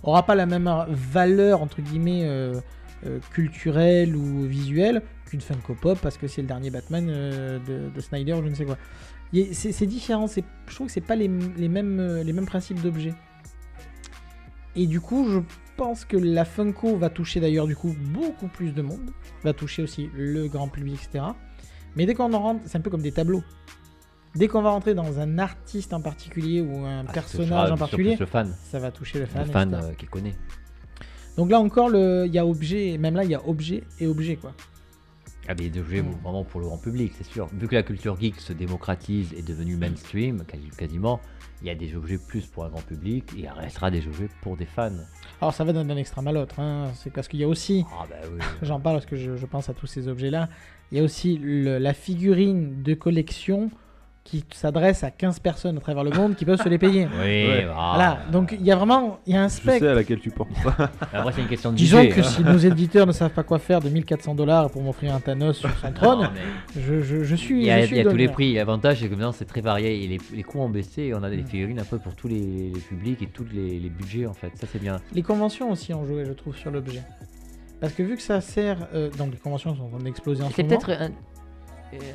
aura 0.02 0.24
pas 0.24 0.34
la 0.34 0.46
même 0.46 0.68
valeur, 0.90 1.62
entre 1.62 1.80
guillemets, 1.80 2.24
euh, 2.24 2.60
euh, 3.06 3.20
culturelle 3.30 4.16
ou 4.16 4.42
visuelle 4.42 5.02
qu'une 5.26 5.40
Funko 5.40 5.74
Pop 5.74 5.98
parce 6.02 6.18
que 6.18 6.26
c'est 6.26 6.42
le 6.42 6.48
dernier 6.48 6.70
Batman 6.70 7.06
euh, 7.08 7.58
de, 7.60 7.94
de 7.94 8.00
Snyder 8.00 8.32
ou 8.32 8.42
je 8.42 8.48
ne 8.48 8.54
sais 8.54 8.64
quoi. 8.64 8.76
C'est 9.52 9.86
différent, 9.86 10.26
je 10.26 10.74
trouve 10.74 10.86
que 10.86 10.92
c'est 10.92 11.00
pas 11.02 11.14
les, 11.14 11.28
mêmes, 11.28 12.22
les 12.22 12.32
mêmes 12.32 12.46
principes 12.46 12.80
d'objets. 12.80 13.14
Et 14.74 14.86
du 14.86 15.00
coup, 15.00 15.28
je 15.28 15.40
pense 15.76 16.04
que 16.04 16.16
la 16.16 16.44
Funko 16.44 16.96
va 16.96 17.10
toucher 17.10 17.38
d'ailleurs 17.38 17.66
du 17.66 17.76
coup 17.76 17.94
beaucoup 18.12 18.48
plus 18.48 18.72
de 18.72 18.80
monde, 18.80 19.10
va 19.44 19.52
toucher 19.52 19.82
aussi 19.82 20.08
le 20.16 20.48
grand 20.48 20.68
public, 20.68 20.98
etc. 21.04 21.24
Mais 21.94 22.06
dès 22.06 22.14
qu'on 22.14 22.32
en 22.32 22.40
rentre, 22.40 22.62
c'est 22.66 22.78
un 22.78 22.80
peu 22.80 22.90
comme 22.90 23.02
des 23.02 23.12
tableaux. 23.12 23.42
Dès 24.34 24.46
qu'on 24.48 24.62
va 24.62 24.70
rentrer 24.70 24.94
dans 24.94 25.18
un 25.18 25.38
artiste 25.38 25.92
en 25.92 26.00
particulier 26.00 26.60
ou 26.60 26.84
un 26.84 27.04
Ah, 27.08 27.12
personnage 27.12 27.72
en 27.72 27.76
particulier, 27.76 28.16
Le 28.18 28.26
fan, 28.26 28.54
ça 28.64 28.78
va 28.78 28.90
toucher 28.90 29.18
le 29.18 29.26
fan. 29.26 29.46
le 29.46 29.52
fan 29.52 29.74
euh, 29.74 29.92
qui 29.94 30.06
connaît. 30.06 30.34
Donc 31.36 31.50
là 31.50 31.60
encore, 31.60 31.90
il 31.94 32.32
y 32.32 32.38
a 32.38 32.46
objet, 32.46 32.88
et 32.90 32.98
même 32.98 33.14
là, 33.14 33.24
il 33.24 33.30
y 33.30 33.34
a 33.34 33.46
objet 33.48 33.84
et 34.00 34.06
objet 34.06 34.36
quoi. 34.36 34.52
Ah, 35.50 35.54
mais 35.58 35.70
des 35.70 35.80
objets 35.80 36.02
Mm. 36.02 36.10
vraiment 36.22 36.44
pour 36.44 36.60
le 36.60 36.66
grand 36.66 36.76
public, 36.76 37.12
c'est 37.16 37.24
sûr. 37.24 37.46
Vu 37.54 37.68
que 37.68 37.74
la 37.74 37.82
culture 37.82 38.20
geek 38.20 38.38
se 38.38 38.52
démocratise 38.52 39.32
et 39.32 39.38
est 39.38 39.42
devenue 39.42 39.76
mainstream, 39.76 40.42
quasi- 40.46 40.68
quasiment, 40.76 41.20
il 41.62 41.68
y 41.68 41.70
a 41.70 41.74
des 41.74 41.96
objets 41.96 42.18
plus 42.18 42.44
pour 42.46 42.64
un 42.66 42.68
grand 42.68 42.82
public 42.84 43.24
et 43.36 43.40
il 43.42 43.48
restera 43.48 43.90
des 43.90 44.06
objets 44.06 44.28
pour 44.42 44.56
des 44.58 44.66
fans. 44.66 44.92
Alors 45.40 45.54
ça 45.54 45.64
va 45.64 45.72
d'un 45.72 45.84
d'un 45.86 45.96
extrême 45.96 46.28
à 46.28 46.32
l'autre, 46.32 46.60
hein. 46.60 46.90
c'est 46.96 47.10
parce 47.10 47.28
qu'il 47.28 47.40
y 47.40 47.44
a 47.44 47.48
aussi, 47.48 47.84
Ah, 47.98 48.04
bah 48.10 48.16
oui. 48.30 48.38
j'en 48.62 48.78
parle 48.78 48.96
parce 48.96 49.06
que 49.06 49.16
je, 49.16 49.36
je 49.36 49.46
pense 49.46 49.70
à 49.70 49.74
tous 49.74 49.86
ces 49.86 50.06
objets-là, 50.06 50.50
il 50.92 50.98
y 50.98 51.00
a 51.00 51.04
aussi 51.04 51.38
le- 51.38 51.78
la 51.78 51.94
figurine 51.94 52.82
de 52.82 52.92
collection 52.94 53.70
qui 54.30 54.44
s'adresse 54.52 55.04
à 55.04 55.10
15 55.10 55.38
personnes 55.40 55.78
à 55.78 55.80
travers 55.80 56.04
le 56.04 56.10
monde 56.10 56.36
qui 56.36 56.44
peuvent 56.44 56.60
se 56.62 56.68
les 56.68 56.76
payer. 56.76 57.06
Oui, 57.06 57.18
Ouais. 57.48 57.64
Voilà, 57.66 58.18
donc 58.30 58.54
il 58.58 58.64
y 58.66 58.70
a 58.70 58.76
vraiment, 58.76 59.20
il 59.26 59.32
y 59.32 59.36
a 59.36 59.42
un 59.44 59.48
Je 59.48 59.54
spectre. 59.54 59.80
sais 59.86 59.88
à 59.88 59.94
laquelle 59.94 60.20
tu 60.20 60.30
ça. 60.30 60.90
Après, 61.12 61.32
c'est 61.32 61.40
une 61.40 61.48
question 61.48 61.72
de 61.72 61.76
Disons 61.76 62.00
budget. 62.02 62.14
que 62.14 62.22
si 62.22 62.44
nos 62.44 62.58
éditeurs 62.58 63.06
ne 63.06 63.12
savent 63.12 63.30
pas 63.30 63.42
quoi 63.42 63.58
faire 63.58 63.80
de 63.80 63.88
1400 63.88 64.34
dollars 64.34 64.70
pour 64.70 64.82
m'offrir 64.82 65.14
un 65.14 65.20
Thanos 65.20 65.56
sur 65.56 65.70
son 65.78 65.86
Non, 65.88 65.92
trône, 65.94 66.30
mais 66.34 66.82
je, 66.82 67.00
je, 67.02 67.24
je 67.24 67.34
suis. 67.34 67.60
Il 67.60 67.66
y 67.66 67.70
a, 67.70 67.86
je 67.86 67.90
il 67.92 67.96
y 67.96 68.00
a 68.00 68.04
tous 68.04 68.16
les 68.16 68.28
prix. 68.28 68.54
L'avantage, 68.54 69.00
c'est 69.00 69.06
que 69.08 69.14
maintenant, 69.14 69.32
c'est 69.32 69.46
très 69.46 69.62
varié 69.62 70.04
et 70.04 70.06
les, 70.08 70.18
les 70.34 70.42
coûts 70.42 70.60
ont 70.60 70.68
baissé 70.68 71.02
et 71.04 71.14
on 71.14 71.22
a 71.22 71.30
des 71.30 71.38
Mm. 71.38 71.46
figurines 71.46 71.80
un 71.80 71.84
peu 71.84 71.98
pour 71.98 72.14
tous 72.14 72.28
les, 72.28 72.70
les 72.74 72.80
publics 72.80 73.22
et 73.22 73.26
tous 73.28 73.46
les, 73.52 73.78
les 73.78 73.88
budgets 73.88 74.26
en 74.26 74.34
fait. 74.34 74.50
Ça, 74.56 74.66
c'est 74.70 74.80
bien. 74.80 75.00
Les 75.14 75.22
conventions 75.22 75.70
aussi 75.70 75.94
ont 75.94 76.04
joué, 76.04 76.24
je 76.26 76.32
trouve, 76.32 76.54
sur 76.56 76.70
l'objet. 76.70 77.02
Parce 77.80 77.92
que 77.92 78.02
vu 78.02 78.16
que 78.16 78.22
ça 78.22 78.40
sert. 78.40 78.88
euh, 78.94 79.08
donc 79.16 79.30
les 79.32 79.38
conventions 79.38 79.74
sont 79.74 79.84
en 79.84 79.88
train 79.88 79.98
d'exploser 80.04 80.42
en 80.42 80.48
ce 80.50 80.54
C'est 80.56 80.64
moment. 80.64 80.80
peut-être 80.80 81.00
un, 81.00 81.10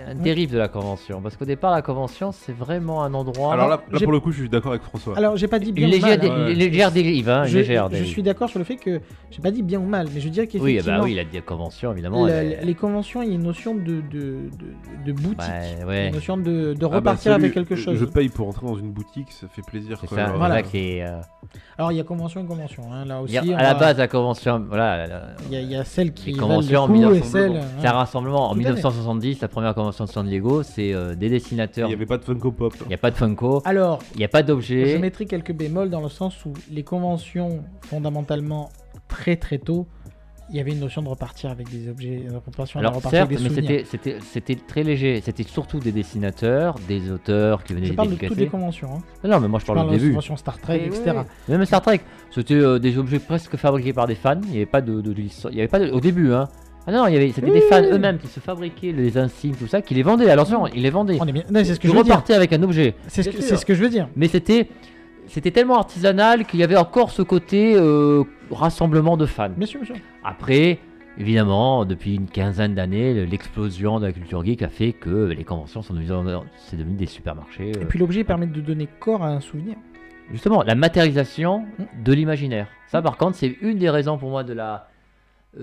un 0.07 0.15
dérive 0.15 0.51
de 0.51 0.57
la 0.57 0.67
convention 0.67 1.21
parce 1.21 1.35
qu'au 1.35 1.45
départ, 1.45 1.71
la 1.71 1.81
convention, 1.81 2.31
c'est 2.31 2.51
vraiment 2.55 3.03
un 3.03 3.13
endroit. 3.13 3.53
Alors 3.53 3.67
là, 3.67 3.77
pour 3.77 4.11
le 4.11 4.19
coup, 4.19 4.31
je 4.31 4.39
suis 4.41 4.49
d'accord 4.49 4.71
avec 4.73 4.83
François. 4.83 5.17
Alors 5.17 5.35
j'ai 5.37 5.47
pas 5.47 5.59
dit 5.59 5.71
bien 5.71 5.87
une 5.87 5.93
ou 5.93 5.95
légère, 5.95 6.09
mal. 6.09 6.19
dé- 6.19 6.29
hein. 6.29 6.47
Une 6.49 6.57
légère 6.57 6.91
dérive. 6.91 7.29
Hein, 7.29 7.43
Je, 7.45 7.57
légère 7.57 7.89
suis 8.05 8.23
d'accord 8.23 8.49
sur 8.49 8.59
le 8.59 8.65
fait 8.65 8.75
que 8.75 9.01
j'ai 9.31 9.41
pas 9.41 9.51
dit 9.51 9.63
bien 9.63 9.79
ou 9.79 9.85
mal, 9.85 10.07
mais 10.13 10.19
je 10.21 10.29
dirais 10.29 10.47
Oui, 10.53 10.59
qu'effectivement, 10.59 10.99
bah 10.99 11.03
oui, 11.05 11.19
la 11.33 11.41
convention, 11.41 11.91
évidemment. 11.91 12.25
la- 12.25 12.33
elle 12.43 12.51
est- 12.53 12.65
les 12.65 12.75
conventions, 12.75 13.21
il 13.23 13.29
y 13.29 13.31
a 13.31 13.35
une 13.35 13.43
notion 13.43 13.73
de, 13.75 13.81
de, 13.81 14.01
de, 14.11 15.05
de 15.05 15.11
boutique, 15.11 15.39
Ouais, 15.39 15.85
ouais. 15.85 16.07
une 16.09 16.13
notion 16.15 16.37
de, 16.37 16.43
de 16.43 16.75
Ah 16.85 16.89
bah, 16.89 16.95
repartir 16.97 17.31
salut, 17.31 17.43
avec 17.45 17.53
quelque 17.53 17.75
chose. 17.75 17.97
Je 17.97 18.05
paye 18.05 18.29
pour 18.29 18.47
entrer 18.47 18.67
dans 18.67 18.75
une 18.77 18.91
boutique, 18.91 19.31
ça 19.31 19.47
fait 19.47 19.63
plaisir. 19.65 19.97
C'est 20.01 20.13
ça, 20.13 20.33
Voilà. 20.35 20.61
qui 20.61 20.77
est, 20.77 21.03
euh, 21.03 21.19
Alors 21.77 21.91
il 21.91 21.97
y 21.97 21.99
a 22.01 22.03
convention 22.03 22.43
et 22.43 22.45
convention. 22.45 22.83
hein, 22.91 23.05
Là 23.05 23.21
aussi, 23.21 23.37
a- 23.37 23.41
à 23.57 23.63
la 23.63 23.73
base, 23.73 23.97
la 23.97 24.07
convention, 24.07 24.63
voilà, 24.67 25.05
il 25.49 25.53
y, 25.53 25.57
a- 25.57 25.61
il 25.61 25.71
y 25.71 25.75
a 25.75 25.83
celles 25.83 26.13
qui 26.13 26.31
les 26.33 26.37
conventions 26.37 26.81
en 26.81 26.87
le 26.87 26.93
coup 26.93 26.99
et 26.99 26.99
1970, 26.99 27.31
celles. 27.31 27.61
c'est 27.79 27.87
un 27.87 27.89
hein. 27.89 27.93
rassemblement. 27.93 28.49
En 28.49 28.53
Tout 28.53 28.59
à 28.59 28.63
fait. 28.63 28.69
1970, 28.69 29.41
la 29.41 29.47
première 29.47 29.62
convention 29.73 30.03
de 30.05 30.09
San 30.09 30.27
Diego, 30.27 30.63
c'est 30.63 30.93
euh, 30.93 31.15
des 31.15 31.27
Il 31.27 31.31
dessinateurs. 31.31 31.87
n'y 31.87 31.93
avait 31.93 32.05
pas 32.05 32.17
de 32.17 32.23
Funko 32.25 32.51
Pop. 32.51 32.73
Il 32.81 32.87
n'y 32.87 32.93
a 32.93 32.97
pas 32.97 33.11
de 33.11 33.15
Funko, 33.15 33.61
Alors, 33.63 33.99
il 34.15 34.17
n'y 34.17 34.25
a 34.25 34.27
pas 34.27 34.41
Je 34.41 34.47
d'objets. 34.47 34.99
mettrai 34.99 35.25
quelques 35.25 35.53
bémols 35.53 35.89
dans 35.89 36.01
le 36.01 36.09
sens 36.09 36.43
où 36.45 36.51
les 36.69 36.83
conventions, 36.83 37.63
fondamentalement, 37.83 38.69
très 39.07 39.35
très 39.37 39.59
tôt, 39.59 39.87
il 40.49 40.57
y 40.57 40.59
avait 40.59 40.71
une 40.71 40.81
notion 40.81 41.01
de 41.01 41.07
repartir 41.07 41.49
avec 41.51 41.69
des 41.69 41.87
objets, 41.89 42.25
de 42.29 42.35
repartir, 42.35 42.75
de 42.75 42.79
Alors 42.85 42.95
repartir 42.95 43.19
certes, 43.19 43.27
avec 43.31 43.37
des 43.37 43.43
mais 43.43 43.49
souvenirs. 43.49 43.85
c'était 43.89 44.13
c'était 44.13 44.25
c'était 44.25 44.55
très 44.67 44.83
léger. 44.83 45.21
C'était 45.21 45.43
surtout 45.43 45.79
des 45.79 45.93
dessinateurs, 45.93 46.75
des 46.87 47.09
auteurs 47.11 47.63
qui 47.63 47.73
venaient 47.73 47.85
Je 47.87 47.93
parle 47.93 48.09
de 48.09 48.15
toutes 48.15 48.35
les 48.37 48.47
conventions. 48.47 48.89
Hein. 48.93 48.99
Non, 49.23 49.29
non, 49.31 49.39
mais 49.39 49.47
moi 49.47 49.59
je 49.59 49.65
Je 49.65 49.71
parle 49.73 49.87
de 49.89 49.93
début. 49.95 50.09
conventions 50.09 50.35
Star 50.35 50.59
Trek, 50.59 50.81
etc. 50.85 51.19
Même 51.47 51.63
Star 51.65 51.81
Trek, 51.81 52.01
c'était 52.29 52.55
euh, 52.55 52.77
des 52.77 52.97
objets 52.97 53.19
presque 53.19 53.55
fabriqués 53.55 53.93
par 53.93 54.05
des 54.05 54.15
fans. 54.15 54.39
Il 54.43 54.49
n'y 54.49 54.57
avait 54.57 54.65
pas 54.65 54.81
de, 54.81 54.99
de 54.99 55.11
licence- 55.13 55.49
Il 55.51 55.57
y 55.57 55.61
avait 55.61 55.69
pas 55.69 55.79
de- 55.79 55.89
au 55.91 56.01
début, 56.01 56.33
hein. 56.33 56.49
Ah 56.85 56.91
non, 56.91 57.07
il 57.07 57.13
y 57.13 57.17
avait 57.17 57.31
c'était 57.31 57.47
Oui, 57.47 57.53
des 57.53 57.61
fans 57.61 57.81
eux-mêmes 57.81 58.17
qui 58.17 58.27
se 58.27 58.39
fabriquaient 58.39 58.91
les 58.91 59.17
insignes, 59.17 59.55
tout 59.55 59.67
ça, 59.67 59.81
qui 59.81 59.93
les 59.93 60.03
vendaient. 60.03 60.29
Attention, 60.29 60.67
ils 60.67 60.81
les 60.81 60.89
vendaient. 60.89 61.17
On 61.21 61.25
est 61.27 61.31
bien. 61.31 61.43
Non, 61.49 61.61
c'est 61.63 61.75
ce 61.75 61.79
que 61.79 61.87
Ils 61.87 61.91
je 61.91 61.95
veux 61.97 62.03
dire. 62.03 62.13
repartaient 62.13 62.33
avec 62.33 62.51
un 62.53 62.61
objet. 62.63 62.95
C'est 63.07 63.23
ce, 63.23 63.29
Bien 63.29 63.37
que- 63.39 63.43
sûr. 63.45 63.49
c'est 63.55 63.61
ce 63.61 63.65
que 63.65 63.73
je 63.73 63.81
veux 63.83 63.89
dire. 63.89 64.09
Mais 64.15 64.27
c'était 64.27 64.67
c'était 65.27 65.51
tellement 65.51 65.77
artisanal 65.77 66.45
qu'il 66.45 66.59
y 66.59 66.63
avait 66.63 66.75
encore 66.75 67.11
ce 67.11 67.21
côté 67.21 67.75
euh, 67.77 68.23
rassemblement 68.51 69.15
de 69.15 69.25
fans. 69.25 69.49
Bien 69.55 69.65
sûr, 69.65 69.79
bien 69.81 69.95
sûr. 69.95 70.03
Après, 70.25 70.79
évidemment, 71.17 71.85
depuis 71.85 72.15
une 72.15 72.27
quinzaine 72.27 72.75
d'années, 72.75 73.13
le- 73.13 73.23
l'explosion 73.23 74.01
de 74.01 74.07
la 74.07 74.11
culture 74.11 74.43
geek 74.43 74.61
a 74.63 74.67
fait 74.67 74.91
que 74.91 75.27
les 75.27 75.45
conventions 75.45 75.81
sont 75.81 75.93
devenues, 75.93 76.37
c'est 76.57 76.75
devenu 76.75 76.95
des 76.95 77.05
supermarchés. 77.05 77.69
Et 77.69 77.77
euh. 77.77 77.85
puis 77.87 77.97
l'objet 77.99 78.25
permet 78.25 78.47
de 78.47 78.59
donner 78.59 78.89
corps 78.99 79.23
à 79.23 79.29
un 79.29 79.39
souvenir. 79.39 79.75
Justement, 80.31 80.63
la 80.63 80.75
matérialisation 80.75 81.59
Mm. 81.79 82.03
de 82.03 82.13
l'imaginaire. 82.13 82.67
Ça, 82.87 83.01
par 83.01 83.15
contre, 83.17 83.37
c'est 83.37 83.55
une 83.61 83.77
des 83.77 83.89
raisons 83.89 84.17
pour 84.17 84.29
moi 84.29 84.43
de 84.43 84.53
la 84.53 84.87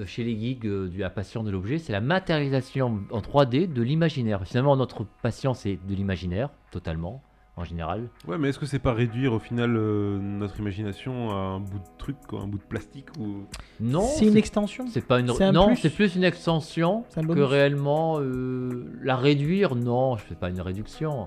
chez 0.07 0.25
les 0.25 0.39
geeks 0.39 0.65
euh, 0.65 0.89
de 0.89 0.99
la 0.99 1.11
passion 1.11 1.43
de 1.43 1.51
l'objet, 1.51 1.79
c'est 1.79 1.93
la 1.93 2.01
matérialisation 2.01 3.01
en 3.11 3.21
3D 3.21 3.73
de 3.73 3.83
l'imaginaire. 3.83 4.41
Finalement, 4.47 4.77
notre 4.77 5.05
passion, 5.23 5.55
c'est 5.55 5.79
de 5.89 5.95
l'imaginaire, 5.95 6.51
totalement, 6.71 7.23
en 7.57 7.65
général. 7.65 8.09
Ouais, 8.27 8.39
mais 8.39 8.51
est-ce 8.51 8.59
que 8.59 8.67
c'est 8.67 8.79
pas 8.79 8.93
réduire 8.93 9.33
au 9.33 9.39
final 9.39 9.77
euh, 9.77 10.19
notre 10.19 10.59
imagination 10.61 11.31
à 11.31 11.35
un 11.35 11.61
bout 11.61 11.79
de 11.79 11.99
truc, 11.99 12.17
quoi, 12.29 12.41
un 12.41 12.47
bout 12.47 12.59
de 12.59 12.63
plastique 12.63 13.09
ou 13.19 13.45
Non, 13.81 14.03
c'est 14.03 14.27
une 14.27 14.37
extension. 14.37 14.87
C'est 14.89 15.05
pas 15.07 15.21
une 15.21 15.31
un 15.41 15.53
non, 15.53 15.69
plus. 15.69 15.77
c'est 15.77 15.91
plus 15.91 16.15
une 16.17 16.25
extension 16.25 17.05
un 17.17 17.23
que 17.23 17.41
réellement 17.41 18.19
euh, 18.21 18.91
la 19.03 19.17
réduire. 19.17 19.75
Non, 19.75 20.17
je 20.17 20.23
fais 20.23 20.35
pas 20.35 20.51
une 20.51 20.61
réduction. 20.61 21.27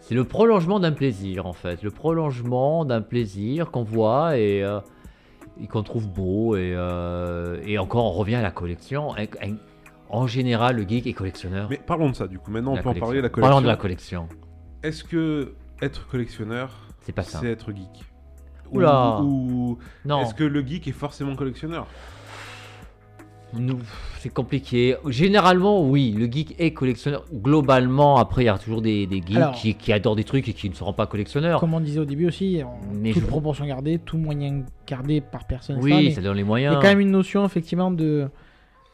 C'est 0.00 0.14
le 0.16 0.24
prolongement 0.24 0.80
d'un 0.80 0.90
plaisir 0.92 1.46
en 1.46 1.52
fait, 1.52 1.82
le 1.82 1.90
prolongement 1.90 2.84
d'un 2.84 3.02
plaisir 3.02 3.70
qu'on 3.70 3.84
voit 3.84 4.36
et, 4.36 4.62
euh, 4.62 4.80
et 5.60 5.66
qu'on 5.66 5.82
trouve 5.82 6.08
beau 6.08 6.56
et, 6.56 6.72
euh, 6.74 7.60
et 7.64 7.78
encore 7.78 8.04
on 8.06 8.12
revient 8.12 8.36
à 8.36 8.42
la 8.42 8.50
collection. 8.50 9.10
En 10.08 10.26
général, 10.26 10.76
le 10.76 10.82
geek 10.86 11.06
est 11.06 11.12
collectionneur. 11.14 11.68
Mais 11.70 11.78
parlons 11.84 12.10
de 12.10 12.14
ça 12.14 12.26
du 12.26 12.38
coup. 12.38 12.50
Maintenant, 12.50 12.72
on 12.72 12.76
La 12.76 12.82
peut 12.82 12.88
en 12.90 12.94
parler 12.94 13.16
de 13.18 13.22
la 13.22 13.28
collection. 13.30 13.48
Parlons 13.50 13.62
de 13.62 13.66
la 13.66 13.76
collection. 13.76 14.28
Est-ce 14.82 15.04
que 15.04 15.54
être 15.80 16.06
collectionneur, 16.08 16.70
C'est 17.00 17.12
pas 17.12 17.22
ça. 17.22 17.38
c'est 17.40 17.48
être 17.48 17.72
geek? 17.72 18.04
Ou- 18.70 18.76
Oula. 18.78 19.20
Ou, 19.22 19.78
Non. 20.04 20.20
est-ce 20.22 20.34
que 20.34 20.44
le 20.44 20.60
geek 20.66 20.86
est 20.88 20.92
forcément 20.92 21.34
collectionneur? 21.34 21.86
C'est 24.18 24.32
compliqué. 24.32 24.96
Généralement, 25.08 25.86
oui, 25.86 26.14
le 26.16 26.26
geek 26.26 26.54
est 26.58 26.72
collectionneur. 26.72 27.24
Globalement, 27.32 28.16
après, 28.16 28.42
il 28.42 28.46
y 28.46 28.48
a 28.48 28.58
toujours 28.58 28.82
des, 28.82 29.06
des 29.06 29.16
geeks 29.16 29.36
Alors- 29.36 29.52
qui, 29.54 29.74
qui 29.74 29.92
adorent 29.92 30.16
des 30.16 30.24
trucs 30.24 30.48
et 30.48 30.52
qui 30.52 30.68
ne 30.70 30.74
seront 30.74 30.92
pas 30.92 31.06
collectionneurs. 31.06 31.60
Comme 31.60 31.74
on 31.74 31.80
disait 31.80 32.00
au 32.00 32.04
début 32.04 32.26
aussi, 32.26 32.60
Mais 32.92 33.12
toute 33.12 33.22
je- 33.22 33.26
proportion 33.28 33.66
gardée, 33.66 33.98
tout 33.98 34.16
moyen 34.18 34.62
gardé 34.86 35.20
par 35.20 35.46
personne. 35.46 35.78
Oui, 35.80 35.92
mais 35.92 36.10
ça 36.12 36.20
donne 36.22 36.34
les 36.36 36.40
il 36.42 36.44
y 36.44 36.46
moyens. 36.46 36.76
a 36.76 36.80
quand 36.80 36.88
même 36.88 37.00
une 37.00 37.10
notion 37.10 37.44
effectivement 37.44 37.90
de, 37.90 38.28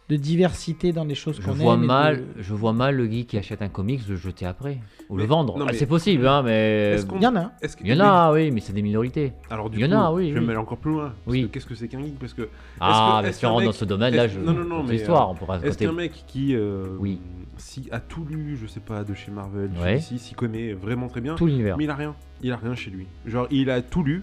de 0.09 0.17
diversité 0.17 0.93
dans 0.93 1.05
les 1.05 1.15
choses 1.15 1.37
Je 1.37 1.43
qu'on 1.43 1.53
vois 1.53 1.75
aime. 1.75 1.83
de- 1.83 1.87
mal, 1.87 2.25
je 2.39 2.55
vois 2.55 2.73
mal 2.73 2.97
le 2.97 3.07
geek 3.11 3.27
qui 3.29 3.37
achète 3.39 3.61
un 3.61 3.69
comics 3.69 4.01
le 4.09 4.17
jeter 4.17 4.47
après 4.47 4.79
ou 5.11 5.17
le 5.19 5.25
vendre. 5.25 5.55
Ah, 5.61 5.65
mais- 5.67 5.75
c'est 5.75 5.85
possible, 5.87 6.27
hein, 6.27 6.43
mais 6.43 6.93
Est-ce 6.95 7.05
qu'on- 7.07 7.17
Il 7.17 7.23
y 7.23 7.27
en 7.27 7.37
a. 7.37 7.53
Est-ce 7.61 7.77
que- 7.77 7.85
il 7.85 7.91
y 7.91 7.93
en 7.95 8.01
a, 8.01 8.33
oui, 8.33 8.51
mais 8.51 8.61
c'est 8.61 8.73
des 8.73 8.81
minorités. 8.83 9.33
Alors 9.51 9.69
du 9.69 9.79
Il 9.79 9.85
y 9.85 9.89
coup, 9.89 9.95
en 9.95 10.01
a, 10.07 10.13
oui, 10.13 10.29
je 10.29 10.35
vais 10.35 10.41
oui. 10.41 10.47
me 10.47 10.51
aller 10.51 10.59
encore 10.61 10.79
plus 10.79 10.93
loin. 10.93 11.09
Parce 11.09 11.15
Oui. 11.27 11.43
que 11.43 11.47
Qu'est-ce 11.49 11.67
que 11.67 11.75
c'est 11.75 11.89
qu'un 11.89 12.01
geek? 12.01 12.19
Parce 12.19 12.33
que 12.33 12.49
Ah, 12.81 13.19
que- 13.19 13.23
mais 13.25 13.29
est-ce 13.31 13.39
si 13.41 13.45
on 13.47 13.49
qu'un 13.51 13.53
rentre 13.55 13.65
dans 13.67 13.73
ce 13.73 13.85
domaine-là, 13.85 14.29
je... 14.29 14.41
non, 14.41 14.53
non, 14.55 14.65
non, 14.65 14.83
mais, 14.83 14.97
histoire, 14.97 15.31
on 15.31 15.35
pourra 15.35 15.59
est-ce 15.63 15.77
qu'un 15.79 15.93
mec 15.93 16.25
qui, 16.27 16.55
euh, 16.55 16.87
Oui. 16.99 17.21
si 17.59 17.89
a 17.91 18.01
tout 18.01 18.25
lu, 18.25 18.57
je 18.61 18.67
sais 18.67 18.81
pas, 18.81 19.05
de 19.05 19.13
chez 19.15 19.31
Marvel, 19.31 19.71
Ouais. 19.83 20.01
si 20.01 20.19
s'y 20.19 20.35
connaît 20.35 20.73
vraiment 20.73 21.09
très 21.09 21.21
bien, 21.21 21.35
Tout 21.35 21.47
l'univers. 21.47 21.77
mais 21.77 21.85
il 21.85 21.91
a 21.91 21.95
rien. 21.95 22.15
Il 22.43 22.53
a 22.53 22.57
rien 22.57 22.75
chez 22.75 22.91
lui. 22.91 23.07
Genre, 23.27 23.47
il 23.51 23.69
a 23.69 23.83
tout 23.83 24.03
lu, 24.03 24.23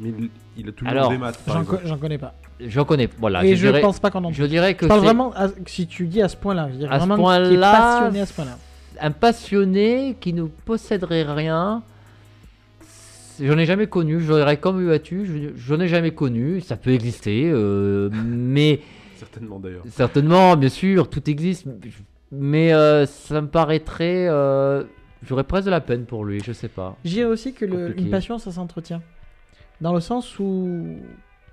mais 0.00 0.08
il, 0.18 0.30
il 0.56 0.68
a 0.68 0.72
tout 0.72 0.84
lu 0.84 0.90
Alors, 0.90 1.10
démat, 1.10 1.32
par 1.46 1.56
J'en 1.56 1.64
co- 1.64 1.76
connais 1.98 2.18
pas. 2.18 2.34
J'en 2.60 2.84
connais, 2.84 3.08
voilà. 3.18 3.44
et 3.44 3.50
je, 3.50 3.54
je, 3.56 3.66
dirais, 3.68 3.80
pense 3.80 4.00
pas 4.00 4.10
qu'on 4.10 4.24
en 4.24 4.32
je 4.32 4.44
dirais 4.44 4.74
que 4.74 4.84
Je 4.86 4.88
parle 4.88 5.00
vraiment, 5.00 5.32
à- 5.34 5.48
si 5.66 5.86
tu 5.86 6.06
dis 6.06 6.20
à 6.22 6.28
ce 6.28 6.36
point-là, 6.36 6.68
je 6.72 6.76
dire 6.76 6.92
À 6.92 6.98
qui 6.98 7.04
est 7.04 7.16
point-là, 7.16 7.72
passionné 7.72 8.20
à 8.20 8.26
ce 8.26 8.32
point-là. 8.34 8.58
un 9.00 9.10
passionné 9.12 10.16
qui 10.20 10.32
ne 10.32 10.44
posséderait 10.44 11.22
rien. 11.22 11.82
J'en 13.42 13.56
ai 13.56 13.64
jamais 13.64 13.86
connu, 13.86 14.20
j'aurais 14.20 14.58
comme 14.58 14.86
eu 14.86 15.00
tu, 15.00 15.24
je- 15.24 15.56
j'en 15.56 15.80
ai 15.80 15.88
jamais 15.88 16.10
connu, 16.10 16.60
ça 16.60 16.76
peut 16.76 16.90
exister, 16.90 17.50
euh, 17.50 18.10
mais 18.26 18.80
Certainement 19.16 19.58
d'ailleurs. 19.58 19.84
certainement, 19.90 20.56
bien 20.56 20.68
sûr, 20.68 21.08
tout 21.08 21.28
existe, 21.30 21.66
mais 22.32 22.72
euh, 22.74 23.06
ça 23.06 23.40
me 23.40 23.48
paraîtrait, 23.48 24.26
euh, 24.28 24.82
j'aurais 25.26 25.44
presque 25.44 25.66
de 25.66 25.70
la 25.70 25.80
peine 25.80 26.04
pour 26.04 26.24
lui, 26.26 26.42
je 26.44 26.52
sais 26.52 26.68
pas. 26.68 26.96
Je 27.04 27.10
dirais 27.10 27.30
aussi 27.30 27.54
que 27.54 27.64
le- 27.64 27.98
une 27.98 28.10
passion, 28.10 28.38
ça 28.38 28.52
s'entretient. 28.52 29.00
Dans 29.80 29.92
le 29.94 30.00
sens 30.00 30.38
où 30.38 30.96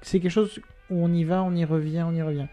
c'est 0.02 0.20
quelque 0.20 0.32
chose 0.32 0.60
où 0.90 1.04
on 1.04 1.14
y 1.14 1.24
va, 1.24 1.44
on 1.44 1.56
y 1.56 1.66
revient, 1.66 2.04
on 2.08 2.14
y 2.14 2.22
revient. 2.22 2.48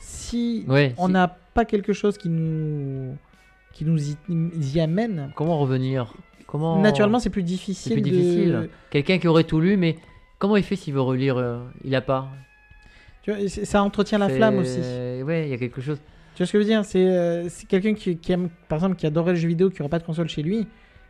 Si 0.00 0.64
Ouais, 0.68 0.94
on 0.98 1.08
n'a 1.08 1.28
pas 1.54 1.64
quelque 1.64 1.92
chose 1.92 2.16
qui 2.18 2.28
nous, 2.28 3.16
qui 3.72 3.84
nous 3.84 3.98
y, 4.10 4.16
y 4.28 4.80
amène, 4.80 5.30
Comment 5.34 5.58
revenir? 5.58 6.14
Comment 6.46 6.80
naturellement, 6.80 7.18
c'est 7.18 7.30
plus 7.30 7.42
difficile. 7.42 7.92
c'est 7.92 8.00
plus 8.00 8.10
de- 8.10 8.16
difficile. 8.16 8.68
Quelqu'un 8.90 9.18
qui 9.18 9.28
aurait 9.28 9.44
tout 9.44 9.60
lu, 9.60 9.76
mais 9.76 9.96
comment 10.38 10.56
il 10.56 10.62
fait 10.62 10.76
s'il 10.76 10.94
veut 10.94 11.00
relire 11.02 11.36
euh, 11.36 11.58
Il 11.84 11.94
a 11.94 12.00
pas? 12.00 12.28
Tu 13.22 13.32
vois, 13.32 13.48
ça 13.48 13.82
entretient 13.82 14.18
la 14.18 14.28
flamme 14.30 14.58
aussi. 14.58 14.78
Ouais, 14.80 15.44
il 15.46 15.50
y 15.50 15.52
a 15.54 15.58
quelque 15.58 15.80
chose. 15.82 15.98
Tu 16.34 16.42
vois 16.42 16.46
ce 16.46 16.52
que 16.52 16.58
je 16.58 16.62
veux 16.64 16.68
dire? 16.70 16.84
C'est 16.84 17.04
euh, 17.04 17.48
quelqu'un 17.68 17.92
qui, 17.94 18.16
qui 18.16 18.32
aime, 18.32 18.48
par 18.68 18.78
exemple, 18.78 18.94
qui 18.96 19.06
adorait 19.06 19.32
le 19.32 19.38
jeu 19.38 19.48
vidéo, 19.48 19.68
qui 19.70 19.80
n'aurait 19.82 19.90
pas 19.90 19.98
de 19.98 20.04
console 20.04 20.28
chez 20.28 20.42
lui. 20.42 20.66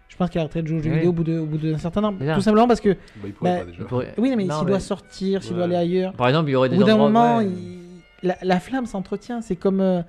Je 0.08 0.16
pense 0.16 0.30
qu'il 0.30 0.40
arrêterait 0.40 0.62
de 0.62 0.66
jouer 0.68 0.78
aux 0.78 0.82
jeux 0.82 0.90
vidéo 0.90 1.10
au 1.10 1.12
bout 1.12 1.22
de- 1.24 1.38
au 1.38 1.46
bout 1.46 1.58
d'un 1.58 1.78
certain 1.78 2.02
ça. 2.18 2.34
Tout 2.34 2.40
simplement 2.40 2.66
parce 2.66 2.80
que, 2.80 2.90
Bah, 2.90 2.96
il 3.26 3.32
pourrait 3.32 3.50
Bah, 3.52 3.58
pas 3.60 3.64
déjà. 3.66 3.78
Il 3.80 3.84
pourrait- 3.86 4.14
oui, 4.18 4.34
mais 4.36 4.44
Non, 4.44 4.54
s'il 4.56 4.64
mais- 4.64 4.70
doit 4.70 4.80
sortir, 4.80 5.42
s'il 5.42 5.54
doit 5.54 5.64
aller 5.64 5.76
ailleurs, 5.76 6.12
Par 6.14 6.28
exemple, 6.28 6.48
il 6.48 6.52
y 6.52 6.56
aurait 6.56 6.68
au 6.68 6.72
des 6.72 6.76
bout 6.78 6.84
d'un 6.84 6.96
moment, 6.96 7.38
ouais. 7.38 7.46
il- 7.46 7.78
la, 8.26 8.36
la 8.42 8.58
flamme 8.60 8.86
s'entretient. 8.86 9.42
C'est 9.42 9.54
comme, 9.56 9.80
euh, 9.80 10.02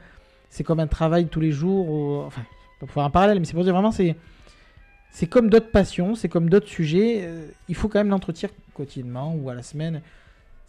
c'est 0.50 0.64
comme 0.64 0.80
un 0.80 0.88
travail 0.88 1.28
tous 1.28 1.40
les 1.42 1.52
jours. 1.52 1.90
ou- 1.90 2.22
Enfin, 2.26 2.42
pour 2.80 2.90
faire 2.90 3.04
un 3.04 3.10
parallèle, 3.10 3.40
mais 3.40 3.46
c'est 3.46 3.54
pour 3.54 3.64
dire 3.64 3.74
vraiment, 3.74 3.92
c'est, 3.92 4.16
c'est 5.12 5.28
comme 5.28 5.50
d'autres 5.50 5.70
passions, 5.72 6.16
c'est 6.16 6.30
comme 6.30 6.50
d'autres 6.50 6.68
sujets. 6.70 7.22
euh, 7.24 7.46
il 7.68 7.76
faut 7.76 7.88
quand 7.90 8.00
même 8.00 8.10
l'entretenir 8.10 8.50
quotidiennement 8.74 9.36
ou 9.36 9.50
à 9.50 9.54
la 9.54 9.62
semaine. 9.64 10.02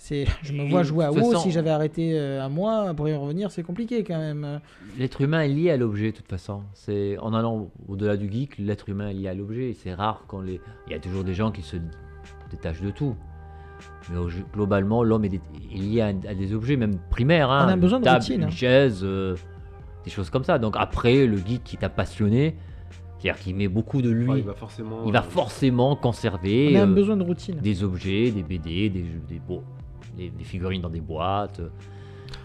C'est, 0.03 0.25
je 0.43 0.55
me 0.55 0.67
vois 0.67 0.83
jouer 0.83 1.05
à 1.05 1.13
WoW. 1.13 1.37
Si 1.37 1.51
j'avais 1.51 1.69
arrêté 1.69 2.19
euh, 2.19 2.43
un 2.43 2.49
mois 2.49 2.95
pour 2.95 3.07
y 3.07 3.15
revenir, 3.15 3.51
c'est 3.51 3.63
compliqué 3.63 4.03
quand 4.03 4.17
même. 4.17 4.61
L'être 4.99 5.21
humain 5.21 5.43
est 5.43 5.49
lié 5.49 5.71
à 5.71 5.77
l'objet, 5.77 6.11
de 6.13 6.17
toute 6.17 6.27
façon. 6.29 6.63
C'est 6.73 7.19
en 7.19 7.35
allant 7.35 7.69
au-delà 7.87 8.17
du 8.17 8.33
geek, 8.33 8.57
l'être 8.57 8.89
humain 8.89 9.11
est 9.11 9.13
lié 9.15 9.29
à 9.29 9.35
l'objet. 9.35 9.75
C'est 9.75 9.93
rare 9.93 10.25
quand 10.27 10.41
les. 10.41 10.59
Il 10.87 10.93
y 10.93 10.97
a 10.97 10.99
toujours 11.01 11.23
des 11.23 11.35
gens 11.35 11.51
qui 11.53 11.61
se 11.61 11.77
détachent 12.51 12.81
de 12.81 12.91
tout. 12.91 13.15
Mais 14.11 14.17
globalement, 14.55 15.05
l'homme 15.05 15.27
est, 15.27 15.39
lié 15.71 16.01
à, 16.01 16.07
à 16.07 16.35
des 16.35 16.55
objets, 16.55 16.77
même 16.77 16.97
primaires. 17.11 17.51
hein. 17.51 17.67
On 17.69 17.73
a 17.73 17.77
besoin 17.77 17.99
Une 17.99 18.05
de 18.05 18.09
table, 18.09 18.21
routine, 18.21 18.41
Une 18.41 18.47
hein. 18.47 18.51
chaise, 18.51 19.01
euh, 19.03 19.37
des 20.05 20.11
choses 20.11 20.31
comme 20.31 20.45
ça. 20.45 20.59
Donc 20.59 20.77
après, 20.79 21.27
le 21.27 21.37
geek 21.37 21.63
qui 21.63 21.77
t'a 21.77 21.91
passionné, 21.91 22.57
c'est-à-dire 23.19 23.39
qu'il 23.43 23.55
met 23.55 23.69
beaucoup 23.69 24.01
de 24.01 24.09
lui, 24.09 24.29
Enfin, 24.31 24.39
il 24.39 24.45
va 24.45 24.55
forcément. 24.55 25.03
il 25.05 25.13
va 25.13 25.19
euh, 25.21 25.23
forcément 25.23 25.95
conserver 25.95 26.73
On 26.75 26.81
a 26.81 26.87
besoin 26.87 27.19
de 27.19 27.23
routine. 27.23 27.57
des 27.57 27.85
objets, 27.85 28.31
des 28.31 28.43
BD, 28.43 28.89
des, 28.89 29.01
jeux- 29.05 29.23
des, 29.29 29.39
bon, 29.47 29.63
des, 30.17 30.31
des 30.31 30.45
figurines 30.45 30.83
dans 30.83 30.91
des 30.91 31.01
boîtes. 31.01 31.61
euh, 31.61 31.69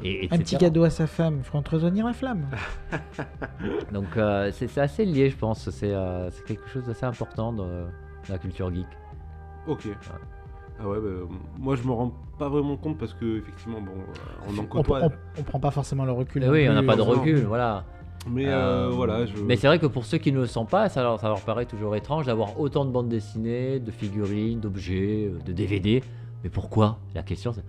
Et, 0.04 0.28
Un 0.32 0.38
petit 0.38 0.58
cadeau 0.58 0.84
à 0.84 0.90
sa 0.90 1.08
femme, 1.08 1.38
il 1.40 1.44
faut 1.44 1.58
entretenir 1.58 2.06
la 2.06 2.14
flamme. 2.14 2.46
Donc 3.92 4.18
euh, 4.18 4.52
c'est 4.52 4.78
assez 4.78 5.06
lié, 5.06 5.30
je 5.30 5.38
pense. 5.38 5.70
C'est 5.70 5.94
euh, 5.94 6.30
c'est 6.32 6.44
quelque 6.46 6.68
chose 6.70 6.86
d'assez 6.86 7.06
important 7.06 7.54
dans, 7.54 7.66
dans 7.68 7.88
la 8.30 8.38
culture 8.38 8.74
geek. 8.74 8.88
Ok. 9.68 9.88
Ah 10.80 10.88
ouais, 10.90 10.98
bah, 11.00 11.34
moi 11.58 11.76
je 11.76 11.84
me 11.84 11.92
rends 11.92 12.12
pas 12.38 12.50
vraiment 12.50 12.76
compte 12.76 12.98
parce 12.98 13.14
que 13.14 13.38
effectivement, 13.38 13.80
bon, 13.80 13.92
euh, 13.94 14.50
on 14.50 14.58
en 14.58 14.66
côtoie. 14.66 15.02
on, 15.04 15.12
on 15.40 15.44
prend 15.44 15.60
pas 15.60 15.72
forcément 15.72 16.04
le 16.06 16.12
recul. 16.12 16.44
Oui, 16.50 16.68
on 16.70 16.74
n'a 16.74 16.84
pas 16.84 16.96
de 16.96 17.02
non. 17.02 17.06
recul, 17.12 17.40
voilà. 17.46 17.86
Mais 18.30 18.48
Euh, 18.48 18.88
euh, 18.88 18.90
voilà, 18.90 19.26
je. 19.26 19.38
Mais 19.44 19.56
c'est 19.56 19.68
vrai 19.68 19.78
que 19.80 19.86
pour 19.86 20.04
ceux 20.04 20.18
qui 20.18 20.32
ne 20.32 20.40
le 20.40 20.48
sont 20.48 20.66
pas, 20.66 20.90
ça 20.90 21.02
leur, 21.04 21.20
ça 21.20 21.28
leur 21.30 21.42
paraît 21.42 21.66
toujours 21.66 21.96
étrange 21.96 22.26
d'avoir 22.26 22.60
autant 22.60 22.84
de 22.84 22.90
bandes 22.92 23.08
dessinées, 23.08 23.80
de 23.80 23.92
figurines, 23.92 24.60
d'objets, 24.60 25.32
de 25.46 25.54
DVD. 25.54 26.04
Mais 26.44 26.50
pourquoi? 26.50 27.00
La 27.16 27.24
question 27.24 27.54
c'est 27.54 27.64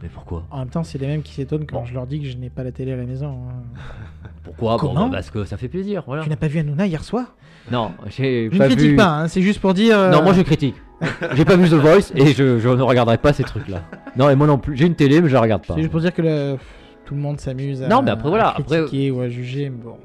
mais 0.00 0.08
pourquoi? 0.08 0.44
En 0.52 0.58
même 0.60 0.68
temps, 0.68 0.84
c'est 0.84 0.96
les 0.98 1.08
mêmes 1.08 1.22
qui 1.22 1.32
s'étonnent 1.32 1.66
quand 1.66 1.80
Bon. 1.80 1.84
je 1.84 1.92
leur 1.94 2.06
dis 2.06 2.20
que 2.20 2.28
je 2.28 2.36
n'ai 2.36 2.50
pas 2.50 2.62
la 2.62 2.70
télé 2.70 2.92
à 2.92 2.96
la 2.96 3.02
maison. 3.02 3.30
hein. 3.50 3.80
Pourquoi? 4.44 4.72
Bon, 4.76 4.78
Comment? 4.78 5.06
bah, 5.08 5.16
Parce 5.16 5.30
que 5.30 5.44
ça 5.44 5.56
fait 5.56 5.66
plaisir, 5.66 6.04
voilà. 6.06 6.22
Tu 6.22 6.30
n'as 6.30 6.36
pas 6.36 6.46
vu 6.46 6.60
Hanouna 6.60 6.86
hier 6.86 7.02
soir? 7.02 7.34
Non, 7.72 7.90
j'ai 8.06 8.48
Je 8.48 8.54
ne 8.54 8.58
pas 8.58 8.66
critique 8.66 8.90
vu. 8.90 8.96
pas, 8.96 9.08
hein, 9.08 9.28
c'est 9.28 9.42
juste 9.42 9.60
pour 9.60 9.74
dire. 9.74 9.98
euh, 9.98 10.10
Non, 10.12 10.22
moi 10.22 10.32
je 10.34 10.42
critique. 10.42 10.76
j'ai 11.34 11.44
pas 11.44 11.56
vu 11.56 11.68
The 11.68 11.72
Voice 11.74 12.12
et 12.14 12.26
je, 12.32 12.58
je 12.60 12.68
ne 12.68 12.80
regarderai 12.82 13.18
pas 13.18 13.32
ces 13.32 13.42
trucs-là. 13.42 13.82
Non, 14.16 14.30
et 14.30 14.36
moi 14.36 14.46
non 14.46 14.58
plus. 14.58 14.76
J'ai 14.76 14.86
une 14.86 14.94
télé, 14.94 15.20
mais 15.20 15.28
je 15.28 15.34
la 15.34 15.40
regarde 15.40 15.66
pas. 15.66 15.74
C'est 15.74 15.80
juste 15.80 15.90
pour 15.90 16.00
dire 16.00 16.14
que 16.14 16.22
le- 16.22 16.56
tout 17.04 17.14
le 17.16 17.20
monde 17.20 17.40
s'amuse 17.40 17.82
à, 17.82 17.88
Non, 17.88 18.00
mais 18.02 18.12
après, 18.12 18.28
voilà, 18.28 18.48
à 18.50 18.58
après- 18.58 18.82
critiquer 18.82 19.10
ou 19.10 19.20
à 19.20 19.28
juger. 19.28 19.68
Bon. 19.70 19.96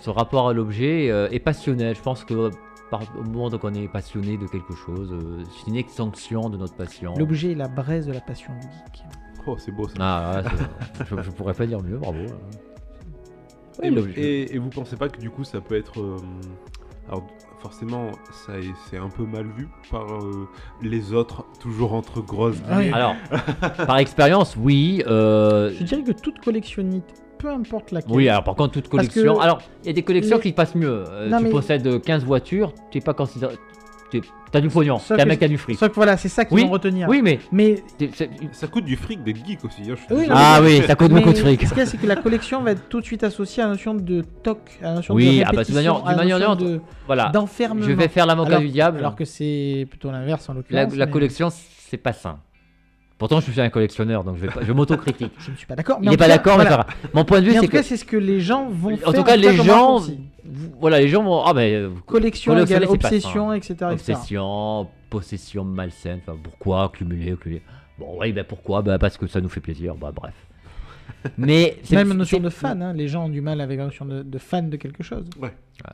ce 0.00 0.10
rapport 0.10 0.48
à 0.48 0.52
l'objet 0.52 1.08
euh, 1.10 1.28
est 1.30 1.38
passionnel. 1.38 1.94
Je 1.94 2.02
pense 2.02 2.24
que 2.24 2.50
par, 2.92 3.00
au 3.18 3.22
moment 3.24 3.48
où 3.48 3.58
on 3.62 3.74
est 3.74 3.88
passionné 3.88 4.36
de 4.36 4.46
quelque 4.46 4.74
chose, 4.74 5.10
euh, 5.12 5.42
c'est 5.50 5.66
une 5.70 5.76
extinction 5.76 6.50
de 6.50 6.58
notre 6.58 6.74
passion. 6.76 7.14
L'objet 7.16 7.52
est 7.52 7.54
la 7.56 7.66
braise 7.68 8.06
de 8.06 8.12
la 8.12 8.20
passion 8.20 8.52
du 8.60 8.66
geek. 8.68 9.02
Oh, 9.46 9.56
c'est 9.58 9.72
beau 9.72 9.88
ça. 9.88 9.94
Ah, 9.98 10.42
ouais, 10.44 10.50
c'est- 10.98 11.04
je, 11.16 11.22
je 11.22 11.30
pourrais 11.30 11.54
pas 11.54 11.64
dire 11.66 11.82
mieux, 11.82 11.96
bravo. 11.96 12.18
Et 13.82 13.90
mais- 13.90 13.90
l'objet. 13.90 14.20
et, 14.20 14.54
et 14.54 14.58
vous 14.58 14.68
pensez 14.68 14.96
pas 14.96 15.08
que 15.08 15.18
du 15.18 15.30
coup 15.30 15.44
ça 15.44 15.60
peut 15.60 15.76
être. 15.76 16.00
euh, 16.00 16.16
alors 17.08 17.26
forcément, 17.60 18.10
ça 18.46 18.58
est- 18.58 18.74
c'est 18.90 18.98
un 18.98 19.08
peu 19.08 19.24
mal 19.24 19.46
vu 19.56 19.68
par 19.90 20.04
euh, 20.12 20.48
les 20.82 21.12
autres, 21.14 21.46
toujours 21.60 21.94
entre 21.94 22.20
grosses 22.20 22.60
Ah 22.68 22.76
oui. 22.76 22.82
guillemets. 22.84 22.96
Alors, 22.96 23.14
par 23.86 23.98
expérience, 23.98 24.56
oui. 24.60 25.02
euh, 25.06 25.72
Je 25.78 25.84
dirais 25.84 26.02
que 26.02 26.12
toute 26.12 26.40
collectionnite, 26.40 27.21
peu 27.42 27.50
importe 27.50 27.90
laquelle. 27.90 28.10
oui, 28.14 28.28
alors 28.28 28.44
par 28.44 28.54
contre, 28.54 28.72
toute 28.74 28.88
collection. 28.88 29.34
que 29.36 29.40
Alors, 29.42 29.60
il 29.82 29.88
y 29.88 29.90
a 29.90 29.92
des 29.92 30.02
collections 30.02 30.36
les- 30.36 30.42
qui 30.42 30.52
passent 30.52 30.74
mieux. 30.74 31.04
Euh, 31.10 31.28
Non, 31.28 31.38
tu 31.38 31.44
mais- 31.44 31.50
possèdes 31.50 32.00
15 32.02 32.24
voitures, 32.24 32.72
tu 32.90 32.98
n'es 32.98 33.02
pas 33.04 33.14
considéré. 33.14 33.54
T'as 34.50 34.60
du 34.60 34.68
pognon, 34.68 34.98
t'es 34.98 35.18
un 35.22 35.24
mec 35.24 35.38
qui 35.38 35.46
a 35.46 35.48
du 35.48 35.56
fric. 35.56 35.78
Sauf 35.78 35.88
que 35.88 35.94
voilà, 35.94 36.18
c'est 36.18 36.28
ça 36.28 36.44
qu'ils 36.44 36.54
Oui, 36.58 36.64
vont 36.64 36.70
retenir. 36.72 37.08
Oui, 37.08 37.22
mais. 37.22 37.38
Mais, 37.50 37.82
Ça 38.52 38.66
coûte 38.66 38.84
du 38.84 38.96
fric 38.96 39.22
d'être 39.24 39.42
geek 39.46 39.64
aussi. 39.64 39.90
hein, 39.90 39.94
Oui, 40.10 40.26
non, 40.28 40.34
Ah 40.36 40.60
oui, 40.62 40.82
ça 40.86 40.94
coûte 40.94 41.10
mais 41.10 41.20
beaucoup 41.20 41.32
de 41.32 41.38
fric. 41.38 41.62
Ce 41.62 41.68
qu'il 41.70 41.78
y 41.78 41.80
a, 41.80 41.86
c'est 41.86 41.96
que 41.96 42.06
la 42.06 42.16
collection 42.16 42.60
va 42.60 42.72
être 42.72 42.90
tout 42.90 43.00
de 43.00 43.06
suite 43.06 43.24
associée 43.24 43.62
à 43.62 43.66
la 43.66 43.72
notion 43.72 43.94
de 43.94 44.20
toc, 44.42 44.58
à 44.82 44.84
la 44.88 44.94
notion 44.96 45.14
Oui, 45.14 45.38
de 45.38 45.44
ah 45.46 45.52
bah, 45.54 45.64
d'une 45.64 45.74
manière- 45.74 46.06
à 46.06 46.14
manière 46.14 46.38
notion 46.38 46.56
de- 46.56 46.80
Voilà. 47.06 47.30
d'enfermement. 47.30 47.86
Je 47.86 47.92
vais 47.92 48.08
faire 48.08 48.26
l'avocat 48.26 48.58
du 48.58 48.68
diable. 48.68 48.98
Alors 48.98 49.16
que 49.16 49.24
c'est 49.24 49.86
plutôt 49.88 50.10
l'inverse 50.10 50.46
en 50.50 50.52
La, 50.52 50.58
l'occurrence. 50.58 50.94
la 50.94 51.06
mais 51.06 51.10
collection, 51.12 51.48
c'est 51.50 51.96
pas 51.96 52.12
sain. 52.12 52.36
Pourtant, 53.22 53.38
je 53.38 53.52
suis 53.52 53.60
un 53.60 53.70
collectionneur, 53.70 54.24
donc 54.24 54.34
je, 54.36 54.40
vais 54.46 54.48
pas- 54.48 54.64
je 54.64 54.72
m'autocritique. 54.72 55.30
Je 55.38 55.52
ne 55.52 55.56
suis 55.56 55.64
pas 55.66 55.76
d'accord. 55.76 56.00
mais 56.00 56.06
Il 56.06 56.08
en 56.08 56.10
n'est 56.10 56.16
tout 56.16 56.18
pas 56.22 56.26
cas, 56.28 56.36
d'accord, 56.38 56.58
mais 56.58 56.64
voilà. 56.64 56.86
Mon 57.14 57.24
point 57.24 57.38
de 57.40 57.44
vue, 57.44 57.52
Mais 57.52 57.58
en 57.58 57.60
c'est 57.60 57.66
tout 57.68 57.72
cas, 57.72 57.78
que. 57.82 57.84
c'est 57.86 57.96
ce 57.96 58.04
que 58.04 58.16
les 58.16 58.40
gens 58.40 58.68
vont 58.68 58.96
faire. 58.96 59.08
En 59.08 59.12
tout 59.12 59.22
cas, 59.22 59.36
les 59.36 59.54
gens. 59.54 60.00
Voilà, 60.80 60.98
les 60.98 61.06
gens 61.06 61.22
vont. 61.22 61.44
Ah, 61.44 61.54
ben. 61.54 61.72
euh, 61.72 61.90
Collection 62.04 62.58
égale 62.58 62.84
pas 62.86 62.90
obsession, 62.90 63.52
etc.. 63.52 63.76
Obsession, 63.92 64.88
possession 65.08 65.64
malsaine. 65.64 66.18
Enfin, 66.26 66.36
pourquoi 66.42 66.90
cumuler, 66.92 67.36
cumuler 67.40 67.62
Bon, 67.96 68.16
oui, 68.20 68.32
ben 68.32 68.42
pourquoi? 68.42 68.82
Ben, 68.82 68.98
Parce 68.98 69.16
que 69.16 69.28
ça 69.28 69.40
nous 69.40 69.48
fait 69.48 69.60
plaisir. 69.60 69.94
Bah, 69.94 70.10
bref. 70.12 70.34
Mais 71.38 71.78
c'est 71.84 71.94
Même 71.96 72.08
la 72.08 72.14
notion 72.14 72.40
de 72.40 72.48
fan, 72.48 72.82
hein, 72.82 72.92
les 72.92 73.08
gens 73.08 73.26
ont 73.26 73.28
du 73.28 73.40
mal 73.40 73.60
avec 73.60 73.78
la 73.78 73.84
notion 73.86 74.04
de, 74.04 74.22
de 74.22 74.38
fan 74.38 74.70
de 74.70 74.76
quelque 74.76 75.02
chose. 75.02 75.24
Ouais. 75.40 75.52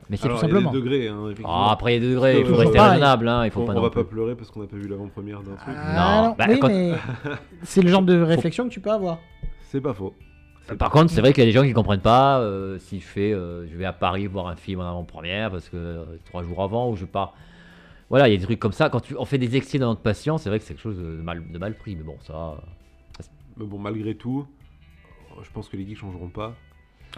Mais 0.09 0.17
c'est 0.17 0.25
Alors, 0.25 0.39
tout 0.39 0.45
il 0.45 0.49
y 0.49 0.51
a 0.51 0.55
des 0.59 0.63
simplement. 0.63 0.71
degrés, 0.71 1.07
hein, 1.07 1.21
effectivement. 1.25 1.67
Ah, 1.67 1.71
après, 1.73 1.95
il 1.95 2.01
y 2.01 2.05
a 2.05 2.07
des 2.07 2.13
degrés. 2.13 2.33
Il 2.33 2.37
faut 2.37 2.43
Toujours 2.43 2.59
rester 2.59 2.77
pareil. 2.77 2.91
raisonnable. 2.93 3.27
Hein, 3.27 3.45
il 3.45 3.51
faut 3.51 3.61
on 3.61 3.65
pas 3.65 3.71
on 3.71 3.75
non 3.75 3.81
va 3.81 3.89
plus. 3.89 4.03
pas 4.03 4.09
pleurer 4.09 4.35
parce 4.35 4.49
qu'on 4.51 4.61
n'a 4.61 4.67
pas 4.67 4.77
vu 4.77 4.87
l'avant-première 4.87 5.39
d'un 5.41 5.55
truc. 5.55 5.75
Ah, 5.77 6.23
Non, 6.29 6.35
bah, 6.37 6.45
oui, 6.49 6.59
quand- 6.59 6.67
mais 6.67 6.93
c'est 7.63 7.81
le 7.81 7.89
genre 7.89 8.01
de 8.01 8.19
réflexion 8.21 8.65
que 8.67 8.73
tu 8.73 8.79
peux 8.79 8.91
avoir. 8.91 9.19
C'est 9.69 9.81
pas 9.81 9.93
faux. 9.93 10.13
C'est 10.63 10.77
Par 10.77 10.89
contre, 10.91 11.11
c'est 11.11 11.21
vrai 11.21 11.33
qu'il 11.33 11.43
y 11.43 11.47
a 11.47 11.49
des 11.51 11.57
gens 11.57 11.63
qui 11.65 11.73
comprennent 11.73 11.99
pas 12.01 12.39
euh, 12.39 12.77
si 12.79 12.99
je 12.99 13.05
fais, 13.05 13.33
euh, 13.33 13.67
je 13.67 13.75
vais 13.75 13.85
à 13.85 13.93
Paris 13.93 14.27
voir 14.27 14.47
un 14.47 14.55
film 14.55 14.81
en 14.81 14.89
avant-première 14.89 15.49
parce 15.51 15.67
que 15.69 15.77
euh, 15.77 16.03
trois 16.25 16.43
jours 16.43 16.61
avant 16.61 16.89
ou 16.91 16.95
je 16.95 17.05
pars. 17.05 17.33
Voilà, 18.09 18.27
il 18.27 18.31
y 18.31 18.35
a 18.35 18.37
des 18.37 18.43
trucs 18.45 18.59
comme 18.59 18.71
ça. 18.71 18.89
Quand 18.89 18.99
tu, 18.99 19.15
on 19.17 19.25
fait 19.25 19.37
des 19.37 19.55
excès 19.55 19.77
dans 19.79 19.87
notre 19.89 20.01
passion, 20.01 20.37
c'est 20.39 20.49
vrai 20.49 20.57
que 20.59 20.65
c'est 20.65 20.73
quelque 20.73 20.81
chose 20.81 20.97
de 20.97 21.03
mal, 21.21 21.43
de 21.51 21.57
mal 21.59 21.75
pris. 21.75 21.95
Mais 21.95 22.03
bon, 22.03 22.15
ça. 22.21 22.55
Mais 23.57 23.65
bon, 23.65 23.77
malgré 23.79 24.15
tout, 24.15 24.45
je 25.43 25.49
pense 25.51 25.69
que 25.69 25.77
les 25.77 25.85
geeks 25.87 25.97
changeront 25.99 26.29
pas. 26.29 26.55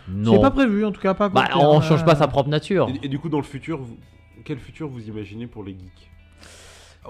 C'est 0.07 0.11
Non. 0.13 0.39
pas 0.39 0.51
prévu, 0.51 0.85
en 0.85 0.91
tout 0.91 1.01
cas 1.01 1.13
pas. 1.13 1.29
Bah, 1.29 1.49
on 1.55 1.81
change 1.81 2.05
pas 2.05 2.13
euh, 2.13 2.19
sa 2.19 2.27
propre 2.27 2.49
nature. 2.49 2.89
Et, 2.89 3.05
et 3.05 3.09
du 3.09 3.19
coup, 3.19 3.29
dans 3.29 3.37
le 3.39 3.43
futur, 3.43 3.77
vous- 3.79 3.97
quel 4.45 4.57
futur 4.57 4.87
vous 4.87 5.07
imaginez 5.07 5.47
pour 5.47 5.63
les 5.63 5.71
geeks 5.73 6.09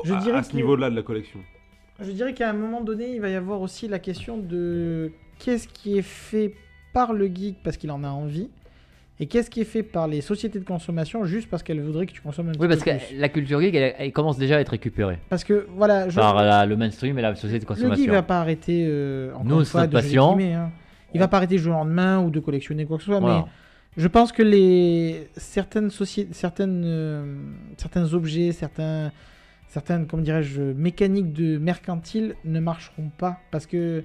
Je 0.06 0.14
à, 0.14 0.20
dirais 0.20 0.40
à 0.40 0.44
ce 0.44 0.50
que- 0.52 0.56
niveau-là 0.56 0.90
de 0.90 0.96
la 0.96 1.04
collection? 1.04 1.40
Je 2.00 2.12
dirais 2.12 2.34
qu'à 2.34 2.50
un 2.50 2.54
moment 2.54 2.82
donné, 2.82 3.14
il 3.14 3.22
va 3.22 3.30
y 3.30 3.36
avoir 3.36 3.62
aussi 3.62 3.88
la 3.88 4.00
question 4.00 4.38
de 4.38 5.12
qu'est-ce 5.40 5.68
qui 5.68 5.98
est 5.98 6.02
fait 6.02 6.56
par 6.94 7.14
le 7.14 7.28
geek 7.28 7.58
parce 7.64 7.78
qu'il 7.78 7.92
en 7.92 8.04
a 8.04 8.10
envie 8.10 8.50
et 9.20 9.28
qu'est-ce 9.28 9.52
qui 9.52 9.62
est 9.62 9.66
fait 9.66 9.84
par 9.84 10.08
les 10.08 10.22
sociétés 10.22 10.60
de 10.60 10.66
consommation 10.66 11.24
juste 11.26 11.48
parce 11.48 11.62
qu'elles 11.62 11.82
voudraient 11.82 12.08
que 12.08 12.12
tu 12.14 12.22
consommes 12.22 12.50
un 12.50 12.52
petit 12.54 12.62
Oui, 12.62 12.68
parce 12.68 12.84
peu 12.84 12.92
que 12.92 12.98
plus. 13.10 13.18
la 13.18 13.30
culture 13.30 13.62
geek, 13.62 13.76
elle, 13.76 13.94
elle 14.00 14.12
commence 14.12 14.40
déjà 14.40 14.58
à 14.58 14.60
être 14.60 14.70
récupérée 14.70 15.20
Parce 15.30 15.44
que 15.44 15.68
voilà, 15.76 16.10
je- 16.10 16.16
par 16.16 16.36
la- 16.44 16.66
le 16.66 16.76
mainstream 16.76 17.20
et 17.20 17.22
la 17.22 17.36
société 17.36 17.64
de 17.64 17.70
le 17.70 17.76
geek 17.76 17.84
consommation. 17.84 18.12
va 18.12 18.24
pas 18.24 18.40
arrêter 18.42 18.86
euh, 18.88 19.32
encore 19.34 19.46
Nous, 19.46 19.60
une 19.60 19.66
c'est 19.66 19.72
fois 19.72 19.82
notre 19.82 19.94
de 19.94 19.98
passion. 20.02 20.36
guillemets, 20.36 20.54
hein. 20.56 20.72
Il 21.14 21.20
va 21.20 21.28
pas 21.28 21.38
arrêter 21.38 21.56
de 21.56 21.62
jouer 21.62 21.74
en 21.74 21.86
main 21.86 22.20
ou 22.24 22.30
de 22.30 22.40
collectionner 22.40 22.86
quoi 22.86 22.98
que 22.98 23.04
ce 23.04 23.10
soit, 23.12 23.20
Voilà. 23.20 23.46
mais 23.46 23.52
je 24.02 24.08
pense 24.08 24.32
que 24.32 24.44
les 24.44 25.28
certaines 25.36 25.90
sociétés, 25.90 26.34
certaines, 26.34 26.84
euh, 26.86 27.36
certains 27.78 28.14
objets, 28.14 28.52
certains, 28.54 29.12
certaines, 29.68 30.08
comment 30.08 30.24
dirais-je, 30.24 30.62
mécaniques 30.62 31.34
de 31.34 31.58
mercantile 31.58 32.36
ne 32.46 32.60
marcheront 32.60 33.10
pas 33.18 33.40
parce 33.52 33.66
que 33.66 34.04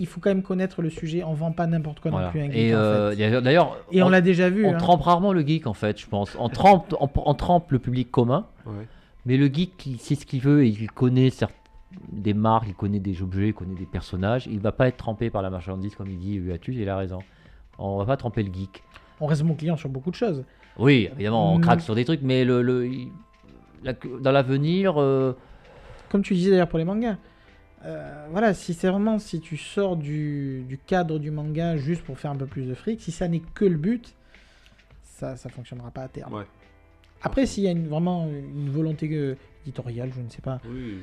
il 0.00 0.06
faut 0.06 0.20
quand 0.20 0.30
même 0.30 0.44
connaître 0.44 0.80
le 0.80 0.90
sujet. 0.90 1.24
On 1.24 1.34
vend 1.34 1.50
pas 1.50 1.66
n'importe 1.66 1.98
quoi 1.98 2.12
Voilà. 2.12 2.26
non 2.26 2.30
plus 2.30 2.40
un 2.40 2.44
geek. 2.46 2.54
Et 2.56 2.72
en 2.72 2.78
euh, 2.78 3.10
fait. 3.16 3.40
d'ailleurs, 3.42 3.76
Et 3.90 4.00
on, 4.00 4.08
l'a 4.08 4.20
déjà 4.20 4.48
vu. 4.48 4.64
on 4.64 4.74
hein. 4.74 4.78
trempe 4.78 5.02
rarement 5.02 5.32
le 5.32 5.40
geek 5.44 5.66
en 5.66 5.74
fait, 5.74 6.00
je 6.00 6.06
pense. 6.06 6.36
On 6.38 6.48
trempe, 6.48 6.94
on, 7.00 7.08
on 7.16 7.34
trempe 7.34 7.72
le 7.72 7.80
public 7.80 8.08
commun, 8.12 8.46
Ouais. 8.64 8.86
mais 9.26 9.36
le 9.36 9.46
geek, 9.48 9.84
il 9.86 9.98
sait 9.98 10.14
ce 10.14 10.24
qu'il 10.24 10.40
veut 10.40 10.64
et 10.64 10.68
il 10.68 10.88
connaît 10.92 11.30
certes- 11.30 11.54
des 12.12 12.34
marques, 12.34 12.66
il 12.68 12.74
connaît 12.74 12.98
des 13.00 13.22
objets, 13.22 13.48
il 13.48 13.54
connaît 13.54 13.74
des 13.78 13.86
personnages. 13.86 14.46
Il 14.46 14.60
va 14.60 14.72
pas 14.72 14.88
être 14.88 14.96
trempé 14.98 15.30
par 15.30 15.42
la 15.42 15.50
marchandise 15.50 15.94
comme 15.94 16.10
il 16.10 16.18
dit 16.18 16.34
Uatus, 16.36 16.76
il 16.76 16.88
a 16.88 16.96
raison. 16.96 17.20
On 17.78 17.96
va 17.98 18.04
pas 18.04 18.16
tremper 18.16 18.42
le 18.42 18.52
geek. 18.52 18.82
On 19.20 19.26
reste 19.26 19.42
mon 19.42 19.54
client 19.54 19.76
sur 19.76 19.88
beaucoup 19.88 20.10
de 20.10 20.16
choses. 20.16 20.44
Oui, 20.78 21.08
évidemment, 21.14 21.54
on 21.54 21.58
Mm. 21.58 21.62
craque 21.62 21.80
sur 21.80 21.94
des 21.94 22.04
trucs, 22.04 22.22
mais 22.22 22.44
le, 22.44 22.62
le- 22.62 22.86
il- 22.86 23.10
la- 23.82 23.94
dans 24.20 24.32
l'avenir, 24.32 25.00
euh, 25.00 25.32
Comme 26.10 26.22
tu 26.22 26.34
disais 26.34 26.50
d'ailleurs 26.50 26.68
pour 26.68 26.78
les 26.78 26.84
mangas. 26.84 27.16
Euh, 27.84 28.26
voilà, 28.32 28.54
si 28.54 28.74
c'est 28.74 28.88
vraiment 28.88 29.18
si 29.18 29.40
tu 29.40 29.56
sors 29.56 29.96
du, 29.96 30.64
du 30.68 30.78
cadre 30.78 31.18
du 31.18 31.30
manga 31.30 31.76
juste 31.76 32.02
pour 32.02 32.18
faire 32.18 32.30
un 32.32 32.36
peu 32.36 32.46
plus 32.46 32.64
de 32.66 32.74
fric, 32.74 33.00
si 33.00 33.12
ça 33.12 33.28
n'est 33.28 33.38
que 33.54 33.64
le 33.64 33.76
but, 33.76 34.14
ça 35.04 35.36
ça 35.36 35.48
fonctionnera 35.48 35.90
pas 35.90 36.02
à 36.02 36.08
terme. 36.08 36.32
Ouais. 36.34 36.44
Après, 37.22 37.46
s'il 37.46 37.64
y 37.64 37.68
a 37.68 37.72
une, 37.72 37.86
vraiment 37.88 38.26
une 38.28 38.70
volonté 38.70 39.08
euh, 39.12 39.36
éditoriale, 39.64 40.10
je 40.14 40.20
ne 40.20 40.28
sais 40.28 40.40
pas. 40.42 40.60
Oui. 40.68 40.98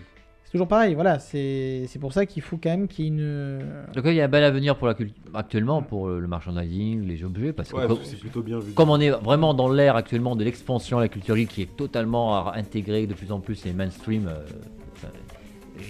C'est 0.55 0.59
toujours 0.59 0.69
pareil, 0.69 0.93
voilà, 0.93 1.19
c'est 1.19 1.85
pour 1.99 2.13
ça 2.13 2.25
qu'il 2.25 2.41
faut 2.41 2.55
quand 2.55 2.69
même 2.69 2.87
qu'il 2.87 3.03
y 3.03 3.07
ait 3.09 3.11
une. 3.11 3.59
en 3.89 3.93
tout 3.93 4.01
cas, 4.01 4.11
il 4.11 4.15
y 4.15 4.21
a 4.21 4.23
un 4.23 4.29
bel 4.29 4.41
avenir 4.41 4.77
pour 4.77 4.87
la 4.87 4.93
culture 4.93 5.13
actuellement 5.33 5.81
pour 5.81 6.07
le 6.07 6.25
merchandising, 6.29 7.05
les 7.05 7.25
objets, 7.25 7.51
parce 7.51 7.67
que 7.67 7.75
Ouais, 7.75 7.87
comme, 7.87 7.97
c'est 8.03 8.17
plutôt 8.17 8.41
bien 8.41 8.59
vu. 8.59 8.71
comme 8.71 8.89
on 8.89 9.01
est 9.01 9.09
vraiment 9.09 9.53
dans 9.53 9.67
l'ère 9.67 9.97
actuellement 9.97 10.37
de 10.37 10.45
l'expansion 10.45 10.95
de 10.95 11.01
la 11.01 11.09
culture 11.09 11.35
geek 11.35 11.49
qui 11.49 11.61
est 11.63 11.75
totalement 11.75 12.37
à 12.37 12.53
intégrer 12.55 13.05
de 13.05 13.13
plus 13.13 13.33
en 13.33 13.41
plus 13.41 13.65
les 13.65 13.73
mainstream, 13.73 14.29
euh, 14.29 14.45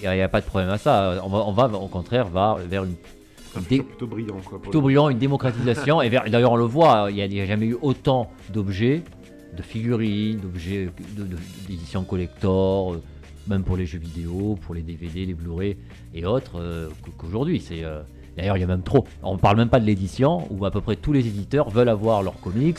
il 0.01 0.09
n'y 0.09 0.19
a, 0.19 0.27
pas 0.29 0.41
de 0.41 0.47
problème 0.47 0.71
à 0.71 0.79
ça. 0.79 1.21
On 1.23 1.29
va, 1.29 1.43
on 1.45 1.51
va 1.51 1.67
au 1.77 1.87
contraire 1.87 2.27
va 2.27 2.57
vers 2.67 2.85
une 2.85 2.95
Un 3.55 3.61
dé- 3.69 3.83
plutôt 3.83 4.07
brillant, 4.07 4.37
quoi. 4.43 4.59
plutôt 4.59 4.81
brillant, 4.81 5.09
une 5.09 5.19
démocratisation. 5.19 6.01
et 6.01 6.09
d'ailleurs, 6.09 6.53
on 6.53 6.55
le 6.55 6.65
voit, 6.65 7.09
il 7.11 7.29
n'y 7.29 7.39
a, 7.39 7.45
jamais 7.45 7.67
eu 7.67 7.77
autant 7.83 8.31
d'objets, 8.51 9.03
de 9.55 9.61
figurines, 9.61 10.39
d'objets 10.39 10.89
d'éditions 11.67 12.03
collector, 12.03 12.95
euh, 12.95 13.03
même 13.47 13.63
pour 13.63 13.77
les 13.77 13.85
jeux 13.85 13.99
vidéo, 13.99 14.57
pour 14.61 14.73
les 14.75 14.81
DVD, 14.81 15.25
les 15.25 15.33
Blu-ray 15.33 15.77
et 16.13 16.25
autres, 16.25 16.59
euh, 16.59 16.89
qu- 17.03 17.11
qu'aujourd'hui. 17.17 17.59
C'est 17.59 17.83
euh, 17.83 18.01
D'ailleurs, 18.37 18.57
il 18.57 18.61
y 18.61 18.63
a 18.63 18.67
même 18.67 18.81
trop. 18.83 19.05
On 19.23 19.35
ne 19.35 19.39
parle 19.39 19.55
même 19.55 19.69
pas 19.69 19.79
de 19.79 19.85
l'édition, 19.85 20.45
où 20.51 20.65
à 20.65 20.71
peu 20.71 20.81
près 20.81 20.97
tous 20.97 21.13
les 21.13 21.25
éditeurs 21.25 21.69
veulent 21.69 21.87
avoir 21.87 22.21
leurs 22.21 22.37
comics, 22.41 22.77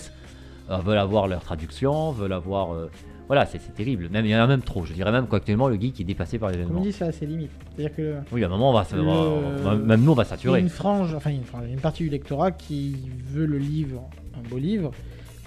euh, 0.70 0.76
veulent 0.78 0.98
avoir 0.98 1.28
leurs 1.28 1.40
traductions, 1.42 2.12
veulent 2.12 2.34
avoir. 2.34 2.72
euh, 2.74 2.90
voilà, 3.26 3.46
c'est 3.46 3.58
c'est 3.60 3.74
terrible. 3.74 4.08
Même, 4.10 4.24
il 4.26 4.30
y 4.32 4.36
en 4.36 4.40
a 4.40 4.46
même 4.46 4.60
trop. 4.60 4.84
Je 4.84 4.92
dirais 4.92 5.10
même 5.10 5.26
qu'actuellement, 5.28 5.68
le 5.68 5.76
geek 5.80 5.98
est 6.00 6.04
dépassé 6.04 6.38
par 6.38 6.50
Comme 6.50 6.58
l'événement. 6.60 6.80
dit, 6.82 6.92
ça 6.92 7.06
a 7.06 7.12
ses 7.12 7.24
limites. 7.26 7.50
C'est-à-dire 7.74 7.96
que. 7.96 8.16
Oui, 8.32 8.44
à 8.44 8.46
un 8.46 8.50
moment, 8.50 8.70
on 8.70 8.72
va, 8.74 8.86
Le- 8.92 9.78
même 9.82 10.02
nous, 10.02 10.12
on 10.12 10.14
va 10.14 10.22
Il 10.22 10.26
y 10.26 10.28
a 10.28 10.30
saturer. 10.30 10.60
une 10.60 10.68
frange, 10.68 11.14
enfin 11.14 11.30
une 11.30 11.42
frange, 11.44 11.64
une 11.70 11.80
partie 11.80 12.02
du 12.04 12.10
lectorat 12.10 12.50
qui 12.52 12.94
veut 13.32 13.46
le 13.46 13.58
livre, 13.58 14.02
un 14.36 14.46
beau 14.48 14.58
livre, 14.58 14.90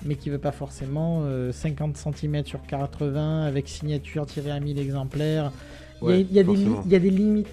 mais 0.06 0.16
qui 0.16 0.30
veut 0.30 0.38
pas 0.40 0.52
forcément 0.52 1.22
euh, 1.24 1.52
50 1.52 1.98
cm 1.98 2.46
sur 2.46 2.62
80 2.64 3.44
avec 3.46 3.68
signature 3.68 4.26
tirée 4.26 4.52
à 4.52 4.60
1000 4.60 4.80
exemplaires. 4.80 5.52
Il 6.02 6.06
y 6.06 6.12
a- 6.12 6.16
Ouais, 6.16 6.22
il 6.22 6.34
y, 6.36 6.40
a 6.40 6.44
des 6.44 6.52
li- 6.56 6.64
forcément. 6.66 6.84
il 6.86 6.92
y 6.92 6.96
a 6.96 7.00
des 7.00 7.10
limites 7.10 7.48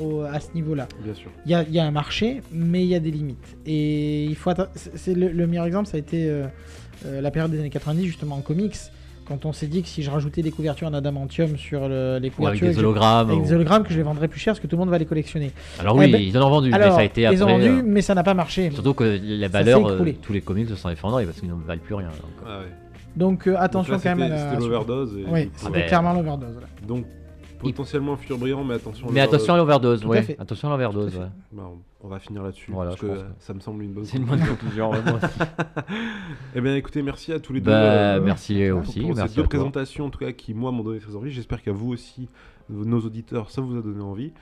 au- 0.00 0.20
à 0.22 0.38
ce 0.40 0.52
niveau-là. 0.54 0.86
Bien 1.02 1.14
sûr. 1.14 1.30
Il 1.46 1.50
y 1.52 1.54
a, 1.54 1.62
il 1.62 1.72
y 1.74 1.78
a 1.78 1.84
un 1.86 1.90
marché, 1.90 2.42
mais 2.52 2.82
il 2.84 2.88
y 2.88 2.94
a 2.94 3.00
des 3.00 3.10
limites. 3.10 3.56
Et 3.64 4.24
il 4.26 4.36
faut 4.36 4.50
c'est 4.94 5.14
le 5.14 5.46
meilleur 5.46 5.64
exemple, 5.66 5.88
ça 5.88 5.96
a 5.96 6.00
été 6.00 6.28
euh, 6.28 6.46
euh, 7.06 7.20
la 7.22 7.30
période 7.30 7.50
des 7.50 7.58
années 7.60 7.70
90 7.70 8.04
justement 8.06 8.36
en 8.36 8.40
comics, 8.42 8.76
quand 9.26 9.44
on 9.44 9.52
s'est 9.52 9.66
dit 9.66 9.82
que 9.82 9.88
si 9.88 10.02
je 10.02 10.10
rajoutais 10.10 10.42
des 10.42 10.50
couvertures 10.50 10.86
en 10.88 10.94
adamantium 10.94 11.56
sur 11.56 11.88
le- 11.88 12.18
les 12.18 12.28
Ou 12.38 12.46
avec 12.46 12.60
couvertures, 12.60 12.66
des 12.68 12.74
que 12.74 12.80
je- 12.80 12.84
hologrammes. 12.86 13.30
avec 13.30 13.40
ou- 13.40 13.44
des 13.46 13.52
hologrammes 13.52 13.82
que 13.84 13.92
je 13.92 13.96
les 13.98 14.02
vendrais 14.02 14.28
plus 14.28 14.40
cher 14.40 14.52
parce 14.52 14.60
que 14.60 14.66
tout 14.66 14.76
le 14.76 14.80
monde 14.80 14.90
va 14.90 14.98
les 14.98 15.04
collectionner. 15.06 15.50
Alors 15.80 15.96
oui, 15.96 16.06
Eh 16.08 16.12
ben, 16.12 16.22
ils 16.22 16.38
en 16.38 16.46
ont 16.46 16.50
vendu, 16.50 16.70
mais 16.70 16.78
ça 16.90 16.96
a 16.98 17.04
été 17.04 17.22
ils 17.22 17.26
après. 17.26 17.42
ont 17.42 17.46
vendu, 17.48 17.68
euh, 17.68 17.82
mais 17.84 18.02
ça 18.02 18.14
n'a 18.14 18.22
pas 18.22 18.34
marché. 18.34 18.70
Surtout 18.70 18.94
que 18.94 19.04
valeurs, 19.48 19.80
s'est 19.80 19.94
euh, 19.94 20.12
tous 20.22 20.32
les 20.32 20.40
comics 20.40 20.68
se 20.68 20.76
sont 20.76 20.88
effondrés 20.90 21.24
parce 21.26 21.40
qu'ils 21.40 21.48
ne 21.48 21.54
valent 21.54 21.80
plus 21.82 21.94
rien. 21.94 22.08
donc. 22.08 22.46
Ah 22.46 22.60
ouais. 22.60 22.64
Donc 23.16 23.46
euh, 23.46 23.52
Donc 23.52 23.60
attention 23.62 23.92
là, 23.94 24.00
quand 24.02 24.16
même 24.16 24.32
à 24.32 24.36
c'était- 24.38 24.54
la. 24.54 24.60
L'overdose. 24.60 25.10
Oui, 25.16 25.44
coup, 25.46 25.52
c'était 25.56 25.66
Ah 25.66 25.70
ben, 25.70 25.86
clairement 25.86 26.12
l'overdose. 26.12 26.56
Donc, 26.86 27.04
potentiellement 27.58 28.12
un 28.14 28.16
futur 28.16 28.38
brillant, 28.38 28.64
mais 28.64 28.74
attention. 28.74 29.08
Mais 29.10 29.20
attention 29.20 29.54
à 29.54 29.56
l'overdose, 29.56 30.04
ouais. 30.04 30.22
fait. 30.22 30.36
Attention 30.40 30.68
à 30.68 30.70
l'overdose, 30.72 31.16
ouais. 31.16 31.26
Bah, 31.52 31.64
on- 31.72 31.78
on 32.06 32.08
va 32.08 32.18
finir 32.20 32.42
là-dessus. 32.42 32.70
Voilà, 32.70 32.90
parce 32.90 33.00
que 33.00 33.20
ça 33.38 33.52
me 33.54 33.60
semble 33.60 33.82
une 33.82 33.92
bonne 33.92 34.04
C'est 34.04 34.18
une 34.18 34.24
bonne 34.26 34.44
conclusion, 34.46 34.90
vraiment. 34.90 35.18
Eh 36.54 36.60
bien, 36.60 36.76
écoutez, 36.76 37.02
merci 37.02 37.32
à 37.32 37.40
tous 37.40 37.52
les 37.52 37.60
deux. 37.60 37.70
Bah, 37.70 37.76
euh, 38.16 38.20
merci 38.20 38.70
aussi. 38.70 39.00
pour 39.00 39.14
merci 39.16 39.34
ces 39.34 39.40
deux 39.40 39.46
présentations, 39.48 40.04
en 40.06 40.10
tout 40.10 40.18
cas, 40.20 40.32
qui, 40.32 40.54
moi, 40.54 40.70
m'ont 40.72 40.82
donné 40.84 41.00
très 41.00 41.16
envie. 41.16 41.30
J'espère 41.32 41.62
qu'à 41.62 41.72
vous 41.72 41.90
aussi, 41.92 42.28
nos 42.70 43.00
auditeurs, 43.00 43.50
ça 43.50 43.60
vous 43.60 43.76
a 43.76 43.82
donné 43.82 44.02
envie. 44.02 44.32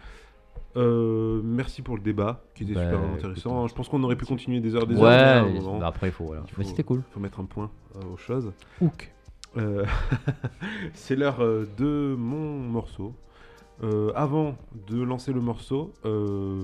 Euh, 0.76 1.40
merci 1.44 1.82
pour 1.82 1.96
le 1.96 2.02
débat, 2.02 2.42
qui 2.54 2.64
était 2.64 2.74
Bah, 2.74 2.84
super 2.84 2.98
intéressant. 3.00 3.58
écoute, 3.60 3.70
Je 3.70 3.74
pense 3.76 3.88
qu'on 3.88 4.02
aurait 4.02 4.16
pu 4.16 4.24
continuer 4.26 4.60
des 4.60 4.74
heures, 4.74 4.86
des 4.86 4.96
heures. 5.00 5.46
Ouais, 5.46 5.78
bah 5.78 5.86
après, 5.86 6.08
il 6.08 6.12
faut. 6.12 6.24
Voilà. 6.24 6.42
il 6.48 6.54
Mais 6.58 6.64
c'était 6.64 6.82
cool. 6.82 7.02
faut 7.12 7.20
mettre 7.20 7.38
un 7.40 7.44
point 7.44 7.70
euh, 7.96 8.00
aux 8.12 8.16
choses. 8.16 8.52
Hook. 8.80 9.12
Euh, 9.56 9.84
c'est 10.94 11.16
l'heure 11.16 11.40
euh, 11.40 11.66
de 11.78 12.14
mon 12.18 12.58
morceau. 12.58 13.14
Euh, 13.82 14.12
avant 14.14 14.54
de 14.88 15.02
lancer 15.02 15.32
le 15.32 15.40
morceau, 15.40 15.92
euh, 16.04 16.60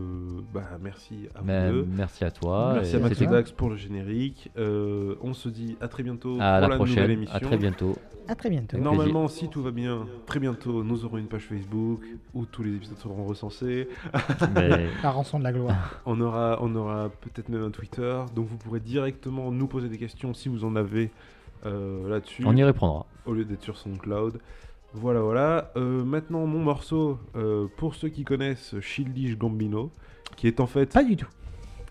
bah, 0.55 0.63
merci 0.81 1.29
à 1.35 1.41
vous 1.41 1.73
deux. 1.73 1.89
merci 1.91 2.25
à 2.25 2.31
toi. 2.31 2.71
Merci 2.75 2.93
et 2.95 2.97
à 2.99 3.01
Max 3.01 3.19
c'était- 3.19 3.31
Dax 3.31 3.51
pour 3.51 3.69
le 3.71 3.77
générique. 3.77 4.49
Euh, 4.57 5.17
on 5.21 5.35
se 5.35 5.49
dit 5.49 5.77
à 5.81 5.89
très 5.89 6.05
bientôt 6.05 6.35
À 6.35 6.35
pour 6.35 6.45
la 6.45 6.61
la 6.61 6.67
nouvelle 6.79 6.79
prochaine. 6.95 7.11
émission. 7.11 7.35
À 7.35 7.41
très 7.41 7.57
bientôt. 7.57 7.97
À 8.29 8.37
très 8.37 8.49
bientôt. 8.49 8.79
Normalement, 8.79 9.27
si 9.27 9.49
tout 9.49 9.61
va 9.61 9.73
bien, 9.73 10.07
très 10.25 10.39
bientôt, 10.39 10.85
nous 10.85 11.05
aurons 11.05 11.19
une 11.19 11.27
page 11.27 11.47
Facebook 11.47 12.01
où 12.33 12.45
tous 12.47 12.63
les 12.63 12.77
épisodes 12.77 12.97
seront 12.99 13.25
recensés. 13.25 13.89
Mais- 14.55 14.87
La 15.03 15.11
rançon 15.11 15.41
de 15.41 15.45
la 15.45 15.53
gloire. 15.53 16.01
On 16.07 16.21
aura, 16.21 16.59
on 16.63 16.73
aura 16.77 17.09
peut-être 17.23 17.49
même 17.49 17.65
un 17.65 17.71
Twitter, 17.73 18.21
donc 18.37 18.47
vous 18.47 18.57
pourrez 18.57 18.79
directement 18.79 19.51
nous 19.51 19.67
poser 19.67 19.89
des 19.89 19.99
questions 19.99 20.33
si 20.33 20.49
vous 20.49 20.65
en 20.65 20.77
avez 20.77 21.07
euh, 21.07 21.09
là-dessus, 21.65 22.43
On 22.47 22.57
y 22.57 22.65
répondra. 22.65 23.07
au 23.27 23.33
lieu 23.35 23.45
d'être 23.45 23.63
sur 23.63 23.77
SoundCloud. 23.79 24.39
Voilà, 24.93 25.21
voilà. 25.21 25.71
Euh, 25.77 26.03
maintenant, 26.05 26.47
mon 26.47 26.59
morceau, 26.61 27.19
euh, 27.37 27.67
pour 27.77 27.95
ceux 27.95 28.09
qui 28.09 28.25
connaissent 28.25 28.75
Shieldish 28.81 29.37
Gambino, 29.39 29.93
qui 30.37 30.49
est 30.49 30.59
en 30.59 30.67
fait, 30.67 30.93
Pas 30.93 31.05
du 31.05 31.17
tout. 31.17 31.29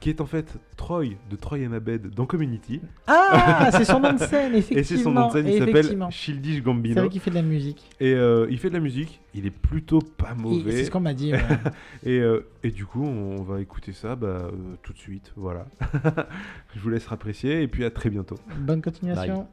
qui 0.02 0.10
est 0.10 0.20
en 0.20 0.26
fait 0.26 0.58
Troy 0.76 1.06
de 1.30 1.36
Troy 1.38 1.60
and 1.66 1.72
Abed 1.72 2.10
dans 2.14 2.26
Community. 2.26 2.82
Ah, 3.08 3.70
c'est 3.72 3.86
son 3.86 4.02
nom 4.02 4.12
de 4.14 4.18
scène, 4.18 4.54
effectivement. 4.54 4.78
Et 4.80 4.84
c'est 4.84 4.98
son 4.98 5.12
nom 5.12 5.28
de 5.28 5.32
scène, 5.32 5.48
il 5.48 5.60
s'appelle 5.60 5.78
effectivement. 5.78 6.10
Shieldish 6.10 6.56
C'est 6.56 6.62
Gambino. 6.62 6.96
vrai 7.02 7.10
qu'il 7.10 7.22
fait 7.22 7.30
de 7.30 7.36
la 7.36 7.42
musique. 7.42 7.90
Et 8.02 8.14
euh, 8.14 8.48
il 8.50 8.58
fait 8.60 8.68
de 8.70 8.74
la 8.74 8.80
musique, 8.82 9.22
il 9.34 9.46
est 9.46 9.50
plutôt 9.52 10.00
pas 10.00 10.34
mauvais. 10.36 10.72
C'est 10.72 10.84
ce 10.86 10.92
qu'on 10.92 11.00
m'a 11.00 11.14
dit. 11.14 11.32
ouais. 11.32 11.40
Et, 12.04 12.20
euh, 12.20 12.46
et 12.64 12.72
du 12.72 12.86
coup, 12.86 13.04
on 13.06 13.44
va 13.44 13.62
écouter 13.62 13.94
ça 13.94 14.16
bah, 14.18 14.28
euh, 14.28 14.52
tout 14.84 14.92
de 14.92 14.98
suite. 14.98 15.32
Voilà. 15.38 15.68
Je 16.76 16.80
vous 16.82 16.90
laisse 16.90 17.10
apprécier 17.10 17.62
et 17.62 17.68
puis 17.70 17.86
à 17.86 17.92
très 17.92 18.10
bientôt. 18.10 18.36
Bonne 18.58 18.82
continuation. 18.82 19.36
Bye. 19.36 19.46